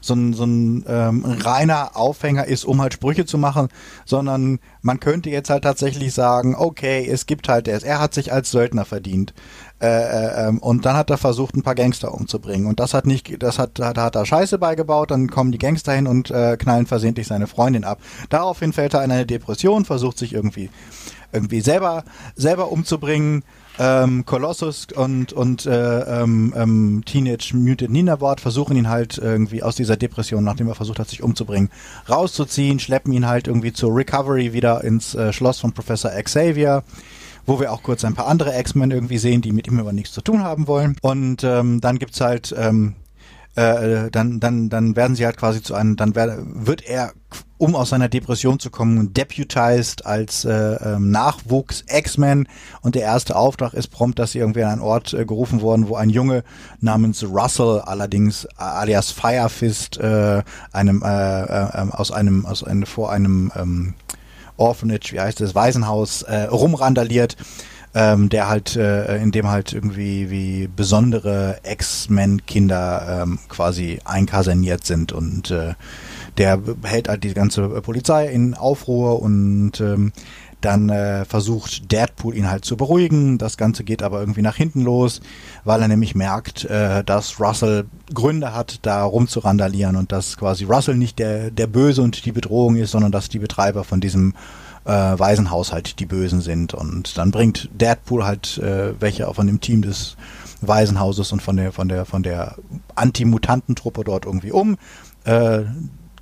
so 0.02 0.16
ein, 0.16 0.34
so 0.34 0.44
ein 0.44 0.84
ähm, 0.88 1.24
reiner 1.26 1.96
Aufhänger 1.96 2.46
ist, 2.46 2.66
um 2.66 2.82
halt 2.82 2.94
Sprüche 2.94 3.26
zu 3.26 3.38
machen, 3.38 3.70
sondern 4.06 4.60
man 4.82 5.00
könnte 5.00 5.30
jetzt 5.30 5.50
halt 5.50 5.64
tatsächlich 5.64 6.14
sagen, 6.14 6.56
okay, 6.58 7.08
es 7.08 7.28
gibt 7.28 7.48
halt 7.48 7.68
es. 7.68 7.84
Er 7.84 8.00
hat 8.00 8.14
sich 8.14 8.34
als 8.34 8.52
Söldner 8.52 8.84
verdient. 8.84 9.34
Äh, 9.80 9.88
äh, 9.88 10.48
ähm, 10.48 10.60
und 10.60 10.86
dann 10.86 10.96
hat 10.96 11.10
er 11.10 11.18
versucht, 11.18 11.56
ein 11.56 11.64
paar 11.64 11.76
Gangster 11.76 12.14
umzubringen. 12.14 12.68
Und 12.68 12.80
das 12.80 12.94
hat 12.94 13.06
nicht, 13.06 13.42
das 13.42 13.58
hat, 13.58 13.80
hat, 13.80 13.98
hat 13.98 14.16
er 14.16 14.26
Scheiße 14.26 14.58
beigebaut, 14.58 15.12
dann 15.12 15.30
kommen 15.30 15.52
die 15.52 15.58
Gangster 15.58 15.94
hin 15.94 16.08
und 16.08 16.30
äh, 16.30 16.58
knallen 16.58 16.86
versehentlich 16.86 17.28
seine 17.28 17.48
Freundin 17.48 17.84
ab. 17.84 18.00
Daraufhin 18.30 18.74
fällt 18.74 18.94
er 18.94 19.04
in 19.04 19.12
eine 19.12 19.26
Depression, 19.26 19.86
versucht 19.86 20.18
sich 20.18 20.34
irgendwie 20.34 20.70
irgendwie 21.32 21.62
selber 21.62 22.04
selber 22.36 22.72
umzubringen. 22.72 23.44
Ähm, 23.84 24.26
Colossus 24.28 24.86
und 24.96 25.34
und 25.34 25.66
äh, 25.66 26.22
ähm, 26.22 26.54
ähm, 26.56 27.02
Teenage 27.04 27.56
Mutant 27.56 27.92
Ninja 27.92 28.22
Ward 28.22 28.40
versuchen 28.40 28.78
ihn 28.78 28.90
halt 28.90 29.18
irgendwie 29.18 29.64
aus 29.64 29.76
dieser 29.76 29.98
Depression, 29.98 30.44
nachdem 30.44 30.68
er 30.68 30.76
versucht 30.76 31.00
hat, 31.00 31.10
sich 31.10 31.24
umzubringen, 31.24 31.72
rauszuziehen, 32.08 32.78
schleppen 32.78 33.12
ihn 33.12 33.26
halt 33.26 33.48
irgendwie 33.48 33.74
zur 33.74 33.96
Recovery 33.96 34.54
wieder 34.54 34.84
ins 34.84 35.16
äh, 35.16 35.34
Schloss 35.34 35.60
von 35.60 35.74
Professor 35.74 36.12
Xavier 36.12 36.84
wo 37.48 37.60
wir 37.60 37.72
auch 37.72 37.82
kurz 37.82 38.06
ein 38.06 38.14
paar 38.14 38.28
andere 38.28 38.56
X-Men 38.60 38.92
irgendwie 38.92 39.18
sehen, 39.18 39.42
die 39.42 39.52
mit 39.52 39.66
ihm 39.66 39.80
aber 39.80 39.94
nichts 39.94 40.12
zu 40.12 40.22
tun 40.22 40.44
haben 40.44 40.68
wollen. 40.68 40.96
Und 41.02 41.44
ähm, 41.44 41.82
dann 41.82 41.98
gibt's 41.98 42.22
halt, 42.22 42.54
ähm, 42.56 42.94
äh, 43.56 44.12
dann, 44.12 44.40
dann, 44.40 44.70
dann 44.70 44.96
werden 44.96 45.16
sie 45.16 45.26
halt 45.26 45.38
quasi 45.38 45.64
zu 45.64 45.74
einem, 45.74 45.96
dann 45.96 46.14
wer, 46.14 46.38
wird 46.46 46.84
er, 46.86 47.14
um 47.62 47.76
aus 47.76 47.90
seiner 47.90 48.10
Depression 48.10 48.58
zu 48.58 48.72
kommen, 48.72 49.14
deputized 49.14 50.04
als 50.04 50.46
äh, 50.46 50.52
ähm, 50.52 51.12
Nachwuchs 51.12 51.84
X-Men 51.88 52.48
und 52.82 52.96
der 52.96 53.04
erste 53.04 53.36
Auftrag 53.36 53.76
ist 53.76 53.90
prompt, 53.90 54.18
dass 54.18 54.32
sie 54.32 54.40
irgendwie 54.40 54.64
an 54.64 54.72
einen 54.72 54.82
Ort 54.82 55.14
äh, 55.14 55.26
gerufen 55.26 55.62
wurden, 55.62 55.88
wo 55.88 55.96
ein 55.96 56.10
Junge 56.10 56.44
namens 56.80 57.24
Russell, 57.24 57.82
allerdings 57.86 58.46
äh, 58.46 58.50
alias 58.58 59.12
Firefist, 59.12 60.00
äh, 60.00 60.42
einem 60.72 61.04
äh, 61.04 61.44
äh, 61.44 61.92
aus 61.92 62.12
einem 62.12 62.48
aus 62.48 62.64
einem 62.64 62.88
vor 62.88 63.12
einem 63.12 63.52
ähm, 63.56 63.94
Orphanage, 64.58 65.14
wie 65.14 65.20
heißt 65.20 65.40
es, 65.42 65.54
Waisenhaus 65.54 66.24
äh, 66.24 66.46
rumrandaliert, 66.46 67.38
ähm, 67.94 68.30
der 68.30 68.50
halt, 68.50 68.76
äh, 68.76 69.18
in 69.18 69.32
dem 69.32 69.50
halt 69.50 69.72
irgendwie 69.72 70.32
wie 70.32 70.68
besondere 70.68 71.60
X-Men-Kinder 71.64 73.22
ähm, 73.24 73.38
quasi 73.50 74.00
einkaserniert 74.04 74.84
sind 74.84 75.12
und 75.12 75.52
äh, 75.52 75.76
der 76.42 76.60
hält 76.82 77.08
halt 77.08 77.24
die 77.24 77.36
ganze 77.36 77.68
Polizei 77.82 78.28
in 78.28 78.56
Aufruhr 78.56 79.22
und 79.22 79.80
ähm, 79.80 80.12
dann 80.60 80.90
äh, 80.90 81.24
versucht 81.26 81.92
Deadpool 81.92 82.36
ihn 82.36 82.50
halt 82.50 82.66
zu 82.66 82.78
beruhigen. 82.78 83.38
Das 83.38 83.58
Ganze 83.58 83.84
geht 83.84 84.02
aber 84.02 84.20
irgendwie 84.20 84.42
nach 84.42 84.56
hinten 84.56 84.82
los, 84.82 85.22
weil 85.66 85.84
er 85.84 85.88
nämlich 85.88 86.16
merkt, 86.16 86.66
äh, 86.66 87.04
dass 87.04 87.40
Russell 87.40 87.86
Gründe 88.12 88.56
hat, 88.56 88.80
da 88.82 89.04
rumzurandalieren 89.04 89.96
und 89.96 90.12
dass 90.12 90.36
quasi 90.36 90.64
Russell 90.64 90.98
nicht 90.98 91.20
der, 91.20 91.52
der 91.52 91.68
Böse 91.68 92.02
und 92.02 92.26
die 92.26 92.32
Bedrohung 92.32 92.76
ist, 92.76 92.90
sondern 92.90 93.12
dass 93.12 93.30
die 93.30 93.40
Betreiber 93.40 93.84
von 93.84 94.02
diesem 94.02 94.34
äh, 94.86 94.90
Waisenhaus 94.90 95.72
halt 95.72 96.00
die 96.00 96.08
Bösen 96.08 96.42
sind. 96.42 96.74
Und 96.74 97.20
dann 97.20 97.30
bringt 97.30 97.70
Deadpool 97.80 98.26
halt 98.26 98.58
äh, 98.58 99.00
welche 99.00 99.32
von 99.32 99.46
dem 99.46 99.62
Team 99.62 99.84
des 99.84 100.18
Waisenhauses 100.62 101.32
und 101.34 101.44
von 101.44 101.58
der 101.58 101.72
von 101.72 101.88
der 101.88 102.06
von 102.06 102.24
der 102.24 102.56
Anti-Mutantentruppe 102.96 104.04
dort 104.04 104.26
irgendwie 104.26 104.52
um. 104.52 104.78
Äh, 105.24 105.66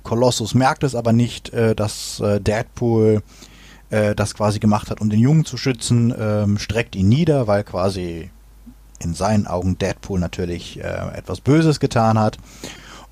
Colossus 0.02 0.54
merkt 0.54 0.84
es 0.84 0.94
aber 0.94 1.12
nicht, 1.12 1.50
äh, 1.50 1.74
dass 1.74 2.20
äh, 2.20 2.40
Deadpool 2.40 3.22
äh, 3.90 4.14
das 4.14 4.34
quasi 4.34 4.58
gemacht 4.58 4.90
hat, 4.90 5.00
um 5.00 5.10
den 5.10 5.20
Jungen 5.20 5.44
zu 5.44 5.56
schützen, 5.56 6.14
ähm, 6.18 6.58
streckt 6.58 6.96
ihn 6.96 7.08
nieder, 7.08 7.46
weil 7.46 7.64
quasi 7.64 8.30
in 9.00 9.14
seinen 9.14 9.46
Augen 9.46 9.78
Deadpool 9.78 10.20
natürlich 10.20 10.78
äh, 10.78 11.16
etwas 11.16 11.40
Böses 11.40 11.80
getan 11.80 12.18
hat. 12.18 12.38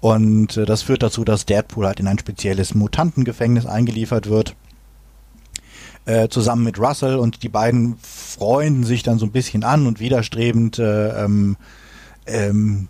Und 0.01 0.56
äh, 0.56 0.65
das 0.65 0.82
führt 0.82 1.02
dazu, 1.02 1.24
dass 1.24 1.47
Deadpool 1.47 1.86
halt 1.86 2.01
in 2.01 2.06
ein 2.06 2.19
spezielles 2.19 2.74
Mutantengefängnis 2.74 3.66
eingeliefert 3.66 4.28
wird. 4.28 4.55
Äh, 6.05 6.28
zusammen 6.28 6.65
mit 6.65 6.78
Russell 6.78 7.16
und 7.16 7.43
die 7.43 7.48
beiden 7.48 7.97
freunden 8.01 8.85
sich 8.85 9.02
dann 9.02 9.19
so 9.19 9.27
ein 9.27 9.32
bisschen 9.32 9.65
an 9.65 9.86
und 9.86 10.01
widerstrebend 10.01 10.78
äh, 10.78 11.24
ähm, 11.24 11.56
ähm, 12.27 12.89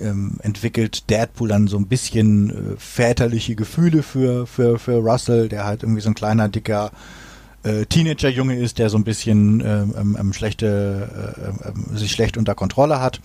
ähm, 0.00 0.36
entwickelt 0.42 1.08
Deadpool 1.10 1.48
dann 1.48 1.68
so 1.68 1.76
ein 1.76 1.86
bisschen 1.86 2.50
äh, 2.50 2.76
väterliche 2.78 3.54
Gefühle 3.54 4.02
für, 4.02 4.46
für, 4.46 4.78
für 4.78 4.96
Russell, 4.96 5.48
der 5.48 5.64
halt 5.64 5.82
irgendwie 5.82 6.00
so 6.00 6.10
ein 6.10 6.14
kleiner, 6.14 6.48
dicker 6.48 6.92
äh, 7.62 7.86
Teenager-Junge 7.86 8.56
ist, 8.56 8.78
der 8.78 8.90
so 8.90 8.96
ein 8.96 9.04
bisschen 9.04 9.60
ähm, 9.60 9.94
ähm, 9.98 10.16
ähm, 10.18 10.32
schlechte, 10.32 11.34
äh, 11.64 11.68
ähm, 11.68 11.96
sich 11.96 12.12
schlecht 12.12 12.36
unter 12.36 12.54
Kontrolle 12.54 13.00
hat. 13.00 13.20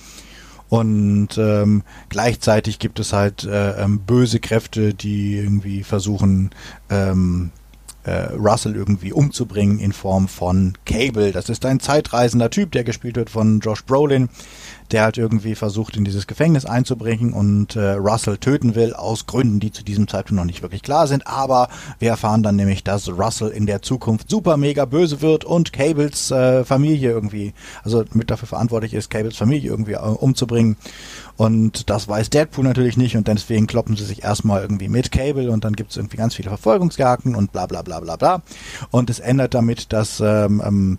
Und 0.68 1.38
ähm, 1.38 1.84
gleichzeitig 2.10 2.80
gibt 2.80 3.00
es 3.00 3.14
halt 3.14 3.44
äh, 3.44 3.82
ähm, 3.82 4.00
böse 4.00 4.40
Kräfte, 4.40 4.94
die 4.94 5.38
irgendwie 5.38 5.84
versuchen, 5.84 6.50
ähm, 6.90 7.52
äh, 8.04 8.34
Russell 8.34 8.76
irgendwie 8.76 9.14
umzubringen 9.14 9.80
in 9.80 9.92
Form 9.92 10.28
von 10.28 10.74
Cable. 10.86 11.32
Das 11.32 11.50
ist 11.50 11.66
ein 11.66 11.80
zeitreisender 11.80 12.50
Typ, 12.50 12.72
der 12.72 12.84
gespielt 12.84 13.16
wird 13.16 13.30
von 13.30 13.60
Josh 13.60 13.84
Brolin, 13.84 14.30
der 14.92 15.04
halt 15.04 15.18
irgendwie 15.18 15.56
versucht, 15.56 15.98
in 15.98 16.06
dieses 16.06 16.28
Gefängnis 16.28 16.66
einzubrechen 16.66 17.34
und 17.34 17.76
äh, 17.76 17.92
Russell 17.94 18.38
töten 18.38 18.76
will, 18.76 18.94
aus 18.94 19.26
Gründen, 19.26 19.60
die 19.60 19.72
zu 19.72 19.84
diesem 19.84 20.08
Zeitpunkt 20.08 20.38
noch 20.38 20.46
nicht 20.46 20.62
wirklich 20.62 20.84
klar 20.84 21.08
sind. 21.08 21.28
Aber 21.28 21.70
wir 22.00 22.10
erfahren 22.10 22.44
dann 22.44 22.56
nämlich, 22.56 22.84
dass 22.84 23.10
Russell 23.10 23.50
in 23.50 23.66
der 23.66 23.82
Zukunft 23.82 24.30
super 24.30 24.58
mega 24.58 24.86
böse 24.86 25.22
wird 25.22 25.46
und 25.46 25.74
Cables 25.74 26.32
äh, 26.32 26.64
Familie 26.64 27.12
irgendwie, 27.12 27.54
also 27.84 28.04
mit 28.14 28.30
dafür 28.30 28.48
verantwortlich 28.48 28.94
ist, 28.94 29.10
Cables 29.10 29.38
Familie 29.38 29.70
irgendwie 29.70 29.94
äh, 29.94 29.98
umzubringen. 29.98 30.78
Und 31.38 31.90
das 31.90 32.08
weiß 32.08 32.30
Deadpool 32.30 32.64
natürlich 32.64 32.96
nicht 32.96 33.18
und 33.18 33.28
deswegen 33.28 33.68
kloppen 33.68 33.98
sie 33.98 34.06
sich 34.06 34.24
erstmal 34.24 34.62
irgendwie 34.62 34.88
mit 34.88 35.12
Cable 35.12 35.52
und 35.52 35.66
dann 35.66 35.74
gibt 35.74 35.92
es 35.92 35.98
irgendwie 35.98 36.18
ganz 36.18 36.36
viele 36.36 36.50
Verfolgungsjagden 36.50 37.36
und 37.36 37.52
bla 37.52 37.66
bla 37.66 37.82
bla 37.82 38.00
bla 38.00 38.16
bla. 38.16 38.42
Und 38.92 39.10
es 39.10 39.20
ändert 39.20 39.54
damit, 39.54 39.92
dass 39.92 40.22
ähm, 40.22 40.62
ähm, 40.66 40.98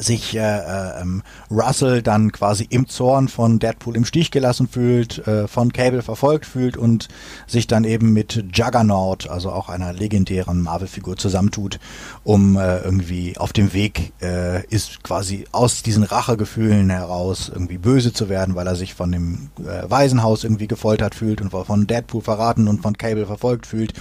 sich 0.00 0.36
äh, 0.36 0.40
äh, 0.40 1.00
ähm, 1.00 1.22
Russell 1.50 2.02
dann 2.02 2.32
quasi 2.32 2.66
im 2.68 2.88
Zorn 2.88 3.28
von 3.28 3.58
Deadpool 3.58 3.96
im 3.96 4.04
Stich 4.04 4.30
gelassen 4.30 4.68
fühlt, 4.68 5.26
äh, 5.26 5.46
von 5.48 5.72
Cable 5.72 6.02
verfolgt 6.02 6.46
fühlt 6.46 6.76
und 6.76 7.08
sich 7.46 7.66
dann 7.66 7.84
eben 7.84 8.12
mit 8.12 8.44
Juggernaut, 8.54 9.28
also 9.28 9.50
auch 9.52 9.68
einer 9.68 9.92
legendären 9.92 10.62
Marvel-Figur, 10.62 11.16
zusammentut, 11.16 11.78
um 12.24 12.56
äh, 12.56 12.78
irgendwie 12.78 13.36
auf 13.36 13.52
dem 13.52 13.72
Weg 13.72 14.12
äh, 14.22 14.64
ist, 14.66 15.02
quasi 15.02 15.44
aus 15.52 15.82
diesen 15.82 16.04
Rachegefühlen 16.04 16.88
heraus 16.90 17.50
irgendwie 17.52 17.78
böse 17.78 18.12
zu 18.12 18.28
werden, 18.28 18.54
weil 18.54 18.66
er 18.66 18.76
sich 18.76 18.94
von 18.94 19.12
dem 19.12 19.50
äh, 19.58 19.90
Waisenhaus 19.90 20.44
irgendwie 20.44 20.68
gefoltert 20.68 21.14
fühlt 21.14 21.40
und 21.40 21.50
von 21.50 21.86
Deadpool 21.86 22.22
verraten 22.22 22.68
und 22.68 22.82
von 22.82 22.96
Cable 22.96 23.26
verfolgt 23.26 23.66
fühlt 23.66 23.92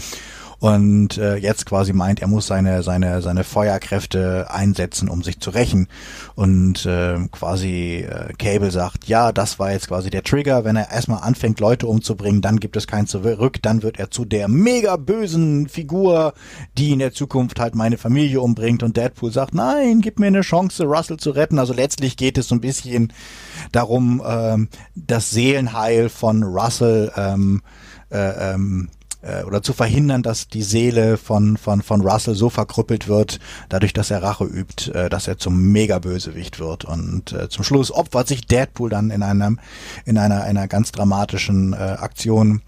und 0.62 1.18
äh, 1.18 1.38
jetzt 1.38 1.66
quasi 1.66 1.92
meint, 1.92 2.22
er 2.22 2.28
muss 2.28 2.46
seine 2.46 2.84
seine 2.84 3.24
seine 3.24 3.44
Feuerkräfte 3.44 4.46
einsetzen, 4.52 5.10
um 5.10 5.24
sich 5.24 5.40
zu 5.40 5.50
rächen. 5.50 5.88
Und 6.36 6.86
äh, 6.86 7.18
quasi 7.32 8.06
äh, 8.08 8.32
Cable 8.38 8.70
sagt, 8.70 9.06
ja, 9.08 9.32
das 9.32 9.58
war 9.58 9.72
jetzt 9.72 9.88
quasi 9.88 10.12
der 10.12 10.22
Trigger, 10.22 10.64
wenn 10.64 10.76
er 10.76 10.92
erstmal 10.92 11.24
anfängt 11.24 11.60
Leute 11.60 11.88
umzubringen, 11.88 12.44
dann 12.44 12.60
gibt 12.60 12.78
es 12.78 12.86
kein 12.86 13.08
zurück, 13.08 13.58
dann 13.64 13.82
wird 13.82 13.98
er 13.98 14.12
zu 14.12 14.24
der 14.24 14.48
mega 14.48 14.98
bösen 14.98 15.68
Figur, 15.68 16.36
die 16.78 16.92
in 16.92 17.00
der 17.00 17.12
Zukunft 17.12 17.60
halt 17.60 17.74
meine 17.74 17.98
Familie 17.98 18.40
umbringt. 18.40 18.84
Und 18.84 18.98
Deadpool 18.98 19.32
sagt, 19.32 19.56
nein, 19.56 20.02
gib 20.02 20.20
mir 20.20 20.28
eine 20.28 20.42
Chance, 20.42 20.84
Russell 20.84 21.18
zu 21.18 21.32
retten. 21.32 21.58
Also 21.58 21.74
letztlich 21.74 22.18
geht 22.18 22.38
es 22.38 22.48
so 22.48 22.54
ein 22.54 22.62
bisschen 22.62 23.12
darum, 23.72 24.22
ähm, 24.24 24.70
das 24.94 25.32
Seelenheil 25.32 26.10
von 26.10 26.44
Russell 26.44 27.12
ähm, 27.18 27.64
äh, 28.12 28.54
ähm, 28.54 28.90
äh, 29.22 29.43
oder 29.43 29.61
zu 29.61 29.73
verhindern, 29.73 30.23
dass 30.23 30.48
die 30.48 30.64
Seele 30.64 31.18
von, 31.18 31.57
von, 31.57 31.81
von 31.81 32.02
Russell 32.02 32.35
so 32.35 32.49
verkrüppelt 32.49 33.07
wird, 33.07 33.39
dadurch, 33.69 33.93
dass 33.93 34.11
er 34.11 34.23
Rache 34.23 34.45
übt, 34.45 34.91
äh, 34.91 35.10
dass 35.10 35.27
er 35.27 35.38
zum 35.38 35.72
Mega-Bösewicht 35.72 36.60
wird. 36.60 36.85
Und 36.85 37.34
äh, 37.34 37.49
zum 37.49 37.64
Schluss 37.64 37.91
opfert 37.91 38.27
sich 38.27 38.45
Deadpool 38.45 38.89
dann 38.89 39.10
in 39.10 39.23
einem, 39.23 39.60
in 40.06 40.18
einer, 40.18 40.43
einer 40.43 40.68
ganz 40.68 40.91
dramatischen 40.91 41.73
äh, 41.73 41.77
Aktion 41.77 42.61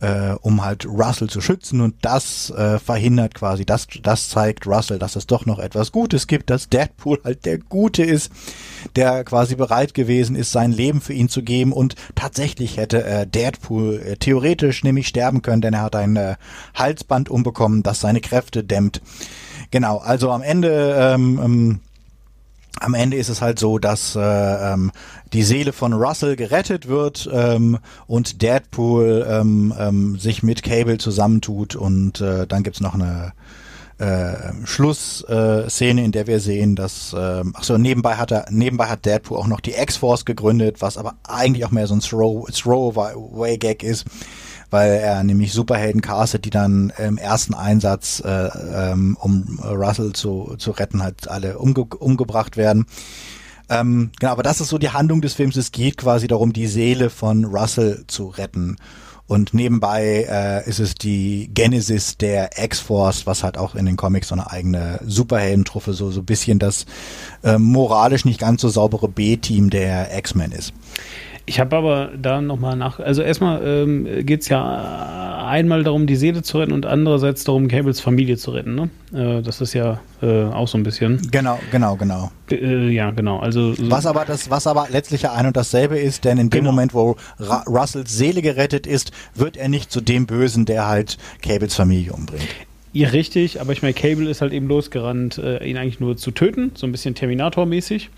äh, 0.00 0.32
um 0.42 0.64
halt 0.64 0.86
Russell 0.86 1.28
zu 1.28 1.40
schützen 1.40 1.80
und 1.80 1.94
das 2.02 2.50
äh, 2.50 2.78
verhindert 2.78 3.34
quasi, 3.34 3.64
das, 3.64 3.86
das 4.02 4.28
zeigt 4.28 4.66
Russell, 4.66 4.98
dass 4.98 5.16
es 5.16 5.26
doch 5.26 5.46
noch 5.46 5.58
etwas 5.58 5.92
Gutes 5.92 6.26
gibt, 6.26 6.50
dass 6.50 6.68
Deadpool 6.68 7.18
halt 7.24 7.46
der 7.46 7.58
Gute 7.58 8.02
ist, 8.02 8.30
der 8.94 9.24
quasi 9.24 9.54
bereit 9.54 9.94
gewesen 9.94 10.36
ist, 10.36 10.52
sein 10.52 10.72
Leben 10.72 11.00
für 11.00 11.14
ihn 11.14 11.28
zu 11.28 11.42
geben 11.42 11.72
und 11.72 11.94
tatsächlich 12.14 12.76
hätte 12.76 13.04
äh, 13.04 13.26
Deadpool 13.26 14.00
äh, 14.00 14.16
theoretisch 14.16 14.84
nämlich 14.84 15.08
sterben 15.08 15.42
können, 15.42 15.62
denn 15.62 15.74
er 15.74 15.82
hat 15.82 15.96
ein 15.96 16.16
äh, 16.16 16.36
Halsband 16.74 17.30
umbekommen, 17.30 17.82
das 17.82 18.00
seine 18.00 18.20
Kräfte 18.20 18.64
dämmt. 18.64 19.00
Genau, 19.70 19.98
also 19.98 20.30
am 20.30 20.42
Ende 20.42 20.96
ähm, 20.98 21.40
ähm, 21.42 21.80
am 22.80 22.94
Ende 22.94 23.16
ist 23.16 23.28
es 23.28 23.40
halt 23.40 23.58
so, 23.58 23.78
dass 23.78 24.16
äh, 24.16 24.20
ähm, 24.20 24.92
die 25.32 25.42
Seele 25.42 25.72
von 25.72 25.92
Russell 25.92 26.36
gerettet 26.36 26.88
wird 26.88 27.28
ähm, 27.32 27.78
und 28.06 28.42
Deadpool 28.42 29.26
ähm, 29.28 29.74
ähm, 29.78 30.18
sich 30.18 30.42
mit 30.42 30.62
Cable 30.62 30.98
zusammentut 30.98 31.76
und 31.76 32.20
äh, 32.20 32.46
dann 32.46 32.62
gibt's 32.62 32.80
noch 32.80 32.94
eine 32.94 33.32
äh, 33.98 34.52
Schlussszene, 34.64 36.00
äh, 36.00 36.04
in 36.04 36.12
der 36.12 36.26
wir 36.26 36.40
sehen, 36.40 36.76
dass 36.76 37.12
äh, 37.12 37.42
ach 37.54 37.64
so 37.64 37.78
nebenbei 37.78 38.16
hat 38.16 38.30
er 38.30 38.46
nebenbei 38.50 38.86
hat 38.86 39.06
Deadpool 39.06 39.38
auch 39.38 39.46
noch 39.46 39.60
die 39.60 39.74
X-Force 39.74 40.24
gegründet, 40.24 40.76
was 40.80 40.98
aber 40.98 41.14
eigentlich 41.26 41.64
auch 41.64 41.70
mehr 41.70 41.86
so 41.86 41.94
ein 41.94 42.00
Throw 42.00 42.46
Throwaway 42.50 43.56
Gag 43.56 43.82
ist 43.82 44.04
weil 44.70 44.92
er 44.94 45.22
nämlich 45.22 45.52
Superhelden 45.52 46.00
castet, 46.00 46.44
die 46.44 46.50
dann 46.50 46.92
im 46.98 47.18
ersten 47.18 47.54
Einsatz, 47.54 48.20
äh, 48.24 48.48
ähm, 48.74 49.16
um 49.20 49.60
Russell 49.62 50.12
zu, 50.12 50.56
zu 50.58 50.72
retten, 50.72 51.02
halt 51.02 51.28
alle 51.28 51.58
umge 51.58 51.84
umgebracht 51.84 52.56
werden. 52.56 52.86
Ähm, 53.68 54.10
genau, 54.20 54.32
aber 54.32 54.42
das 54.42 54.60
ist 54.60 54.68
so 54.68 54.78
die 54.78 54.90
Handlung 54.90 55.20
des 55.20 55.34
Films. 55.34 55.56
Es 55.56 55.72
geht 55.72 55.96
quasi 55.96 56.28
darum, 56.28 56.52
die 56.52 56.66
Seele 56.66 57.10
von 57.10 57.44
Russell 57.44 58.04
zu 58.06 58.28
retten. 58.28 58.76
Und 59.28 59.54
nebenbei 59.54 60.24
äh, 60.30 60.68
ist 60.68 60.78
es 60.78 60.94
die 60.94 61.50
Genesis 61.52 62.16
der 62.16 62.62
X-Force, 62.62 63.26
was 63.26 63.42
halt 63.42 63.58
auch 63.58 63.74
in 63.74 63.84
den 63.84 63.96
Comics 63.96 64.28
so 64.28 64.36
eine 64.36 64.52
eigene 64.52 65.00
Superheldentruppe, 65.04 65.94
so 65.94 66.12
so 66.12 66.22
bisschen 66.22 66.60
das 66.60 66.86
äh, 67.42 67.58
moralisch 67.58 68.24
nicht 68.24 68.38
ganz 68.38 68.62
so 68.62 68.68
saubere 68.68 69.08
B-Team 69.08 69.70
der 69.70 70.16
X-Men 70.16 70.52
ist. 70.52 70.72
Ich 71.46 71.60
habe 71.60 71.76
aber 71.76 72.10
da 72.20 72.40
nochmal 72.40 72.76
nach. 72.76 72.98
Also, 72.98 73.22
erstmal 73.22 73.64
ähm, 73.64 74.26
geht 74.26 74.42
es 74.42 74.48
ja 74.48 75.26
einmal 75.46 75.84
darum, 75.84 76.06
die 76.06 76.16
Seele 76.16 76.42
zu 76.42 76.58
retten 76.58 76.72
und 76.72 76.86
andererseits 76.86 77.44
darum, 77.44 77.68
Cables 77.68 78.00
Familie 78.00 78.36
zu 78.36 78.50
retten. 78.50 78.74
Ne? 78.74 78.90
Äh, 79.12 79.42
das 79.42 79.60
ist 79.60 79.72
ja 79.72 80.00
äh, 80.22 80.44
auch 80.44 80.68
so 80.68 80.76
ein 80.76 80.82
bisschen. 80.82 81.22
Genau, 81.30 81.58
genau, 81.70 81.96
genau. 81.96 82.30
Äh, 82.50 82.88
ja, 82.90 83.10
genau. 83.10 83.38
Also, 83.38 83.74
so 83.74 83.90
was, 83.90 84.06
aber 84.06 84.24
das, 84.24 84.50
was 84.50 84.66
aber 84.66 84.88
letztlich 84.90 85.22
ja 85.22 85.32
ein 85.32 85.46
und 85.46 85.56
dasselbe 85.56 85.98
ist, 85.98 86.24
denn 86.24 86.38
in 86.38 86.50
dem 86.50 86.60
genau. 86.60 86.72
Moment, 86.72 86.94
wo 86.94 87.16
Ra 87.38 87.64
Russells 87.66 88.16
Seele 88.16 88.42
gerettet 88.42 88.86
ist, 88.86 89.12
wird 89.34 89.56
er 89.56 89.68
nicht 89.68 89.90
zu 89.92 90.00
dem 90.00 90.26
Bösen, 90.26 90.66
der 90.66 90.86
halt 90.86 91.16
Cables 91.42 91.74
Familie 91.74 92.12
umbringt. 92.12 92.48
Ja, 92.96 93.10
richtig, 93.10 93.60
aber 93.60 93.74
ich 93.74 93.82
meine, 93.82 93.92
Cable 93.92 94.30
ist 94.30 94.40
halt 94.40 94.54
eben 94.54 94.68
losgerannt, 94.68 95.36
äh, 95.36 95.62
ihn 95.68 95.76
eigentlich 95.76 96.00
nur 96.00 96.16
zu 96.16 96.30
töten, 96.30 96.72
so 96.74 96.86
ein 96.86 96.92
bisschen 96.92 97.14
Terminator-mäßig. 97.14 98.08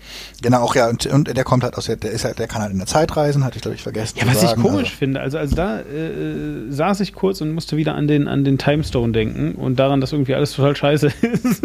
Genau, 0.41 0.61
auch 0.61 0.73
ja, 0.73 0.87
und, 0.87 1.05
und 1.05 1.27
der 1.35 1.43
kommt 1.43 1.65
halt 1.65 1.75
aus 1.75 1.87
der, 1.87 1.97
der 1.97 2.11
ist 2.11 2.23
halt, 2.23 2.39
der 2.39 2.47
kann 2.47 2.61
halt 2.61 2.71
in 2.71 2.77
der 2.77 2.87
Zeit 2.87 3.17
reisen, 3.17 3.43
hatte 3.43 3.57
ich 3.57 3.61
glaube 3.61 3.75
ich 3.75 3.83
vergessen. 3.83 4.17
Ja, 4.17 4.25
was 4.25 4.39
sagen, 4.39 4.61
ich 4.61 4.65
komisch 4.65 4.85
also. 4.85 4.97
finde, 4.97 5.19
also, 5.19 5.37
also 5.37 5.53
da 5.53 5.81
äh, 5.81 5.83
saß 6.69 7.01
ich 7.01 7.11
kurz 7.11 7.41
und 7.41 7.51
musste 7.51 7.75
wieder 7.75 7.93
an 7.93 8.07
den, 8.07 8.29
an 8.29 8.45
den 8.45 8.57
Timestone 8.57 9.11
denken 9.11 9.55
und 9.55 9.77
daran, 9.77 9.99
dass 9.99 10.13
irgendwie 10.13 10.33
alles 10.33 10.53
total 10.53 10.77
scheiße 10.77 11.07
ist. 11.21 11.61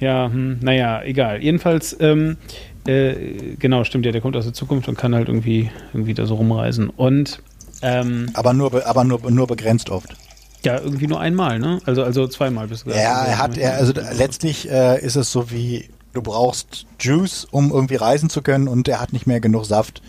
ja, 0.00 0.26
hm, 0.26 0.58
naja, 0.60 1.04
egal. 1.04 1.40
Jedenfalls, 1.40 1.96
ähm, 2.00 2.36
äh, 2.84 3.14
genau, 3.60 3.84
stimmt 3.84 4.06
ja, 4.06 4.10
der 4.10 4.22
kommt 4.22 4.34
aus 4.34 4.44
der 4.44 4.54
Zukunft 4.54 4.88
und 4.88 4.98
kann 4.98 5.14
halt 5.14 5.28
irgendwie, 5.28 5.70
irgendwie 5.92 6.14
da 6.14 6.26
so 6.26 6.34
rumreisen. 6.34 6.90
Und 6.90 7.40
ähm, 7.80 8.30
aber 8.34 8.54
nur, 8.54 8.84
aber 8.86 9.04
nur, 9.04 9.30
nur 9.30 9.46
begrenzt 9.46 9.88
oft. 9.88 10.16
Ja, 10.64 10.78
irgendwie 10.78 11.06
nur 11.06 11.20
einmal, 11.20 11.58
ne? 11.58 11.80
Also, 11.86 12.04
also 12.04 12.28
zweimal 12.28 12.68
bist 12.68 12.86
du 12.86 12.90
Ja, 12.90 13.24
er 13.24 13.38
hat, 13.38 13.56
er, 13.56 13.74
also 13.74 13.92
letztlich 13.92 14.70
äh, 14.70 15.04
ist 15.04 15.16
es 15.16 15.32
so 15.32 15.50
wie, 15.50 15.88
du 16.12 16.22
brauchst 16.22 16.86
Juice, 17.00 17.46
um 17.50 17.72
irgendwie 17.72 17.96
reisen 17.96 18.30
zu 18.30 18.42
können 18.42 18.68
und 18.68 18.86
er 18.88 19.00
hat 19.00 19.12
nicht 19.12 19.26
mehr 19.26 19.40
genug 19.40 19.64
Saft. 19.66 20.02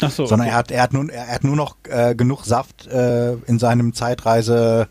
Ach 0.00 0.10
so. 0.10 0.26
Sondern 0.26 0.46
okay. 0.46 0.54
er 0.54 0.58
hat, 0.58 0.70
er 0.70 0.82
hat 0.82 0.92
nun, 0.92 1.08
er 1.10 1.26
hat 1.26 1.44
nur 1.44 1.56
noch 1.56 1.76
äh, 1.88 2.14
genug 2.14 2.44
Saft 2.44 2.86
äh, 2.86 3.32
in 3.32 3.58
seinem 3.58 3.94
Zeitreise, 3.94 4.88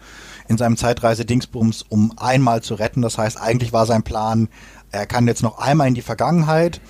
in 0.47 0.57
seinem 0.57 0.77
Zeitreise-Dingsbums, 0.77 1.85
um 1.87 2.13
einmal 2.17 2.61
zu 2.61 2.75
retten. 2.75 3.01
Das 3.01 3.17
heißt, 3.17 3.39
eigentlich 3.39 3.73
war 3.73 3.85
sein 3.85 4.03
Plan, 4.03 4.49
er 4.91 5.05
kann 5.05 5.27
jetzt 5.27 5.43
noch 5.43 5.59
einmal 5.59 5.87
in 5.87 5.95
die 5.95 6.01
Vergangenheit 6.01 6.81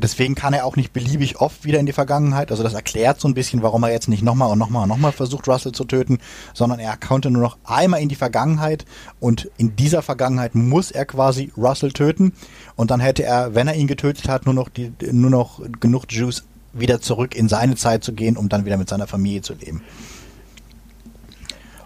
Deswegen 0.00 0.34
kann 0.34 0.54
er 0.54 0.64
auch 0.64 0.76
nicht 0.76 0.92
beliebig 0.92 1.40
oft 1.40 1.64
wieder 1.64 1.78
in 1.78 1.86
die 1.86 1.92
Vergangenheit. 1.92 2.50
Also 2.50 2.62
das 2.62 2.72
erklärt 2.72 3.20
so 3.20 3.28
ein 3.28 3.34
bisschen, 3.34 3.62
warum 3.62 3.82
er 3.82 3.90
jetzt 3.90 4.08
nicht 4.08 4.22
nochmal 4.22 4.50
und 4.50 4.58
nochmal 4.58 4.84
und 4.84 4.88
nochmal 4.88 5.12
versucht, 5.12 5.48
Russell 5.48 5.72
zu 5.72 5.84
töten, 5.84 6.18
sondern 6.54 6.78
er 6.78 6.96
konnte 6.96 7.30
nur 7.30 7.42
noch 7.42 7.58
einmal 7.64 8.00
in 8.00 8.08
die 8.08 8.14
Vergangenheit 8.14 8.86
und 9.20 9.50
in 9.58 9.76
dieser 9.76 10.00
Vergangenheit 10.00 10.54
muss 10.54 10.90
er 10.90 11.04
quasi 11.04 11.52
Russell 11.56 11.92
töten 11.92 12.32
und 12.74 12.90
dann 12.90 13.00
hätte 13.00 13.22
er, 13.24 13.54
wenn 13.54 13.68
er 13.68 13.74
ihn 13.74 13.86
getötet 13.86 14.28
hat, 14.28 14.46
nur 14.46 14.54
noch 14.54 14.70
die, 14.70 14.92
nur 15.10 15.30
noch 15.30 15.60
genug 15.80 16.06
Juice 16.08 16.44
wieder 16.72 17.02
zurück 17.02 17.34
in 17.34 17.48
seine 17.48 17.76
Zeit 17.76 18.02
zu 18.02 18.14
gehen, 18.14 18.38
um 18.38 18.48
dann 18.48 18.64
wieder 18.64 18.78
mit 18.78 18.88
seiner 18.88 19.06
Familie 19.06 19.42
zu 19.42 19.52
leben. 19.52 19.82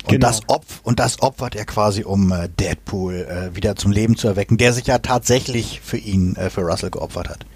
Und, 0.05 0.13
genau. 0.13 0.29
das 0.29 0.43
Opf 0.47 0.81
und 0.85 1.01
das 1.01 1.21
opfert 1.21 1.57
er 1.57 1.65
quasi, 1.65 2.05
um 2.05 2.31
äh, 2.31 2.49
Deadpool 2.49 3.15
äh, 3.15 3.57
wieder 3.57 3.75
zum 3.75 3.91
Leben 3.91 4.17
zu 4.17 4.29
erwecken, 4.29 4.57
der 4.57 4.73
sich 4.73 4.87
ja 4.87 4.99
tatsächlich 4.99 5.81
für 5.81 5.97
ihn, 5.97 6.37
äh, 6.37 6.51
für 6.51 6.61
Russell 6.61 6.91
geopfert 6.91 7.29
hat. 7.29 7.47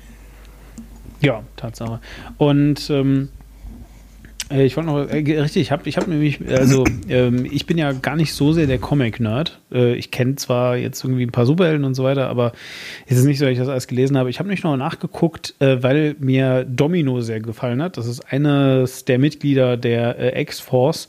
Ja, 1.21 1.43
Tatsache. 1.57 2.01
Und 2.39 2.89
ähm, 2.91 3.29
äh, 4.51 4.65
ich 4.65 4.77
wollte 4.77 4.91
noch, 4.91 5.09
äh, 5.09 5.41
richtig, 5.41 5.63
ich 5.63 5.71
habe 5.71 5.89
ich 5.89 5.97
hab 5.97 6.09
nämlich, 6.09 6.41
also 6.49 6.85
ähm, 7.09 7.47
ich 7.51 7.67
bin 7.67 7.79
ja 7.79 7.93
gar 7.93 8.17
nicht 8.17 8.35
so 8.35 8.53
sehr 8.53 8.67
der 8.67 8.79
Comic-Nerd. 8.79 9.61
Äh, 9.73 9.95
ich 9.95 10.11
kenne 10.11 10.37
zwar 10.37 10.77
jetzt 10.77 11.03
irgendwie 11.05 11.25
ein 11.25 11.33
paar 11.33 11.47
Superhelden 11.47 11.85
und 11.85 11.95
so 11.95 12.05
weiter, 12.05 12.29
aber 12.29 12.53
es 13.07 13.17
ist 13.17 13.25
nicht 13.25 13.39
so, 13.39 13.45
dass 13.45 13.53
ich 13.53 13.59
das 13.59 13.69
alles 13.69 13.87
gelesen 13.87 14.19
habe. 14.19 14.31
Ich 14.31 14.39
habe 14.39 14.49
nicht 14.49 14.65
noch 14.65 14.77
nachgeguckt, 14.77 15.55
äh, 15.61 15.83
weil 15.83 16.17
mir 16.19 16.65
Domino 16.65 17.21
sehr 17.21 17.41
gefallen 17.41 17.83
hat. 17.83 17.97
Das 17.97 18.07
ist 18.07 18.21
eines 18.33 19.05
der 19.05 19.19
Mitglieder 19.19 19.77
der 19.77 20.19
äh, 20.19 20.43
X-Force. 20.43 21.09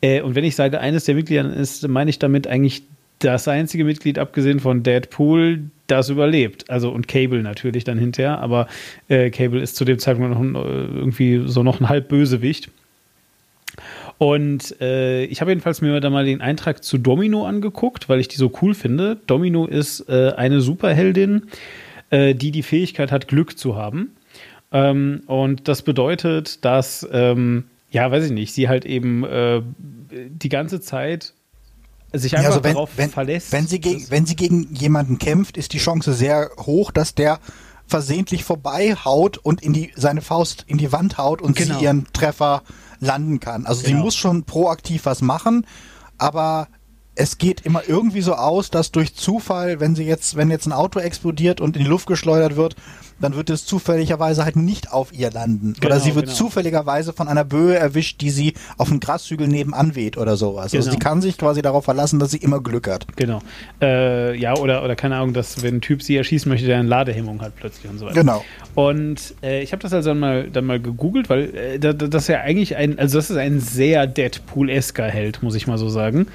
Äh, 0.00 0.20
und 0.20 0.34
wenn 0.34 0.44
ich 0.44 0.56
sage, 0.56 0.80
eines 0.80 1.04
der 1.04 1.14
Mitglieder 1.14 1.52
ist, 1.54 1.88
meine 1.88 2.10
ich 2.10 2.18
damit 2.18 2.46
eigentlich 2.46 2.82
das 3.20 3.48
einzige 3.48 3.84
Mitglied, 3.84 4.18
abgesehen 4.18 4.60
von 4.60 4.82
Deadpool, 4.82 5.70
das 5.86 6.08
überlebt. 6.08 6.70
Also 6.70 6.90
und 6.90 7.08
Cable 7.08 7.42
natürlich 7.42 7.84
dann 7.84 7.98
hinterher, 7.98 8.38
aber 8.40 8.68
äh, 9.08 9.30
Cable 9.30 9.60
ist 9.60 9.76
zu 9.76 9.84
dem 9.84 9.98
Zeitpunkt 9.98 10.30
noch 10.30 10.40
ein, 10.40 10.54
äh, 10.54 10.98
irgendwie 10.98 11.42
so 11.46 11.62
noch 11.62 11.80
ein 11.80 11.88
halb 11.88 12.08
Bösewicht. 12.08 12.70
Und 14.18 14.80
äh, 14.80 15.24
ich 15.24 15.40
habe 15.40 15.50
jedenfalls 15.50 15.80
mir 15.80 15.98
da 16.00 16.08
mal 16.08 16.24
den 16.24 16.40
Eintrag 16.40 16.84
zu 16.84 16.98
Domino 16.98 17.46
angeguckt, 17.46 18.08
weil 18.08 18.20
ich 18.20 18.28
die 18.28 18.36
so 18.36 18.52
cool 18.62 18.74
finde. 18.74 19.18
Domino 19.26 19.66
ist 19.66 20.08
äh, 20.08 20.32
eine 20.36 20.60
Superheldin, 20.60 21.48
äh, 22.10 22.34
die 22.34 22.52
die 22.52 22.62
Fähigkeit 22.62 23.10
hat, 23.10 23.26
Glück 23.26 23.58
zu 23.58 23.76
haben. 23.76 24.14
Ähm, 24.72 25.22
und 25.26 25.68
das 25.68 25.82
bedeutet, 25.82 26.64
dass, 26.64 27.06
ähm, 27.12 27.64
ja, 27.90 28.10
weiß 28.10 28.26
ich 28.26 28.32
nicht, 28.32 28.52
sie 28.52 28.68
halt 28.68 28.84
eben 28.84 29.24
äh, 29.24 29.62
die 30.10 30.48
ganze 30.48 30.80
Zeit 30.80 31.34
sich 32.14 32.36
einfach 32.36 32.50
also 32.50 32.64
wenn, 32.64 32.74
darauf 32.74 32.90
wenn, 32.96 33.10
verlässt. 33.10 33.52
Wenn 33.52 33.66
sie, 33.66 33.80
gegen, 33.80 34.08
wenn 34.10 34.26
sie 34.26 34.36
gegen 34.36 34.72
jemanden 34.74 35.18
kämpft, 35.18 35.56
ist 35.56 35.72
die 35.72 35.78
Chance 35.78 36.14
sehr 36.14 36.50
hoch, 36.58 36.90
dass 36.90 37.14
der 37.14 37.38
versehentlich 37.86 38.44
vorbeihaut 38.44 39.36
und 39.38 39.62
in 39.62 39.72
die, 39.72 39.92
seine 39.94 40.22
Faust 40.22 40.64
in 40.66 40.78
die 40.78 40.90
Wand 40.92 41.18
haut 41.18 41.42
und 41.42 41.56
Genau. 41.56 41.78
sie 41.78 41.84
ihren 41.84 42.06
Treffer 42.12 42.62
landen 43.00 43.40
kann. 43.40 43.66
Also 43.66 43.82
sie 43.82 43.92
Genau. 43.92 44.04
muss 44.04 44.14
schon 44.16 44.44
proaktiv 44.44 45.04
was 45.04 45.20
machen, 45.20 45.66
aber 46.16 46.68
es 47.16 47.38
geht 47.38 47.60
immer 47.60 47.82
irgendwie 47.86 48.22
so 48.22 48.34
aus, 48.34 48.70
dass 48.70 48.90
durch 48.90 49.14
Zufall, 49.14 49.78
wenn 49.80 49.94
sie 49.94 50.04
jetzt, 50.04 50.36
wenn 50.36 50.50
jetzt 50.50 50.66
ein 50.66 50.72
Auto 50.72 50.98
explodiert 50.98 51.60
und 51.60 51.76
in 51.76 51.84
die 51.84 51.88
Luft 51.88 52.06
geschleudert 52.06 52.56
wird, 52.56 52.74
dann 53.20 53.36
wird 53.36 53.48
es 53.50 53.64
zufälligerweise 53.64 54.44
halt 54.44 54.56
nicht 54.56 54.92
auf 54.92 55.12
ihr 55.16 55.30
landen. 55.30 55.74
Genau, 55.74 55.86
oder 55.86 56.00
sie 56.00 56.16
wird 56.16 56.24
genau. 56.26 56.36
zufälligerweise 56.36 57.12
von 57.12 57.28
einer 57.28 57.44
Böe 57.44 57.76
erwischt, 57.76 58.20
die 58.20 58.30
sie 58.30 58.54
auf 58.76 58.90
einen 58.90 58.98
Grashügel 58.98 59.46
nebenan 59.46 59.94
weht 59.94 60.16
oder 60.18 60.36
sowas. 60.36 60.74
Also 60.74 60.78
Genau. 60.78 60.90
sie 60.90 60.98
kann 60.98 61.22
sich 61.22 61.38
quasi 61.38 61.62
darauf 61.62 61.84
verlassen, 61.84 62.18
dass 62.18 62.32
sie 62.32 62.38
immer 62.38 62.60
Glück 62.60 62.88
hat. 62.88 63.06
Genau. 63.16 63.38
Äh, 63.80 64.36
ja, 64.36 64.56
oder, 64.56 64.82
oder 64.82 64.96
keine 64.96 65.14
Ahnung, 65.14 65.32
dass 65.32 65.62
wenn 65.62 65.76
ein 65.76 65.80
Typ 65.80 66.02
sie 66.02 66.16
erschießen 66.16 66.48
möchte, 66.50 66.66
der 66.66 66.80
eine 66.80 66.88
Ladehemmung 66.88 67.40
hat 67.40 67.54
plötzlich 67.54 67.88
und 67.88 67.98
so 67.98 68.06
weiter. 68.06 68.18
Genau. 68.20 68.44
Und 68.74 69.34
äh, 69.44 69.62
ich 69.62 69.70
habe 69.70 69.80
das 69.80 69.92
also 69.92 70.10
dann 70.10 70.18
mal, 70.18 70.50
dann 70.50 70.64
mal 70.64 70.80
gegoogelt, 70.80 71.30
weil 71.30 71.54
äh, 71.54 71.78
da- 71.78 71.92
da- 71.92 72.08
das 72.08 72.22
ist 72.24 72.28
ja 72.28 72.40
eigentlich 72.40 72.74
ein, 72.74 72.98
also 72.98 73.18
das 73.18 73.30
ist 73.30 73.36
ein 73.36 73.60
sehr 73.60 74.08
Deadpool-esker 74.08 75.04
Held, 75.06 75.42
muss 75.44 75.54
ich 75.54 75.68
mal 75.68 75.78
so 75.78 75.88
sagen. 75.88 76.26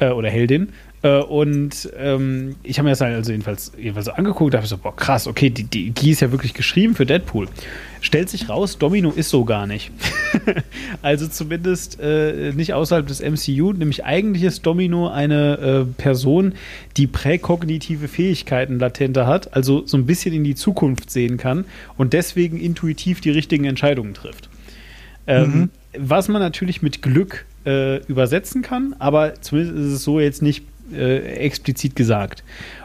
Äh, 0.00 0.10
oder 0.10 0.30
Heldin. 0.30 0.70
Äh, 1.02 1.18
und 1.18 1.90
ähm, 1.98 2.56
ich 2.62 2.78
habe 2.78 2.84
mir 2.84 2.90
das 2.90 3.00
halt 3.00 3.14
also 3.14 3.32
jedenfalls, 3.32 3.72
jedenfalls 3.76 4.06
so 4.06 4.12
angeguckt, 4.12 4.54
da 4.54 4.58
habe 4.58 4.64
ich 4.64 4.70
so, 4.70 4.78
boah, 4.78 4.96
krass, 4.96 5.26
okay, 5.26 5.50
die, 5.50 5.64
die, 5.64 5.90
die 5.90 6.10
ist 6.10 6.20
ja 6.20 6.30
wirklich 6.30 6.54
geschrieben 6.54 6.94
für 6.94 7.06
Deadpool. 7.06 7.48
Stellt 8.00 8.30
sich 8.30 8.48
raus, 8.48 8.78
Domino 8.78 9.10
ist 9.10 9.28
so 9.28 9.44
gar 9.44 9.66
nicht. 9.66 9.90
also 11.02 11.26
zumindest 11.26 12.00
äh, 12.00 12.52
nicht 12.54 12.72
außerhalb 12.74 13.06
des 13.06 13.20
MCU, 13.20 13.72
nämlich 13.72 14.04
eigentlich 14.04 14.42
ist 14.42 14.64
Domino 14.64 15.08
eine 15.08 15.58
äh, 15.58 15.84
Person, 16.00 16.54
die 16.96 17.06
präkognitive 17.06 18.08
Fähigkeiten 18.08 18.78
latente 18.78 19.26
hat, 19.26 19.54
also 19.54 19.86
so 19.86 19.96
ein 19.96 20.06
bisschen 20.06 20.34
in 20.34 20.44
die 20.44 20.54
Zukunft 20.54 21.10
sehen 21.10 21.36
kann 21.36 21.66
und 21.96 22.14
deswegen 22.14 22.58
intuitiv 22.58 23.20
die 23.20 23.30
richtigen 23.30 23.64
Entscheidungen 23.64 24.14
trifft. 24.14 24.48
Ähm, 25.26 25.70
Was 25.96 26.28
man 26.28 26.40
natürlich 26.40 26.82
mit 26.82 27.02
Glück 27.02 27.44
äh, 27.66 27.98
übersetzen 28.06 28.62
kann, 28.62 28.94
aber 28.98 29.40
zumindest 29.40 29.76
ist 29.78 29.92
es 29.94 30.02
so 30.04 30.20
jetzt 30.20 30.42
nicht 30.42 30.64
äh, 30.92 31.18
explizit 31.36 31.94
gesagt. 31.96 32.42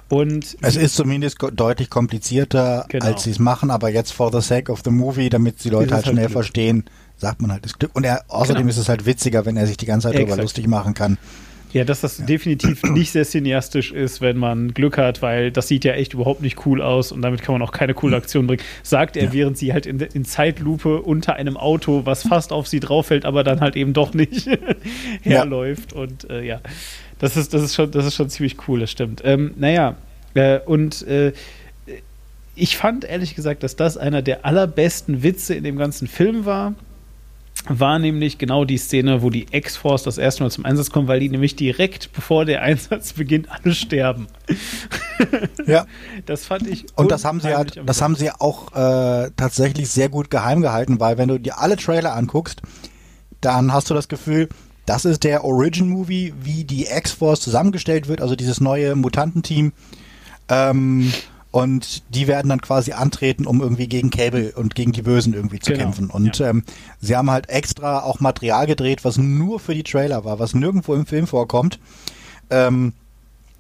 Und 0.10 0.56
Es 0.61 0.76
ist 0.76 0.95
zumindest 0.95 1.38
deutlich 1.53 1.89
komplizierter, 1.89 2.85
Genau. 2.89 3.06
als 3.06 3.23
sie 3.23 3.31
es 3.31 3.39
machen, 3.39 3.72
aber 3.72 3.89
jetzt 3.89 4.11
for 4.14 4.31
the 4.31 4.41
sake 4.45 4.72
of 4.72 4.81
the 4.84 4.91
movie, 4.91 5.30
damit 5.30 5.64
die 5.64 5.69
Leute 5.69 5.95
halt 5.95 6.06
halt 6.06 6.14
schnell 6.14 6.26
Glück. 6.26 6.34
verstehen, 6.34 6.84
sagt 7.18 7.41
man 7.41 7.52
halt 7.52 7.65
das 7.65 7.80
Glück. 7.80 7.91
Und 7.95 8.03
er, 8.03 8.23
außerdem 8.27 8.61
Genau. 8.64 8.69
ist 8.69 8.77
es 8.77 8.88
halt 8.89 9.06
witziger, 9.07 9.45
wenn 9.47 9.57
er 9.57 9.65
sich 9.65 9.77
die 9.77 9.88
ganze 9.88 10.10
Zeit 10.10 10.18
darüber 10.19 10.38
lustig 10.38 10.68
machen 10.68 10.93
kann. 10.93 11.18
Ja, 11.76 11.84
dass 11.84 11.99
das 11.99 12.26
definitiv 12.26 12.84
nicht 12.93 13.11
sehr 13.11 13.26
cineastisch 13.26 13.91
ist, 13.91 14.22
wenn 14.22 14.38
man 14.38 14.73
Glück 14.73 14.97
hat, 14.97 15.22
weil 15.22 15.52
das 15.52 15.68
sieht 15.68 15.84
ja 15.84 15.91
echt 15.91 16.14
überhaupt 16.14 16.41
nicht 16.41 16.65
cool 16.65 16.81
aus 16.81 17.11
und 17.11 17.22
damit 17.22 17.41
kann 17.41 17.52
man 17.52 17.61
auch 17.61 17.73
keine 17.73 17.93
coole 17.93 18.15
Aktion 18.15 18.47
bringen. 18.47 18.61
Sagt 18.81 19.18
er, 19.18 19.26
Ja. 19.26 19.34
während 19.34 19.57
sie 19.57 19.73
halt 19.73 19.85
in, 19.85 19.99
in 19.99 20.23
Zeitlupe 20.23 21.02
unter 21.02 21.34
einem 21.34 21.57
Auto, 21.57 22.06
was 22.06 22.23
fast 22.23 22.53
auf 22.53 22.65
sie 22.68 22.80
drauf 22.80 23.07
fällt, 23.07 23.26
aber 23.26 23.43
dann 23.43 23.60
halt 23.60 23.76
eben 23.76 23.91
doch 23.91 24.14
nicht 24.14 24.47
herläuft. 25.22 25.91
Und 25.91 26.30
äh, 26.30 26.43
ja, 26.43 26.61
das 27.19 27.35
ist, 27.35 27.53
das, 27.53 27.61
ist 27.61 27.76
schon, 27.76 27.91
das 27.91 28.06
ist 28.06 28.15
schon 28.15 28.30
ziemlich 28.30 28.56
cool, 28.69 28.80
das 28.80 28.91
stimmt. 28.91 29.22
Ähm, 29.26 29.53
naja, 29.57 29.95
äh, 30.34 30.60
und 30.60 31.06
äh, 31.07 31.34
ich 32.56 32.77
fand 32.77 33.03
ehrlich 33.03 33.35
gesagt, 33.35 33.64
dass 33.64 33.76
das 33.76 33.97
einer 33.97 34.22
der 34.22 34.45
allerbesten 34.45 35.23
Witze 35.23 35.56
in 35.56 35.65
dem 35.65 35.77
ganzen 35.77 36.07
Film 36.07 36.45
war 36.45 36.73
war 37.68 38.00
nämlich 38.00 38.38
genau 38.38 38.66
die 38.66 38.78
Szene, 38.78 39.22
wo 39.22 39.30
die 39.30 39.48
X-Force 39.52 40.04
das 40.04 40.18
erste 40.18 40.44
Mal 40.44 40.52
zum 40.52 40.66
Einsatz 40.66 40.90
kommt, 40.92 41.08
weil 41.08 41.20
die 41.20 41.30
nämlich 41.30 41.56
direkt 41.56 42.12
bevor 42.14 42.46
der 42.46 42.62
Einsatz 42.62 43.14
beginnt, 43.14 43.48
alle 43.50 43.74
sterben. 43.74 44.28
Ja. 45.66 45.88
Das 46.26 46.46
fand 46.46 46.68
ich. 46.68 46.86
Und 46.96 47.10
das 47.10 47.24
haben 47.24 47.40
sie 47.40 47.56
halt, 47.56 47.82
das 47.86 48.02
haben 48.02 48.16
sie 48.16 48.30
auch 48.32 48.74
äh, 48.74 49.32
tatsächlich 49.38 49.90
sehr 49.90 50.10
gut 50.10 50.30
geheim 50.30 50.62
gehalten, 50.62 51.00
weil 51.00 51.18
wenn 51.18 51.30
du 51.30 51.40
dir 51.40 51.58
alle 51.58 51.78
Trailer 51.78 52.14
anguckst, 52.14 52.62
dann 53.40 53.72
hast 53.72 53.90
du 53.90 53.94
das 53.94 54.10
Gefühl, 54.10 54.50
das 54.86 55.06
ist 55.06 55.24
der 55.24 55.44
Origin-Movie, 55.44 56.34
wie 56.42 56.64
die 56.66 56.86
X-Force 56.86 57.40
zusammengestellt 57.40 58.08
wird, 58.08 58.22
also 58.22 58.36
dieses 58.36 58.60
neue 58.60 58.96
Mutantenteam. 58.96 59.72
Ähm, 60.50 61.12
und 61.56 62.03
die 62.14 62.27
werden 62.27 62.49
dann 62.49 62.60
quasi 62.60 62.91
antreten, 62.91 63.45
um 63.48 63.61
irgendwie 63.61 63.88
gegen 63.88 64.10
Cable 64.10 64.52
und 64.57 64.76
gegen 64.76 64.91
die 64.91 65.02
Bösen 65.03 65.34
irgendwie 65.34 65.60
zu 65.60 65.72
Genau, 65.72 65.86
kämpfen. 65.86 66.10
Und 66.10 66.38
ja. 66.40 66.49
ähm, 66.49 66.64
sie 66.99 67.15
haben 67.15 67.32
halt 67.32 67.48
extra 67.48 67.99
auch 68.03 68.19
Material 68.19 68.68
gedreht, 68.68 69.06
was 69.06 69.18
nur 69.18 69.61
für 69.61 69.73
die 69.73 69.84
Trailer 69.84 70.26
war, 70.26 70.38
was 70.38 70.53
nirgendwo 70.53 70.94
im 70.94 71.06
Film 71.06 71.27
vorkommt. 71.27 71.80
Ähm, 72.49 72.91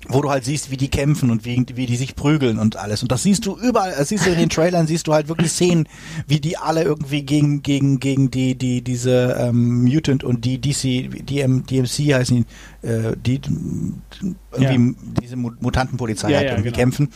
wo 0.07 0.21
du 0.21 0.29
halt 0.29 0.45
siehst, 0.45 0.69
wie 0.69 0.77
die 0.77 0.89
kämpfen 0.89 1.31
und 1.31 1.45
wie, 1.45 1.65
wie 1.73 1.87
die 1.87 1.95
sich 1.95 2.15
prügeln 2.15 2.59
und 2.59 2.75
alles. 2.75 3.01
Und 3.01 3.11
das 3.11 3.23
siehst 3.23 3.45
du 3.47 3.57
überall, 3.57 3.91
das 3.97 4.09
siehst 4.09 4.27
du 4.27 4.29
in 4.29 4.37
den 4.37 4.49
Trailern, 4.49 4.85
siehst 4.85 5.07
du 5.07 5.13
halt 5.13 5.29
wirklich 5.29 5.49
Szenen, 5.51 5.87
wie 6.27 6.39
die 6.39 6.57
alle 6.57 6.83
irgendwie 6.83 7.23
gegen, 7.23 7.63
gegen, 7.63 7.99
gegen 7.99 8.29
die, 8.29 8.53
die, 8.55 8.83
diese 8.83 9.35
ähm, 9.39 9.83
Mutant 9.83 10.23
und 10.23 10.45
die 10.45 10.59
DC, 10.61 11.25
DM, 11.25 11.65
DMC 11.65 12.13
heißen 12.13 12.45
die, 12.83 12.87
äh, 12.87 13.15
die 13.17 13.41
irgendwie 14.51 14.95
diese 15.21 15.37
Mu- 15.37 15.53
Mutantenpolizei 15.59 16.29
Ja, 16.29 16.37
halt 16.37 16.45
ja, 16.49 16.51
irgendwie 16.53 16.69
genau. 16.69 16.77
kämpfen. 16.81 17.09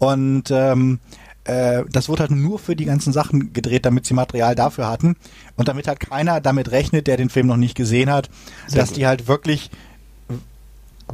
Und 0.00 0.50
ähm, 0.50 0.98
äh, 1.44 1.84
das 1.92 2.08
wurde 2.08 2.22
halt 2.22 2.30
nur 2.32 2.58
für 2.58 2.74
die 2.74 2.86
ganzen 2.86 3.12
Sachen 3.12 3.52
gedreht, 3.52 3.84
damit 3.86 4.06
sie 4.06 4.14
Material 4.14 4.54
dafür 4.54 4.88
hatten. 4.88 5.14
Und 5.56 5.68
damit 5.68 5.86
halt 5.86 6.00
keiner 6.00 6.40
damit 6.40 6.70
rechnet, 6.72 7.06
der 7.06 7.16
den 7.16 7.30
Film 7.30 7.46
noch 7.46 7.56
nicht 7.56 7.76
gesehen 7.76 8.10
hat, 8.10 8.28
Sehr 8.66 8.80
dass 8.80 8.88
gut. 8.88 8.96
die 8.96 9.06
halt 9.06 9.28
wirklich 9.28 9.70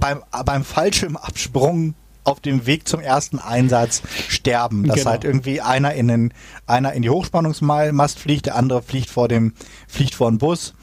beim, 0.00 0.22
beim 0.44 0.64
Fallschirmabsprung 0.64 1.94
auf 2.24 2.40
dem 2.40 2.66
Weg 2.66 2.88
zum 2.88 3.00
ersten 3.00 3.38
Einsatz 3.38 4.02
sterben. 4.28 4.84
Dass 4.84 4.96
Genau. 4.96 5.10
halt 5.10 5.24
irgendwie 5.24 5.60
einer 5.60 5.94
in 5.94 6.08
den, 6.08 6.34
einer 6.66 6.92
in 6.92 7.02
die 7.02 7.10
Hochspannungsmast 7.10 8.18
fliegt, 8.18 8.46
der 8.46 8.56
andere 8.56 8.82
fliegt 8.82 9.10
vor 9.10 9.28
dem, 9.28 9.52
fliegt 9.86 10.14
vor 10.14 10.30
den 10.30 10.38
Bus. 10.38 10.74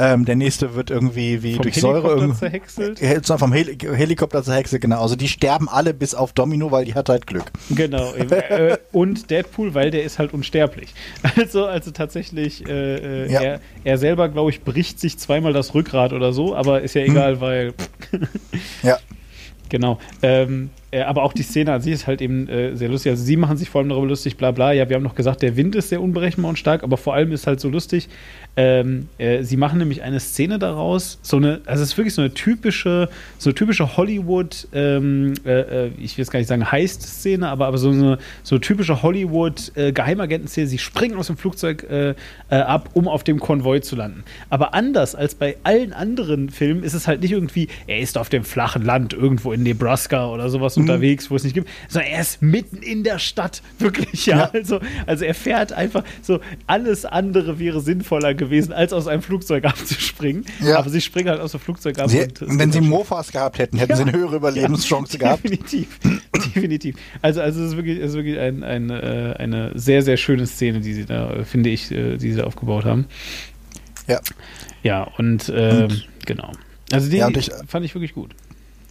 Ähm, 0.00 0.24
der 0.24 0.34
nächste 0.36 0.74
wird 0.74 0.90
irgendwie 0.90 1.42
wie 1.42 1.54
vom 1.54 1.62
durch 1.62 1.76
Säure 1.76 1.96
Helikopter 1.96 2.20
irgendwie 2.22 2.38
zerhäckselt. 2.38 3.02
Äh, 3.02 3.38
vom 3.38 3.52
Heli 3.52 3.76
Helikopter 3.78 4.42
zur 4.42 4.54
Hexe, 4.54 4.80
genau. 4.80 5.02
Also 5.02 5.14
die 5.14 5.28
sterben 5.28 5.68
alle 5.68 5.92
bis 5.92 6.14
auf 6.14 6.32
Domino, 6.32 6.70
weil 6.70 6.86
die 6.86 6.94
hat 6.94 7.08
halt 7.10 7.26
Glück. 7.26 7.52
Genau. 7.68 8.14
äh, 8.14 8.78
und 8.92 9.30
Deadpool, 9.30 9.74
weil 9.74 9.90
der 9.90 10.02
ist 10.04 10.18
halt 10.18 10.32
unsterblich. 10.32 10.94
Also, 11.36 11.66
also 11.66 11.90
tatsächlich, 11.90 12.66
äh, 12.66 13.24
äh, 13.26 13.32
Ja. 13.32 13.40
er, 13.40 13.60
er 13.84 13.98
selber, 13.98 14.28
glaube 14.28 14.50
ich, 14.50 14.62
bricht 14.62 14.98
sich 15.00 15.18
zweimal 15.18 15.52
das 15.52 15.74
Rückgrat 15.74 16.12
oder 16.12 16.32
so, 16.32 16.54
aber 16.54 16.80
ist 16.82 16.94
ja 16.94 17.02
Hm. 17.02 17.10
egal, 17.12 17.40
weil. 17.40 17.74
Ja. 18.82 18.98
Genau. 19.70 20.00
Ähm, 20.22 20.70
äh, 20.92 21.02
aber 21.02 21.22
auch 21.22 21.32
die 21.32 21.42
Szene 21.42 21.72
an 21.72 21.80
sich 21.80 21.92
ist 21.92 22.06
halt 22.06 22.20
eben 22.20 22.48
äh, 22.48 22.74
sehr 22.74 22.88
lustig. 22.88 23.10
Also 23.10 23.24
sie 23.24 23.36
machen 23.36 23.56
sich 23.56 23.70
vor 23.70 23.80
allem 23.80 23.90
darüber 23.90 24.08
lustig, 24.08 24.36
bla 24.36 24.50
bla. 24.50 24.72
Ja, 24.72 24.88
wir 24.88 24.96
haben 24.96 25.04
noch 25.04 25.14
gesagt, 25.14 25.42
der 25.42 25.56
Wind 25.56 25.76
ist 25.76 25.88
sehr 25.88 26.02
unberechenbar 26.02 26.50
und 26.50 26.58
stark, 26.58 26.82
aber 26.82 26.96
vor 26.96 27.14
allem 27.14 27.30
ist 27.30 27.46
halt 27.46 27.60
so 27.60 27.68
lustig. 27.68 28.08
Ähm, 28.56 29.08
äh, 29.18 29.44
sie 29.44 29.56
machen 29.56 29.78
nämlich 29.78 30.02
eine 30.02 30.18
Szene 30.18 30.58
daraus, 30.58 31.20
so 31.22 31.36
eine, 31.36 31.60
also 31.66 31.84
es 31.84 31.90
ist 31.90 31.98
wirklich 31.98 32.14
so 32.14 32.22
eine 32.22 32.34
typische, 32.34 33.08
so 33.38 33.50
eine 33.50 33.54
typische 33.54 33.96
Hollywood, 33.96 34.66
ähm, 34.72 35.34
äh, 35.46 35.86
äh, 35.86 35.90
ich 35.98 36.18
will 36.18 36.22
jetzt 36.22 36.32
gar 36.32 36.40
nicht 36.40 36.48
sagen 36.48 36.70
Heist-Szene, 36.70 37.48
aber, 37.48 37.66
aber 37.66 37.78
so 37.78 37.90
eine 37.90 38.18
so 38.42 38.56
eine 38.56 38.60
typische 38.60 39.02
Hollywood 39.02 39.70
äh, 39.76 39.92
Geheimagenten-Szene. 39.92 40.66
Sie 40.66 40.78
springen 40.78 41.16
aus 41.16 41.28
dem 41.28 41.36
Flugzeug 41.36 41.86
ab, 42.48 42.90
um 42.94 43.06
auf 43.06 43.22
dem 43.22 43.38
Konvoi 43.38 43.80
zu 43.80 43.96
landen. 43.96 44.24
Aber 44.48 44.74
anders 44.74 45.14
als 45.14 45.34
bei 45.34 45.56
allen 45.62 45.92
anderen 45.92 46.50
Filmen 46.50 46.82
ist 46.82 46.94
es 46.94 47.06
halt 47.06 47.20
nicht 47.22 47.32
irgendwie, 47.32 47.68
er 47.86 48.00
ist 48.00 48.18
auf 48.18 48.28
dem 48.28 48.44
flachen 48.44 48.84
Land 48.84 49.12
irgendwo 49.12 49.52
in 49.52 49.62
Nebraska 49.62 50.28
oder 50.28 50.48
sowas 50.48 50.76
unterwegs, 50.80 51.30
wo 51.30 51.36
es 51.36 51.44
nicht 51.44 51.54
gibt, 51.54 51.68
sondern 51.88 52.10
er 52.12 52.20
ist 52.20 52.42
mitten 52.42 52.78
in 52.78 53.04
der 53.04 53.18
Stadt, 53.18 53.62
wirklich, 53.78 54.26
ja. 54.26 54.38
Ja. 54.38 54.50
Also, 54.52 54.80
also 55.06 55.24
er 55.24 55.34
fährt 55.34 55.72
einfach 55.72 56.04
so, 56.22 56.40
alles 56.66 57.04
andere 57.04 57.58
wäre 57.58 57.80
sinnvoller 57.80 58.34
gewesen, 58.34 58.72
als 58.72 58.92
aus 58.92 59.06
einem 59.06 59.22
Flugzeug 59.22 59.64
abzuspringen. 59.66 60.44
Ja. 60.64 60.78
Aber 60.78 60.88
sie 60.90 61.00
springen 61.00 61.28
halt 61.28 61.40
aus 61.40 61.52
dem 61.52 61.60
Flugzeug 61.60 61.98
ab. 61.98 62.08
Sie, 62.10 62.20
und 62.22 62.58
wenn 62.58 62.72
sie. 62.72 62.80
Mofas 62.80 63.30
gehabt 63.32 63.58
hätten, 63.58 63.78
hätten 63.78 63.94
sie 63.96 64.02
eine 64.02 64.12
höhere 64.12 64.36
Überlebenschance 64.36 65.18
gehabt. 65.18 65.44
Definitiv, 65.44 65.98
definitiv. 66.54 66.96
Also, 67.22 67.40
also 67.40 67.62
es 67.62 67.70
ist 67.70 67.76
wirklich, 67.76 67.98
es 67.98 68.10
ist 68.10 68.16
wirklich 68.16 68.38
ein, 68.38 68.62
ein, 68.64 68.90
äh, 68.90 69.34
eine 69.38 69.72
sehr, 69.78 70.02
sehr 70.02 70.16
schöne 70.16 70.46
Szene, 70.46 70.80
die 70.80 70.92
sie 70.94 71.04
da, 71.06 71.30
äh, 71.32 71.44
finde 71.44 71.70
ich, 71.70 71.90
äh, 71.90 72.16
die 72.16 72.30
sie 72.32 72.38
da 72.38 72.44
aufgebaut 72.44 72.84
haben. 72.84 73.06
Ja. 74.08 74.20
Ja, 74.82 75.02
und, 75.18 75.52
ähm, 75.54 75.88
genau. 76.26 76.52
Also 76.90 77.10
die 77.10 77.18
Ja, 77.18 77.26
und 77.26 77.36
ich- 77.36 77.50
fand 77.68 77.84
ich 77.84 77.94
wirklich 77.94 78.14
gut. 78.14 78.30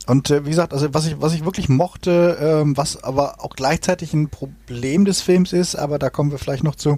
Und 0.10 0.32
äh, 0.32 0.44
wie 0.44 0.50
gesagt, 0.50 0.74
also 0.74 0.92
was 0.92 1.06
ich, 1.06 1.22
was 1.22 1.36
ich 1.36 1.46
wirklich 1.46 1.70
mochte, 1.70 2.38
ähm, 2.42 2.76
was 2.76 3.04
aber 3.04 3.44
auch 3.44 3.56
gleichzeitig 3.56 4.12
ein 4.16 4.30
Problem 4.30 5.06
des 5.06 5.22
Films 5.22 5.54
ist, 5.54 5.76
aber 5.76 6.00
da 6.00 6.10
kommen 6.10 6.32
wir 6.32 6.40
vielleicht 6.40 6.64
noch 6.64 6.74
zu, 6.74 6.98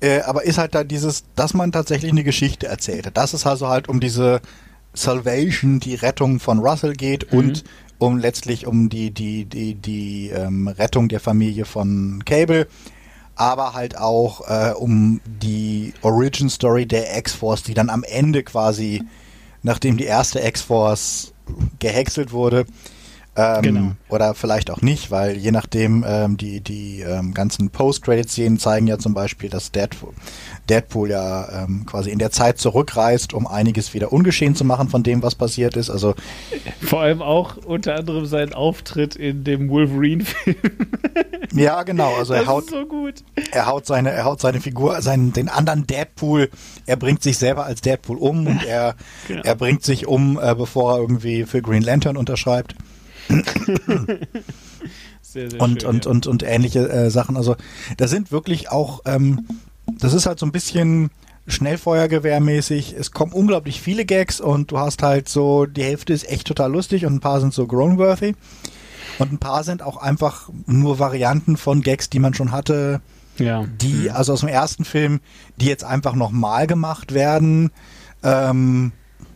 äh, 0.00 0.20
aber 0.20 0.44
ist 0.44 0.58
halt 0.58 0.74
da 0.74 0.84
dieses, 0.84 1.24
dass 1.36 1.54
man 1.54 1.72
tatsächlich 1.72 2.12
eine 2.12 2.22
Geschichte 2.22 2.66
erzählt. 2.66 3.10
Dass 3.14 3.32
es 3.32 3.46
also 3.46 3.68
halt 3.68 3.88
um 3.88 3.98
diese 3.98 4.42
Salvation, 4.92 5.80
die 5.80 5.94
Rettung 5.94 6.38
von 6.38 6.58
Russell 6.58 6.92
geht 6.92 7.32
und 7.32 7.64
um 7.96 8.18
letztlich 8.18 8.66
um 8.66 8.90
die, 8.90 9.10
die, 9.10 9.46
die, 9.46 9.74
die 9.74 10.28
ähm, 10.28 10.68
Rettung 10.68 11.08
der 11.08 11.20
Familie 11.20 11.64
von 11.64 12.24
Cable, 12.26 12.68
aber 13.36 13.72
halt 13.72 13.96
auch 13.96 14.46
äh, 14.48 14.74
um 14.74 15.22
die 15.24 15.94
Origin 16.02 16.50
Story 16.50 16.84
der 16.84 17.16
X-Force, 17.16 17.62
die 17.62 17.72
dann 17.72 17.88
am 17.88 18.04
Ende 18.04 18.42
quasi 18.42 19.02
nachdem 19.62 19.96
die 19.96 20.04
erste 20.04 20.40
X-Force 20.40 21.33
gehäckselt 21.78 22.32
wurde. 22.32 22.66
Ähm, 23.36 23.62
Genau. 23.62 23.92
Oder 24.08 24.34
vielleicht 24.34 24.70
auch 24.70 24.80
nicht, 24.80 25.10
weil 25.10 25.36
je 25.36 25.50
nachdem 25.50 26.04
ähm, 26.06 26.36
die, 26.36 26.60
die 26.60 27.00
ähm, 27.00 27.34
ganzen 27.34 27.70
Post-Credit-Szenen 27.70 28.58
zeigen 28.60 28.86
ja 28.86 28.98
zum 28.98 29.12
Beispiel, 29.12 29.50
dass 29.50 29.72
Deadpool, 29.72 30.12
Deadpool 30.68 31.10
ja 31.10 31.64
ähm, 31.64 31.84
quasi 31.84 32.10
in 32.10 32.18
der 32.20 32.30
Zeit 32.30 32.58
zurückreist, 32.58 33.34
um 33.34 33.46
einiges 33.48 33.92
wieder 33.92 34.12
ungeschehen 34.12 34.54
zu 34.54 34.64
machen 34.64 34.88
von 34.88 35.02
dem, 35.02 35.22
was 35.22 35.34
passiert 35.34 35.76
ist. 35.76 35.90
Also 35.90 36.14
Vor 36.80 37.00
allem 37.00 37.22
auch 37.22 37.56
unter 37.56 37.96
anderem 37.96 38.26
sein 38.26 38.52
Auftritt 38.52 39.16
in 39.16 39.42
dem 39.42 39.68
Wolverine-Film. 39.68 40.56
ja, 41.54 41.82
genau. 41.82 42.14
Also 42.14 42.34
er 42.34 42.46
haut, 42.46 42.70
so 42.70 42.84
er 43.50 43.66
haut 43.66 43.86
seine, 43.86 44.10
er 44.10 44.24
haut 44.24 44.40
seine 44.40 44.60
Figur, 44.60 45.00
seinen, 45.02 45.32
den 45.32 45.48
anderen 45.48 45.86
Deadpool, 45.86 46.50
er 46.86 46.96
bringt 46.96 47.22
sich 47.22 47.38
selber 47.38 47.64
als 47.66 47.80
Deadpool 47.80 48.18
um 48.18 48.46
und 48.46 48.64
er, 48.64 48.94
Genau. 49.26 49.42
er 49.42 49.54
bringt 49.56 49.82
sich 49.82 50.06
um, 50.06 50.38
äh, 50.40 50.54
bevor 50.54 50.94
er 50.94 51.00
irgendwie 51.00 51.44
für 51.44 51.62
Green 51.62 51.82
Lantern 51.82 52.16
unterschreibt. 52.16 52.74
Sehr, 55.34 55.50
sehr 55.50 55.60
und, 55.60 55.82
schön, 55.82 55.90
und, 55.90 56.04
ja. 56.04 56.10
und, 56.12 56.26
und 56.28 56.42
ähnliche 56.44 56.88
äh, 56.88 57.10
Sachen. 57.10 57.36
Also 57.36 57.56
da 57.96 58.06
sind 58.06 58.30
wirklich 58.30 58.70
auch, 58.70 59.00
ähm, 59.04 59.46
das 59.98 60.14
ist 60.14 60.26
halt 60.26 60.38
so 60.38 60.46
ein 60.46 60.52
bisschen 60.52 61.10
Schnellfeuergewehrmäßig. 61.48 62.94
Es 62.96 63.10
kommen 63.10 63.32
unglaublich 63.32 63.80
viele 63.80 64.04
Gags 64.04 64.40
und 64.40 64.70
du 64.70 64.78
hast 64.78 65.02
halt 65.02 65.28
so, 65.28 65.66
die 65.66 65.82
Hälfte 65.82 66.12
ist 66.12 66.28
echt 66.28 66.46
total 66.46 66.70
lustig 66.70 67.04
und 67.04 67.14
ein 67.14 67.20
paar 67.20 67.40
sind 67.40 67.52
so 67.52 67.66
grown-worthy. 67.66 68.34
Und 69.18 69.32
ein 69.32 69.38
paar 69.38 69.64
sind 69.64 69.82
auch 69.82 69.96
einfach 69.96 70.50
nur 70.66 70.98
Varianten 70.98 71.56
von 71.56 71.82
Gags, 71.82 72.10
die 72.10 72.18
man 72.18 72.34
schon 72.34 72.52
hatte, 72.52 73.00
ja. 73.38 73.64
die, 73.80 74.10
also 74.10 74.32
aus 74.32 74.40
dem 74.40 74.48
ersten 74.48 74.84
Film, 74.84 75.20
die 75.56 75.66
jetzt 75.66 75.84
einfach 75.84 76.14
nochmal 76.14 76.66
gemacht 76.66 77.12
werden. 77.12 77.70
Ähm, 78.22 78.92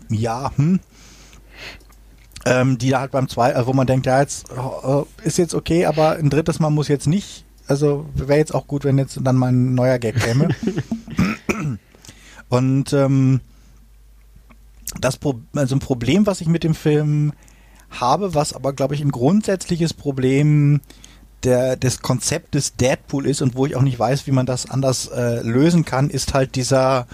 ja, 0.09 0.53
hm. 0.57 0.81
Ähm, 2.51 2.79
die 2.79 2.89
da 2.89 3.01
halt 3.01 3.11
beim 3.11 3.29
zwei, 3.29 3.53
äh, 3.53 3.67
wo 3.67 3.75
man 3.75 3.87
denkt, 3.87 4.07
ja, 4.07 4.21
jetzt 4.21 4.47
äh, 4.51 5.27
ist 5.27 5.37
jetzt 5.37 5.55
okay, 5.55 5.85
aber 5.85 6.13
ein 6.13 6.31
drittes 6.31 6.61
Mal 6.61 6.71
muss 6.71 6.89
jetzt 6.89 7.07
nicht. 7.07 7.45
Also 7.67 8.07
wäre 8.15 8.39
jetzt 8.39 8.55
auch 8.55 8.67
gut, 8.67 8.85
wenn 8.85 8.97
jetzt 8.97 9.21
dann 9.23 9.37
mal 9.37 9.53
ein 9.53 9.75
neuer 9.75 9.99
Gag 9.99 10.19
käme. 10.19 10.49
Und 12.49 12.95
ähm, 12.95 13.41
das 14.99 15.19
Pro 15.19 15.41
also 15.55 15.77
ein 15.77 15.81
Problem, 15.81 16.27
was 16.27 16.41
ich 16.41 16.49
mit 16.49 16.65
dem 16.65 16.75
Film 16.75 17.35
habe, 17.91 18.35
was 18.35 18.55
aber, 18.55 18.73
glaube 18.73 18.95
ich, 18.95 19.03
ein 19.03 19.11
grundsätzliches 19.11 19.93
Problem 19.93 20.81
der, 21.43 21.77
des 21.77 22.01
Konzeptes 22.01 22.77
Deadpool 22.77 23.27
ist 23.27 23.43
und 23.43 23.57
wo 23.57 23.67
ich 23.67 23.77
auch 23.77 23.83
nicht 23.83 23.99
weiß, 23.99 24.27
wie 24.27 24.33
man 24.33 24.47
das 24.47 24.71
anders 24.71 25.09
äh, 25.09 25.43
lösen 25.43 25.85
kann, 25.85 26.09
ist 26.09 26.33
halt 26.33 26.55
dieser, 26.55 27.07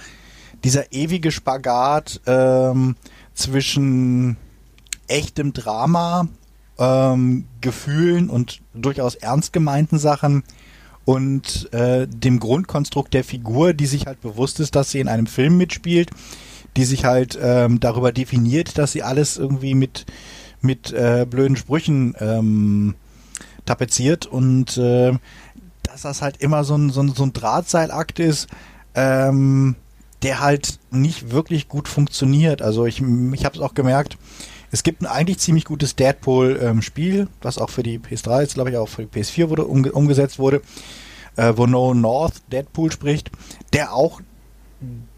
dieser 0.63 0.93
ewige 0.93 1.33
Spagat 1.33 2.21
ähm, 2.27 2.95
zwischen 3.35 4.37
echtem 5.09 5.53
Drama, 5.53 6.29
ähm, 6.79 7.47
Gefühlen 7.61 8.31
und 8.31 8.61
durchaus 8.75 9.15
ernst 9.15 9.53
gemeinten 9.53 9.99
Sachen 9.99 10.43
und 11.05 11.73
äh, 11.73 12.07
dem 12.09 12.41
Grundkonstrukt 12.41 13.15
der 13.15 13.25
Figur, 13.25 13.75
die 13.75 13.87
sich 13.87 14.07
halt 14.07 14.21
bewusst 14.21 14.61
ist, 14.61 14.75
dass 14.75 14.91
sie 14.91 15.01
in 15.01 15.09
einem 15.09 15.27
Film 15.27 15.57
mitspielt, 15.57 16.11
die 16.77 16.85
sich 16.85 17.05
halt 17.05 17.39
ähm, 17.41 17.81
darüber 17.81 18.11
definiert, 18.11 18.79
dass 18.79 18.93
sie 18.93 19.03
alles 19.03 19.37
irgendwie 19.37 19.75
mit, 19.75 20.07
mit 20.61 20.93
äh, 20.93 21.27
blöden 21.29 21.57
Sprüchen 21.57 22.15
ähm, 22.19 22.95
tapeziert 23.67 24.27
und 24.27 24.77
äh, 24.79 25.13
dass 25.83 26.03
das 26.03 26.23
halt 26.23 26.39
immer 26.39 26.65
so 26.65 26.77
ein, 26.77 26.91
so 26.91 27.03
ein, 27.03 27.15
so 27.15 27.23
ein 27.23 27.33
Drahtseilakt 27.33 28.19
ist, 28.19 28.49
ähm, 28.95 29.77
der 30.23 30.41
halt 30.41 30.79
nicht 30.91 31.31
wirklich 31.31 31.69
gut 31.69 31.87
funktioniert. 31.87 32.63
Also 32.63 32.87
ich, 32.87 33.03
ich 33.33 33.45
habe 33.45 33.57
es 33.57 33.61
auch 33.61 33.75
gemerkt, 33.75 34.17
es 34.75 34.83
gibt 34.83 35.03
ein 35.03 35.07
eigentlich 35.07 35.39
ziemlich 35.39 35.65
gutes 35.65 35.95
Deadpool-Spiel, 35.95 37.29
was 37.43 37.59
auch 37.59 37.71
für 37.71 37.85
die 37.85 38.01
PS3 38.01 38.41
jetzt, 38.41 38.55
glaube 38.55 38.71
ich, 38.71 38.77
auch 38.77 38.89
für 38.89 39.05
die 39.05 39.21
PS4 39.21 39.49
wurde, 39.49 39.67
umge 39.67 39.93
umgesetzt 39.93 40.41
wurde, 40.41 40.63
äh, 41.37 41.53
wo 41.55 41.67
No 41.67 41.95
North 41.95 42.43
Deadpool 42.51 42.91
spricht, 42.91 43.31
der 43.73 43.95
auch 43.95 44.21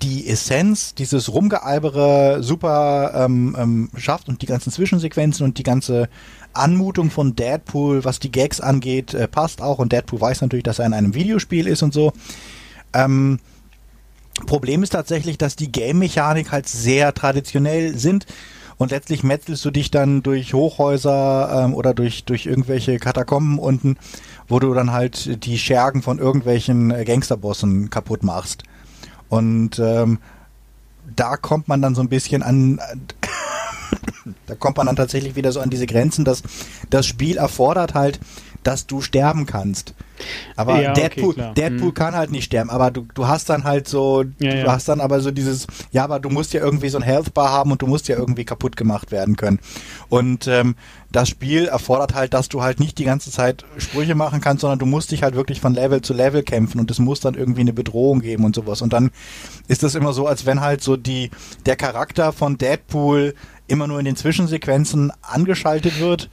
die 0.03 0.29
Essenz, 0.29 0.95
dieses 0.95 1.33
Rumgealbere 1.33 2.43
super 2.43 3.13
ähm, 3.15 3.57
ähm, 3.59 3.89
schafft 3.97 4.29
und 4.29 4.43
die 4.43 4.47
ganzen 4.47 4.71
Zwischensequenzen 4.73 5.47
und 5.47 5.57
die 5.57 5.63
ganze 5.63 6.11
Anmutung 6.53 7.11
von 7.11 7.35
Deadpool, 7.35 8.05
was 8.05 8.19
die 8.19 8.31
Gags 8.31 8.61
angeht, 8.61 9.15
äh, 9.15 9.27
passt 9.27 9.63
auch. 9.63 9.79
Und 9.79 9.91
Deadpool 9.91 10.21
weiß 10.21 10.43
natürlich, 10.43 10.65
dass 10.65 10.81
er 10.81 10.87
in 10.87 10.93
einem 10.93 11.15
Videospiel 11.15 11.67
ist 11.67 11.83
und 11.83 11.95
so. 11.95 12.13
Ähm, 12.93 13.41
Problem 14.45 14.83
ist 14.83 14.91
tatsächlich, 14.91 15.39
dass 15.39 15.57
die 15.57 15.73
Game-Mechanik 15.73 16.53
halt 16.53 16.69
sehr 16.69 17.15
traditionell 17.15 17.97
sind 17.97 18.27
und 18.79 18.91
letztlich 18.91 19.23
metzelst 19.23 19.65
du 19.65 19.71
dich 19.71 19.91
dann 19.91 20.23
durch 20.23 20.53
Hochhäuser 20.53 21.65
ähm, 21.65 21.75
oder 21.75 21.95
durch, 21.95 22.25
durch 22.25 22.47
irgendwelche 22.47 22.99
Katakomben 22.99 23.59
unten, 23.59 23.97
wo 24.49 24.59
du 24.59 24.73
dann 24.75 24.93
halt 24.93 25.45
die 25.45 25.59
Schergen 25.59 26.03
von 26.03 26.19
irgendwelchen 26.19 26.91
äh, 26.91 27.05
Gangsterbossen 27.05 27.91
kaputt 27.91 28.23
machst. 28.23 28.65
Und 29.29 29.79
ähm, 29.79 30.19
da 31.15 31.37
kommt 31.37 31.69
man 31.69 31.83
dann 31.83 31.95
so 31.95 32.03
ein 32.03 32.09
bisschen 32.09 32.43
an, 32.43 32.81
da 34.47 34.55
kommt 34.55 34.77
man 34.77 34.87
dann 34.87 34.97
tatsächlich 34.97 35.37
wieder 35.37 35.53
so 35.53 35.61
an 35.61 35.71
diese 35.71 35.87
Grenzen, 35.87 36.25
dass 36.25 36.43
das 36.91 37.07
Spiel 37.07 37.39
erfordert 37.39 37.95
halt, 37.95 38.21
dass 38.63 38.87
du 38.87 39.01
sterben 39.01 39.47
kannst. 39.47 39.95
Aber 40.57 40.81
Ja, 40.81 40.93
okay, 40.93 41.01
Deadpool, 41.03 41.35
klar. 41.35 41.55
Deadpool 41.55 41.89
Mhm. 41.89 41.95
kann 41.95 42.15
halt 42.15 42.31
nicht 42.31 42.45
sterben, 42.45 42.71
aber 42.71 42.91
du, 42.91 43.07
du 43.15 43.27
hast 43.27 43.49
dann 43.49 43.65
halt 43.65 43.89
so, 43.89 44.25
Ja, 44.39 44.51
du 44.51 44.59
ja. 44.59 44.73
hast 44.73 44.89
dann 44.89 45.01
aber 45.01 45.21
so 45.21 45.31
dieses, 45.31 45.67
ja, 45.93 46.05
aber 46.05 46.21
du 46.21 46.31
musst 46.31 46.53
ja 46.53 46.61
irgendwie 46.61 46.89
so 46.89 46.99
ein 46.99 47.03
Health 47.03 47.35
Bar 47.35 47.51
haben 47.51 47.73
und 47.73 47.83
du 47.83 47.87
musst 47.87 48.09
ja 48.09 48.17
irgendwie 48.17 48.45
kaputt 48.45 48.77
gemacht 48.77 49.11
werden 49.13 49.37
können. 49.37 49.59
Und 50.09 50.47
ähm, 50.49 50.77
das 51.13 51.29
Spiel 51.29 51.67
erfordert 51.67 52.15
halt, 52.15 52.35
dass 52.35 52.49
du 52.49 52.63
halt 52.63 52.81
nicht 52.81 52.99
die 52.99 53.05
ganze 53.05 53.31
Zeit 53.31 53.65
Sprüche 53.79 54.15
machen 54.15 54.41
kannst, 54.41 54.61
sondern 54.63 54.79
du 54.79 54.87
musst 54.87 55.11
dich 55.11 55.23
halt 55.23 55.35
wirklich 55.35 55.61
von 55.61 55.75
Level 55.75 56.03
zu 56.03 56.13
Level 56.15 56.43
kämpfen 56.43 56.79
und 56.81 56.91
es 56.91 56.99
muss 56.99 57.21
dann 57.21 57.35
irgendwie 57.35 57.61
eine 57.63 57.73
Bedrohung 57.73 58.21
geben 58.21 58.45
und 58.45 58.55
sowas. 58.55 58.83
Und 58.83 58.93
dann 58.93 59.11
ist 59.69 59.83
das 59.83 59.95
immer 59.95 60.13
so, 60.13 60.27
als 60.27 60.47
wenn 60.47 60.61
halt 60.61 60.83
so 60.83 60.97
die, 60.97 61.31
der 61.65 61.77
Charakter 61.77 62.33
von 62.33 62.59
Deadpool 62.59 63.35
immer 63.69 63.87
nur 63.89 63.99
in 63.99 64.05
den 64.05 64.15
Zwischensequenzen 64.17 65.13
angeschaltet 65.23 65.99
wird. 66.01 66.29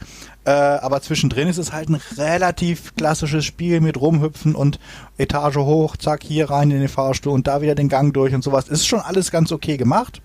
Äh, 0.46 0.52
aber 0.52 1.02
zwischendrin 1.02 1.48
ist 1.48 1.58
es 1.58 1.72
halt 1.72 1.90
ein 1.90 2.00
relativ 2.18 2.96
klassisches 2.96 3.46
Spiel 3.46 3.73
mit 3.82 4.00
rumhüpfen 4.00 4.56
und 4.56 4.80
Etage 5.18 5.58
hoch, 5.58 5.98
zack, 5.98 6.24
hier 6.24 6.50
rein 6.50 6.72
in 6.72 6.80
den 6.80 6.88
Fahrstuhl 6.88 7.34
und 7.34 7.48
da 7.48 7.62
wieder 7.62 7.76
den 7.76 7.90
Gang 7.90 8.14
durch 8.14 8.34
und 8.34 8.44
sowas. 8.44 8.68
Ist 8.68 8.88
schon 8.88 9.00
alles 9.00 9.32
ganz 9.32 9.52
okay 9.52 9.78
gemacht. 9.78 10.22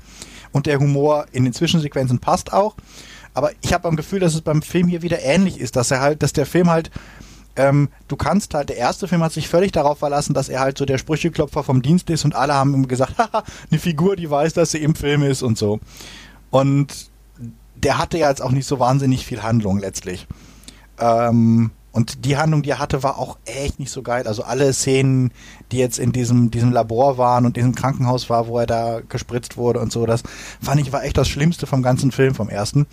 Und 0.50 0.66
der 0.66 0.78
Humor 0.78 1.26
in 1.32 1.44
den 1.44 1.52
Zwischensequenzen 1.52 2.20
passt 2.20 2.52
auch. 2.52 2.76
Aber 3.34 3.50
ich 3.60 3.74
habe 3.74 3.86
am 3.86 3.96
Gefühl, 3.96 4.20
dass 4.20 4.34
es 4.34 4.40
beim 4.40 4.62
Film 4.62 4.88
hier 4.88 5.02
wieder 5.02 5.22
ähnlich 5.22 5.60
ist, 5.60 5.76
dass 5.76 5.90
er 5.90 6.00
halt, 6.00 6.22
dass 6.22 6.32
der 6.32 6.46
Film 6.46 6.70
halt 6.70 6.90
ähm, 7.58 7.88
du 8.06 8.16
kannst 8.16 8.54
halt, 8.54 8.68
der 8.68 8.76
erste 8.76 9.08
Film 9.08 9.22
hat 9.22 9.32
sich 9.32 9.48
völlig 9.48 9.72
darauf 9.72 9.98
verlassen, 9.98 10.32
dass 10.32 10.48
er 10.48 10.60
halt 10.60 10.78
so 10.78 10.84
der 10.84 10.96
Sprücheklopfer 10.96 11.64
vom 11.64 11.82
Dienst 11.82 12.08
ist 12.08 12.24
und 12.24 12.34
alle 12.36 12.54
haben 12.54 12.72
ihm 12.72 12.86
gesagt, 12.86 13.14
haha, 13.18 13.42
eine 13.70 13.80
Figur, 13.80 14.16
die 14.16 14.30
weiß, 14.30 14.54
dass 14.54 14.70
sie 14.70 14.78
im 14.78 14.94
Film 14.94 15.22
ist 15.24 15.42
und 15.42 15.58
so. 15.58 15.80
Und 16.50 17.10
der 17.74 17.98
hatte 17.98 18.16
ja 18.16 18.28
jetzt 18.28 18.42
auch 18.42 18.52
nicht 18.52 18.66
so 18.66 18.78
wahnsinnig 18.78 19.26
viel 19.26 19.42
Handlung 19.42 19.78
letztlich. 19.78 20.26
Ähm, 21.00 21.70
und 21.92 22.24
die 22.24 22.36
Handlung, 22.36 22.62
die 22.62 22.70
er 22.70 22.78
hatte, 22.78 23.02
war 23.02 23.18
auch 23.18 23.38
echt 23.44 23.80
nicht 23.80 23.90
so 23.90 24.02
geil. 24.02 24.26
Also 24.26 24.42
alle 24.44 24.72
Szenen, 24.72 25.32
die 25.72 25.78
jetzt 25.78 25.98
in 25.98 26.12
diesem, 26.12 26.50
diesem 26.50 26.70
Labor 26.70 27.18
waren 27.18 27.46
und 27.46 27.56
diesem 27.56 27.74
Krankenhaus 27.74 28.28
war, 28.28 28.46
wo 28.46 28.58
er 28.58 28.66
da 28.66 29.00
gespritzt 29.00 29.56
wurde 29.56 29.80
und 29.80 29.90
so, 29.90 30.06
das 30.06 30.22
fand 30.62 30.80
ich 30.80 30.92
war 30.92 31.02
echt 31.04 31.16
das 31.16 31.28
Schlimmste 31.28 31.66
vom 31.66 31.82
ganzen 31.82 32.12
Film, 32.12 32.34
vom 32.34 32.48
ersten. 32.48 32.86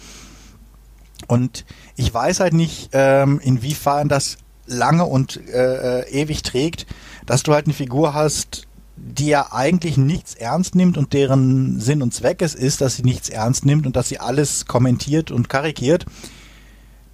Und 1.27 1.65
ich 1.95 2.13
weiß 2.13 2.39
halt 2.39 2.53
nicht, 2.53 2.89
ähm, 2.93 3.39
inwiefern 3.43 4.09
das 4.09 4.37
lange 4.65 5.05
und 5.05 5.39
äh, 5.49 6.01
äh, 6.01 6.09
ewig 6.09 6.41
trägt, 6.43 6.87
dass 7.25 7.43
du 7.43 7.53
halt 7.53 7.65
eine 7.65 7.73
Figur 7.73 8.13
hast, 8.13 8.67
die 8.95 9.27
ja 9.27 9.51
eigentlich 9.51 9.97
nichts 9.97 10.35
ernst 10.35 10.75
nimmt 10.75 10.97
und 10.97 11.13
deren 11.13 11.79
Sinn 11.79 12.01
und 12.01 12.13
Zweck 12.13 12.41
es 12.41 12.55
ist, 12.55 12.81
dass 12.81 12.95
sie 12.95 13.03
nichts 13.03 13.29
ernst 13.29 13.65
nimmt 13.65 13.85
und 13.85 13.95
dass 13.95 14.07
sie 14.07 14.19
alles 14.19 14.65
kommentiert 14.65 15.31
und 15.31 15.49
karikiert, 15.49 16.05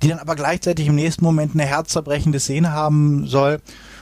die 0.02 0.10
dann 0.10 0.20
aber 0.20 0.36
gleichzeitig 0.36 0.88
im 0.88 0.96
nächsten 0.96 1.24
Moment 1.24 1.54
eine 1.54 1.66
herzzerbrechende 1.66 2.40
Szene 2.40 2.72
haben 2.72 3.28
soll 3.28 3.60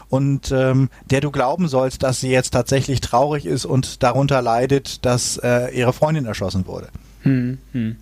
und 0.09 0.51
ähm, 0.51 0.89
der 1.09 1.21
du 1.21 1.31
glauben 1.31 1.67
sollst, 1.67 2.03
dass 2.03 2.19
sie 2.19 2.29
jetzt 2.29 2.51
tatsächlich 2.51 3.01
traurig 3.01 3.45
ist 3.45 3.65
und 3.65 4.03
darunter 4.03 4.41
leidet, 4.41 5.05
dass 5.05 5.37
äh, 5.37 5.75
ihre 5.75 5.93
Freundin 5.93 6.25
erschossen 6.25 6.65
wurde. 6.65 6.87
Hm, 7.21 7.57
hm. 7.73 7.95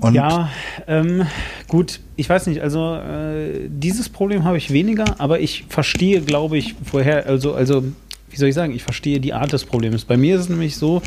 Und 0.00 0.14
Ja, 0.14 0.50
ähm, 0.86 1.26
gut, 1.68 2.00
ich 2.16 2.28
weiß 2.28 2.46
nicht, 2.46 2.60
also 2.60 2.96
äh, 2.96 3.68
dieses 3.68 4.08
Problem 4.08 4.44
habe 4.44 4.56
ich 4.56 4.72
weniger, 4.72 5.20
aber 5.20 5.40
ich 5.40 5.66
verstehe, 5.68 6.22
glaube 6.22 6.58
ich, 6.58 6.74
vorher, 6.84 7.26
also, 7.26 7.54
also, 7.54 7.84
wie 8.30 8.36
soll 8.36 8.48
ich 8.48 8.54
sagen, 8.54 8.74
ich 8.74 8.82
verstehe 8.82 9.20
die 9.20 9.32
Art 9.32 9.52
des 9.52 9.64
Problems. 9.64 10.04
Bei 10.04 10.16
mir 10.16 10.36
ist 10.36 10.42
es 10.42 10.48
nämlich 10.48 10.76
so, 10.76 11.02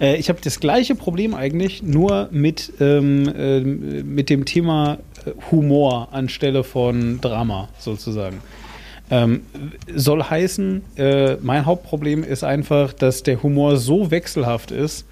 äh, 0.00 0.16
ich 0.16 0.28
habe 0.28 0.38
das 0.42 0.60
gleiche 0.60 0.94
Problem 0.94 1.34
eigentlich, 1.34 1.82
nur 1.82 2.28
mit, 2.30 2.72
ähm, 2.80 3.28
äh, 3.28 3.60
mit 3.60 4.30
dem 4.30 4.44
Thema 4.44 4.98
äh, 5.24 5.30
Humor 5.50 6.08
anstelle 6.12 6.64
von 6.64 7.20
Drama 7.20 7.68
sozusagen. 7.78 8.40
Ähm, 9.08 9.42
soll 9.94 10.22
heißen, 10.22 10.82
äh, 10.96 11.36
mein 11.36 11.64
Hauptproblem 11.64 12.24
ist 12.24 12.42
einfach, 12.42 12.92
dass 12.92 13.22
der 13.22 13.42
Humor 13.42 13.76
so 13.76 14.10
wechselhaft 14.10 14.72
ist, 14.72 15.06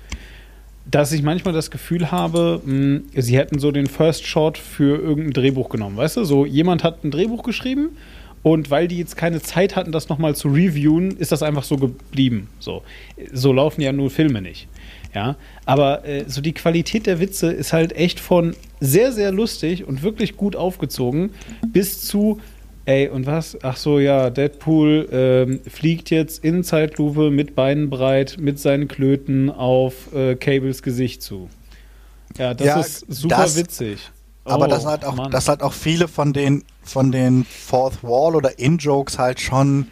dass 0.91 1.13
ich 1.13 1.23
manchmal 1.23 1.55
das 1.55 1.71
Gefühl 1.71 2.11
habe, 2.11 2.61
mh, 2.65 3.01
sie 3.17 3.39
hätten 3.39 3.59
so 3.59 3.71
den 3.71 3.87
First 3.87 4.27
Shot 4.27 4.59
für 4.59 4.99
irgendein 4.99 5.33
Drehbuch 5.33 5.69
genommen, 5.69 5.97
weißt 5.97 6.19
du? 6.19 6.25
So, 6.25 6.45
jemand 6.45 6.83
hat 6.83 7.05
ein 7.05 7.11
Drehbuch 7.11 7.43
geschrieben 7.45 7.91
und 8.43 8.71
weil 8.71 8.89
die 8.89 8.99
jetzt 8.99 9.17
keine 9.17 9.41
Zeit 9.41 9.77
hatten, 9.77 9.93
das 9.93 10.09
nochmal 10.09 10.35
zu 10.35 10.49
reviewen, 10.49 11.17
ist 11.17 11.33
das 11.33 11.43
einfach 11.43 11.63
so 11.63 11.77
geblieben. 11.77 12.49
So, 12.59 12.83
so 13.33 13.53
laufen 13.53 13.81
ja 13.81 13.93
nur 13.93 14.11
Filme 14.11 14.43
nicht. 14.43 14.69
Ja, 15.15 15.37
aber 15.65 16.05
äh, 16.05 16.25
so 16.27 16.41
die 16.41 16.53
Qualität 16.55 17.07
der 17.07 17.21
Witze 17.21 17.53
ist 17.53 17.73
halt 17.73 17.93
echt 17.95 18.19
von 18.19 18.57
sehr, 18.81 19.13
sehr 19.13 19.31
lustig 19.31 19.85
und 19.87 20.03
wirklich 20.03 20.37
gut 20.37 20.57
aufgezogen 20.57 21.31
bis 21.69 22.03
zu, 22.03 22.41
ey, 22.85 23.09
und 23.09 23.25
was? 23.27 23.57
Ach 23.63 23.77
so, 23.77 24.01
ja, 24.01 24.31
Deadpool 24.31 25.09
ähm, 25.13 25.61
fliegt 25.71 26.11
jetzt 26.11 26.43
in 26.45 26.65
Zeitlupe 26.65 27.31
mit 27.31 27.55
Beinen 27.55 27.91
breit, 27.91 28.39
mit 28.41 28.59
seinen 28.59 28.89
Klöten 28.89 29.51
auf 29.51 30.13
äh, 30.13 30.35
Cables 30.35 30.83
Gesicht 30.83 31.23
zu. 31.23 31.49
Ja, 32.37 32.53
das 32.53 32.67
Ja, 32.67 32.81
ist 32.81 33.07
super 33.09 33.37
das- 33.37 33.57
witzig. 33.57 34.11
Aber 34.47 34.67
Oh, 34.67 34.69
das 34.69 34.85
halt 34.85 35.05
auch, 35.07 35.15
Mann. 35.15 35.31
das 35.31 35.49
halt 35.49 35.63
auch 35.63 35.73
viele 35.73 36.07
von 36.07 36.35
den 36.35 36.65
von 36.83 37.11
den 37.13 37.45
Fourth 37.45 38.03
Wall 38.03 38.35
oder 38.37 38.59
In-Jokes 38.59 39.19
halt 39.19 39.41
schon. 39.41 39.87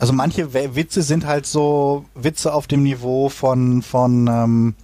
Also 0.00 0.14
manche 0.14 0.54
Witze 0.54 1.02
sind 1.02 1.26
halt 1.26 1.44
so 1.44 2.06
Witze 2.14 2.54
auf 2.54 2.66
dem 2.66 2.82
Niveau 2.82 3.28
von 3.28 3.82
von 3.82 4.26
ähm, 4.28 4.74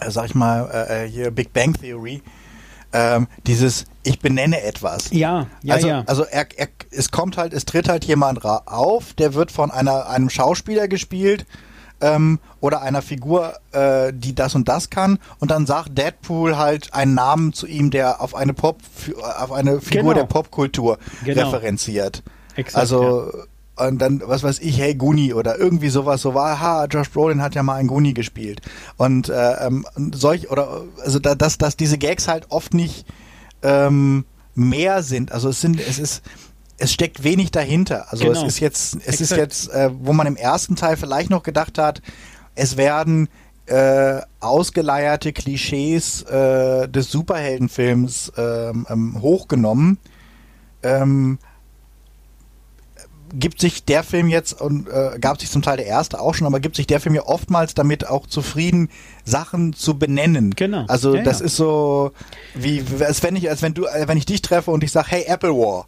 äh, 0.00 0.10
sag 0.10 0.24
ich 0.24 0.34
mal 0.34 0.70
äh, 0.72 1.04
äh, 1.04 1.08
hier 1.08 1.30
Big 1.30 1.52
Bang 1.52 1.74
Theory. 1.74 2.22
Ähm, 2.94 3.28
dieses 3.46 3.84
ich 4.02 4.20
benenne 4.20 4.62
etwas. 4.62 5.10
Ja, 5.12 5.46
ja, 5.62 5.74
also, 5.74 5.86
ja. 5.88 6.02
also 6.06 6.24
er, 6.24 6.46
er, 6.56 6.68
es 6.90 7.10
kommt 7.10 7.36
halt, 7.36 7.52
es 7.52 7.66
tritt 7.66 7.88
halt 7.88 8.04
jemand 8.04 8.44
auf, 8.44 9.12
der 9.14 9.34
wird 9.34 9.52
von 9.52 9.70
einer, 9.70 10.08
einem 10.08 10.28
Schauspieler 10.30 10.88
gespielt 10.88 11.46
ähm, 12.00 12.38
oder 12.60 12.82
einer 12.82 13.00
Figur, 13.02 13.54
äh, 13.72 14.12
die 14.14 14.34
das 14.34 14.54
und 14.54 14.66
das 14.68 14.88
kann 14.90 15.18
und 15.40 15.50
dann 15.50 15.66
sagt 15.66 15.96
Deadpool 15.96 16.56
halt 16.56 16.92
einen 16.94 17.14
Namen 17.14 17.52
zu 17.52 17.66
ihm, 17.66 17.90
der 17.90 18.20
auf 18.22 18.34
eine 18.34 18.54
Pop, 18.54 18.78
auf 19.38 19.52
eine 19.52 19.80
Figur 19.82 20.14
Genau. 20.14 20.14
der 20.14 20.24
Popkultur 20.24 20.98
Genau. 21.24 21.50
referenziert. 21.50 22.22
Exakt, 22.56 22.76
also 22.76 23.30
und 23.88 23.98
dann, 23.98 24.22
was 24.24 24.42
weiß 24.42 24.58
ich, 24.60 24.78
hey 24.78 24.94
Goonie 24.94 25.34
oder 25.34 25.58
irgendwie 25.58 25.88
sowas, 25.88 26.22
so 26.22 26.34
war, 26.34 26.60
ha, 26.60 26.84
Josh 26.86 27.10
Brolin 27.10 27.42
hat 27.42 27.54
ja 27.54 27.62
mal 27.62 27.76
einen 27.76 27.88
Goonie 27.88 28.14
gespielt. 28.14 28.60
Und 28.96 29.28
äh, 29.28 29.66
ähm, 29.66 29.86
solch, 30.12 30.50
oder 30.50 30.82
also 31.04 31.18
da, 31.18 31.34
dass, 31.34 31.58
dass 31.58 31.76
diese 31.76 31.98
Gags 31.98 32.28
halt 32.28 32.46
oft 32.50 32.74
nicht 32.74 33.06
ähm, 33.62 34.24
mehr 34.54 35.02
sind. 35.02 35.32
Also 35.32 35.48
es 35.50 35.60
sind, 35.60 35.80
es 35.80 35.98
ist, 35.98 36.22
es 36.78 36.92
steckt 36.92 37.24
wenig 37.24 37.50
dahinter. 37.50 38.10
Also 38.10 38.24
Genau. 38.24 38.40
es 38.40 38.46
ist 38.54 38.60
jetzt, 38.60 38.96
es 39.06 39.20
ist 39.20 39.32
Exakt. 39.32 39.40
jetzt, 39.40 39.70
äh, 39.70 39.90
wo 39.92 40.12
man 40.12 40.26
im 40.26 40.36
ersten 40.36 40.76
Teil 40.76 40.96
vielleicht 40.96 41.30
noch 41.30 41.42
gedacht 41.42 41.78
hat, 41.78 42.02
es 42.54 42.76
werden 42.76 43.28
äh, 43.66 44.20
ausgeleierte 44.40 45.32
Klischees 45.32 46.22
äh, 46.22 46.88
des 46.88 47.10
Superheldenfilms 47.10 48.32
ähm, 48.36 48.86
ähm, 48.90 49.22
hochgenommen. 49.22 49.98
Ähm, 50.82 51.38
gibt 53.32 53.60
sich 53.60 53.84
der 53.84 54.02
Film 54.02 54.28
jetzt 54.28 54.60
und 54.60 54.88
äh, 54.88 55.18
gab 55.20 55.40
sich 55.40 55.50
zum 55.50 55.62
Teil 55.62 55.78
der 55.78 55.86
erste 55.86 56.20
auch 56.20 56.34
schon, 56.34 56.46
aber 56.46 56.60
gibt 56.60 56.76
sich 56.76 56.86
der 56.86 57.00
Film 57.00 57.14
ja 57.14 57.22
oftmals 57.22 57.74
damit 57.74 58.06
auch 58.06 58.26
zufrieden, 58.26 58.90
Sachen 59.24 59.72
zu 59.72 59.98
benennen. 59.98 60.54
Genau. 60.54 60.84
Also 60.88 61.14
Ja, 61.14 61.22
das 61.22 61.40
ja. 61.40 61.46
ist 61.46 61.56
so 61.56 62.12
wie 62.54 62.84
als 63.00 63.22
wenn 63.22 63.36
ich 63.36 63.48
als 63.48 63.62
wenn 63.62 63.74
du 63.74 63.86
äh, 63.86 64.06
wenn 64.06 64.18
ich 64.18 64.26
dich 64.26 64.42
treffe 64.42 64.70
und 64.70 64.84
ich 64.84 64.92
sag 64.92 65.10
hey 65.10 65.24
Apple 65.26 65.50
War. 65.50 65.86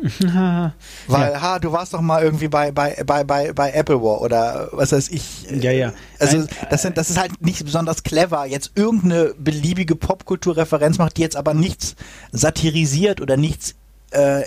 Weil, 1.08 1.42
ha, 1.42 1.58
du 1.58 1.72
warst 1.72 1.92
doch 1.92 2.00
mal 2.00 2.22
irgendwie 2.22 2.48
bei, 2.48 2.72
bei, 2.72 2.96
bei, 3.04 3.22
bei, 3.22 3.52
bei 3.52 3.70
Apple 3.72 4.02
War 4.02 4.22
oder 4.22 4.70
was 4.72 4.92
weiß 4.92 5.10
ich. 5.10 5.42
Ja, 5.50 5.72
ja. 5.72 5.92
Also 6.18 6.38
Nein, 6.38 6.48
das, 6.70 6.82
sind, 6.82 6.96
das 6.96 7.10
ist 7.10 7.18
halt 7.18 7.42
nicht 7.42 7.62
besonders 7.64 8.02
clever, 8.02 8.46
jetzt 8.46 8.72
irgendeine 8.76 9.34
beliebige 9.38 9.96
Popkulturreferenz 9.96 10.96
macht, 10.96 11.18
die 11.18 11.20
jetzt 11.22 11.36
aber 11.36 11.52
nichts 11.52 11.96
satirisiert 12.32 13.20
oder 13.20 13.36
nichts 13.36 13.74
äh, 14.12 14.42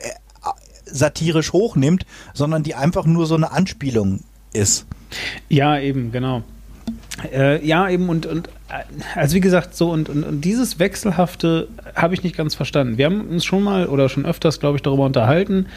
satirisch 0.86 1.54
hochnimmt, 1.54 2.06
sondern 2.34 2.64
die 2.64 2.76
einfach 2.76 3.06
nur 3.06 3.26
so 3.26 3.36
eine 3.36 3.52
Anspielung 3.52 4.22
ist. 4.54 4.86
Ja, 5.50 5.80
eben, 5.80 6.12
genau. 6.12 6.44
Äh, 7.32 7.66
ja, 7.66 7.90
eben, 7.90 8.10
und, 8.10 8.26
und 8.26 8.48
äh, 8.70 8.84
also 9.16 9.36
wie 9.36 9.40
gesagt, 9.40 9.76
so 9.76 9.92
und, 9.92 10.10
und, 10.10 10.24
und 10.24 10.42
dieses 10.42 10.80
Wechselhafte 10.80 11.68
habe 11.96 12.14
ich 12.14 12.24
nicht 12.24 12.36
ganz 12.36 12.56
verstanden. 12.56 12.98
Wir 12.98 13.06
haben 13.06 13.22
uns 13.28 13.46
schon 13.46 13.64
mal 13.64 13.88
oder 13.88 14.10
schon 14.10 14.26
öfters, 14.26 14.60
glaube 14.60 14.78
ich, 14.78 14.82
darüber 14.82 15.06
unterhalten, 15.06 15.68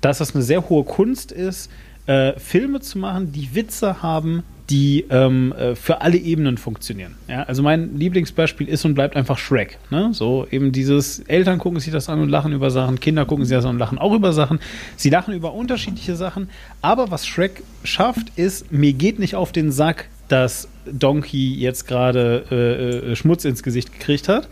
dass 0.00 0.18
das 0.18 0.34
eine 0.34 0.44
sehr 0.44 0.68
hohe 0.68 0.84
Kunst 0.84 1.32
ist, 1.32 1.70
äh, 2.06 2.38
Filme 2.38 2.80
zu 2.80 2.98
machen, 2.98 3.32
die 3.32 3.54
Witze 3.54 4.02
haben, 4.02 4.42
die 4.70 5.04
ähm, 5.10 5.52
äh, 5.52 5.74
für 5.74 6.00
alle 6.00 6.16
Ebenen 6.16 6.56
funktionieren. 6.56 7.16
Ja, 7.28 7.42
also 7.42 7.62
mein 7.62 7.96
Lieblingsbeispiel 7.96 8.68
ist 8.68 8.84
und 8.84 8.94
bleibt 8.94 9.16
einfach 9.16 9.38
Shrek. 9.38 9.78
Ne? 9.90 10.10
So 10.12 10.46
eben 10.50 10.72
dieses 10.72 11.20
Eltern 11.20 11.58
gucken 11.58 11.80
sich 11.80 11.92
das 11.92 12.08
an 12.08 12.20
und 12.20 12.28
lachen 12.28 12.52
über 12.52 12.70
Sachen, 12.70 13.00
Kinder 13.00 13.24
gucken 13.24 13.44
sich 13.44 13.56
das 13.56 13.64
an 13.64 13.72
und 13.72 13.78
lachen 13.78 13.98
auch 13.98 14.12
über 14.12 14.32
Sachen. 14.32 14.60
Sie 14.96 15.10
lachen 15.10 15.34
über 15.34 15.52
unterschiedliche 15.52 16.16
Sachen. 16.16 16.48
Aber 16.80 17.10
was 17.10 17.26
Shrek 17.26 17.62
schafft, 17.84 18.32
ist, 18.36 18.72
mir 18.72 18.92
geht 18.92 19.18
nicht 19.18 19.34
auf 19.34 19.52
den 19.52 19.72
Sack, 19.72 20.08
dass 20.28 20.68
Donkey 20.86 21.54
jetzt 21.54 21.86
gerade 21.86 22.44
äh, 22.50 23.12
äh, 23.12 23.16
Schmutz 23.16 23.44
ins 23.44 23.62
Gesicht 23.62 23.92
gekriegt 23.92 24.28
hat. 24.28 24.48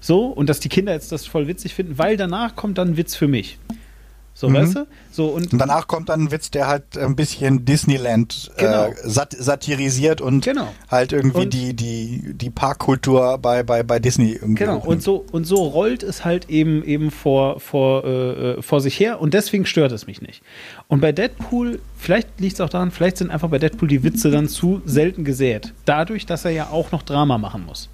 So, 0.00 0.26
und 0.26 0.50
dass 0.50 0.60
die 0.60 0.68
Kinder 0.68 0.92
jetzt 0.92 1.12
das 1.12 1.26
voll 1.26 1.48
witzig 1.48 1.74
finden, 1.74 1.96
weil 1.96 2.18
danach 2.18 2.56
kommt 2.56 2.76
dann 2.76 2.98
Witz 2.98 3.16
für 3.16 3.26
mich. 3.26 3.58
So, 4.36 4.48
Mhm. 4.48 4.54
weißt 4.54 4.74
du? 4.74 4.86
So, 5.12 5.26
und 5.28 5.52
Und 5.52 5.60
danach 5.60 5.86
kommt 5.86 6.08
dann 6.08 6.22
ein 6.24 6.30
Witz, 6.32 6.50
der 6.50 6.66
halt 6.66 6.98
ein 6.98 7.14
bisschen 7.14 7.64
Disneyland 7.64 8.50
Genau. 8.56 8.86
äh, 8.86 8.94
sat 9.04 9.32
satirisiert 9.38 10.20
und 10.20 10.44
Genau. 10.44 10.66
halt 10.90 11.12
irgendwie 11.12 11.42
Und- 11.42 11.54
die, 11.54 11.72
die, 11.74 12.34
die 12.34 12.50
Parkkultur 12.50 13.38
bei, 13.38 13.62
bei, 13.62 13.84
bei 13.84 14.00
Disney 14.00 14.32
irgendwie. 14.32 14.64
Genau, 14.64 14.78
und 14.78 15.02
so, 15.04 15.24
und 15.30 15.44
so 15.46 15.62
rollt 15.62 16.02
es 16.02 16.24
halt 16.24 16.50
eben, 16.50 16.82
eben 16.84 17.12
vor, 17.12 17.60
vor, 17.60 18.04
äh, 18.04 18.08
äh, 18.58 18.62
vor 18.62 18.80
sich 18.80 18.98
her 18.98 19.20
und 19.20 19.34
deswegen 19.34 19.66
stört 19.66 19.92
es 19.92 20.08
mich 20.08 20.20
nicht. 20.20 20.42
Und 20.88 21.00
bei 21.00 21.12
Deadpool, 21.12 21.78
vielleicht 21.96 22.40
liegt 22.40 22.54
es 22.54 22.60
auch 22.60 22.68
daran, 22.68 22.90
vielleicht 22.90 23.18
sind 23.18 23.30
einfach 23.30 23.48
bei 23.50 23.58
Deadpool 23.60 23.86
die 23.86 24.02
Witze 24.02 24.32
dann 24.32 24.48
zu 24.48 24.82
selten 24.84 25.22
gesät. 25.24 25.72
Dadurch, 25.84 26.26
dass 26.26 26.44
er 26.44 26.50
ja 26.50 26.70
auch 26.70 26.90
noch 26.90 27.02
Drama 27.02 27.38
machen 27.38 27.64
muss. 27.66 27.88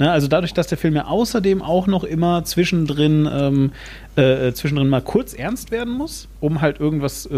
Ne, 0.00 0.10
also 0.10 0.28
dadurch, 0.28 0.54
dass 0.54 0.66
der 0.66 0.78
Film 0.78 0.96
ja 0.96 1.04
außerdem 1.04 1.60
auch 1.60 1.86
noch 1.86 2.04
immer 2.04 2.42
zwischendrin, 2.44 3.28
ähm, 3.30 3.72
äh, 4.16 4.48
äh, 4.48 4.54
zwischendrin 4.54 4.88
mal 4.88 5.02
kurz 5.02 5.34
ernst 5.34 5.70
werden 5.70 5.92
muss, 5.92 6.26
um 6.40 6.62
halt 6.62 6.80
irgendwas 6.80 7.26
äh, 7.26 7.28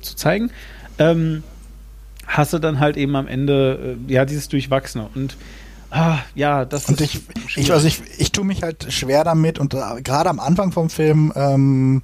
zu 0.00 0.14
zeigen, 0.14 0.52
ähm, 1.00 1.42
hast 2.28 2.52
du 2.52 2.60
dann 2.60 2.78
halt 2.78 2.96
eben 2.96 3.16
am 3.16 3.26
Ende 3.26 3.96
äh, 4.08 4.12
ja 4.12 4.24
dieses 4.24 4.48
Durchwachsene. 4.48 5.08
Und 5.16 5.36
ah, 5.90 6.18
ja, 6.36 6.64
das 6.64 6.88
Und 6.88 7.00
ist 7.00 7.12
ich, 7.12 7.56
ich, 7.56 7.72
also 7.72 7.88
ich, 7.88 8.00
ich 8.18 8.30
tue 8.30 8.44
mich 8.44 8.62
halt 8.62 8.92
schwer 8.92 9.24
damit 9.24 9.58
und 9.58 9.74
äh, 9.74 9.80
gerade 10.04 10.30
am 10.30 10.38
Anfang 10.38 10.70
vom 10.70 10.90
Film, 10.90 11.32
ähm, 11.34 12.02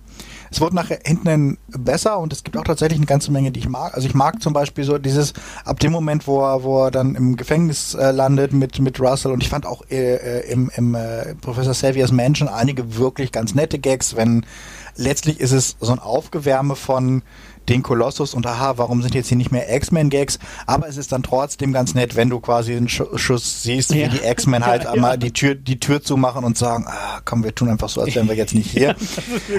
es 0.50 0.60
wurde 0.60 0.76
nachher 0.76 1.00
hinten 1.04 1.28
hin 1.28 1.58
besser 1.68 2.18
und 2.18 2.32
es 2.32 2.44
gibt 2.44 2.56
auch 2.56 2.64
tatsächlich 2.64 2.98
eine 2.98 3.06
ganze 3.06 3.30
Menge, 3.30 3.50
die 3.50 3.60
ich 3.60 3.68
mag. 3.68 3.94
Also 3.94 4.06
ich 4.06 4.14
mag 4.14 4.42
zum 4.42 4.52
Beispiel 4.52 4.84
so 4.84 4.98
dieses, 4.98 5.32
ab 5.64 5.80
dem 5.80 5.92
Moment, 5.92 6.26
wo 6.26 6.42
er, 6.42 6.62
wo 6.62 6.84
er 6.84 6.90
dann 6.90 7.14
im 7.14 7.36
Gefängnis 7.36 7.94
äh, 7.94 8.10
landet 8.10 8.52
mit, 8.52 8.78
mit 8.78 9.00
Russell 9.00 9.32
und 9.32 9.42
ich 9.42 9.48
fand 9.48 9.66
auch 9.66 9.82
äh, 9.90 10.14
äh, 10.14 10.52
im, 10.52 10.70
im 10.76 10.94
äh, 10.94 11.34
Professor 11.36 11.74
Saviors 11.74 12.12
Mansion 12.12 12.48
einige 12.48 12.96
wirklich 12.96 13.32
ganz 13.32 13.54
nette 13.54 13.78
Gags, 13.78 14.16
wenn 14.16 14.44
letztlich 14.96 15.40
ist 15.40 15.52
es 15.52 15.76
so 15.80 15.92
ein 15.92 15.98
Aufgewärme 15.98 16.76
von 16.76 17.22
den 17.68 17.82
Kolossus 17.82 18.34
und 18.34 18.46
aha, 18.46 18.74
warum 18.76 19.02
sind 19.02 19.14
jetzt 19.14 19.28
hier 19.28 19.36
nicht 19.36 19.52
mehr 19.52 19.74
X-Men-Gags? 19.74 20.38
Aber 20.66 20.88
es 20.88 20.96
ist 20.96 21.12
dann 21.12 21.22
trotzdem 21.22 21.72
ganz 21.72 21.94
nett, 21.94 22.16
wenn 22.16 22.30
du 22.30 22.40
quasi 22.40 22.74
einen 22.76 22.88
Sch 22.88 23.02
Schuss 23.16 23.62
siehst, 23.62 23.92
wie 23.94 24.00
Ja. 24.02 24.08
die 24.08 24.20
X-Men 24.24 24.64
halt 24.66 24.84
Ja, 24.88 24.92
einmal 24.92 25.12
ja. 25.12 25.16
die 25.18 25.32
Tür, 25.32 25.54
die 25.54 25.78
Tür 25.80 26.02
zumachen 26.02 26.44
und 26.44 26.56
sagen, 26.56 26.84
ah, 26.88 27.20
komm, 27.24 27.44
wir 27.44 27.54
tun 27.54 27.68
einfach 27.68 27.88
so, 27.88 28.00
als 28.00 28.14
wären 28.14 28.28
wir 28.28 28.34
jetzt 28.36 28.54
nicht 28.54 28.70
hier. 28.72 28.96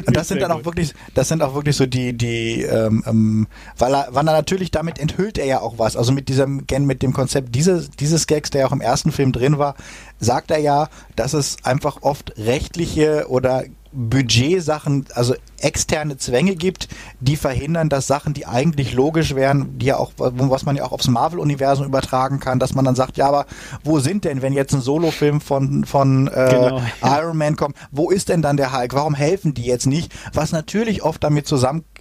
und 0.06 0.16
das 0.16 0.28
sind 0.28 0.42
dann 0.42 0.52
auch 0.52 0.66
wirklich, 0.66 0.94
das 1.14 1.28
sind 1.28 1.42
auch 1.44 1.54
wirklich 1.56 1.76
so 1.76 1.86
die, 1.86 2.14
die, 2.18 2.62
ähm, 2.64 3.04
ähm, 3.08 3.48
weil 3.78 3.94
er, 3.94 4.08
weil 4.12 4.28
er 4.28 4.34
natürlich 4.34 4.72
damit 4.72 5.00
enthüllt 5.00 5.38
er 5.38 5.46
ja 5.46 5.60
auch 5.62 5.76
was. 5.78 5.96
Also 5.96 6.12
mit 6.12 6.30
diesem, 6.30 6.66
gen- 6.68 6.86
mit 6.86 7.02
dem 7.04 7.14
Konzept 7.14 7.54
dieses, 7.56 7.90
dieses 7.92 8.28
Gags, 8.28 8.50
der 8.50 8.68
auch 8.68 8.72
im 8.72 8.82
ersten 8.82 9.12
Film 9.12 9.32
drin 9.32 9.58
war, 9.58 9.76
sagt 10.20 10.52
er 10.52 10.60
ja, 10.60 10.90
dass 11.16 11.34
es 11.34 11.58
einfach 11.64 12.02
oft 12.02 12.34
rechtliche 12.38 13.28
oder 13.30 13.64
Budgetsachen, 13.92 15.06
also 15.14 15.36
externe 15.62 16.18
Zwänge 16.18 16.56
gibt, 16.56 16.88
die 17.20 17.36
verhindern, 17.36 17.90
dass 17.90 18.08
Sachen, 18.08 18.34
die 18.34 18.46
eigentlich 18.46 18.94
logisch 18.94 19.36
wären, 19.36 19.78
die 19.78 19.88
ja 19.88 19.98
auch, 19.98 20.12
was 20.18 20.66
man 20.66 20.76
ja 20.76 20.86
auch 20.86 20.92
aufs 20.92 21.08
Marvel-Universum 21.08 21.86
übertragen 21.86 22.40
kann, 22.40 22.60
dass 22.60 22.76
man 22.76 22.86
dann 22.86 22.96
sagt, 22.96 23.18
ja, 23.18 23.28
aber 23.28 23.46
wo 23.84 24.00
sind 24.00 24.26
denn, 24.26 24.42
wenn 24.42 24.54
jetzt 24.54 24.74
ein 24.74 24.82
Solofilm 24.82 25.42
von, 25.42 25.86
von 25.86 26.28
äh, 26.28 26.50
Genau. 26.50 26.82
Iron 27.04 27.38
Man 27.38 27.56
kommt, 27.56 27.76
wo 27.92 28.10
ist 28.10 28.30
denn 28.30 28.42
dann 28.42 28.58
der 28.58 28.78
Hulk? 28.78 28.94
Warum 28.94 29.16
helfen 29.16 29.54
die 29.54 29.66
jetzt 29.66 29.86
nicht? 29.86 30.14
Was 30.34 30.52
natürlich 30.52 31.04
oft 31.04 31.24
damit 31.24 31.48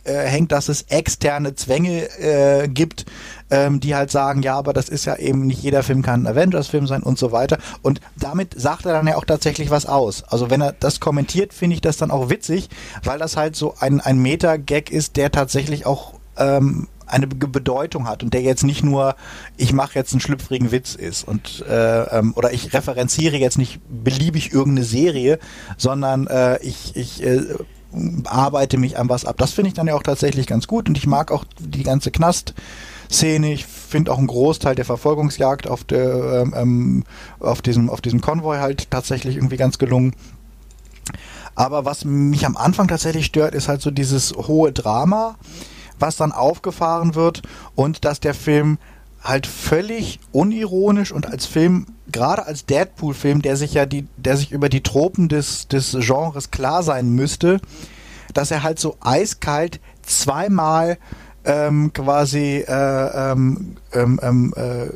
zusammenhängt, 0.05 0.53
dass 0.53 0.69
es 0.69 0.83
externe 0.83 1.55
Zwänge 1.55 2.09
äh, 2.19 2.69
gibt, 2.69 3.07
ähm, 3.51 3.81
die 3.81 3.95
halt 3.95 4.11
sagen, 4.11 4.43
ja, 4.43 4.57
aber 4.57 4.73
das 4.73 4.89
ist 4.89 5.05
ja 5.05 5.17
eben 5.17 5.47
nicht 5.47 5.63
jeder 5.63 5.83
Film 5.83 6.03
kann 6.03 6.23
ein 6.23 6.27
Avengers-Film 6.27 6.87
sein 6.87 7.03
und 7.03 7.19
so 7.19 7.33
weiter. 7.33 7.59
Und 7.83 8.01
damit 8.17 8.61
sagt 8.61 8.87
er 8.87 8.93
dann 8.93 9.07
ja 9.07 9.17
auch 9.17 9.25
tatsächlich 9.25 9.71
was 9.71 9.87
aus. 9.87 10.25
Also 10.25 10.51
wenn 10.51 10.61
er 10.61 10.73
das 10.73 11.01
kommentiert, 11.01 11.53
finde 11.53 11.75
ich 11.75 11.81
das 11.81 11.97
dann 11.97 12.11
auch 12.11 12.31
witzig, 12.31 12.69
weil 13.05 13.19
das 13.19 13.37
halt 13.37 13.57
so 13.57 13.75
ein, 13.81 14.01
ein 14.01 14.19
Meta-Gag 14.19 14.91
ist, 14.91 15.17
der 15.17 15.31
tatsächlich 15.31 15.87
auch 15.87 16.15
ähm, 16.37 16.89
eine 17.07 17.27
Be- 17.27 17.49
Bedeutung 17.49 18.07
hat 18.07 18.23
und 18.23 18.35
der 18.35 18.43
jetzt 18.43 18.65
nicht 18.65 18.85
nur, 18.85 19.17
ich 19.57 19.73
mache 19.73 19.95
jetzt 19.95 20.13
einen 20.13 20.21
schlüpfrigen 20.21 20.71
Witz 20.71 20.95
ist 20.95 21.27
und 21.27 21.65
äh, 21.67 22.03
ähm, 22.19 22.35
oder 22.37 22.53
ich 22.53 22.75
referenziere 22.75 23.37
jetzt 23.39 23.57
nicht 23.57 23.81
beliebig 23.89 24.53
irgendeine 24.53 24.85
Serie, 24.85 25.39
sondern 25.79 26.27
äh, 26.27 26.59
ich, 26.63 26.95
ich 26.97 27.25
äh, 27.25 27.41
arbeite 28.25 28.77
mich 28.77 28.99
an 28.99 29.09
was 29.09 29.25
ab. 29.25 29.37
Das 29.39 29.53
finde 29.53 29.69
ich 29.69 29.75
dann 29.75 29.87
ja 29.87 29.95
auch 29.95 30.03
tatsächlich 30.03 30.47
ganz 30.47 30.67
gut 30.67 30.89
und 30.89 30.99
ich 30.99 31.07
mag 31.07 31.33
auch 31.33 31.45
die 31.59 31.83
ganze 31.83 32.11
Knast-Szene. 32.11 33.53
Ich 33.53 33.67
finde 33.67 34.13
auch 34.13 34.19
einen 34.19 34.27
Großteil 34.27 34.75
der 34.75 34.85
Verfolgungsjagd 34.85 35.69
auf, 35.69 35.85
der, 35.85 36.43
ähm, 36.43 36.55
ähm, 36.57 37.05
auf, 37.41 37.63
diesem, 37.63 37.89
auf 37.89 38.01
diesem 38.01 38.21
Konvoi 38.21 38.59
halt 38.59 38.91
tatsächlich 38.91 39.37
irgendwie 39.37 39.57
ganz 39.57 39.79
gelungen. 39.79 40.15
Aber 41.55 41.85
was 41.85 42.05
mich 42.05 42.47
am 42.47 42.57
Anfang 42.57 42.89
tatsächlich 42.89 43.27
stört, 43.27 43.55
ist 43.55 43.69
halt 43.69 43.81
so 43.81 43.91
dieses 43.91 44.33
hohe 44.33 44.73
Drama, 44.73 45.37
was 45.99 46.17
dann 46.17 46.31
aufgefahren 46.31 47.15
wird 47.15 47.43
und 47.75 48.05
dass 48.05 48.21
der 48.21 48.35
Film 48.35 48.79
halt 49.23 49.47
völlig 49.47 50.21
unironisch 50.33 51.13
und 51.13 51.27
als 51.27 51.47
Film, 51.47 51.87
gerade 52.11 52.47
als 52.47 52.67
Deadpool-Film, 52.67 53.43
der 53.43 53.57
sich 53.57 53.75
ja 53.75 53.87
die, 53.87 54.07
der 54.17 54.37
sich 54.37 54.53
über 54.53 54.69
die 54.69 54.83
Tropen 54.83 55.29
des, 55.29 55.69
des 55.69 55.97
Genres 56.01 56.51
klar 56.51 56.83
sein 56.83 57.11
müsste, 57.11 57.61
dass 58.35 58.51
er 58.51 58.63
halt 58.63 58.79
so 58.79 58.97
eiskalt 59.01 59.81
zweimal 60.03 60.99
ähm, 61.45 61.93
quasi 61.93 62.65
äh, 62.67 63.33
ähm, 63.33 63.77
ähm, 63.93 64.21
ähm, 64.23 64.55
äh, 64.57 64.89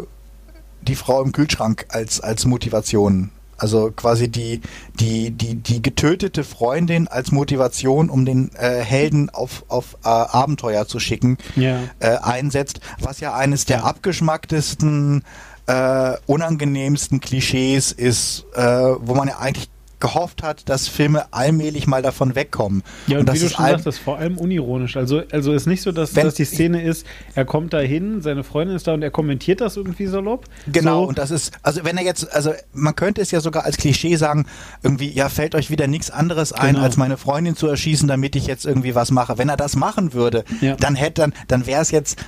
die 0.82 0.96
Frau 0.96 1.22
im 1.22 1.32
Kühlschrank 1.32 1.86
als, 1.88 2.20
als 2.20 2.44
Motivation. 2.44 3.30
Also 3.62 3.92
quasi 3.94 4.28
die, 4.28 4.60
die, 4.98 5.30
die, 5.30 5.54
die 5.54 5.80
getötete 5.80 6.42
Freundin 6.42 7.06
als 7.06 7.30
Motivation, 7.30 8.10
um 8.10 8.24
den 8.24 8.50
äh, 8.56 8.80
Helden 8.80 9.30
auf, 9.30 9.64
auf 9.68 9.94
äh, 10.04 10.08
Abenteuer 10.08 10.88
zu 10.88 10.98
schicken, 10.98 11.38
Ja. 11.54 11.78
äh, 12.00 12.16
einsetzt, 12.16 12.80
was 12.98 13.20
ja 13.20 13.34
eines 13.36 13.64
der 13.64 13.84
abgeschmacktesten, 13.84 15.22
äh, 15.68 16.14
unangenehmsten 16.26 17.20
Klischees 17.20 17.92
ist, 17.92 18.46
äh, 18.54 18.62
wo 18.98 19.14
man 19.14 19.28
ja 19.28 19.38
eigentlich 19.38 19.68
gehofft 20.02 20.42
hat, 20.42 20.68
dass 20.68 20.88
Filme 20.88 21.32
allmählich 21.32 21.86
mal 21.86 22.02
davon 22.02 22.34
wegkommen. 22.34 22.82
Ja, 23.06 23.20
und, 23.20 23.26
das 23.28 23.36
wie 23.36 23.40
du 23.40 23.46
ist 23.46 23.52
schon 23.52 23.66
ist 23.92 23.98
vor 23.98 24.18
allem 24.18 24.36
unironisch. 24.36 24.96
Also, 24.96 25.22
also 25.30 25.52
ist 25.52 25.66
nicht 25.66 25.80
so, 25.80 25.92
dass, 25.92 26.16
Wenn- 26.16 26.24
dass 26.26 26.34
die 26.34 26.44
Szene 26.44 26.82
ist, 26.82 27.06
er 27.36 27.44
kommt 27.44 27.72
da 27.72 27.78
hin, 27.78 28.20
seine 28.20 28.42
Freundin 28.42 28.74
ist 28.76 28.86
da 28.88 28.94
und 28.94 29.02
er 29.02 29.12
kommentiert 29.12 29.60
das 29.60 29.76
irgendwie 29.76 30.06
salopp. 30.06 30.46
Genau, 30.66 31.02
So, 31.04 31.08
und 31.08 31.18
das 31.18 31.30
ist, 31.30 31.52
also 31.62 31.84
wenn 31.84 31.96
er 31.96 32.04
jetzt, 32.04 32.30
also 32.34 32.52
man 32.72 32.96
könnte 32.96 33.20
es 33.22 33.30
ja 33.30 33.40
sogar 33.40 33.64
als 33.64 33.76
Klischee 33.76 34.16
sagen, 34.16 34.46
irgendwie, 34.82 35.08
ja, 35.10 35.28
fällt 35.28 35.54
euch 35.54 35.70
wieder 35.70 35.86
nichts 35.86 36.10
anderes 36.10 36.52
ein, 36.52 36.74
Genau. 36.74 36.84
als 36.84 36.96
meine 36.96 37.16
Freundin 37.16 37.54
zu 37.54 37.68
erschießen, 37.68 38.08
damit 38.08 38.34
ich 38.34 38.48
jetzt 38.48 38.66
irgendwie 38.66 38.96
was 38.96 39.12
mache. 39.12 39.38
Wenn 39.38 39.48
er 39.48 39.56
das 39.56 39.76
machen 39.76 40.12
würde, 40.14 40.44
Ja. 40.60 40.74
dann 40.74 40.96
hätte 40.96 41.22
dann, 41.22 41.32
dann 41.46 41.66
wäre 41.66 41.80
es 41.80 41.92
jetzt 41.92 42.18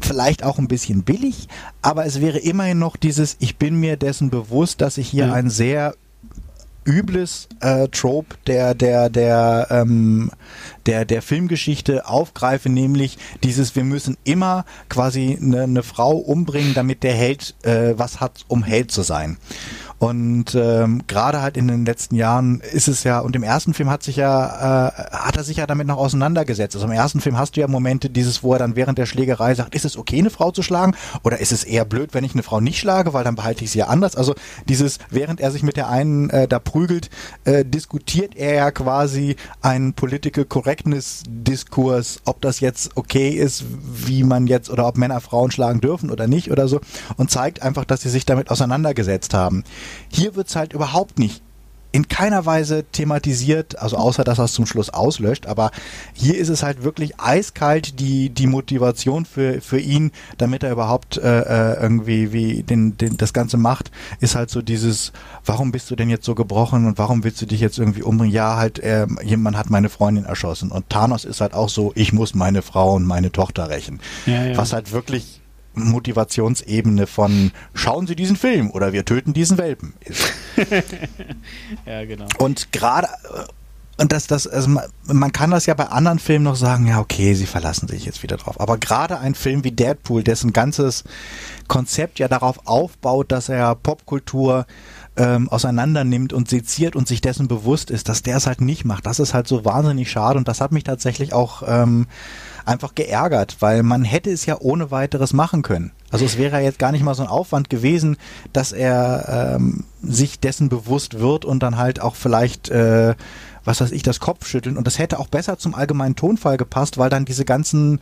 vielleicht 0.00 0.44
auch 0.44 0.58
ein 0.58 0.68
bisschen 0.68 1.02
billig, 1.02 1.48
aber 1.82 2.06
es 2.06 2.20
wäre 2.20 2.38
immerhin 2.38 2.78
noch 2.78 2.96
dieses, 2.96 3.36
ich 3.40 3.56
bin 3.56 3.80
mir 3.80 3.96
dessen 3.96 4.30
bewusst, 4.30 4.80
dass 4.80 4.98
ich 4.98 5.08
hier 5.08 5.26
Ja. 5.26 5.32
ein 5.32 5.50
sehr 5.50 5.94
übles 6.88 7.48
äh, 7.60 7.86
Trope 7.88 8.36
der 8.46 8.74
der 8.74 9.10
der 9.10 9.68
ähm, 9.70 10.30
der 10.86 11.04
der 11.04 11.20
Filmgeschichte 11.20 12.08
aufgreife, 12.08 12.70
nämlich 12.70 13.18
dieses 13.44 13.76
wir 13.76 13.84
müssen 13.84 14.16
immer 14.24 14.64
quasi 14.88 15.38
eine 15.40 15.64
eine 15.64 15.82
Frau 15.82 16.16
umbringen, 16.16 16.72
damit 16.72 17.02
der 17.02 17.12
Held 17.12 17.54
äh, 17.62 17.92
was 17.96 18.20
hat, 18.20 18.44
um 18.48 18.62
Held 18.64 18.90
zu 18.90 19.02
sein. 19.02 19.36
Und 19.98 20.54
ähm, 20.54 21.02
gerade 21.08 21.42
halt 21.42 21.56
in 21.56 21.66
den 21.66 21.84
letzten 21.84 22.14
Jahren 22.14 22.60
ist 22.60 22.86
es 22.86 23.02
ja, 23.02 23.18
und 23.18 23.34
im 23.34 23.42
ersten 23.42 23.74
Film 23.74 23.90
hat 23.90 24.04
sich 24.04 24.16
ja, 24.16 24.88
äh, 24.88 24.92
hat 25.10 25.36
er 25.36 25.42
sich 25.42 25.56
ja 25.56 25.66
damit 25.66 25.88
noch 25.88 25.98
auseinandergesetzt. 25.98 26.76
Also 26.76 26.86
im 26.86 26.92
ersten 26.92 27.20
Film 27.20 27.36
hast 27.36 27.56
du 27.56 27.60
ja 27.60 27.66
Momente 27.66 28.08
dieses, 28.08 28.44
wo 28.44 28.52
er 28.52 28.60
dann 28.60 28.76
während 28.76 28.98
der 28.98 29.06
Schlägerei 29.06 29.54
sagt, 29.56 29.74
ist 29.74 29.84
es 29.84 29.96
okay, 29.96 30.18
eine 30.18 30.30
Frau 30.30 30.52
zu 30.52 30.62
schlagen? 30.62 30.94
Oder 31.24 31.40
ist 31.40 31.50
es 31.50 31.64
eher 31.64 31.84
blöd, 31.84 32.14
wenn 32.14 32.22
ich 32.22 32.32
eine 32.34 32.44
Frau 32.44 32.60
nicht 32.60 32.78
schlage, 32.78 33.12
weil 33.12 33.24
dann 33.24 33.34
behalte 33.34 33.64
ich 33.64 33.72
sie 33.72 33.80
ja 33.80 33.88
anders? 33.88 34.14
Also 34.14 34.34
dieses, 34.68 34.98
während 35.10 35.40
er 35.40 35.50
sich 35.50 35.64
mit 35.64 35.76
der 35.76 35.88
einen 35.88 36.30
äh, 36.30 36.46
da 36.46 36.60
prügelt, 36.60 37.10
äh, 37.44 37.64
diskutiert 37.64 38.36
er 38.36 38.54
ja 38.54 38.70
quasi 38.70 39.34
einen 39.62 39.94
Political 39.94 40.44
Correctness 40.44 41.24
Diskurs, 41.26 42.20
ob 42.24 42.40
das 42.40 42.60
jetzt 42.60 42.96
okay 42.96 43.30
ist, 43.30 43.64
wie 43.82 44.22
man 44.22 44.46
jetzt, 44.46 44.70
oder 44.70 44.86
ob 44.86 44.96
Männer 44.96 45.20
Frauen 45.20 45.50
schlagen 45.50 45.80
dürfen 45.80 46.10
oder 46.10 46.28
nicht 46.28 46.52
oder 46.52 46.68
so, 46.68 46.80
und 47.16 47.32
zeigt 47.32 47.62
einfach, 47.62 47.84
dass 47.84 48.02
sie 48.02 48.10
sich 48.10 48.26
damit 48.26 48.50
auseinandergesetzt 48.50 49.34
haben. 49.34 49.64
Hier 50.08 50.34
wird's 50.34 50.56
halt 50.56 50.72
überhaupt 50.72 51.18
nicht 51.18 51.42
in 51.90 52.06
keiner 52.06 52.44
Weise 52.44 52.84
thematisiert, 52.92 53.78
also 53.78 53.96
außer 53.96 54.22
dass 54.22 54.38
er 54.38 54.44
es 54.44 54.52
zum 54.52 54.66
Schluss 54.66 54.90
auslöscht, 54.90 55.46
aber 55.46 55.70
hier 56.12 56.36
ist 56.36 56.50
es 56.50 56.62
halt 56.62 56.84
wirklich 56.84 57.18
eiskalt 57.18 57.98
die, 57.98 58.28
die 58.28 58.46
Motivation 58.46 59.24
für, 59.24 59.60
für 59.62 59.80
ihn, 59.80 60.12
damit 60.36 60.62
er 60.62 60.72
überhaupt 60.72 61.16
äh, 61.16 61.40
äh, 61.40 61.82
irgendwie 61.82 62.32
wie 62.32 62.62
den, 62.62 62.98
den, 62.98 63.16
das 63.16 63.32
Ganze 63.32 63.56
macht, 63.56 63.90
ist 64.20 64.34
halt 64.34 64.50
so 64.50 64.60
dieses, 64.60 65.12
warum 65.46 65.72
bist 65.72 65.90
du 65.90 65.96
denn 65.96 66.10
jetzt 66.10 66.26
so 66.26 66.34
gebrochen 66.34 66.86
und 66.86 66.98
warum 66.98 67.24
willst 67.24 67.40
du 67.40 67.46
dich 67.46 67.60
jetzt 67.60 67.78
irgendwie 67.78 68.02
umbringen? 68.02 68.34
Ja, 68.34 68.56
halt, 68.56 68.78
äh, 68.80 69.06
jemand 69.24 69.56
hat 69.56 69.70
meine 69.70 69.88
Freundin 69.88 70.26
erschossen 70.26 70.70
und 70.70 70.90
Thanos 70.90 71.24
ist 71.24 71.40
halt 71.40 71.54
auch 71.54 71.70
so, 71.70 71.92
ich 71.94 72.12
muss 72.12 72.34
meine 72.34 72.60
Frau 72.60 72.94
und 72.94 73.06
meine 73.06 73.32
Tochter 73.32 73.70
rächen. 73.70 74.00
Ja, 74.26 74.44
ja. 74.44 74.56
Was 74.58 74.74
halt 74.74 74.92
wirklich 74.92 75.37
Motivationsebene 75.84 77.06
von 77.06 77.52
schauen 77.74 78.06
Sie 78.06 78.16
diesen 78.16 78.36
Film 78.36 78.70
oder 78.70 78.92
wir 78.92 79.04
töten 79.04 79.32
diesen 79.32 79.58
Welpen 79.58 79.94
ist. 80.00 80.32
Ja, 81.86 82.04
genau. 82.04 82.26
Und 82.38 82.72
gerade 82.72 83.08
und 84.00 84.12
das, 84.12 84.28
das, 84.28 84.46
also 84.46 84.68
man, 84.70 84.84
man 85.06 85.32
kann 85.32 85.50
das 85.50 85.66
ja 85.66 85.74
bei 85.74 85.86
anderen 85.86 86.20
Filmen 86.20 86.44
noch 86.44 86.54
sagen, 86.54 86.86
ja, 86.86 87.00
okay, 87.00 87.34
sie 87.34 87.46
verlassen 87.46 87.88
sich 87.88 88.04
jetzt 88.04 88.22
wieder 88.22 88.36
drauf. 88.36 88.60
Aber 88.60 88.78
gerade 88.78 89.18
ein 89.18 89.34
Film 89.34 89.64
wie 89.64 89.72
Deadpool, 89.72 90.22
dessen 90.22 90.52
ganzes 90.52 91.02
Konzept 91.66 92.20
ja 92.20 92.28
darauf 92.28 92.66
aufbaut, 92.66 93.32
dass 93.32 93.48
er 93.48 93.74
Popkultur 93.74 94.66
ähm, 95.18 95.48
auseinander 95.48 96.02
und 96.02 96.48
seziert 96.48 96.96
und 96.96 97.08
sich 97.08 97.20
dessen 97.20 97.48
bewusst 97.48 97.90
ist, 97.90 98.08
dass 98.08 98.22
der 98.22 98.36
es 98.36 98.46
halt 98.46 98.60
nicht 98.60 98.84
macht. 98.84 99.04
Das 99.04 99.18
ist 99.18 99.34
halt 99.34 99.48
so 99.48 99.64
wahnsinnig 99.64 100.10
schade 100.10 100.38
und 100.38 100.48
das 100.48 100.60
hat 100.60 100.72
mich 100.72 100.84
tatsächlich 100.84 101.32
auch 101.32 101.62
ähm, 101.66 102.06
einfach 102.64 102.94
geärgert, 102.94 103.56
weil 103.60 103.82
man 103.82 104.04
hätte 104.04 104.30
es 104.30 104.46
ja 104.46 104.56
ohne 104.60 104.90
weiteres 104.90 105.32
machen 105.32 105.62
können. 105.62 105.90
Also 106.10 106.24
es 106.24 106.38
wäre 106.38 106.58
ja 106.58 106.62
jetzt 106.62 106.78
gar 106.78 106.92
nicht 106.92 107.02
mal 107.02 107.14
so 107.14 107.22
ein 107.22 107.28
Aufwand 107.28 107.68
gewesen, 107.68 108.16
dass 108.52 108.72
er 108.72 109.56
ähm, 109.56 109.84
sich 110.02 110.38
dessen 110.38 110.68
bewusst 110.68 111.18
wird 111.18 111.44
und 111.44 111.62
dann 111.62 111.76
halt 111.76 112.00
auch 112.00 112.14
vielleicht, 112.14 112.68
äh, 112.70 113.14
was 113.64 113.80
weiß 113.80 113.90
ich, 113.90 114.02
das 114.02 114.20
Kopfschütteln. 114.20 114.76
Und 114.76 114.86
das 114.86 114.98
hätte 114.98 115.18
auch 115.18 115.28
besser 115.28 115.58
zum 115.58 115.74
allgemeinen 115.74 116.16
Tonfall 116.16 116.56
gepasst, 116.56 116.96
weil 116.96 117.10
dann 117.10 117.24
diese 117.24 117.44
ganzen 117.44 118.00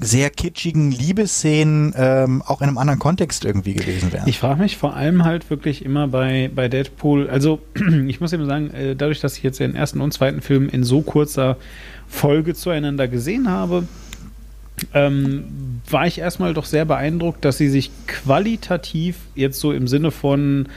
sehr 0.00 0.30
kitschigen 0.30 0.90
Liebesszenen 0.90 1.94
ähm, 1.96 2.42
auch 2.42 2.62
in 2.62 2.68
einem 2.68 2.78
anderen 2.78 2.98
Kontext 2.98 3.44
irgendwie 3.44 3.74
gewesen 3.74 4.12
wären. 4.12 4.26
Ich 4.26 4.38
frage 4.38 4.60
mich 4.60 4.76
vor 4.76 4.96
allem 4.96 5.24
halt 5.24 5.50
wirklich 5.50 5.84
immer 5.84 6.08
bei, 6.08 6.50
bei 6.54 6.68
Deadpool, 6.68 7.28
also 7.28 7.60
ich 8.06 8.20
muss 8.20 8.32
eben 8.32 8.46
sagen, 8.46 8.70
äh, 8.70 8.96
dadurch, 8.96 9.20
dass 9.20 9.36
ich 9.36 9.42
jetzt 9.42 9.60
den 9.60 9.74
ersten 9.74 10.00
und 10.00 10.12
zweiten 10.12 10.40
Film 10.40 10.68
in 10.68 10.82
so 10.82 11.02
kurzer 11.02 11.56
Folge 12.08 12.54
zueinander 12.54 13.06
gesehen 13.06 13.50
habe, 13.50 13.86
ähm, 14.94 15.80
war 15.88 16.06
ich 16.06 16.18
erstmal 16.18 16.54
doch 16.54 16.64
sehr 16.64 16.84
beeindruckt, 16.84 17.44
dass 17.44 17.58
sie 17.58 17.68
sich 17.68 17.90
qualitativ 18.06 19.16
jetzt 19.34 19.60
so 19.60 19.72
im 19.72 19.86
Sinne 19.86 20.10
von, 20.10 20.68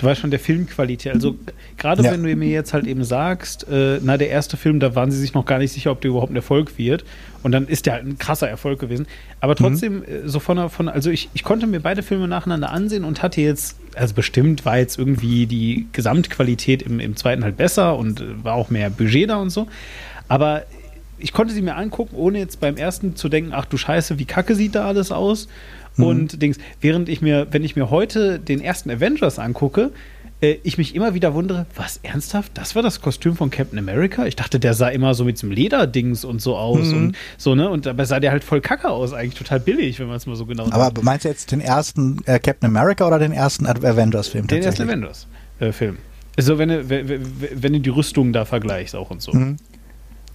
du 0.00 0.06
weißt 0.06 0.20
schon, 0.20 0.30
der 0.30 0.40
Filmqualität, 0.40 1.12
also 1.12 1.36
gerade 1.76 2.02
Ja. 2.02 2.12
wenn 2.12 2.22
du 2.22 2.34
mir 2.34 2.48
jetzt 2.48 2.72
halt 2.72 2.86
eben 2.86 3.04
sagst, 3.04 3.68
äh, 3.68 4.00
na, 4.02 4.16
der 4.16 4.30
erste 4.30 4.56
Film, 4.56 4.80
da 4.80 4.94
waren 4.94 5.10
sie 5.10 5.18
sich 5.18 5.34
noch 5.34 5.44
gar 5.44 5.58
nicht 5.58 5.72
sicher, 5.72 5.90
ob 5.90 6.00
der 6.00 6.10
überhaupt 6.10 6.32
ein 6.32 6.36
Erfolg 6.36 6.78
wird. 6.78 7.04
Und 7.42 7.52
dann 7.52 7.68
ist 7.68 7.86
der 7.86 7.94
halt 7.94 8.06
ein 8.06 8.18
krasser 8.18 8.48
Erfolg 8.48 8.80
gewesen. 8.80 9.06
Aber 9.40 9.54
trotzdem, 9.54 10.02
äh, 10.02 10.26
so 10.26 10.40
von, 10.40 10.68
von 10.70 10.88
also 10.88 11.10
ich, 11.10 11.28
ich 11.34 11.44
konnte 11.44 11.66
mir 11.66 11.80
beide 11.80 12.02
Filme 12.02 12.28
nacheinander 12.28 12.70
ansehen 12.70 13.04
und 13.04 13.22
hatte 13.22 13.40
jetzt, 13.40 13.78
also 13.94 14.14
bestimmt 14.14 14.64
war 14.64 14.78
jetzt 14.78 14.98
irgendwie 14.98 15.46
die 15.46 15.86
Gesamtqualität 15.92 16.82
im, 16.82 17.00
im 17.00 17.16
zweiten 17.16 17.44
halt 17.44 17.56
besser 17.56 17.96
und 17.96 18.20
äh, 18.20 18.44
war 18.44 18.54
auch 18.54 18.70
mehr 18.70 18.90
Budget 18.90 19.28
da 19.30 19.36
und 19.36 19.50
so. 19.50 19.68
Aber 20.28 20.64
ich 21.18 21.32
konnte 21.34 21.52
sie 21.52 21.60
mir 21.60 21.76
angucken, 21.76 22.16
ohne 22.16 22.38
jetzt 22.38 22.60
beim 22.60 22.76
ersten 22.76 23.14
zu 23.16 23.28
denken, 23.28 23.52
ach 23.54 23.66
du 23.66 23.76
Scheiße, 23.76 24.18
wie 24.18 24.24
kacke 24.24 24.54
sieht 24.54 24.74
da 24.74 24.86
alles 24.86 25.12
aus. 25.12 25.48
Und 26.02 26.42
Dings, 26.42 26.58
während 26.80 27.08
ich 27.08 27.22
mir, 27.22 27.46
wenn 27.50 27.64
ich 27.64 27.76
mir 27.76 27.90
heute 27.90 28.38
den 28.38 28.60
ersten 28.60 28.90
Avengers 28.90 29.38
angucke, 29.38 29.92
äh, 30.40 30.58
ich 30.62 30.78
mich 30.78 30.94
immer 30.94 31.14
wieder 31.14 31.34
wundere, 31.34 31.66
was 31.76 32.00
ernsthaft? 32.02 32.52
Das 32.54 32.74
war 32.74 32.82
das 32.82 33.00
Kostüm 33.00 33.36
von 33.36 33.50
Captain 33.50 33.78
America? 33.78 34.26
Ich 34.26 34.36
dachte, 34.36 34.58
der 34.58 34.74
sah 34.74 34.88
immer 34.88 35.14
so 35.14 35.24
mit 35.24 35.36
diesem 35.36 35.50
Lederdings 35.50 36.24
und 36.24 36.40
so 36.40 36.56
aus 36.56 36.92
und 36.92 37.16
so, 37.36 37.54
ne? 37.54 37.68
Und 37.68 37.86
dabei 37.86 38.04
sah 38.04 38.20
der 38.20 38.30
halt 38.30 38.44
voll 38.44 38.60
kacke 38.60 38.88
aus, 38.88 39.12
eigentlich 39.12 39.34
total 39.34 39.60
billig, 39.60 40.00
wenn 40.00 40.06
man 40.06 40.16
es 40.16 40.26
mal 40.26 40.36
so 40.36 40.46
genau 40.46 40.70
Aber 40.70 40.92
meinst 41.02 41.24
du 41.24 41.28
jetzt 41.28 41.52
den 41.52 41.60
ersten 41.60 42.18
äh, 42.24 42.38
Captain 42.38 42.68
America 42.68 43.06
oder 43.06 43.18
den 43.18 43.32
ersten 43.32 43.66
Avengers-Film 43.66 44.46
Den 44.46 44.62
ersten? 44.62 44.82
Avengers-Film. 44.82 45.98
Also 46.36 46.58
wenn 46.58 46.68
du, 46.70 46.88
wenn, 46.88 47.72
du 47.72 47.80
die 47.80 47.90
Rüstungen 47.90 48.32
da 48.32 48.44
vergleichst 48.44 48.96
auch 48.96 49.10
und 49.10 49.20
so. 49.20 49.32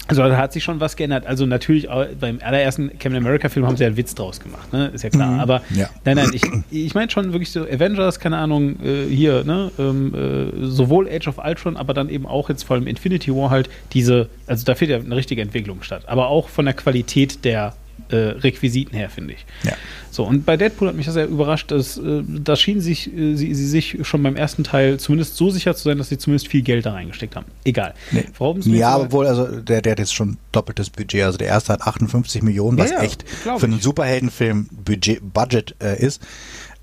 Also 0.07 0.21
da 0.21 0.37
hat 0.37 0.53
sich 0.53 0.63
schon 0.63 0.79
was 0.79 0.95
geändert. 0.95 1.25
Also 1.25 1.45
natürlich 1.45 1.87
beim 2.19 2.39
allerersten 2.43 2.89
Captain 2.89 3.15
America 3.15 3.49
Film 3.49 3.65
haben 3.65 3.75
sie 3.75 3.83
ja 3.83 3.87
einen 3.87 3.97
Witz 3.97 4.13
draus 4.13 4.39
gemacht, 4.39 4.71
ne? 4.71 4.87
Ist 4.93 5.03
ja 5.03 5.09
klar. 5.09 5.39
Aber 5.39 5.61
Ja. 5.73 5.89
nein, 6.03 6.17
nein, 6.17 6.29
ich, 6.31 6.43
ich 6.69 6.93
meine 6.93 7.09
schon 7.09 7.31
wirklich 7.33 7.51
so 7.51 7.63
Avengers, 7.63 8.19
keine 8.19 8.37
Ahnung, 8.37 8.75
äh, 8.83 9.05
hier, 9.09 9.43
ne? 9.43 9.71
Ähm, 9.79 10.13
äh, 10.13 10.65
sowohl 10.65 11.09
Age 11.09 11.27
of 11.27 11.39
Ultron, 11.43 11.75
aber 11.77 11.93
dann 11.93 12.09
eben 12.09 12.25
auch 12.27 12.49
jetzt 12.49 12.63
vor 12.63 12.75
allem 12.75 12.87
Infinity 12.87 13.33
War 13.33 13.49
halt 13.49 13.69
diese, 13.93 14.29
also 14.47 14.63
da 14.65 14.75
findet 14.75 14.99
ja 14.99 15.05
eine 15.05 15.15
richtige 15.15 15.41
Entwicklung 15.41 15.81
statt. 15.81 16.03
Aber 16.07 16.27
auch 16.27 16.49
von 16.49 16.65
der 16.65 16.75
Qualität 16.75 17.43
der 17.43 17.73
äh, 18.09 18.15
Requisiten 18.15 18.95
her, 18.95 19.09
finde 19.09 19.33
ich. 19.33 19.45
Ja. 19.63 19.73
So, 20.11 20.23
und 20.25 20.45
bei 20.45 20.57
Deadpool 20.57 20.87
hat 20.87 20.95
mich 20.95 21.05
das 21.05 21.15
sehr 21.15 21.27
überrascht, 21.27 21.71
dass 21.71 21.97
äh, 21.97 22.23
da 22.27 22.55
schien 22.55 22.79
sich, 22.79 23.11
äh, 23.13 23.35
sie, 23.35 23.53
sie 23.55 23.67
sich 23.67 23.97
schon 24.03 24.21
beim 24.23 24.35
ersten 24.35 24.63
Teil 24.63 24.99
zumindest 24.99 25.35
so 25.35 25.49
sicher 25.49 25.75
zu 25.75 25.83
sein, 25.83 25.97
dass 25.97 26.09
sie 26.09 26.17
zumindest 26.17 26.47
viel 26.47 26.61
Geld 26.61 26.85
da 26.85 26.93
reingesteckt 26.93 27.35
haben. 27.35 27.47
Egal. 27.63 27.93
Nee. 28.11 28.25
Ja, 28.65 28.97
obwohl, 28.97 29.27
also 29.27 29.47
der, 29.59 29.81
der 29.81 29.93
hat 29.93 29.99
jetzt 29.99 30.13
schon 30.13 30.37
doppeltes 30.51 30.89
Budget. 30.89 31.23
Also 31.23 31.37
der 31.37 31.47
erste 31.47 31.73
hat 31.73 31.81
58 31.81 32.43
Millionen, 32.43 32.77
was 32.77 32.91
Ja, 32.91 32.97
ja, 32.97 33.03
echt 33.03 33.25
für 33.29 33.51
einen. 33.65 33.79
Superheldenfilm 33.79 34.69
Budget, 34.71 35.21
Budget 35.33 35.75
äh, 35.81 35.99
ist. 35.99 36.21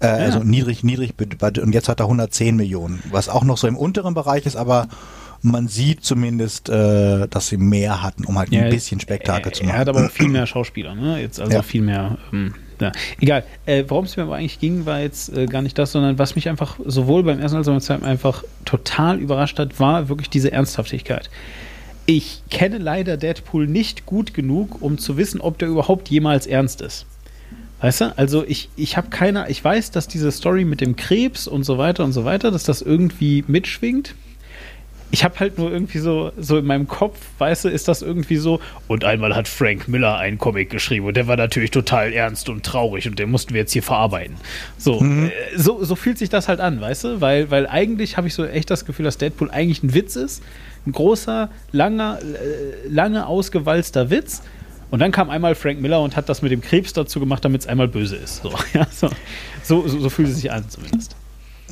Äh, 0.00 0.06
Also 0.08 0.40
niedrig, 0.40 0.82
niedrig 0.82 1.16
Budget. 1.16 1.60
Und 1.60 1.72
jetzt 1.72 1.88
hat 1.88 2.00
er 2.00 2.06
110 2.06 2.56
Millionen, 2.56 3.02
was 3.10 3.28
auch 3.28 3.44
noch 3.44 3.56
so 3.58 3.66
im 3.68 3.76
unteren 3.76 4.14
Bereich 4.14 4.44
ist, 4.46 4.56
aber 4.56 4.88
man 5.42 5.68
sieht 5.68 6.04
zumindest, 6.04 6.68
äh, 6.68 7.26
dass 7.28 7.48
sie 7.48 7.56
mehr 7.56 8.02
hatten, 8.02 8.24
um 8.24 8.38
halt 8.38 8.52
Ja, 8.52 8.62
ein 8.62 8.70
bisschen 8.70 9.00
Spektakel 9.00 9.50
er, 9.50 9.52
zu 9.52 9.64
machen. 9.64 9.74
Er 9.74 9.80
hat 9.80 9.88
aber 9.88 10.06
auch 10.06 10.10
viel 10.10 10.28
mehr 10.28 10.46
Schauspieler, 10.46 10.94
ne? 10.94 11.20
Jetzt 11.20 11.40
also 11.40 11.52
Ja. 11.52 11.62
viel 11.62 11.82
mehr. 11.82 12.16
Ähm, 12.32 12.54
ja. 12.80 12.92
Egal. 13.20 13.44
Äh, 13.66 13.84
Worum 13.88 14.04
es 14.04 14.16
mir 14.16 14.22
aber 14.24 14.36
eigentlich 14.36 14.60
ging, 14.60 14.86
war 14.86 15.00
jetzt 15.00 15.36
äh, 15.36 15.46
gar 15.46 15.62
nicht 15.62 15.76
das, 15.78 15.92
sondern 15.92 16.18
was 16.18 16.34
mich 16.36 16.48
einfach 16.48 16.78
sowohl 16.84 17.22
beim 17.24 17.40
ersten 17.40 17.58
als 17.58 17.68
auch 17.68 17.72
beim 17.72 17.80
zweiten 17.80 18.04
einfach 18.04 18.44
total 18.64 19.18
überrascht 19.18 19.58
hat, 19.58 19.78
war 19.80 20.08
wirklich 20.08 20.30
diese 20.30 20.52
Ernsthaftigkeit. 20.52 21.28
Ich 22.06 22.42
kenne 22.50 22.78
leider 22.78 23.16
Deadpool 23.16 23.66
nicht 23.68 24.06
gut 24.06 24.34
genug, 24.34 24.80
um 24.80 24.98
zu 24.98 25.16
wissen, 25.16 25.40
ob 25.40 25.58
der 25.58 25.68
überhaupt 25.68 26.08
jemals 26.08 26.46
ernst 26.46 26.80
ist. 26.80 27.06
Weißt 27.80 28.00
du? 28.00 28.16
Also 28.16 28.44
ich, 28.46 28.68
ich 28.76 28.96
habe 28.96 29.08
keine, 29.10 29.48
ich 29.50 29.62
weiß, 29.62 29.90
dass 29.90 30.06
diese 30.08 30.30
Story 30.30 30.64
mit 30.64 30.80
dem 30.80 30.94
Krebs 30.96 31.48
und 31.48 31.64
so 31.64 31.78
weiter 31.78 32.04
und 32.04 32.12
so 32.12 32.24
weiter, 32.24 32.50
dass 32.52 32.62
das 32.64 32.80
irgendwie 32.82 33.44
mitschwingt. 33.46 34.14
Ich 35.12 35.24
habe 35.24 35.38
halt 35.38 35.58
nur 35.58 35.70
irgendwie 35.70 35.98
so, 35.98 36.32
so 36.38 36.58
in 36.58 36.64
meinem 36.64 36.88
Kopf, 36.88 37.18
weißt 37.38 37.66
du, 37.66 37.68
ist 37.68 37.86
das 37.86 38.02
irgendwie 38.02 38.36
so. 38.36 38.60
Und 38.88 39.04
einmal 39.04 39.36
hat 39.36 39.46
Frank 39.46 39.86
Miller 39.86 40.16
einen 40.16 40.38
Comic 40.38 40.70
geschrieben 40.70 41.06
und 41.06 41.16
der 41.16 41.28
war 41.28 41.36
natürlich 41.36 41.70
total 41.70 42.12
ernst 42.12 42.48
und 42.48 42.64
traurig 42.64 43.06
und 43.06 43.18
den 43.18 43.30
mussten 43.30 43.52
wir 43.52 43.60
jetzt 43.60 43.72
hier 43.72 43.82
verarbeiten. 43.82 44.36
So, 44.78 45.00
äh, 45.04 45.30
so, 45.54 45.84
so 45.84 45.94
fühlt 45.94 46.18
sich 46.18 46.30
das 46.30 46.48
halt 46.48 46.60
an, 46.60 46.80
weißt 46.80 47.04
du? 47.04 47.20
Weil, 47.20 47.50
weil 47.50 47.66
eigentlich 47.66 48.16
habe 48.16 48.26
ich 48.26 48.34
so 48.34 48.44
echt 48.44 48.70
das 48.70 48.84
Gefühl, 48.84 49.04
dass 49.04 49.18
Deadpool 49.18 49.50
eigentlich 49.50 49.82
ein 49.82 49.94
Witz 49.94 50.16
ist. 50.16 50.42
Ein 50.86 50.92
großer, 50.92 51.48
langer, 51.70 52.18
äh, 52.20 52.88
lange 52.88 53.26
ausgewalzter 53.26 54.10
Witz. 54.10 54.42
Und 54.90 54.98
dann 54.98 55.10
kam 55.10 55.30
einmal 55.30 55.54
Frank 55.54 55.80
Miller 55.80 56.02
und 56.02 56.16
hat 56.16 56.28
das 56.28 56.42
mit 56.42 56.52
dem 56.52 56.60
Krebs 56.60 56.92
dazu 56.92 57.18
gemacht, 57.18 57.44
damit 57.44 57.62
es 57.62 57.66
einmal 57.66 57.88
böse 57.88 58.16
ist. 58.16 58.42
So, 58.42 58.52
ja, 58.74 58.86
so, 58.90 59.08
so, 59.62 59.88
so, 59.88 60.00
so 60.00 60.10
fühlt 60.10 60.28
es 60.28 60.36
sich 60.36 60.52
an 60.52 60.68
zumindest. 60.68 61.16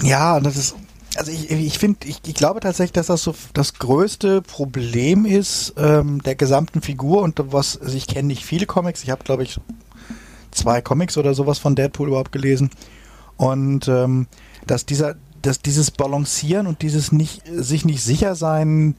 Ja, 0.02 0.36
und 0.36 0.46
das 0.46 0.56
ist, 0.56 0.76
also 1.16 1.32
ich, 1.32 1.50
ich 1.50 1.78
finde, 1.78 2.06
ich, 2.06 2.20
ich 2.26 2.34
glaube 2.34 2.60
tatsächlich, 2.60 2.92
dass 2.92 3.08
das 3.08 3.22
so 3.22 3.34
das 3.52 3.74
größte 3.74 4.42
Problem 4.42 5.26
ist 5.26 5.74
ähm, 5.76 6.22
der 6.22 6.34
gesamten 6.34 6.82
Figur 6.82 7.22
und 7.22 7.40
was, 7.52 7.80
also 7.80 7.96
ich 7.96 8.06
kenne 8.06 8.28
nicht 8.28 8.44
viele 8.44 8.66
Comics, 8.66 9.02
ich 9.02 9.10
habe 9.10 9.24
glaube 9.24 9.42
ich 9.42 9.58
zwei 10.50 10.80
Comics 10.80 11.16
oder 11.16 11.34
sowas 11.34 11.58
von 11.58 11.74
Deadpool 11.74 12.08
überhaupt 12.08 12.32
gelesen 12.32 12.70
und 13.36 13.88
ähm, 13.88 14.26
dass 14.66 14.86
dieser, 14.86 15.16
dass 15.42 15.60
dieses 15.60 15.90
Balancieren 15.90 16.66
und 16.66 16.82
dieses 16.82 17.12
nicht, 17.12 17.42
sich 17.46 17.84
nicht 17.84 18.02
sicher 18.02 18.34
sein, 18.34 18.96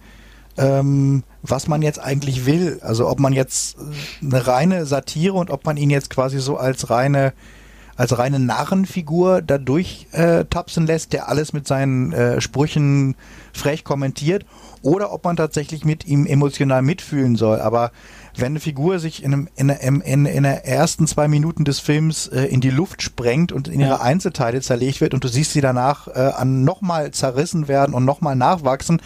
ähm, 0.58 1.24
was 1.44 1.68
man 1.68 1.82
jetzt 1.82 2.00
eigentlich 2.00 2.46
will. 2.46 2.80
Also 2.82 3.08
ob 3.08 3.20
man 3.20 3.34
jetzt 3.34 3.78
äh, 3.78 4.26
eine 4.26 4.48
reine 4.48 4.86
Satire 4.86 5.34
und 5.34 5.50
ob 5.50 5.66
man 5.66 5.78
ihn 5.78 5.90
jetzt 5.90 6.10
quasi 6.10 6.40
so 6.40 6.58
als 6.58 6.90
reine 6.90 7.34
als 7.96 8.18
reine 8.18 8.40
Narrenfigur 8.40 9.42
da 9.42 9.58
durchtapsen 9.58 10.40
äh, 10.42 10.46
tapsen 10.46 10.88
lässt, 10.88 11.14
der 11.14 11.30
alles 11.30 11.54
mit 11.54 11.68
seinen 11.68 12.14
äh, 12.14 12.42
Sprüchen 12.42 13.16
frech 13.54 13.84
kommentiert, 13.84 14.46
oder 14.82 15.12
ob 15.14 15.24
man 15.26 15.36
tatsächlich 15.36 15.86
mit 15.86 16.06
ihm 16.06 16.26
emotional 16.26 16.82
mitfühlen 16.82 17.36
soll. 17.36 17.60
Aber 17.60 17.92
wenn 18.36 18.54
eine 18.54 18.60
Figur 18.60 19.00
sich 19.00 19.24
in, 19.24 19.34
einem, 19.34 19.50
in, 19.56 19.70
in, 19.70 20.02
in, 20.02 20.26
in 20.26 20.44
der 20.44 20.66
ersten 20.66 21.06
zwei 21.06 21.28
Minuten 21.28 21.66
des 21.66 21.80
Films 21.80 22.28
äh, 22.28 22.46
in 22.46 22.62
die 22.62 22.70
Luft 22.70 23.02
sprengt 23.02 23.52
und 23.52 23.68
in 23.68 23.80
Ja. 23.80 23.88
ihre 23.88 24.02
Einzelteile 24.02 24.62
zerlegt 24.62 25.02
wird 25.02 25.14
und 25.14 25.24
du 25.24 25.28
siehst 25.28 25.52
sie 25.54 25.62
danach 25.62 26.08
äh, 26.08 26.12
an 26.36 26.64
nochmal 26.64 27.12
zerrissen 27.12 27.68
werden 27.68 27.94
und 27.94 28.06
nochmal 28.06 28.36
nachwachsen, 28.36 29.02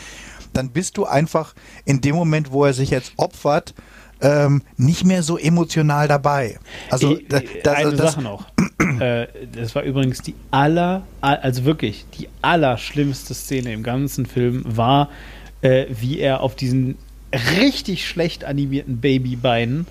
dann 0.54 0.70
bist 0.70 0.98
du 0.98 1.06
einfach 1.06 1.54
in 1.84 2.02
dem 2.02 2.16
Moment, 2.16 2.52
wo 2.52 2.64
er 2.64 2.74
sich 2.74 2.90
jetzt 2.90 3.14
opfert, 3.18 3.74
ähm, 4.26 4.62
nicht 4.78 5.06
mehr 5.06 5.22
so 5.24 5.38
emotional 5.38 6.08
dabei. 6.08 6.58
Also 6.90 7.18
Ich- 7.18 7.28
da, 7.28 7.40
da, 7.64 7.72
eine 7.74 7.92
das, 7.94 8.14
Sache 8.14 8.24
noch. 8.24 8.46
äh, 9.00 9.28
das 9.56 9.76
war 9.76 9.84
übrigens 9.84 10.22
die 10.22 10.34
aller, 10.52 11.04
also 11.22 11.64
wirklich 11.66 12.06
die 12.18 12.28
allerschlimmste 12.42 13.34
Szene 13.34 13.72
im 13.74 13.84
ganzen 13.84 14.26
Film 14.26 14.64
war, 14.66 15.10
äh, 15.62 15.86
wie 15.90 16.20
er 16.20 16.42
auf 16.42 16.56
diesen 16.56 16.98
richtig 17.60 18.08
schlecht 18.08 18.46
animierten 18.46 19.00
Babybeinen 19.00 19.86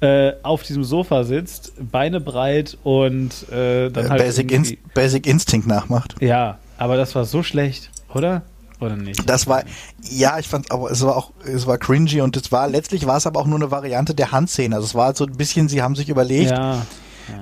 äh, 0.00 0.32
auf 0.42 0.62
diesem 0.62 0.84
Sofa 0.84 1.24
sitzt, 1.24 1.72
Beine 1.90 2.20
breit 2.20 2.76
und 2.82 3.30
äh, 3.50 3.88
dann 3.90 4.06
äh, 4.06 4.08
halt 4.10 4.22
Basic, 4.22 4.50
Inst 4.52 4.76
Basic 4.94 5.26
Instinct 5.26 5.66
nachmacht. 5.66 6.16
Ja, 6.20 6.58
aber 6.78 6.96
das 6.96 7.14
war 7.14 7.24
so 7.24 7.42
schlecht, 7.42 7.90
oder? 8.12 8.42
Oder 8.82 8.96
nicht? 8.96 9.28
Das 9.28 9.46
war, 9.46 9.62
ja, 10.10 10.38
ich 10.38 10.48
fand, 10.48 10.72
aber 10.72 10.90
es 10.90 11.02
war 11.02 11.16
auch, 11.16 11.30
es 11.44 11.66
war 11.66 11.78
cringy 11.78 12.20
und 12.20 12.36
es 12.36 12.50
war, 12.50 12.68
letztlich 12.68 13.06
war 13.06 13.16
es 13.16 13.26
aber 13.26 13.40
auch 13.40 13.46
nur 13.46 13.58
eine 13.58 13.70
Variante 13.70 14.14
der 14.14 14.32
Handszene. 14.32 14.74
Also 14.74 14.86
es 14.86 14.94
war 14.94 15.14
so 15.14 15.24
ein 15.24 15.36
bisschen, 15.36 15.68
sie 15.68 15.82
haben 15.82 15.94
sich 15.94 16.08
überlegt, 16.08 16.50
ja. 16.50 16.82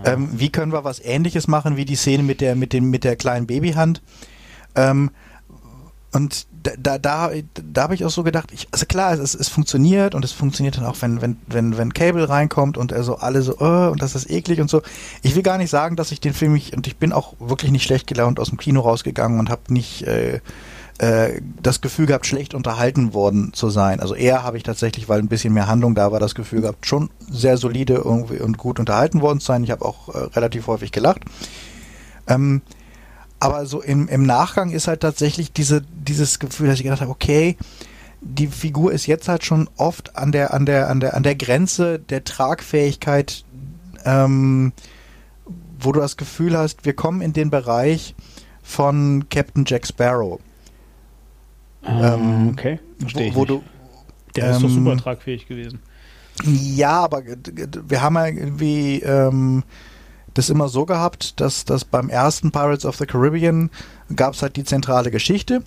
ähm, 0.05 0.29
wie 0.33 0.51
können 0.51 0.73
wir 0.73 0.85
was 0.85 1.01
ähnliches 1.01 1.49
machen 1.49 1.77
wie 1.77 1.87
die 1.87 1.97
Szene 1.97 2.23
mit 2.23 2.41
der, 2.41 2.55
mit 2.55 2.73
dem, 2.75 2.91
mit 2.91 3.05
der 3.05 3.17
kleinen 3.17 3.47
Babyhand. 3.47 4.03
Ähm, 4.75 5.11
und 6.13 6.47
da, 6.63 6.73
da, 6.77 6.99
da, 6.99 7.31
da 7.55 7.83
habe 7.83 7.95
ich 7.95 8.05
auch 8.05 8.11
so 8.11 8.23
gedacht, 8.23 8.51
ich, 8.53 8.69
also 8.73 8.85
klar, 8.85 9.13
es, 9.13 9.35
es 9.35 9.49
funktioniert 9.49 10.15
und 10.15 10.25
es 10.25 10.33
funktioniert 10.33 10.77
dann 10.77 10.85
auch, 10.85 10.97
wenn, 11.01 11.23
wenn, 11.23 11.37
wenn, 11.47 11.79
wenn 11.79 11.95
Cable 11.95 12.29
reinkommt 12.29 12.77
und 12.77 12.93
er 12.93 13.03
so 13.05 13.17
alle 13.17 13.43
so, 13.43 13.57
oh, 13.61 13.91
und 13.91 14.03
das 14.03 14.15
ist 14.15 14.29
eklig 14.29 14.61
und 14.61 14.69
so. 14.69 14.83
Ich 15.23 15.37
will 15.37 15.43
gar 15.43 15.57
nicht 15.57 15.71
sagen, 15.71 15.97
dass 15.97 16.13
ich 16.13 16.21
den 16.21 16.35
Film 16.35 16.53
nicht, 16.53 16.77
und 16.77 16.87
ich 16.87 16.97
bin 16.97 17.13
auch 17.13 17.35
wirklich 17.39 17.71
nicht 17.71 17.85
schlecht 17.85 18.07
gelaunt 18.07 18.41
aus 18.41 18.51
dem 18.51 18.59
Kino 18.59 18.81
rausgegangen 18.81 19.39
und 19.39 19.51
habe 19.51 19.73
nicht 19.73 20.03
äh, 20.03 20.41
äh, 21.01 21.41
das 21.63 21.81
Gefühl 21.81 22.05
gehabt, 22.05 22.27
schlecht 22.27 22.53
unterhalten 22.53 23.15
worden 23.15 23.55
zu 23.55 23.71
sein. 23.71 24.01
Also 24.01 24.15
eher 24.15 24.43
habe 24.43 24.59
ich 24.59 24.65
tatsächlich, 24.65 25.09
weil 25.09 25.19
ein 25.19 25.29
bisschen 25.29 25.55
mehr 25.55 25.67
Handlung 25.67 25.95
da 25.95 26.13
war, 26.13 26.21
das 26.21 26.35
Gefühl 26.35 26.61
gehabt, 26.61 26.85
schon 26.85 27.09
sehr 27.31 27.57
solide 27.57 27.95
irgendwie 27.95 28.39
und 28.39 28.59
gut 28.59 28.79
unterhalten 28.79 29.23
worden 29.23 29.41
zu 29.41 29.47
sein. 29.47 29.65
Ich 29.65 29.71
habe 29.71 29.83
auch 29.83 30.15
äh, 30.15 30.19
relativ 30.37 30.67
häufig 30.67 30.93
gelacht. 30.93 31.23
Ähm, 32.27 32.61
aber 33.39 33.65
so 33.65 33.81
im, 33.81 34.09
im 34.09 34.25
Nachgang 34.25 34.73
ist 34.73 34.89
halt 34.89 35.01
tatsächlich 35.01 35.55
diese, 35.55 35.81
dieses 35.81 36.39
Gefühl, 36.39 36.67
dass 36.67 36.77
ich 36.77 36.83
gedacht 36.83 37.01
habe, 37.01 37.11
okay, 37.11 37.57
die 38.21 38.49
Figur 38.49 38.93
ist 38.93 39.07
jetzt 39.07 39.27
halt 39.27 39.43
schon 39.43 39.71
oft 39.79 40.19
an 40.19 40.33
der, 40.33 40.53
an 40.53 40.67
der, 40.67 40.91
an 40.91 41.01
der, 41.01 41.15
an 41.17 41.23
der 41.23 41.35
Grenze 41.35 41.99
der 41.99 42.25
Tragfähigkeit, 42.25 43.47
ähm, 44.05 44.75
wo 45.79 45.93
du 45.93 46.01
das 46.01 46.19
Gefühl 46.19 46.59
hast, 46.59 46.85
wir 46.85 46.93
kommen 46.93 47.23
in 47.23 47.33
den 47.33 47.49
Bereich 47.49 48.15
von 48.63 49.31
Captain 49.31 49.65
Jack 49.67 49.87
Sparrow. 49.87 50.39
Ähm, 51.87 52.51
okay, 52.53 52.79
verstehe 52.99 53.29
ich 53.29 53.35
wo, 53.35 53.41
wo 53.41 53.45
du, 53.45 53.63
Der 54.37 54.51
ist 54.51 54.63
doch 54.63 54.69
ähm, 54.69 54.75
super 54.75 54.97
tragfähig 54.97 55.47
gewesen. 55.47 55.81
Ja, 56.45 57.01
aber 57.01 57.23
wir 57.23 58.03
haben 58.03 58.15
ja 58.15 58.27
irgendwie 58.27 59.01
ähm, 59.01 59.63
das 60.35 60.49
immer 60.49 60.69
so 60.69 60.87
gehabt, 60.87 61.41
dass, 61.41 61.65
dass 61.65 61.85
beim 61.85 62.09
ersten 62.09 62.51
Pirates 62.51 62.87
of 62.87 62.97
the 62.97 63.07
Caribbean 63.07 63.71
gab 64.15 64.35
es 64.35 64.43
halt 64.43 64.57
die 64.57 64.65
zentrale 64.65 65.11
Geschichte 65.11 65.63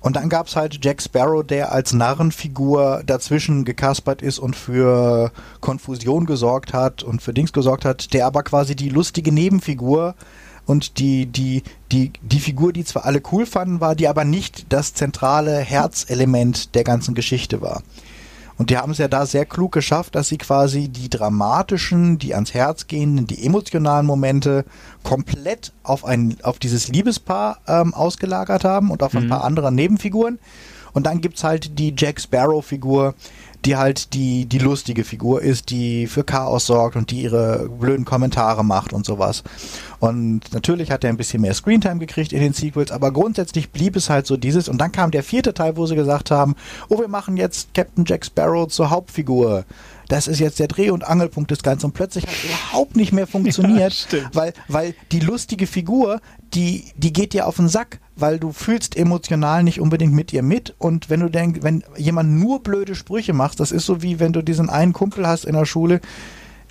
und 0.00 0.16
dann 0.16 0.28
gab 0.28 0.46
es 0.46 0.56
halt 0.56 0.84
Jack 0.84 1.02
Sparrow, 1.02 1.44
der 1.44 1.72
als 1.72 1.92
Narrenfigur 1.92 3.02
dazwischen 3.04 3.64
gekaspert 3.64 4.22
ist 4.22 4.38
und 4.38 4.54
für 4.54 5.32
Konfusion 5.60 6.24
gesorgt 6.24 6.72
hat 6.72 7.02
und 7.02 7.20
für 7.20 7.34
Dings 7.34 7.52
gesorgt 7.52 7.84
hat, 7.84 8.12
der 8.14 8.26
aber 8.26 8.44
quasi 8.44 8.76
die 8.76 8.90
lustige 8.90 9.32
Nebenfigur 9.32 10.14
und 10.68 10.98
die, 10.98 11.24
die, 11.24 11.62
die, 11.90 12.12
die 12.20 12.40
Figur, 12.40 12.74
die 12.74 12.84
zwar 12.84 13.06
alle 13.06 13.22
cool 13.32 13.46
fanden, 13.46 13.80
war, 13.80 13.96
die 13.96 14.06
aber 14.06 14.24
nicht 14.24 14.66
das 14.68 14.92
zentrale 14.92 15.56
Herzelement 15.60 16.74
der 16.74 16.84
ganzen 16.84 17.14
Geschichte 17.14 17.62
war. 17.62 17.82
Und 18.58 18.68
die 18.68 18.76
haben 18.76 18.92
es 18.92 18.98
ja 18.98 19.08
da 19.08 19.24
sehr 19.24 19.46
klug 19.46 19.72
geschafft, 19.72 20.14
dass 20.14 20.28
sie 20.28 20.36
quasi 20.36 20.88
die 20.88 21.08
dramatischen, 21.08 22.18
die 22.18 22.34
ans 22.34 22.52
Herz 22.52 22.86
gehenden, 22.86 23.26
die 23.26 23.46
emotionalen 23.46 24.04
Momente 24.04 24.66
komplett 25.04 25.72
auf 25.84 26.04
ein, 26.04 26.36
auf 26.42 26.58
dieses 26.58 26.88
Liebespaar 26.88 27.60
ähm, 27.66 27.94
ausgelagert 27.94 28.64
haben 28.64 28.90
und 28.90 29.02
auf 29.02 29.14
ein 29.14 29.28
paar 29.28 29.44
andere 29.44 29.72
Nebenfiguren. 29.72 30.38
Und 30.92 31.06
dann 31.06 31.22
gibt's 31.22 31.44
halt 31.44 31.78
die 31.78 31.94
Jack 31.96 32.20
Sparrow-Figur, 32.20 33.14
die 33.64 33.76
halt 33.76 34.14
die, 34.14 34.46
die 34.46 34.58
lustige 34.58 35.04
Figur 35.04 35.42
ist, 35.42 35.70
die 35.70 36.06
für 36.06 36.24
Chaos 36.24 36.66
sorgt 36.66 36.96
und 36.96 37.10
die 37.10 37.22
ihre 37.22 37.68
blöden 37.68 38.04
Kommentare 38.04 38.64
macht 38.64 38.92
und 38.92 39.04
sowas. 39.04 39.42
Und 39.98 40.52
natürlich 40.52 40.90
hat 40.90 41.02
er 41.02 41.10
ein 41.10 41.16
bisschen 41.16 41.42
mehr 41.42 41.54
Screentime 41.54 41.98
gekriegt 41.98 42.32
in 42.32 42.40
den 42.40 42.52
Sequels, 42.52 42.92
aber 42.92 43.10
grundsätzlich 43.10 43.70
blieb 43.70 43.96
es 43.96 44.10
halt 44.10 44.26
so 44.26 44.36
dieses. 44.36 44.68
Und 44.68 44.78
dann 44.78 44.92
kam 44.92 45.10
der 45.10 45.22
vierte 45.22 45.54
Teil, 45.54 45.76
wo 45.76 45.86
sie 45.86 45.96
gesagt 45.96 46.30
haben, 46.30 46.54
oh, 46.88 47.00
wir 47.00 47.08
machen 47.08 47.36
jetzt 47.36 47.74
Captain 47.74 48.04
Jack 48.06 48.24
Sparrow 48.24 48.68
zur 48.68 48.90
Hauptfigur. 48.90 49.64
Das 50.08 50.26
ist 50.26 50.40
jetzt 50.40 50.58
der 50.58 50.68
Dreh- 50.68 50.90
und 50.90 51.06
Angelpunkt 51.06 51.50
des 51.50 51.62
Ganzen. 51.62 51.86
Und 51.86 51.92
plötzlich 51.92 52.26
hat 52.26 52.32
es 52.32 52.44
überhaupt 52.44 52.96
nicht 52.96 53.12
mehr 53.12 53.26
funktioniert, 53.26 53.92
stimmt. 54.06 54.30
weil, 54.34 54.54
weil 54.66 54.94
die 55.12 55.20
lustige 55.20 55.66
Figur, 55.66 56.20
die, 56.54 56.84
die 56.96 57.12
geht 57.12 57.34
dir 57.34 57.46
auf 57.46 57.56
den 57.56 57.68
Sack, 57.68 58.00
weil 58.16 58.38
du 58.38 58.52
fühlst 58.52 58.96
emotional 58.96 59.62
nicht 59.62 59.80
unbedingt 59.80 60.14
mit 60.14 60.32
ihr 60.32 60.42
mit. 60.42 60.74
Und 60.78 61.10
wenn 61.10 61.20
du 61.20 61.28
denkst, 61.28 61.60
wenn 61.62 61.84
jemand 61.96 62.30
nur 62.30 62.62
blöde 62.62 62.94
Sprüche 62.94 63.34
macht, 63.34 63.60
das 63.60 63.70
ist 63.70 63.84
so 63.86 64.02
wie 64.02 64.18
wenn 64.18 64.32
du 64.32 64.42
diesen 64.42 64.70
einen 64.70 64.92
Kumpel 64.94 65.26
hast 65.26 65.44
in 65.44 65.54
der 65.54 65.66
Schule, 65.66 66.00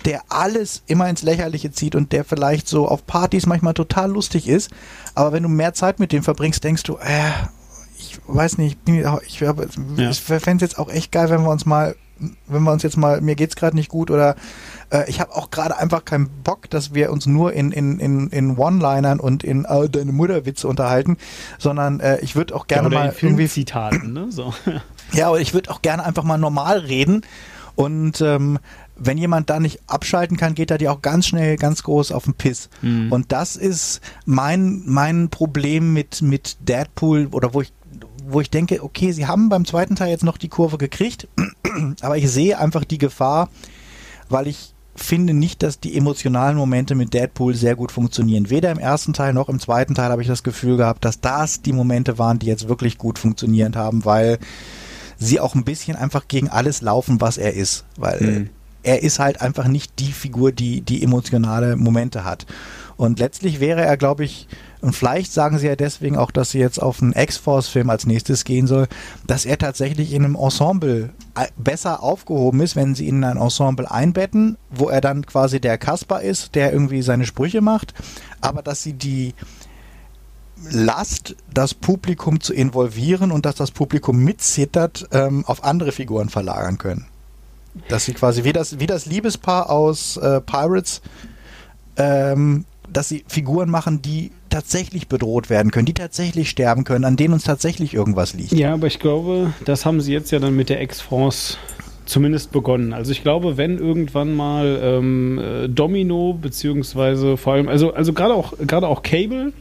der 0.04 0.22
alles 0.28 0.82
immer 0.86 1.08
ins 1.08 1.22
Lächerliche 1.22 1.70
zieht 1.72 1.94
und 1.96 2.12
der 2.12 2.24
vielleicht 2.24 2.68
so 2.68 2.86
auf 2.88 3.06
Partys 3.06 3.46
manchmal 3.46 3.74
total 3.74 4.10
lustig 4.12 4.46
ist, 4.48 4.70
aber 5.14 5.32
wenn 5.32 5.42
du 5.42 5.48
mehr 5.48 5.74
Zeit 5.74 5.98
mit 5.98 6.12
dem 6.12 6.22
verbringst, 6.22 6.62
denkst 6.62 6.84
du, 6.84 6.98
äh, 6.98 7.30
ich 7.98 8.18
weiß 8.28 8.58
nicht, 8.58 8.78
ich, 8.86 8.94
ich, 9.26 9.40
Ja. 9.40 9.58
ich 10.10 10.20
fände 10.20 10.64
es 10.64 10.70
jetzt 10.70 10.78
auch 10.78 10.88
echt 10.88 11.10
geil, 11.10 11.30
wenn 11.30 11.42
wir 11.42 11.50
uns 11.50 11.66
mal, 11.66 11.96
wenn 12.46 12.62
wir 12.62 12.72
uns 12.72 12.82
jetzt 12.82 12.96
mal, 12.96 13.20
mir 13.20 13.34
geht's 13.34 13.56
gerade 13.56 13.76
nicht 13.76 13.88
gut 13.88 14.10
oder 14.10 14.36
äh, 14.90 15.08
ich 15.08 15.20
habe 15.20 15.34
auch 15.34 15.50
gerade 15.50 15.76
einfach 15.78 16.04
keinen 16.04 16.28
Bock, 16.42 16.70
dass 16.70 16.94
wir 16.94 17.12
uns 17.12 17.26
nur 17.26 17.52
in, 17.52 17.72
in, 17.72 17.98
in, 17.98 18.28
in 18.28 18.56
One-Linern 18.56 19.20
und 19.20 19.44
in 19.44 19.64
äh, 19.64 19.88
deine 19.88 20.12
Mutterwitze 20.12 20.68
unterhalten, 20.68 21.16
sondern 21.58 22.00
äh, 22.00 22.18
ich 22.20 22.36
würde 22.36 22.54
auch 22.54 22.66
gerne 22.66 22.88
oder 22.88 22.98
mal 22.98 23.06
irgendwie 23.06 23.48
Filmzitaten, 23.48 24.12
ne? 24.12 24.26
So. 24.30 24.54
ja, 25.12 25.28
aber 25.28 25.40
ich 25.40 25.54
würde 25.54 25.70
auch 25.70 25.82
gerne 25.82 26.04
einfach 26.04 26.24
mal 26.24 26.38
normal 26.38 26.78
reden. 26.78 27.22
Und 27.74 28.20
ähm, 28.22 28.58
wenn 28.96 29.18
jemand 29.18 29.48
da 29.50 29.60
nicht 29.60 29.80
abschalten 29.86 30.36
kann, 30.36 30.54
geht 30.54 30.70
er 30.72 30.78
dir 30.78 30.90
auch 30.90 31.00
ganz 31.00 31.28
schnell 31.28 31.56
ganz 31.56 31.84
groß 31.84 32.10
auf 32.10 32.24
den 32.24 32.34
Piss. 32.34 32.68
Mhm. 32.82 33.12
Und 33.12 33.30
das 33.30 33.54
ist 33.54 34.00
mein, 34.26 34.82
mein 34.84 35.28
Problem 35.28 35.92
mit, 35.92 36.20
mit 36.20 36.56
Deadpool 36.68 37.28
oder 37.30 37.54
wo 37.54 37.60
ich, 37.60 37.72
wo 38.30 38.40
ich 38.40 38.50
denke, 38.50 38.82
okay, 38.82 39.12
sie 39.12 39.26
haben 39.26 39.48
beim 39.48 39.64
zweiten 39.64 39.96
Teil 39.96 40.10
jetzt 40.10 40.24
noch 40.24 40.38
die 40.38 40.48
Kurve 40.48 40.78
gekriegt, 40.78 41.28
aber 42.00 42.16
ich 42.16 42.30
sehe 42.30 42.58
einfach 42.58 42.84
die 42.84 42.98
Gefahr, 42.98 43.48
weil 44.28 44.46
ich 44.46 44.74
finde 44.94 45.32
nicht, 45.32 45.62
dass 45.62 45.78
die 45.78 45.96
emotionalen 45.96 46.56
Momente 46.56 46.94
mit 46.96 47.14
Deadpool 47.14 47.54
sehr 47.54 47.76
gut 47.76 47.92
funktionieren. 47.92 48.50
Weder 48.50 48.72
im 48.72 48.78
ersten 48.78 49.12
Teil 49.12 49.32
noch 49.32 49.48
im 49.48 49.60
zweiten 49.60 49.94
Teil 49.94 50.10
habe 50.10 50.22
ich 50.22 50.28
das 50.28 50.42
Gefühl 50.42 50.76
gehabt, 50.76 51.04
dass 51.04 51.20
das 51.20 51.62
die 51.62 51.72
Momente 51.72 52.18
waren, 52.18 52.40
die 52.40 52.46
jetzt 52.46 52.68
wirklich 52.68 52.98
gut 52.98 53.18
funktioniert 53.18 53.76
haben, 53.76 54.04
weil 54.04 54.38
sie 55.16 55.38
auch 55.38 55.54
ein 55.54 55.64
bisschen 55.64 55.96
einfach 55.96 56.26
gegen 56.26 56.48
alles 56.48 56.82
laufen, 56.82 57.20
was 57.20 57.38
er 57.38 57.54
ist. 57.54 57.84
Weil 57.96 58.20
Mhm. 58.20 58.50
er 58.82 59.02
ist 59.04 59.20
halt 59.20 59.40
einfach 59.40 59.68
nicht 59.68 60.00
die 60.00 60.12
Figur, 60.12 60.50
die, 60.50 60.80
die 60.80 61.02
emotionale 61.04 61.76
Momente 61.76 62.24
hat. 62.24 62.46
Und 62.98 63.20
letztlich 63.20 63.60
wäre 63.60 63.82
er, 63.82 63.96
glaube 63.96 64.24
ich, 64.24 64.48
und 64.80 64.92
vielleicht 64.92 65.32
sagen 65.32 65.58
sie 65.58 65.68
ja 65.68 65.76
deswegen 65.76 66.16
auch, 66.16 66.32
dass 66.32 66.50
sie 66.50 66.58
jetzt 66.58 66.82
auf 66.82 67.00
einen 67.00 67.12
X-Force-Film 67.12 67.90
als 67.90 68.06
nächstes 68.06 68.42
gehen 68.44 68.66
soll, 68.66 68.88
dass 69.24 69.44
er 69.44 69.56
tatsächlich 69.56 70.12
in 70.12 70.24
einem 70.24 70.34
Ensemble 70.34 71.10
äh, 71.36 71.46
besser 71.56 72.02
aufgehoben 72.02 72.60
ist, 72.60 72.74
wenn 72.74 72.96
sie 72.96 73.06
ihn 73.06 73.18
in 73.18 73.24
ein 73.24 73.36
Ensemble 73.36 73.88
einbetten, 73.88 74.58
wo 74.70 74.88
er 74.88 75.00
dann 75.00 75.24
quasi 75.24 75.60
der 75.60 75.78
Kasper 75.78 76.22
ist, 76.22 76.56
der 76.56 76.72
irgendwie 76.72 77.02
seine 77.02 77.24
Sprüche 77.24 77.60
macht, 77.60 77.94
aber 78.40 78.62
dass 78.62 78.82
sie 78.82 78.94
die 78.94 79.34
Last, 80.68 81.36
das 81.54 81.74
Publikum 81.74 82.40
zu 82.40 82.52
involvieren 82.52 83.30
und 83.30 83.46
dass 83.46 83.54
das 83.54 83.70
Publikum 83.70 84.24
mitzittert, 84.24 85.06
ähm, 85.12 85.44
auf 85.46 85.62
andere 85.62 85.92
Figuren 85.92 86.30
verlagern 86.30 86.78
können. 86.78 87.06
Dass 87.88 88.06
sie 88.06 88.12
quasi 88.12 88.42
wie 88.42 88.52
das, 88.52 88.80
wie 88.80 88.88
das 88.88 89.06
Liebespaar 89.06 89.70
aus 89.70 90.16
äh, 90.16 90.40
Pirates, 90.40 91.00
ähm, 91.96 92.64
dass 92.92 93.08
sie 93.08 93.24
Figuren 93.28 93.70
machen, 93.70 94.02
die 94.02 94.30
tatsächlich 94.50 95.08
bedroht 95.08 95.50
werden 95.50 95.70
können, 95.70 95.86
die 95.86 95.94
tatsächlich 95.94 96.48
sterben 96.50 96.84
können, 96.84 97.04
an 97.04 97.16
denen 97.16 97.34
uns 97.34 97.44
tatsächlich 97.44 97.94
irgendwas 97.94 98.34
liegt. 98.34 98.52
Ja, 98.52 98.74
aber 98.74 98.86
ich 98.86 98.98
glaube, 98.98 99.52
das 99.64 99.84
haben 99.84 100.00
sie 100.00 100.12
jetzt 100.12 100.30
ja 100.30 100.38
dann 100.38 100.56
mit 100.56 100.68
der 100.68 100.80
Ex-France 100.80 101.56
zumindest 102.06 102.52
begonnen. 102.52 102.94
Also 102.94 103.12
ich 103.12 103.22
glaube, 103.22 103.58
wenn 103.58 103.78
irgendwann 103.78 104.34
mal 104.34 104.80
ähm, 104.82 105.38
äh, 105.38 105.68
Domino, 105.68 106.32
beziehungsweise 106.32 107.36
vor 107.36 107.52
allem, 107.54 107.68
also, 107.68 107.92
also 107.92 108.12
gerade 108.14 108.32
auch, 108.34 108.54
gerade 108.66 108.88
auch 108.88 109.02
Cable, 109.02 109.52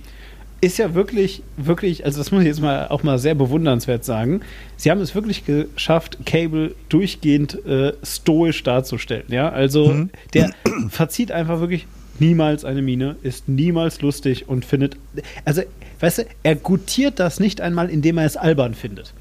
ist 0.60 0.78
ja 0.80 0.95
wirklich, 0.95 1.44
wirklich, 1.58 2.06
also 2.06 2.18
das 2.18 2.32
muss 2.32 2.41
ich 2.41 2.48
jetzt 2.48 2.62
mal 2.62 2.88
auch 2.88 3.04
mal 3.04 3.20
sehr 3.20 3.36
bewundernswert 3.36 4.04
sagen. 4.04 4.41
Sie 4.76 4.90
haben 4.90 5.02
es 5.02 5.14
wirklich 5.14 5.45
geschafft, 5.45 6.18
Cable 6.26 6.74
durchgehend 6.90 7.64
äh, 7.66 7.94
stoisch 8.04 8.64
darzustellen. 8.64 9.26
Ja, 9.28 9.49
also 9.49 9.90
Mhm. 9.90 10.10
der 10.34 10.49
verzieht 10.90 11.32
einfach 11.32 11.60
wirklich 11.60 11.86
niemals 12.19 12.65
eine 12.65 12.81
Miene, 12.81 13.15
ist 13.23 13.48
niemals 13.48 14.02
lustig 14.02 14.48
und 14.49 14.65
findet, 14.65 14.98
also, 15.45 15.61
weißt 15.99 16.19
du, 16.19 16.23
er 16.44 16.56
gutiert 16.56 17.19
das 17.19 17.39
nicht 17.39 17.61
einmal, 17.61 17.89
indem 17.89 18.18
er 18.18 18.26
es 18.26 18.38
albern 18.38 18.73
findet. 18.73 19.14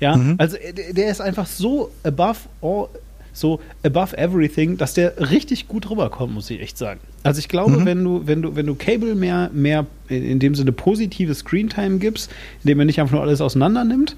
Ja, 0.00 0.16
Mhm. 0.16 0.34
also 0.38 0.56
äh, 0.56 0.92
der 0.92 1.10
ist 1.10 1.20
einfach 1.20 1.46
so 1.46 1.90
above 2.04 2.38
all, 2.62 2.88
so 3.32 3.60
above 3.84 4.16
everything, 4.16 4.76
dass 4.76 4.94
der 4.94 5.30
richtig 5.30 5.68
gut 5.68 5.90
rüberkommt, 5.90 6.32
muss 6.34 6.50
ich 6.50 6.60
echt 6.60 6.78
sagen. 6.78 7.00
Also 7.24 7.38
ich 7.40 7.48
glaube, 7.48 7.72
Mhm. 7.78 7.84
wenn 7.84 8.04
du, 8.04 8.22
wenn 8.26 8.42
du, 8.42 8.56
wenn 8.56 8.66
du 8.66 8.74
Cable 8.74 9.14
mehr, 9.14 9.50
mehr 9.52 9.86
in 10.08 10.24
in 10.24 10.38
dem 10.38 10.54
Sinne 10.54 10.72
positive 10.72 11.34
Screentime 11.34 11.98
gibst, 11.98 12.30
indem 12.62 12.78
er 12.80 12.84
nicht 12.86 13.00
einfach 13.00 13.12
nur 13.14 13.22
alles 13.22 13.40
auseinander 13.40 13.84
nimmt, 13.84 14.16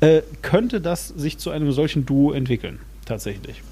äh, 0.00 0.22
könnte 0.42 0.80
das 0.80 1.08
sich 1.08 1.38
zu 1.38 1.50
einem 1.50 1.70
solchen 1.72 2.04
Duo 2.06 2.32
entwickeln, 2.32 2.78
tatsächlich. 3.06 3.62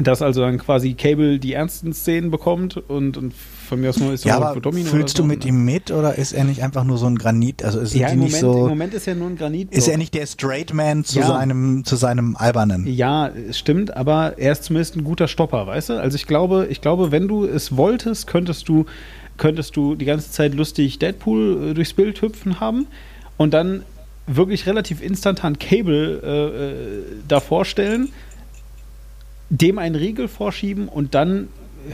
Dass 0.00 0.22
also 0.22 0.42
dann 0.42 0.58
quasi 0.58 0.94
Cable 0.94 1.38
die 1.38 1.54
ernsten 1.54 1.92
Szenen 1.92 2.30
bekommt 2.30 2.76
und, 2.76 3.16
und 3.16 3.34
von 3.34 3.80
mir 3.80 3.90
aus 3.90 3.98
nur 3.98 4.12
ist 4.12 4.24
Ja, 4.24 4.34
er 4.34 4.42
aber 4.42 4.54
für 4.54 4.60
Domino 4.60 4.88
fühlst 4.88 5.16
oder 5.18 5.22
du 5.22 5.22
so, 5.22 5.26
mit 5.34 5.42
ne? 5.44 5.48
ihm 5.50 5.64
mit 5.64 5.90
oder 5.90 6.14
ist 6.16 6.32
er 6.32 6.44
nicht 6.44 6.62
einfach 6.62 6.84
nur 6.84 6.98
so 6.98 7.06
ein 7.06 7.16
Granit? 7.18 7.64
Also 7.64 7.80
ist 7.80 7.94
Ja, 7.94 8.08
im 8.08 8.20
nicht 8.20 8.40
Moment, 8.40 8.56
im 8.56 8.62
so, 8.62 8.68
Moment 8.68 8.94
ist 8.94 9.06
er 9.08 9.14
nur 9.14 9.28
ein 9.28 9.36
Granit. 9.36 9.72
ist 9.72 9.88
er 9.88 9.98
nicht 9.98 10.14
der 10.14 10.26
Straight 10.26 10.72
Man 10.72 11.04
zu 11.04 11.18
Ja. 11.18 11.26
seinem 11.26 11.84
zu 11.84 11.96
seinem 11.96 12.36
albernen? 12.36 12.86
Ja, 12.86 13.28
es 13.28 13.58
stimmt, 13.58 13.96
aber 13.96 14.34
er 14.38 14.52
ist 14.52 14.64
zumindest 14.64 14.96
ein 14.96 15.04
guter 15.04 15.28
Stopper, 15.28 15.66
weißt 15.66 15.90
du? 15.90 16.00
Also 16.00 16.14
ich 16.16 16.26
glaube, 16.26 16.68
ich 16.70 16.80
glaube, 16.80 17.10
wenn 17.10 17.28
du 17.28 17.44
es 17.44 17.76
wolltest, 17.76 18.26
könntest 18.26 18.68
du, 18.68 18.86
könntest 19.36 19.76
du 19.76 19.94
die 19.96 20.04
ganze 20.04 20.30
Zeit 20.30 20.54
lustig 20.54 20.98
Deadpool 20.98 21.70
äh, 21.70 21.74
durchs 21.74 21.92
Bild 21.92 22.22
hüpfen 22.22 22.60
haben 22.60 22.86
und 23.36 23.52
dann 23.52 23.82
wirklich 24.26 24.66
relativ 24.66 25.00
instantan 25.02 25.58
Cable 25.58 26.20
äh, 26.22 26.64
äh, 26.70 27.02
davor 27.26 27.64
stellen, 27.64 28.10
dem 29.50 29.78
einen 29.78 29.94
Riegel 29.94 30.28
vorschieben 30.28 30.88
und 30.88 31.14
dann 31.14 31.48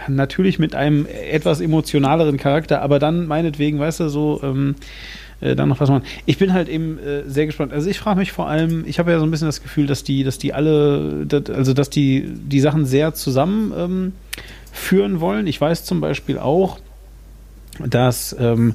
natürlich 0.08 0.58
mit 0.58 0.74
einem 0.74 1.06
etwas 1.06 1.60
emotionaleren 1.60 2.36
Charakter, 2.36 2.82
aber 2.82 2.98
dann 2.98 3.26
meinetwegen, 3.26 3.78
weißt 3.78 4.00
du, 4.00 4.08
so 4.08 4.40
ähm, 4.42 4.74
äh, 5.40 5.54
dann 5.54 5.68
noch 5.68 5.80
was 5.80 5.88
machen. 5.88 6.04
Ich 6.26 6.38
bin 6.38 6.52
halt 6.52 6.68
eben 6.68 6.98
äh, 6.98 7.22
sehr 7.26 7.46
gespannt. 7.46 7.72
Also 7.72 7.88
ich 7.88 7.98
frage 7.98 8.18
mich 8.18 8.32
vor 8.32 8.48
allem, 8.48 8.84
ich 8.86 8.98
habe 8.98 9.10
ja 9.12 9.18
so 9.18 9.24
ein 9.24 9.30
bisschen 9.30 9.48
das 9.48 9.62
Gefühl, 9.62 9.86
dass 9.86 10.02
die, 10.04 10.24
dass 10.24 10.38
die 10.38 10.52
alle, 10.52 11.26
dat, 11.26 11.50
also 11.50 11.74
dass 11.74 11.90
die 11.90 12.24
die 12.34 12.60
Sachen 12.60 12.86
sehr 12.86 13.14
zusammen 13.14 13.72
ähm, 13.76 15.20
wollen. 15.20 15.46
Ich 15.46 15.60
weiß 15.60 15.84
zum 15.84 16.00
Beispiel 16.00 16.38
auch, 16.38 16.78
dass 17.84 18.34
ähm, 18.38 18.74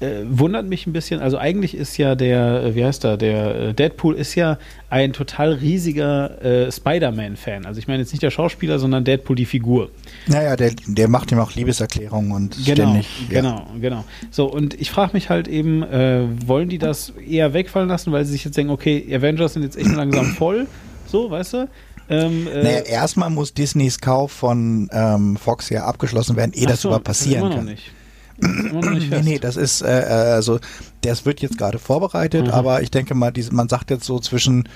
äh, 0.00 0.22
wundert 0.28 0.66
mich 0.66 0.86
ein 0.86 0.92
bisschen. 0.92 1.20
Also 1.20 1.38
eigentlich 1.38 1.74
ist 1.74 1.96
ja 1.96 2.14
der, 2.14 2.62
äh, 2.64 2.74
wie 2.74 2.84
heißt 2.84 3.04
er, 3.04 3.16
der 3.16 3.54
äh, 3.54 3.74
Deadpool 3.74 4.14
ist 4.16 4.34
ja 4.34 4.58
ein 4.90 5.12
total 5.12 5.52
riesiger 5.52 6.42
äh, 6.42 6.70
Spider-Man-Fan. 6.72 7.64
Also 7.66 7.78
ich 7.78 7.88
meine 7.88 8.00
jetzt 8.00 8.12
nicht 8.12 8.22
der 8.22 8.30
Schauspieler, 8.30 8.78
sondern 8.78 9.04
Deadpool 9.04 9.36
die 9.36 9.44
Figur. 9.46 9.90
Naja, 10.26 10.56
der, 10.56 10.72
der 10.86 11.08
macht 11.08 11.32
ihm 11.32 11.38
auch 11.38 11.52
Liebeserklärungen 11.54 12.32
und 12.32 12.56
Genau, 12.64 12.74
ständig. 12.90 13.06
ja. 13.30 13.40
genau, 13.40 13.66
genau. 13.80 14.04
So, 14.30 14.46
und 14.46 14.74
ich 14.80 14.90
frage 14.90 15.12
mich 15.14 15.30
halt 15.30 15.48
eben, 15.48 15.82
äh, 15.82 16.22
wollen 16.46 16.68
die 16.68 16.78
das 16.78 17.10
eher 17.26 17.52
wegfallen 17.54 17.88
lassen, 17.88 18.12
weil 18.12 18.24
sie 18.24 18.32
sich 18.32 18.44
jetzt 18.44 18.56
denken, 18.56 18.72
okay, 18.72 19.06
Avengers 19.14 19.54
sind 19.54 19.62
jetzt 19.62 19.76
echt 19.76 19.92
langsam 19.92 20.26
voll, 20.36 20.66
so, 21.06 21.30
weißt 21.30 21.52
du? 21.54 21.68
Ähm, 22.08 22.46
äh, 22.52 22.62
Naja, 22.62 22.78
erstmal 22.80 23.30
muss 23.30 23.54
Disneys 23.54 23.98
Kauf 24.00 24.30
von 24.32 24.90
ähm, 24.92 25.36
Fox 25.36 25.70
ja 25.70 25.84
abgeschlossen 25.86 26.36
werden, 26.36 26.52
ehe 26.52 26.66
das 26.66 26.82
so, 26.82 26.88
überhaupt 26.88 27.04
passieren 27.06 27.50
kann. 27.50 27.64
Nicht. 27.64 27.92
Nee, 28.38 29.22
nee, 29.22 29.38
das 29.38 29.56
ist, 29.56 29.82
äh, 29.82 30.00
äh, 30.00 30.32
also, 30.32 30.58
das 31.02 31.24
wird 31.24 31.40
jetzt 31.40 31.58
gerade 31.58 31.78
vorbereitet, 31.78 32.46
Mhm. 32.46 32.52
aber 32.52 32.82
ich 32.82 32.90
denke 32.90 33.14
mal, 33.14 33.30
diese, 33.30 33.54
man 33.54 33.68
sagt 33.68 33.90
jetzt 33.90 34.04
so 34.04 34.18
zwischen 34.18 34.68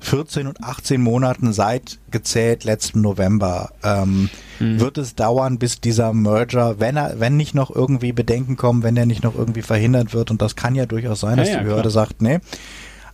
14 0.00 0.46
und 0.46 0.62
18 0.62 1.00
Monaten 1.00 1.52
seit 1.52 1.98
gezählt 2.10 2.64
letzten 2.64 3.00
November 3.00 3.70
ähm, 3.82 4.28
Mhm. 4.60 4.80
wird 4.80 4.98
es 4.98 5.14
dauern, 5.14 5.58
bis 5.58 5.80
dieser 5.80 6.12
Merger, 6.12 6.78
wenn 6.80 6.96
er, 6.96 7.20
wenn 7.20 7.36
nicht 7.36 7.54
noch 7.54 7.74
irgendwie 7.74 8.12
Bedenken 8.12 8.56
kommen, 8.56 8.82
wenn 8.82 8.96
er 8.96 9.06
nicht 9.06 9.22
noch 9.22 9.34
irgendwie 9.34 9.62
verhindert 9.62 10.12
wird, 10.12 10.30
und 10.30 10.42
das 10.42 10.56
kann 10.56 10.74
ja 10.74 10.86
durchaus 10.86 11.20
sein, 11.20 11.36
dass 11.38 11.48
Ja, 11.48 11.54
ja, 11.54 11.60
die 11.60 11.64
Behörde 11.68 11.90
sagt, 11.90 12.20
nee. 12.22 12.38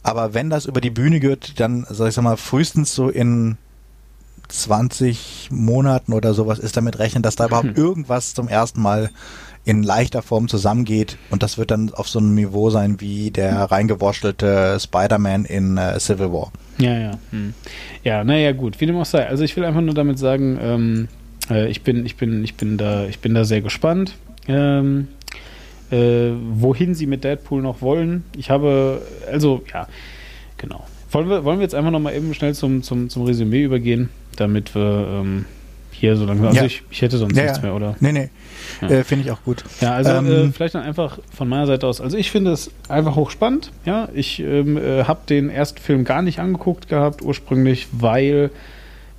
Aber 0.02 0.34
wenn 0.34 0.50
das 0.50 0.66
über 0.66 0.80
die 0.80 0.90
Bühne 0.90 1.20
geht, 1.20 1.60
dann, 1.60 1.86
sag 1.90 2.08
ich 2.08 2.14
sag 2.14 2.22
mal, 2.24 2.36
frühestens 2.36 2.94
so 2.94 3.08
in 3.08 3.56
20 4.48 5.48
Monaten 5.52 6.12
oder 6.12 6.34
sowas 6.34 6.58
ist 6.58 6.76
damit 6.76 6.98
rechnen, 6.98 7.22
dass 7.22 7.36
da 7.36 7.46
überhaupt 7.46 7.68
irgendwas 7.76 8.34
zum 8.34 8.48
ersten 8.48 8.80
Mal 8.82 9.10
in 9.64 9.82
leichter 9.82 10.22
Form 10.22 10.48
zusammengeht 10.48 11.18
und 11.30 11.42
das 11.42 11.58
wird 11.58 11.70
dann 11.70 11.92
auf 11.92 12.08
so 12.08 12.18
einem 12.18 12.34
Niveau 12.34 12.70
sein 12.70 13.00
wie 13.00 13.30
der 13.30 13.56
reingewurstelte 13.70 14.78
Spider-Man 14.80 15.44
in 15.44 15.76
äh, 15.76 15.98
Civil 16.00 16.32
War. 16.32 16.50
Ja, 16.78 16.98
ja. 16.98 17.10
Hm. 17.30 17.52
Ja, 18.02 18.24
naja, 18.24 18.52
gut, 18.52 18.80
wie 18.80 18.86
dem 18.86 18.96
auch 18.96 19.04
sei. 19.04 19.26
Also 19.26 19.44
ich 19.44 19.54
will 19.56 19.64
einfach 19.64 19.82
nur 19.82 19.94
damit 19.94 20.18
sagen, 20.18 20.58
ähm, 20.60 21.08
äh, 21.50 21.68
ich 21.68 21.82
bin, 21.82 22.06
ich 22.06 22.16
bin, 22.16 22.42
ich 22.42 22.54
bin 22.54 22.78
da, 22.78 23.04
ich 23.06 23.18
bin 23.18 23.34
da 23.34 23.44
sehr 23.44 23.60
gespannt. 23.60 24.14
Ähm, 24.48 25.08
äh, 25.90 26.30
wohin 26.52 26.94
sie 26.94 27.06
mit 27.06 27.24
Deadpool 27.24 27.60
noch 27.62 27.82
wollen. 27.82 28.24
Ich 28.36 28.48
habe, 28.50 29.02
also, 29.30 29.62
ja, 29.72 29.86
genau. 30.56 30.84
Wollen 31.10 31.28
wir, 31.28 31.44
wollen 31.44 31.58
wir 31.58 31.64
jetzt 31.64 31.74
einfach 31.74 31.90
nochmal 31.90 32.14
eben 32.14 32.32
schnell 32.34 32.54
zum, 32.54 32.82
zum, 32.82 33.10
zum 33.10 33.24
Resümee 33.24 33.64
übergehen, 33.64 34.08
damit 34.36 34.74
wir 34.74 35.20
ähm, 35.20 35.44
hier 35.90 36.16
so 36.16 36.24
langsam. 36.24 36.46
Also 36.46 36.60
Ja. 36.60 36.64
ich, 36.64 36.82
ich 36.90 37.02
hätte 37.02 37.18
sonst 37.18 37.36
Ja, 37.36 37.42
nichts 37.42 37.58
ja. 37.58 37.64
mehr, 37.64 37.74
oder? 37.74 37.96
Nee, 38.00 38.12
nee, 38.12 38.30
Ja. 38.80 38.88
äh, 38.88 39.04
finde 39.04 39.24
ich 39.24 39.30
auch 39.30 39.42
gut. 39.44 39.64
Ja, 39.80 39.92
also 39.94 40.10
Ähm, 40.12 40.48
äh, 40.48 40.52
vielleicht 40.52 40.74
dann 40.74 40.82
einfach 40.82 41.18
von 41.34 41.48
meiner 41.48 41.66
Seite 41.66 41.86
aus. 41.86 42.00
Also 42.00 42.16
ich 42.16 42.30
finde 42.30 42.52
es 42.52 42.70
einfach 42.88 43.16
hochspannend. 43.16 43.70
Ja, 43.84 44.08
ich 44.14 44.40
ähm, 44.40 44.76
äh, 44.76 45.04
habe 45.04 45.20
den 45.28 45.50
ersten 45.50 45.78
Film 45.80 46.04
gar 46.04 46.22
nicht 46.22 46.38
angeguckt 46.38 46.88
gehabt 46.88 47.22
ursprünglich, 47.22 47.88
weil 47.92 48.50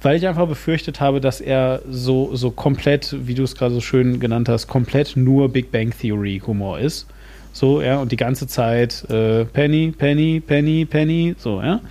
weil 0.01 0.17
ich 0.17 0.27
einfach 0.27 0.47
befürchtet 0.47 0.99
habe, 0.99 1.21
dass 1.21 1.41
er 1.41 1.81
so, 1.89 2.35
so 2.35 2.49
komplett, 2.49 3.15
wie 3.27 3.35
du 3.35 3.43
es 3.43 3.55
gerade 3.55 3.73
so 3.73 3.81
schön 3.81 4.19
genannt 4.19 4.49
hast, 4.49 4.67
komplett 4.67 5.15
nur 5.15 5.49
Big 5.49 5.71
Bang 5.71 5.93
Theory 5.95 6.41
Humor 6.45 6.79
ist. 6.79 7.05
So, 7.53 7.81
ja, 7.81 7.99
und 7.99 8.11
die 8.11 8.17
ganze 8.17 8.47
Zeit 8.47 9.07
äh, 9.09 9.45
Penny, 9.45 9.93
Penny, 9.95 10.39
Penny, 10.39 10.85
Penny, 10.85 11.35
so, 11.37 11.61
ja. 11.61 11.81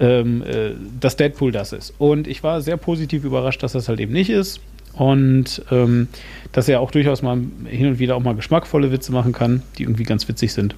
Ähm, 0.00 0.42
äh, 0.42 0.72
dass 1.00 1.16
Deadpool 1.16 1.52
das 1.52 1.72
ist. 1.72 1.94
Und 1.98 2.26
ich 2.26 2.42
war 2.42 2.60
sehr 2.60 2.76
positiv 2.76 3.24
überrascht, 3.24 3.62
dass 3.62 3.72
das 3.72 3.88
halt 3.88 4.00
eben 4.00 4.12
nicht 4.12 4.28
ist. 4.28 4.60
Und 4.96 5.62
ähm, 5.70 6.08
dass 6.52 6.68
er 6.68 6.80
auch 6.80 6.90
durchaus 6.90 7.22
mal 7.22 7.38
hin 7.66 7.86
und 7.86 7.98
wieder 7.98 8.16
auch 8.16 8.22
mal 8.22 8.34
geschmackvolle 8.34 8.92
Witze 8.92 9.12
machen 9.12 9.32
kann, 9.32 9.62
die 9.76 9.82
irgendwie 9.82 10.04
ganz 10.04 10.28
witzig 10.28 10.52
sind. 10.52 10.76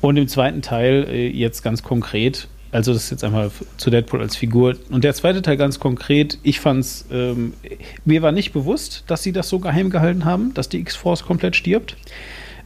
Und 0.00 0.16
im 0.16 0.28
zweiten 0.28 0.62
Teil 0.62 1.06
äh, 1.08 1.28
jetzt 1.28 1.62
ganz 1.62 1.82
konkret, 1.82 2.48
also 2.72 2.92
das 2.92 3.04
ist 3.04 3.10
jetzt 3.10 3.24
einmal 3.24 3.50
zu 3.78 3.90
Deadpool 3.90 4.20
als 4.20 4.36
Figur. 4.36 4.76
Und 4.90 5.04
der 5.04 5.14
zweite 5.14 5.40
Teil 5.40 5.56
ganz 5.56 5.80
konkret, 5.80 6.38
ich 6.42 6.60
fand's, 6.60 7.06
ähm, 7.10 7.54
mir 8.04 8.22
war 8.22 8.32
nicht 8.32 8.52
bewusst, 8.52 9.04
dass 9.06 9.22
sie 9.22 9.32
das 9.32 9.48
so 9.48 9.58
geheim 9.58 9.88
gehalten 9.88 10.24
haben, 10.24 10.52
dass 10.52 10.68
die 10.68 10.80
X-Force 10.80 11.24
komplett 11.24 11.56
stirbt. 11.56 11.96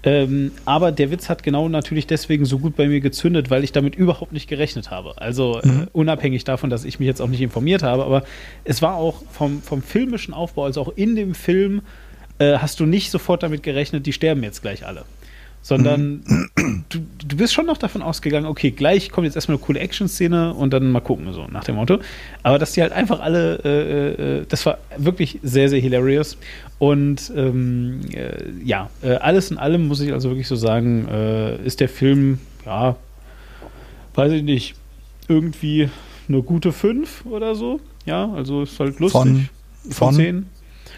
Ähm, 0.02 0.52
aber 0.64 0.92
der 0.92 1.10
Witz 1.10 1.28
hat 1.28 1.42
genau 1.42 1.68
natürlich 1.68 2.06
deswegen 2.06 2.44
so 2.44 2.58
gut 2.58 2.76
bei 2.76 2.88
mir 2.88 3.00
gezündet, 3.00 3.50
weil 3.50 3.64
ich 3.64 3.72
damit 3.72 3.94
überhaupt 3.94 4.32
nicht 4.32 4.48
gerechnet 4.48 4.90
habe. 4.90 5.20
Also 5.20 5.60
mhm. 5.62 5.82
äh, 5.82 5.86
unabhängig 5.92 6.44
davon, 6.44 6.70
dass 6.70 6.84
ich 6.84 6.98
mich 6.98 7.06
jetzt 7.06 7.20
auch 7.20 7.28
nicht 7.28 7.42
informiert 7.42 7.82
habe, 7.82 8.04
aber 8.04 8.22
es 8.64 8.80
war 8.80 8.94
auch 8.94 9.22
vom, 9.30 9.60
vom 9.62 9.82
filmischen 9.82 10.32
Aufbau, 10.32 10.64
also 10.64 10.80
auch 10.80 10.92
in 10.96 11.16
dem 11.16 11.34
Film, 11.34 11.82
äh, 12.38 12.58
hast 12.58 12.80
du 12.80 12.86
nicht 12.86 13.10
sofort 13.10 13.42
damit 13.42 13.62
gerechnet, 13.62 14.06
die 14.06 14.12
sterben 14.12 14.42
jetzt 14.42 14.62
gleich 14.62 14.86
alle 14.86 15.04
sondern 15.62 16.22
mhm. 16.56 16.84
du, 16.88 16.98
du 17.26 17.36
bist 17.36 17.52
schon 17.52 17.66
noch 17.66 17.76
davon 17.76 18.02
ausgegangen, 18.02 18.46
okay, 18.46 18.70
gleich 18.70 19.10
kommt 19.10 19.26
jetzt 19.26 19.36
erstmal 19.36 19.56
eine 19.56 19.64
coole 19.64 19.80
Action-Szene 19.80 20.54
und 20.54 20.72
dann 20.72 20.90
mal 20.90 21.00
gucken, 21.00 21.32
so 21.32 21.46
nach 21.46 21.64
dem 21.64 21.76
Motto. 21.76 21.98
Aber 22.42 22.58
dass 22.58 22.72
die 22.72 22.82
halt 22.82 22.92
einfach 22.92 23.20
alle, 23.20 23.60
äh, 23.64 24.38
äh, 24.38 24.46
das 24.48 24.64
war 24.66 24.78
wirklich 24.96 25.38
sehr, 25.42 25.68
sehr 25.68 25.80
hilarious. 25.80 26.38
Und 26.78 27.30
ähm, 27.36 28.00
äh, 28.12 28.50
ja, 28.64 28.88
äh, 29.02 29.12
alles 29.16 29.50
in 29.50 29.58
allem 29.58 29.86
muss 29.86 30.00
ich 30.00 30.12
also 30.12 30.30
wirklich 30.30 30.48
so 30.48 30.56
sagen, 30.56 31.06
äh, 31.08 31.56
ist 31.64 31.80
der 31.80 31.88
Film, 31.88 32.38
ja, 32.64 32.96
weiß 34.14 34.32
ich 34.32 34.42
nicht, 34.42 34.74
irgendwie 35.28 35.90
eine 36.28 36.42
gute 36.42 36.72
5 36.72 37.26
oder 37.26 37.54
so. 37.54 37.80
Ja, 38.06 38.32
also 38.32 38.62
ist 38.62 38.80
halt 38.80 38.98
lustig. 38.98 39.20
Von, 39.20 39.48
von 39.90 40.14
10. 40.14 40.46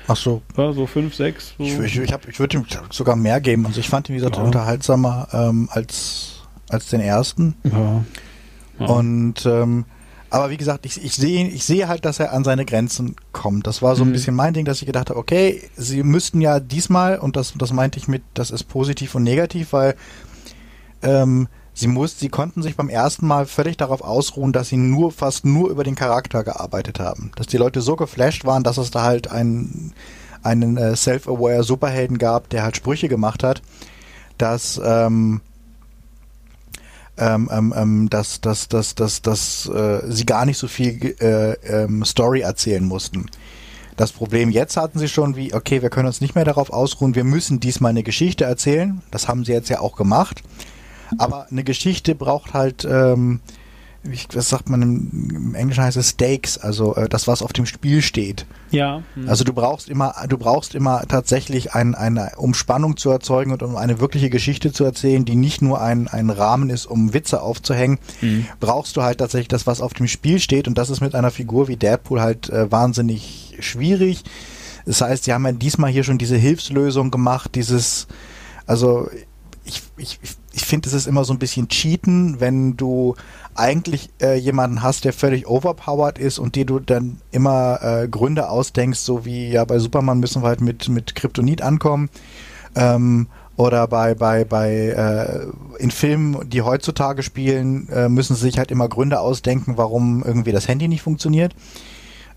Ach 0.08 0.16
so. 0.16 0.42
Ja, 0.56 0.72
so 0.72 0.86
fünf, 0.86 1.14
sechs. 1.14 1.54
So. 1.58 1.64
Ich, 1.64 1.78
ich, 1.78 1.98
ich, 1.98 2.14
ich 2.28 2.40
würde 2.40 2.58
ihm 2.58 2.66
sogar 2.90 3.16
mehr 3.16 3.40
geben. 3.40 3.66
Also 3.66 3.80
ich 3.80 3.88
fand 3.88 4.08
ihn, 4.08 4.14
wie 4.14 4.18
gesagt, 4.18 4.36
ja. 4.36 4.42
unterhaltsamer 4.42 5.28
ähm, 5.32 5.68
als, 5.70 6.42
als 6.68 6.86
den 6.88 7.00
ersten. 7.00 7.54
Ja. 7.64 8.04
ja. 8.78 8.86
Und 8.86 9.46
ähm, 9.46 9.84
aber 10.32 10.48
wie 10.48 10.56
gesagt, 10.56 10.86
ich, 10.86 11.04
ich 11.04 11.14
sehe 11.14 11.46
ich 11.46 11.64
sehe 11.64 11.88
halt, 11.88 12.06
dass 12.06 12.18
er 12.18 12.32
an 12.32 12.42
seine 12.42 12.64
Grenzen 12.64 13.16
kommt. 13.32 13.66
Das 13.66 13.82
war 13.82 13.94
so 13.96 14.02
ein 14.02 14.08
mhm. 14.08 14.12
bisschen 14.12 14.34
mein 14.34 14.54
Ding, 14.54 14.64
dass 14.64 14.80
ich 14.80 14.86
gedacht 14.86 15.10
habe, 15.10 15.18
okay, 15.18 15.62
sie 15.76 16.02
müssten 16.02 16.40
ja 16.40 16.58
diesmal, 16.58 17.18
und 17.18 17.36
das, 17.36 17.52
das 17.58 17.72
meinte 17.74 17.98
ich 17.98 18.08
mit, 18.08 18.22
das 18.32 18.50
ist 18.50 18.64
positiv 18.64 19.14
und 19.14 19.24
negativ, 19.24 19.74
weil 19.74 19.94
ähm, 21.02 21.48
sie 21.74 21.86
muss, 21.86 22.18
sie 22.18 22.28
konnten 22.28 22.62
sich 22.62 22.76
beim 22.76 22.88
ersten 22.88 23.26
Mal 23.26 23.46
völlig 23.46 23.76
darauf 23.76 24.02
ausruhen, 24.02 24.52
dass 24.52 24.68
sie 24.68 24.76
nur 24.76 25.12
fast 25.12 25.44
nur 25.44 25.70
über 25.70 25.84
den 25.84 25.94
Charakter 25.94 26.44
gearbeitet 26.44 27.00
haben. 27.00 27.32
Dass 27.36 27.46
die 27.46 27.56
Leute 27.56 27.80
so 27.80 27.96
geflasht 27.96 28.44
waren, 28.44 28.62
dass 28.62 28.78
es 28.78 28.90
da 28.90 29.02
halt 29.02 29.30
einen, 29.30 29.92
einen 30.42 30.76
äh, 30.76 30.96
self-aware 30.96 31.62
Superhelden 31.62 32.18
gab, 32.18 32.48
der 32.50 32.62
halt 32.62 32.76
Sprüche 32.76 33.08
gemacht 33.08 33.42
hat, 33.42 33.62
dass 34.38 34.80
ähm, 34.84 35.40
ähm, 37.18 37.48
ähm, 37.52 37.74
ähm 37.76 38.10
dass, 38.10 38.40
dass, 38.40 38.68
dass, 38.68 38.94
dass, 38.94 39.22
dass 39.22 39.66
äh, 39.68 40.00
sie 40.08 40.26
gar 40.26 40.46
nicht 40.46 40.58
so 40.58 40.68
viel 40.68 41.14
äh, 41.20 41.52
ähm, 41.66 42.04
Story 42.04 42.40
erzählen 42.40 42.84
mussten. 42.84 43.26
Das 43.96 44.12
Problem 44.12 44.50
jetzt 44.50 44.76
hatten 44.76 44.98
sie 44.98 45.08
schon 45.08 45.36
wie, 45.36 45.52
okay, 45.54 45.82
wir 45.82 45.90
können 45.90 46.06
uns 46.06 46.20
nicht 46.20 46.34
mehr 46.34 46.46
darauf 46.46 46.70
ausruhen, 46.70 47.14
wir 47.14 47.24
müssen 47.24 47.60
diesmal 47.60 47.90
eine 47.90 48.02
Geschichte 48.02 48.44
erzählen. 48.44 49.02
Das 49.10 49.28
haben 49.28 49.44
sie 49.44 49.52
jetzt 49.52 49.68
ja 49.68 49.80
auch 49.80 49.96
gemacht. 49.96 50.42
Aber 51.18 51.46
eine 51.50 51.64
Geschichte 51.64 52.14
braucht 52.14 52.54
halt, 52.54 52.84
ähm, 52.84 53.40
was 54.32 54.48
sagt 54.48 54.68
man 54.68 54.82
im, 54.82 55.30
im 55.30 55.54
Englischen 55.54 55.84
heißt 55.84 55.96
es 55.96 56.10
Stakes, 56.10 56.58
also 56.58 56.96
äh, 56.96 57.08
das, 57.08 57.28
was 57.28 57.40
auf 57.40 57.52
dem 57.52 57.66
Spiel 57.66 58.02
steht. 58.02 58.46
Ja. 58.70 59.02
Mhm. 59.14 59.28
Also 59.28 59.44
du 59.44 59.52
brauchst 59.52 59.88
immer, 59.88 60.14
du 60.28 60.38
brauchst 60.38 60.74
immer 60.74 61.02
tatsächlich 61.06 61.74
ein, 61.74 61.94
eine 61.94 62.32
Umspannung 62.36 62.96
zu 62.96 63.10
erzeugen 63.10 63.52
und 63.52 63.62
um 63.62 63.76
eine 63.76 64.00
wirkliche 64.00 64.28
Geschichte 64.28 64.72
zu 64.72 64.84
erzählen, 64.84 65.24
die 65.24 65.36
nicht 65.36 65.62
nur 65.62 65.80
ein, 65.80 66.08
ein 66.08 66.30
Rahmen 66.30 66.68
ist, 66.70 66.86
um 66.86 67.14
Witze 67.14 67.42
aufzuhängen, 67.42 67.98
mhm. 68.20 68.46
brauchst 68.58 68.96
du 68.96 69.02
halt 69.02 69.18
tatsächlich 69.18 69.48
das, 69.48 69.68
was 69.68 69.80
auf 69.80 69.94
dem 69.94 70.08
Spiel 70.08 70.40
steht 70.40 70.66
und 70.66 70.78
das 70.78 70.90
ist 70.90 71.00
mit 71.00 71.14
einer 71.14 71.30
Figur 71.30 71.68
wie 71.68 71.76
Deadpool 71.76 72.20
halt 72.20 72.50
äh, 72.50 72.70
wahnsinnig 72.72 73.56
schwierig. 73.60 74.24
Das 74.84 75.00
heißt, 75.00 75.24
sie 75.24 75.32
haben 75.32 75.46
ja 75.46 75.52
diesmal 75.52 75.92
hier 75.92 76.02
schon 76.02 76.18
diese 76.18 76.36
Hilfslösung 76.36 77.12
gemacht, 77.12 77.54
dieses, 77.54 78.08
also 78.66 79.08
ich, 79.64 79.82
ich, 79.96 80.18
ich 80.22 80.41
finde, 80.60 80.88
es 80.88 80.94
ist 80.94 81.06
immer 81.06 81.24
so 81.24 81.32
ein 81.32 81.38
bisschen 81.38 81.68
Cheaten, 81.68 82.38
wenn 82.38 82.76
du 82.76 83.14
eigentlich 83.54 84.10
äh, 84.20 84.36
jemanden 84.36 84.82
hast, 84.82 85.04
der 85.04 85.14
völlig 85.14 85.46
overpowered 85.46 86.18
ist 86.18 86.38
und 86.38 86.54
dir 86.54 86.66
du 86.66 86.78
dann 86.78 87.18
immer 87.30 87.78
äh, 87.82 88.08
Gründe 88.08 88.50
ausdenkst, 88.50 89.00
so 89.00 89.24
wie 89.24 89.48
ja 89.48 89.64
bei 89.64 89.78
Superman 89.78 90.20
müssen 90.20 90.42
wir 90.42 90.48
halt 90.48 90.60
mit, 90.60 90.88
mit 90.88 91.14
Kryptonit 91.14 91.62
ankommen. 91.62 92.10
Ähm, 92.74 93.28
oder 93.56 93.86
bei, 93.86 94.14
bei, 94.14 94.44
bei 94.44 94.70
äh, 94.70 95.46
in 95.78 95.90
Filmen, 95.90 96.48
die 96.48 96.62
heutzutage 96.62 97.22
spielen, 97.22 97.88
äh, 97.90 98.08
müssen 98.08 98.34
sie 98.34 98.42
sich 98.42 98.58
halt 98.58 98.70
immer 98.70 98.88
Gründe 98.88 99.20
ausdenken, 99.20 99.76
warum 99.76 100.22
irgendwie 100.24 100.52
das 100.52 100.68
Handy 100.68 100.88
nicht 100.88 101.02
funktioniert. 101.02 101.54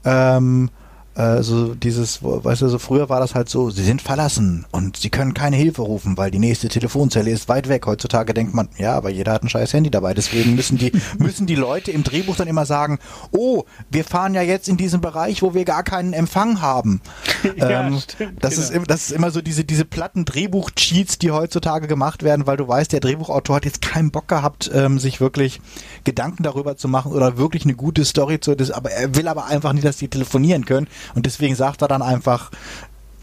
Ähm, 0.04 0.70
äh, 1.16 1.42
so 1.44 1.74
dieses, 1.76 2.20
weißt 2.22 2.62
du, 2.62 2.68
so 2.68 2.78
früher 2.78 3.08
war 3.08 3.20
das 3.20 3.36
halt 3.36 3.48
so, 3.48 3.70
sie 3.70 3.84
sind 3.84 4.02
verlassen 4.02 4.66
und 4.72 4.98
sie 4.98 5.10
können 5.10 5.34
keine 5.34 5.56
Hilfe 5.56 5.82
rufen, 5.82 6.18
weil 6.18 6.30
die 6.30 6.40
nächste 6.40 6.68
Telefonzelle 6.68 7.32
ist 7.32 7.48
weit 7.48 7.70
weg. 7.70 7.86
Heutzutage 7.86 8.34
denkt 8.34 8.54
man, 8.54 8.68
ja, 8.78 8.94
aber 8.96 9.10
jeder 9.10 9.32
hat 9.32 9.44
ein 9.44 9.50
scheiß 9.50 9.74
Handy 9.74 9.90
dabei. 9.90 10.14
Deswegen 10.14 10.56
müssen 10.56 10.78
die, 10.78 10.92
müssen 11.18 11.48
die 11.48 11.56
Leute 11.56 11.92
im 11.92 12.04
Drehbuch 12.04 12.36
dann 12.36 12.48
immer 12.48 12.66
sagen, 12.66 13.00
oh, 13.32 13.64
wir 13.90 14.04
fahren 14.04 14.34
ja 14.34 14.42
jetzt 14.42 14.68
in 14.68 14.76
diesen 14.76 15.00
Bereich, 15.00 15.42
wo 15.42 15.54
wir 15.54 15.64
gar 15.64 15.84
keinen 15.84 16.12
Empfang 16.12 16.62
haben. 16.62 17.02
ja, 17.56 17.88
ähm, 17.88 18.00
stimmt, 18.00 18.44
das, 18.44 18.56
genau. 18.56 18.82
ist, 18.82 18.92
das 18.92 19.02
ist 19.08 19.12
immer 19.12 19.32
so 19.32 19.42
diese, 19.42 19.64
diese 19.64 19.86
platten 19.86 20.26
Drehbuch-Cheats, 20.26 21.18
die 21.18 21.32
heutzutage 21.32 21.88
gemacht 21.88 22.24
werden, 22.24 22.46
weil 22.46 22.58
du 22.58 22.68
weißt, 22.68 22.92
der 22.92 23.00
Drehbuchautor 23.00 23.56
hat 23.56 23.66
jetzt 23.66 23.82
keinen 23.82 24.12
Bock 24.12 24.28
gehabt, 24.28 24.70
ähm, 24.74 25.00
sich 25.00 25.22
wirklich 25.22 25.62
Gedanken 26.04 26.44
darüber 26.44 26.76
zu 26.76 26.90
machen 26.90 27.14
oder 27.14 27.38
wirklich 27.38 27.64
eine 27.64 27.76
gute 27.76 28.04
Story 28.04 28.42
zu, 28.42 28.56
das, 28.56 28.72
aber 28.72 28.92
er 28.92 29.16
will 29.16 29.30
aber 29.30 29.46
einfach 29.46 29.72
nicht, 29.72 29.86
dass 29.86 29.98
die 29.98 30.10
telefonieren 30.10 30.66
können 30.66 30.88
und 31.14 31.26
deswegen 31.26 31.56
sagt 31.56 31.82
er 31.82 31.88
dann 31.88 32.02
einfach, 32.02 32.52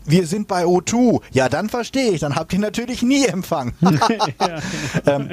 wir 0.05 0.27
sind 0.27 0.49
bei 0.49 0.65
O2. 0.65 1.21
Ja, 1.33 1.49
dann 1.49 1.69
verstehe 1.69 2.11
ich. 2.11 2.21
Dann 2.21 2.35
habt 2.35 2.53
ihr 2.53 2.59
natürlich 2.59 3.03
nie 3.03 3.25
Empfang. 3.27 3.73
ähm, 5.07 5.31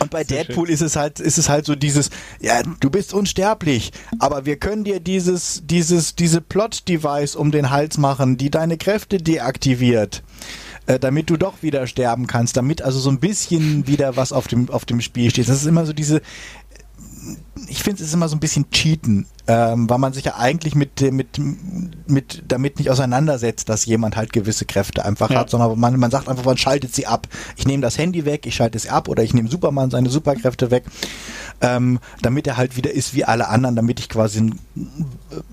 und 0.00 0.10
bei 0.10 0.24
Sehr 0.24 0.44
Deadpool 0.44 0.66
schön. 0.66 0.74
ist 0.74 0.80
es 0.82 0.96
halt, 0.96 1.20
ist 1.20 1.38
es 1.38 1.48
halt 1.48 1.64
so 1.66 1.74
dieses, 1.74 2.10
ja, 2.40 2.62
du 2.80 2.90
bist 2.90 3.14
unsterblich, 3.14 3.92
aber 4.18 4.44
wir 4.44 4.56
können 4.56 4.84
dir 4.84 5.00
dieses, 5.00 5.62
dieses, 5.64 6.14
diese 6.14 6.40
Plot-Device 6.40 7.36
um 7.36 7.50
den 7.50 7.70
Hals 7.70 7.98
machen, 7.98 8.36
die 8.36 8.50
deine 8.50 8.76
Kräfte 8.76 9.18
deaktiviert. 9.18 10.22
Äh, 10.86 10.98
damit 10.98 11.30
du 11.30 11.38
doch 11.38 11.62
wieder 11.62 11.86
sterben 11.86 12.26
kannst, 12.26 12.58
damit 12.58 12.82
also 12.82 13.00
so 13.00 13.08
ein 13.08 13.18
bisschen 13.18 13.86
wieder 13.86 14.18
was 14.18 14.34
auf 14.34 14.48
dem, 14.48 14.68
auf 14.68 14.84
dem 14.84 15.00
Spiel 15.00 15.30
steht. 15.30 15.48
Das 15.48 15.56
ist 15.56 15.64
immer 15.64 15.86
so 15.86 15.94
diese, 15.94 16.20
ich 17.68 17.82
finde 17.82 18.02
es 18.02 18.08
ist 18.08 18.14
immer 18.14 18.28
so 18.28 18.36
ein 18.36 18.40
bisschen 18.40 18.70
Cheaten 18.70 19.26
ähm, 19.46 19.90
weil 19.90 19.98
man 19.98 20.12
sich 20.12 20.24
ja 20.24 20.36
eigentlich 20.36 20.74
mit, 20.74 21.00
mit, 21.12 21.38
mit 22.06 22.44
damit 22.48 22.78
nicht 22.78 22.90
auseinandersetzt, 22.90 23.68
dass 23.68 23.84
jemand 23.84 24.16
halt 24.16 24.32
gewisse 24.32 24.64
Kräfte 24.64 25.04
einfach 25.04 25.30
ja. 25.30 25.40
hat, 25.40 25.50
sondern 25.50 25.78
man, 25.78 25.98
man 25.98 26.10
sagt 26.10 26.28
einfach, 26.28 26.44
man 26.44 26.56
schaltet 26.56 26.94
sie 26.94 27.06
ab. 27.06 27.28
Ich 27.56 27.66
nehme 27.66 27.82
das 27.82 27.98
Handy 27.98 28.24
weg, 28.24 28.46
ich 28.46 28.54
schalte 28.54 28.78
es 28.78 28.88
ab 28.88 29.08
oder 29.08 29.22
ich 29.22 29.34
nehme 29.34 29.50
Superman 29.50 29.90
seine 29.90 30.08
Superkräfte 30.08 30.70
weg, 30.70 30.84
ähm, 31.60 31.98
damit 32.22 32.46
er 32.46 32.56
halt 32.56 32.76
wieder 32.76 32.92
ist 32.92 33.14
wie 33.14 33.24
alle 33.24 33.48
anderen, 33.48 33.76
damit 33.76 34.00
ich 34.00 34.08
quasi 34.08 34.40
ein, 34.40 34.58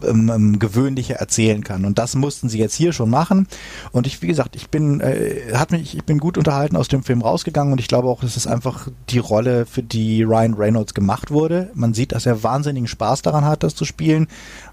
ähm, 0.08 0.30
ähm, 0.34 0.60
gewöhnlicher 0.60 1.16
erzählen 1.16 1.64
kann. 1.64 1.84
Und 1.84 2.00
das 2.00 2.16
mussten 2.16 2.48
sie 2.48 2.60
jetzt 2.60 2.76
hier 2.76 2.94
schon 2.94 3.10
machen. 3.10 3.48
Und 3.92 4.08
ich, 4.08 4.22
wie 4.22 4.28
gesagt, 4.28 4.56
ich 4.56 4.70
bin, 4.70 5.02
äh, 5.02 5.54
hat 5.54 5.72
mich, 5.72 5.98
ich 5.98 6.06
bin 6.06 6.20
gut 6.20 6.38
unterhalten 6.38 6.78
aus 6.78 6.88
dem 6.88 7.04
Film 7.04 7.22
rausgegangen 7.22 7.74
und 7.74 7.80
ich 7.80 7.90
glaube 7.90 8.08
auch, 8.08 8.24
es 8.24 8.38
ist 8.38 8.48
einfach 8.48 8.88
die 9.10 9.20
Rolle, 9.20 9.66
für 9.66 9.84
die 9.84 10.24
Ryan 10.24 10.54
Reynolds 10.54 10.94
gemacht 10.94 11.30
wurde. 11.30 11.72
Man 11.74 11.94
sieht, 11.94 12.14
dass 12.14 12.26
er 12.26 12.42
wahnsinnigen 12.42 12.88
Spaß 12.88 13.22
daran 13.22 13.44
hat, 13.44 13.64
das 13.64 13.81
zu 13.82 13.86
spielen. 13.86 14.28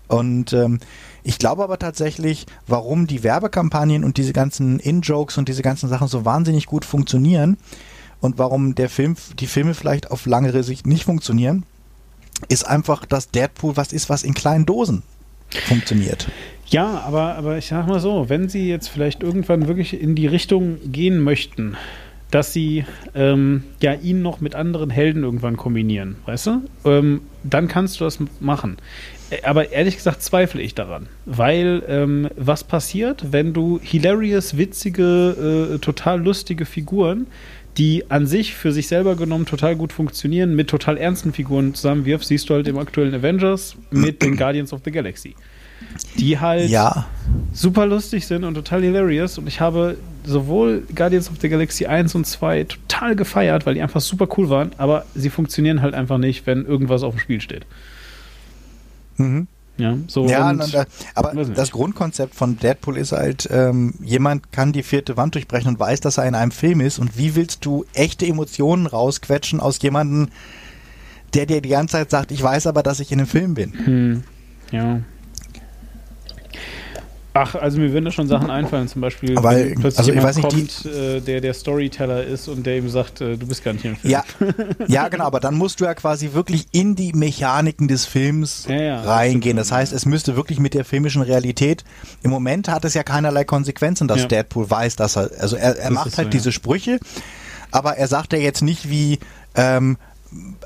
Und 0.07 0.53
ähm, 0.53 0.81
ich 1.23 1.39
glaube 1.39 1.65
aber 1.65 1.79
tatsächlich, 1.79 2.45
warum 2.67 3.07
die 3.07 3.23
Werbekampagnen 3.23 4.05
und 4.05 4.19
diese 4.19 4.35
ganzen 4.35 4.79
In-Jokes 4.79 5.39
und 5.39 5.49
diese 5.49 5.63
ganzen 5.63 5.89
Sachen 5.89 6.09
so 6.09 6.27
wahnsinnig 6.27 6.67
gut 6.67 6.85
funktionieren 6.85 7.57
und 8.21 8.37
warum 8.37 8.75
der 8.75 8.91
Film, 8.91 9.17
die 9.39 9.47
Filme 9.47 9.73
vielleicht 9.73 10.11
auf 10.11 10.27
langere 10.27 10.63
Sicht 10.63 10.87
nicht 10.87 11.05
funktionieren, 11.05 11.65
ist 12.49 12.67
einfach, 12.67 13.07
dass 13.07 13.31
Deadpool 13.31 13.79
was 13.79 13.95
ist, 13.95 14.11
was 14.11 14.25
in 14.25 14.35
kleinen 14.35 14.67
Dosen 14.67 15.03
funktioniert. 15.67 16.29
Ja, 16.67 17.01
aber, 17.07 17.37
aber 17.37 17.57
ich 17.57 17.67
sag 17.67 17.87
mal 17.87 18.01
so, 18.01 18.29
wenn 18.29 18.51
sie 18.51 18.69
jetzt 18.69 18.89
vielleicht 18.89 19.23
irgendwann 19.23 19.69
wirklich 19.69 19.99
in 19.99 20.15
die 20.15 20.27
Richtung 20.27 20.77
gehen 20.93 21.21
möchten, 21.21 21.79
dass 22.31 22.53
sie 22.53 22.85
ähm, 23.15 23.65
ja 23.81 23.95
ihn 23.95 24.21
noch 24.21 24.41
mit 24.41 24.55
anderen 24.55 24.91
Helden 24.91 25.25
irgendwann 25.25 25.57
kombinieren, 25.57 26.17
weißt 26.27 26.47
du? 26.47 26.63
Ähm, 26.85 27.23
dann 27.55 27.69
kannst 27.69 28.01
du 28.01 28.05
das 28.05 28.19
machen. 28.41 28.77
Aber 29.43 29.73
ehrlich 29.73 29.97
gesagt 29.97 30.23
zweifle 30.23 30.63
ich 30.63 30.75
daran. 30.75 31.07
Weil 31.27 31.83
ähm, 31.89 32.29
was 32.37 32.65
passiert, 32.65 33.33
wenn 33.33 33.53
du 33.53 33.79
hilarious, 33.83 34.57
witzige, 34.57 35.75
äh, 35.75 35.79
total 35.79 36.23
lustige 36.23 36.65
Figuren, 36.65 37.27
die 37.77 38.11
an 38.11 38.27
sich 38.27 38.55
für 38.55 38.73
sich 38.73 38.89
selber 38.89 39.15
genommen 39.15 39.47
total 39.47 39.77
gut 39.77 39.93
funktionieren, 39.93 40.57
mit 40.57 40.69
total 40.69 40.97
ernsten 40.97 41.33
Figuren 41.33 41.75
zusammenwirfst, 41.75 42.29
siehst 42.29 42.51
du 42.51 42.55
halt 42.55 42.67
im 42.67 42.79
aktuellen 42.79 43.15
Avengers 43.15 43.77
mit 43.91 44.23
den 44.23 44.37
Guardians 44.37 44.73
of 44.73 44.81
the 44.85 44.91
Galaxy. 44.91 45.35
Die 46.19 46.41
halt 46.41 46.71
Ja, 46.71 47.07
super 47.53 47.87
lustig 47.87 48.27
sind 48.27 48.45
und 48.45 48.55
total 48.55 48.83
hilarious. 48.83 49.39
Und 49.39 49.47
ich 49.47 49.61
habe 49.61 49.97
sowohl 50.29 50.83
Guardians 50.95 51.31
of 51.31 51.37
the 51.41 51.49
Galaxy 51.49 51.87
1 51.87 52.15
und 52.15 52.27
2 52.27 52.65
total 52.65 53.17
gefeiert, 53.17 53.67
weil 53.67 53.75
die 53.75 53.83
einfach 53.83 54.01
super 54.01 54.29
cool 54.37 54.49
waren, 54.51 54.71
aber 54.79 55.05
sie 55.15 55.31
funktionieren 55.31 55.83
halt 55.83 55.95
einfach 55.95 56.19
nicht, 56.19 56.47
wenn 56.47 56.67
irgendwas 56.67 57.03
auf 57.03 57.15
dem 57.15 57.21
Spiel 57.21 57.41
steht. 57.41 57.67
Ja, 59.79 59.97
so 60.09 60.27
ja, 60.27 60.51
und, 60.51 60.75
äh, 60.75 60.87
aber 61.15 61.33
das 61.45 61.71
Grundkonzept 61.71 62.35
von 62.35 62.59
Deadpool 62.59 62.97
ist 62.97 63.13
halt, 63.13 63.49
ähm, 63.53 63.95
jemand 64.03 64.51
kann 64.51 64.73
die 64.73 64.83
vierte 64.83 65.17
Wand 65.17 65.37
durchbrechen 65.37 65.69
und 65.69 65.79
weiß, 65.79 66.01
dass 66.01 66.19
er 66.19 66.27
in 66.27 66.35
einem 66.35 66.51
Film 66.51 66.81
ist. 66.81 66.99
Und 66.99 67.17
wie 67.17 67.37
willst 67.37 67.65
du 67.65 67.85
echte 67.95 68.27
Emotionen 68.27 68.87
rausquetschen 68.87 69.61
aus 69.61 69.81
jemandem, 69.81 70.31
der 71.33 71.47
dir 71.47 71.61
die 71.61 71.69
ganze 71.69 71.93
Zeit 71.93 72.11
sagt, 72.11 72.33
ich 72.33 72.43
weiß 72.43 72.67
aber, 72.67 72.83
dass 72.83 72.99
ich 72.99 73.13
in 73.13 73.21
einem 73.21 73.29
Film 73.29 73.55
bin? 73.55 73.73
Hm, 73.85 74.23
ja. 74.73 75.01
Ach, 77.41 77.55
also 77.55 77.79
mir 77.79 77.93
würden 77.93 78.05
da 78.05 78.11
schon 78.11 78.27
Sachen 78.27 78.51
einfallen, 78.51 78.89
zum 78.89 79.01
Beispiel, 79.01 79.37
Weil, 79.37 79.75
plötzlich 79.75 79.99
also 79.99 80.13
ich 80.13 80.23
weiß 80.23 80.37
nicht, 80.37 80.49
kommt, 80.49 80.87
äh, 80.87 81.21
der 81.21 81.41
der 81.41 81.55
Storyteller 81.55 82.25
ist 82.25 82.49
und 82.49 82.67
der 82.67 82.79
ihm 82.79 82.89
sagt, 82.89 83.21
äh, 83.21 83.37
du 83.37 83.47
bist 83.47 83.63
gar 83.63 83.73
nicht 83.73 83.85
im 83.85 83.97
Film. 83.97 84.11
Ja, 84.13 84.25
ja, 84.89 85.09
genau, 85.09 85.25
aber 85.25 85.39
dann 85.39 85.55
musst 85.55 85.81
du 85.81 85.85
ja 85.85 85.95
quasi 85.95 86.33
wirklich 86.33 86.67
in 86.73 86.97
die 86.97 87.13
Mechaniken 87.13 87.87
des 87.87 88.07
Films 88.07 88.67
Ja, 88.69 88.77
ja, 88.77 89.01
reingehen. 89.03 89.57
Das 89.57 89.71
heißt, 89.71 89.93
es 89.93 90.05
müsste 90.05 90.35
wirklich 90.37 90.59
mit 90.59 90.75
der 90.75 90.85
filmischen 90.85 91.23
Realität. 91.23 91.85
Im 92.23 92.31
Moment 92.31 92.69
hat 92.69 92.85
es 92.85 92.95
ja 92.95 93.03
keinerlei 93.05 93.45
Konsequenzen, 93.45 94.09
dass 94.09 94.23
Ja. 94.23 94.27
Deadpool 94.27 94.69
weiß, 94.69 94.97
dass 94.97 95.17
er, 95.17 95.31
also 95.39 95.57
er, 95.57 95.79
er 95.79 95.91
macht 95.91 96.17
halt 96.19 96.27
so, 96.27 96.31
diese. 96.31 96.53
Sprüche, 96.53 96.99
aber 97.71 97.99
er 97.99 98.09
sagt 98.09 98.33
ja 98.33 98.39
jetzt 98.39 98.63
nicht 98.63 98.91
wie, 98.91 99.19
ähm, 99.55 99.97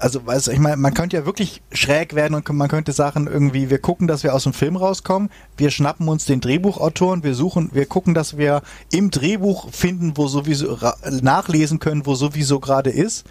also 0.00 0.26
weiß 0.26 0.48
ich 0.48 0.58
meine, 0.58 0.76
man 0.76 0.94
könnte 0.94 1.16
ja 1.16 1.26
wirklich 1.26 1.62
schräg 1.72 2.14
werden 2.14 2.34
und 2.34 2.48
man 2.50 2.68
könnte 2.68 2.92
Sachen 2.92 3.26
irgendwie, 3.26 3.70
wir 3.70 3.78
gucken, 3.78 4.08
dass 4.08 4.24
wir 4.24 4.34
aus 4.34 4.44
dem 4.44 4.52
Film 4.52 4.76
rauskommen, 4.76 5.30
wir 5.56 5.70
schnappen 5.70 6.08
uns 6.08 6.24
den 6.24 6.40
Drehbuchautoren, 6.40 7.22
wir 7.22 7.34
suchen, 7.34 7.70
wir 7.72 7.86
gucken, 7.86 8.14
dass 8.14 8.36
wir 8.36 8.62
im 8.90 9.10
Drehbuch 9.10 9.70
finden, 9.70 10.16
wo 10.16 10.26
sowieso 10.26 10.78
nachlesen 11.20 11.78
können, 11.78 12.06
wo 12.06 12.14
sowieso 12.14 12.58
gerade 12.58 12.90
ist, 12.90 13.24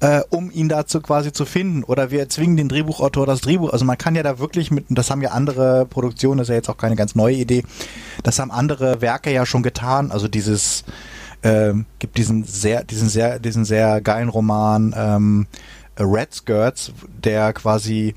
äh, 0.00 0.20
um 0.28 0.50
ihn 0.50 0.68
dazu 0.68 1.00
quasi 1.00 1.32
zu 1.32 1.46
finden. 1.46 1.84
Oder 1.84 2.10
wir 2.10 2.28
zwingen 2.28 2.56
den 2.56 2.68
Drehbuchautor 2.68 3.24
das 3.24 3.40
Drehbuch. 3.40 3.72
Also 3.72 3.84
man 3.84 3.96
kann 3.96 4.14
ja 4.14 4.22
da 4.22 4.38
wirklich 4.38 4.70
mit, 4.70 4.90
und 4.90 4.98
das 4.98 5.10
haben 5.10 5.22
ja 5.22 5.30
andere 5.30 5.86
Produktionen, 5.86 6.38
das 6.38 6.46
ist 6.46 6.50
ja 6.50 6.56
jetzt 6.56 6.68
auch 6.68 6.76
keine 6.76 6.96
ganz 6.96 7.14
neue 7.14 7.36
Idee, 7.36 7.64
das 8.22 8.38
haben 8.38 8.50
andere 8.50 9.00
Werke 9.00 9.32
ja 9.32 9.46
schon 9.46 9.62
getan. 9.62 10.12
Also 10.12 10.28
dieses 10.28 10.84
ähm, 11.42 11.86
gibt 11.98 12.18
diesen 12.18 12.44
sehr, 12.44 12.84
diesen 12.84 13.08
sehr, 13.08 13.38
diesen 13.38 13.64
sehr 13.64 14.00
geilen 14.00 14.28
Roman 14.28 14.94
ähm, 14.96 15.46
Red 15.98 16.34
Skirts, 16.34 16.92
der 17.22 17.52
quasi 17.52 18.14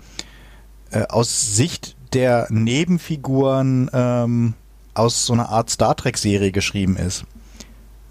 äh, 0.92 1.04
aus 1.08 1.56
Sicht 1.56 1.96
der 2.14 2.48
Nebenfiguren 2.50 3.90
ähm, 3.94 4.54
aus 4.94 5.26
so 5.26 5.34
einer 5.34 5.50
Art 5.50 5.70
Star 5.70 5.96
Trek 5.96 6.18
Serie 6.18 6.52
geschrieben 6.52 6.96
ist. 6.98 7.26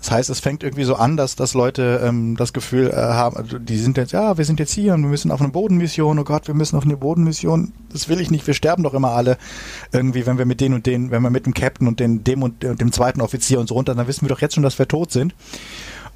Das 0.04 0.10
heißt, 0.10 0.28
es 0.28 0.40
fängt 0.40 0.62
irgendwie 0.62 0.84
so 0.84 0.96
an, 0.96 1.16
dass, 1.16 1.34
dass 1.34 1.54
Leute 1.54 2.02
ähm, 2.04 2.36
das 2.36 2.52
Gefühl 2.52 2.90
äh, 2.90 2.94
haben, 2.94 3.38
also 3.38 3.58
die 3.58 3.78
sind 3.78 3.96
jetzt, 3.96 4.12
ja, 4.12 4.36
wir 4.36 4.44
sind 4.44 4.60
jetzt 4.60 4.72
hier 4.72 4.92
und 4.92 5.00
wir 5.00 5.08
müssen 5.08 5.30
auf 5.30 5.40
eine 5.40 5.48
Bodenmission, 5.48 6.18
oh 6.18 6.24
Gott, 6.24 6.46
wir 6.46 6.54
müssen 6.54 6.76
auf 6.76 6.84
eine 6.84 6.98
Bodenmission. 6.98 7.72
Das 7.90 8.06
will 8.10 8.20
ich 8.20 8.30
nicht, 8.30 8.46
wir 8.46 8.52
sterben 8.52 8.82
doch 8.82 8.92
immer 8.92 9.12
alle. 9.12 9.38
Irgendwie, 9.92 10.26
wenn 10.26 10.36
wir 10.36 10.44
mit 10.44 10.60
denen 10.60 10.74
und 10.74 10.84
denen, 10.84 11.10
wenn 11.10 11.22
wir 11.22 11.30
mit 11.30 11.46
dem 11.46 11.54
Captain 11.54 11.88
und 11.88 12.00
den, 12.00 12.22
dem 12.22 12.42
und 12.42 12.62
dem 12.62 12.92
zweiten 12.92 13.22
Offizier 13.22 13.58
und 13.60 13.68
so 13.68 13.76
runter, 13.76 13.94
dann 13.94 14.06
wissen 14.06 14.26
wir 14.26 14.28
doch 14.28 14.42
jetzt 14.42 14.52
schon, 14.52 14.62
dass 14.62 14.78
wir 14.78 14.86
tot 14.86 15.10
sind. 15.10 15.34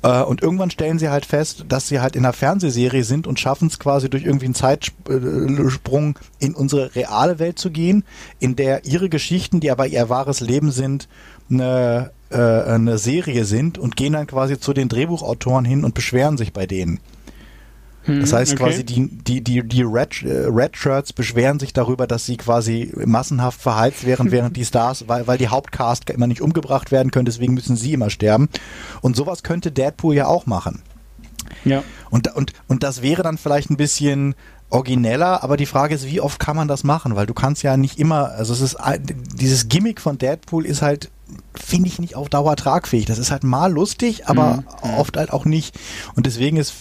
Äh, 0.02 0.20
Und 0.20 0.42
irgendwann 0.42 0.70
stellen 0.70 0.98
sie 0.98 1.08
halt 1.08 1.24
fest, 1.24 1.64
dass 1.70 1.88
sie 1.88 2.00
halt 2.00 2.14
in 2.14 2.26
einer 2.26 2.34
Fernsehserie 2.34 3.04
sind 3.04 3.26
und 3.26 3.40
schaffen 3.40 3.68
es 3.68 3.78
quasi 3.78 4.10
durch 4.10 4.24
irgendwie 4.24 4.44
einen 4.44 4.54
Zeitsprung 4.54 6.18
in 6.38 6.54
unsere 6.54 6.94
reale 6.94 7.38
Welt 7.38 7.58
zu 7.58 7.70
gehen, 7.70 8.04
in 8.38 8.54
der 8.54 8.84
ihre 8.84 9.08
Geschichten, 9.08 9.60
die 9.60 9.70
aber 9.70 9.86
ihr 9.86 10.10
wahres 10.10 10.40
Leben 10.40 10.72
sind, 10.72 11.08
eine, 11.50 12.10
äh, 12.30 12.36
eine 12.36 12.98
Serie 12.98 13.44
sind 13.44 13.78
und 13.78 13.96
gehen 13.96 14.12
dann 14.12 14.26
quasi 14.26 14.58
zu 14.58 14.72
den 14.72 14.88
Drehbuchautoren 14.88 15.64
hin 15.64 15.84
und 15.84 15.94
beschweren 15.94 16.36
sich 16.36 16.52
bei 16.52 16.66
denen. 16.66 17.00
Das 18.08 18.32
heißt 18.32 18.52
okay. 18.54 18.64
quasi, 18.64 18.84
die, 18.84 19.06
die, 19.08 19.42
die, 19.42 19.62
die 19.62 19.82
Red, 19.82 20.22
äh, 20.22 20.46
Red 20.46 20.76
Shirts 20.76 21.12
beschweren 21.12 21.58
sich 21.58 21.74
darüber, 21.74 22.06
dass 22.06 22.24
sie 22.24 22.38
quasi 22.38 22.90
massenhaft 23.04 23.60
verheizt 23.60 24.06
wären, 24.06 24.30
während 24.30 24.56
die 24.56 24.64
Stars, 24.64 25.08
weil, 25.08 25.26
weil 25.26 25.36
die 25.36 25.48
Hauptcast 25.48 26.08
immer 26.10 26.26
nicht 26.26 26.40
umgebracht 26.40 26.90
werden 26.90 27.10
können, 27.10 27.26
deswegen 27.26 27.54
müssen 27.54 27.76
sie 27.76 27.92
immer 27.92 28.08
sterben. 28.08 28.48
Und 29.02 29.14
sowas 29.14 29.42
könnte 29.42 29.70
Deadpool 29.70 30.14
ja 30.14 30.26
auch 30.26 30.46
machen. 30.46 30.82
Ja. 31.64 31.82
Und, 32.10 32.34
und, 32.34 32.52
und 32.66 32.82
das 32.82 33.02
wäre 33.02 33.22
dann 33.22 33.36
vielleicht 33.36 33.70
ein 33.70 33.76
bisschen 33.76 34.34
origineller, 34.70 35.42
aber 35.42 35.56
die 35.56 35.66
Frage 35.66 35.94
ist, 35.94 36.06
wie 36.06 36.20
oft 36.20 36.38
kann 36.38 36.56
man 36.56 36.68
das 36.68 36.84
machen? 36.84 37.14
Weil 37.16 37.26
du 37.26 37.34
kannst 37.34 37.62
ja 37.62 37.76
nicht 37.76 37.98
immer, 37.98 38.30
also 38.30 38.52
es 38.52 38.60
ist 38.60 38.76
dieses 39.34 39.68
Gimmick 39.68 40.00
von 40.00 40.18
Deadpool 40.18 40.66
ist 40.66 40.82
halt, 40.82 41.10
finde 41.54 41.88
ich 41.88 41.98
nicht 41.98 42.16
auf 42.16 42.28
Dauer 42.28 42.56
tragfähig. 42.56 43.06
Das 43.06 43.18
ist 43.18 43.30
halt 43.30 43.44
mal 43.44 43.72
lustig, 43.72 44.28
aber 44.28 44.64
oft 44.96 45.16
halt 45.16 45.32
auch 45.32 45.44
nicht. 45.44 45.78
Und 46.14 46.26
deswegen 46.26 46.56
ist 46.56 46.74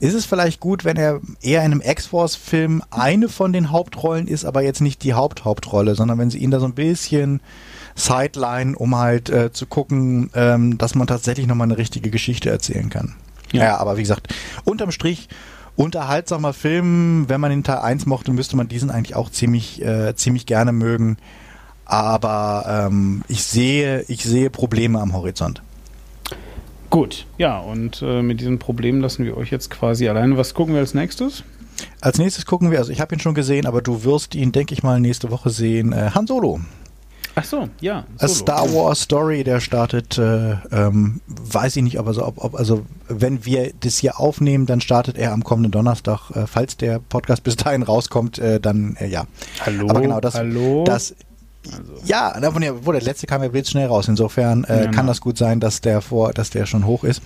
ist 0.00 0.14
es 0.14 0.24
vielleicht 0.24 0.60
gut, 0.60 0.86
wenn 0.86 0.96
er 0.96 1.20
eher 1.42 1.60
in 1.60 1.72
einem 1.72 1.82
X-Force-Film 1.82 2.82
eine 2.90 3.28
von 3.28 3.52
den 3.52 3.70
Hauptrollen 3.70 4.28
ist, 4.28 4.46
aber 4.46 4.62
jetzt 4.62 4.80
nicht 4.80 5.02
die 5.02 5.12
Haupthauptrolle, 5.12 5.94
sondern 5.94 6.16
wenn 6.18 6.30
sie 6.30 6.38
ihn 6.38 6.50
da 6.50 6.58
so 6.58 6.64
ein 6.64 6.72
bisschen 6.72 7.42
sideline, 7.94 8.74
um 8.76 8.96
halt 8.96 9.28
äh, 9.28 9.52
zu 9.52 9.66
gucken, 9.66 10.30
ähm, 10.34 10.78
dass 10.78 10.94
man 10.94 11.06
tatsächlich 11.06 11.46
nochmal 11.46 11.66
eine 11.66 11.76
richtige 11.76 12.08
Geschichte 12.08 12.48
erzählen 12.48 12.88
kann. 12.88 13.14
Ja. 13.52 13.64
Ja. 13.64 13.76
aber 13.76 13.98
wie 13.98 14.02
gesagt, 14.02 14.32
unterm 14.64 14.90
Strich 14.90 15.28
unterhaltsamer 15.76 16.52
Film. 16.52 17.24
Wenn 17.28 17.40
man 17.40 17.50
den 17.50 17.64
Teil 17.64 17.78
1 17.78 18.06
mochte, 18.06 18.32
müsste 18.32 18.56
man 18.56 18.68
diesen 18.68 18.90
eigentlich 18.90 19.16
auch 19.16 19.30
ziemlich, 19.30 19.82
äh, 19.82 20.14
ziemlich 20.14 20.46
gerne 20.46 20.72
mögen. 20.72 21.16
Aber 21.90 22.86
ähm, 22.86 23.24
ich 23.26 23.42
sehe, 23.42 24.04
ich 24.06 24.22
sehe 24.22 24.48
Probleme 24.48 25.00
am 25.00 25.12
Horizont. 25.12 25.60
Gut, 26.88 27.26
ja, 27.36 27.58
und 27.58 28.00
äh, 28.00 28.22
mit 28.22 28.38
diesem 28.38 28.60
Problem 28.60 29.00
lassen 29.00 29.24
wir 29.24 29.36
euch 29.36 29.50
jetzt 29.50 29.70
quasi 29.70 30.08
alleine. 30.08 30.36
Was 30.36 30.54
gucken 30.54 30.74
wir 30.74 30.80
als 30.80 30.94
nächstes? 30.94 31.42
Als 32.00 32.18
nächstes 32.18 32.46
gucken 32.46 32.70
wir, 32.70 32.78
also 32.78 32.92
ich 32.92 33.00
habe 33.00 33.16
ihn 33.16 33.18
schon 33.18 33.34
gesehen, 33.34 33.66
aber 33.66 33.82
du 33.82 34.04
wirst 34.04 34.36
ihn, 34.36 34.52
denke 34.52 34.72
ich 34.72 34.84
mal, 34.84 35.00
nächste 35.00 35.32
Woche 35.32 35.50
sehen. 35.50 35.92
Äh, 35.92 36.12
Han 36.14 36.28
Solo. 36.28 36.60
Ach 37.34 37.44
so, 37.44 37.68
ja. 37.80 38.04
A 38.18 38.28
Solo. 38.28 38.34
Star 38.34 38.72
Wars 38.72 39.00
Story, 39.00 39.42
der 39.42 39.58
startet, 39.58 40.16
äh, 40.16 40.52
ähm, 40.70 41.20
weiß 41.26 41.74
ich 41.74 41.82
nicht, 41.82 41.98
ob, 41.98 42.06
also, 42.06 42.24
ob, 42.24 42.44
ob, 42.44 42.54
also 42.54 42.86
wenn 43.08 43.44
wir 43.44 43.72
das 43.80 43.98
hier 43.98 44.20
aufnehmen, 44.20 44.66
dann 44.66 44.80
startet 44.80 45.18
er 45.18 45.32
am 45.32 45.42
kommenden 45.42 45.72
Donnerstag. 45.72 46.30
Äh, 46.36 46.46
falls 46.46 46.76
der 46.76 47.00
Podcast 47.00 47.42
bis 47.42 47.56
dahin 47.56 47.82
rauskommt, 47.82 48.38
äh, 48.38 48.60
dann 48.60 48.94
äh, 49.00 49.08
ja. 49.08 49.24
Hallo, 49.66 49.88
Aber 49.90 50.00
genau, 50.00 50.20
das, 50.20 50.34
hallo. 50.34 50.84
das 50.84 51.16
Also, 51.66 51.92
ja, 52.04 52.38
da 52.40 52.50
von 52.52 52.62
der, 52.62 52.86
wo 52.86 52.92
der 52.92 53.02
letzte 53.02 53.26
kam 53.26 53.42
ja 53.42 53.48
blitzschnell 53.48 53.86
raus. 53.86 54.08
Insofern 54.08 54.64
äh, 54.64 54.84
Ja, 54.84 54.90
kann 54.90 55.06
das 55.06 55.20
gut 55.20 55.36
sein, 55.36 55.60
dass 55.60 55.80
der 55.80 56.00
vor, 56.00 56.32
dass 56.32 56.50
der 56.50 56.64
schon 56.66 56.86
hoch 56.86 57.04
ist. 57.04 57.20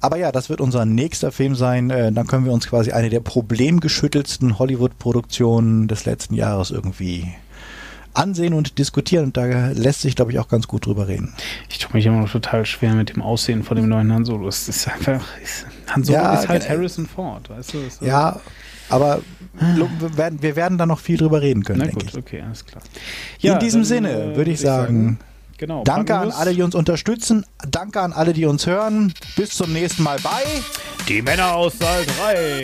Aber 0.00 0.16
ja, 0.16 0.32
das 0.32 0.48
wird 0.48 0.60
unser 0.60 0.84
nächster 0.84 1.30
Film 1.32 1.54
sein. 1.54 1.90
Äh, 1.90 2.12
dann 2.12 2.26
können 2.26 2.44
wir 2.44 2.52
uns 2.52 2.66
quasi 2.68 2.92
eine 2.92 3.08
der 3.10 3.20
problemgeschüttelsten 3.20 4.58
Hollywood-Produktionen 4.58 5.88
des 5.88 6.04
letzten 6.06 6.34
Jahres 6.34 6.70
irgendwie 6.70 7.32
ansehen 8.14 8.54
und 8.54 8.78
diskutieren. 8.78 9.26
Und 9.26 9.36
da 9.36 9.68
lässt 9.68 10.00
sich, 10.02 10.16
glaube 10.16 10.32
ich, 10.32 10.38
auch 10.40 10.48
ganz 10.48 10.66
gut 10.66 10.86
drüber 10.86 11.06
reden. 11.08 11.32
ich 11.70 11.78
tue 11.78 11.92
mich 11.92 12.04
immer 12.06 12.20
noch 12.20 12.30
total 12.30 12.66
schwer 12.66 12.94
mit 12.94 13.10
dem 13.10 13.22
Aussehen 13.22 13.62
von 13.62 13.76
dem 13.76 13.88
neuen 13.88 14.12
Han 14.12 14.24
Solo. 14.24 14.48
Es 14.48 14.68
ist 14.68 14.88
einfach. 14.88 15.24
Es, 15.42 15.64
Han 15.94 16.02
Solo 16.02 16.18
Ja, 16.18 16.34
ist 16.34 16.48
halt 16.48 16.62
genau. 16.62 16.74
Harrison 16.74 17.06
Ford, 17.06 17.48
weißt 17.48 17.74
du? 17.74 17.78
Ja, 18.04 18.40
aber 18.88 19.20
wir 19.60 20.16
werden, 20.16 20.42
wir 20.42 20.56
werden 20.56 20.78
da 20.78 20.86
noch 20.86 21.00
viel 21.00 21.16
drüber 21.16 21.42
reden 21.42 21.64
können, 21.64 21.80
Na 21.80 21.84
denke 21.86 22.00
gut, 22.00 22.10
ich. 22.12 22.18
okay, 22.18 22.42
alles 22.42 22.64
klar. 22.64 22.82
In 23.40 23.58
diesem 23.58 23.80
dann, 23.80 23.86
Sinne 23.86 24.32
äh, 24.32 24.36
würde 24.36 24.50
ich 24.50 24.60
sagen, 24.60 25.18
genau. 25.56 25.82
danke 25.84 26.16
an 26.16 26.30
alle, 26.30 26.54
die 26.54 26.62
uns 26.62 26.74
unterstützen. 26.74 27.44
Danke 27.68 28.00
an 28.00 28.12
alle, 28.12 28.32
die 28.32 28.46
uns 28.46 28.66
hören. 28.66 29.12
Bis 29.36 29.50
zum 29.50 29.72
nächsten 29.72 30.02
Mal 30.02 30.18
bei 30.22 30.42
Die 31.08 31.22
Männer 31.22 31.54
aus 31.54 31.78
Saal 31.78 32.04
3. 32.20 32.60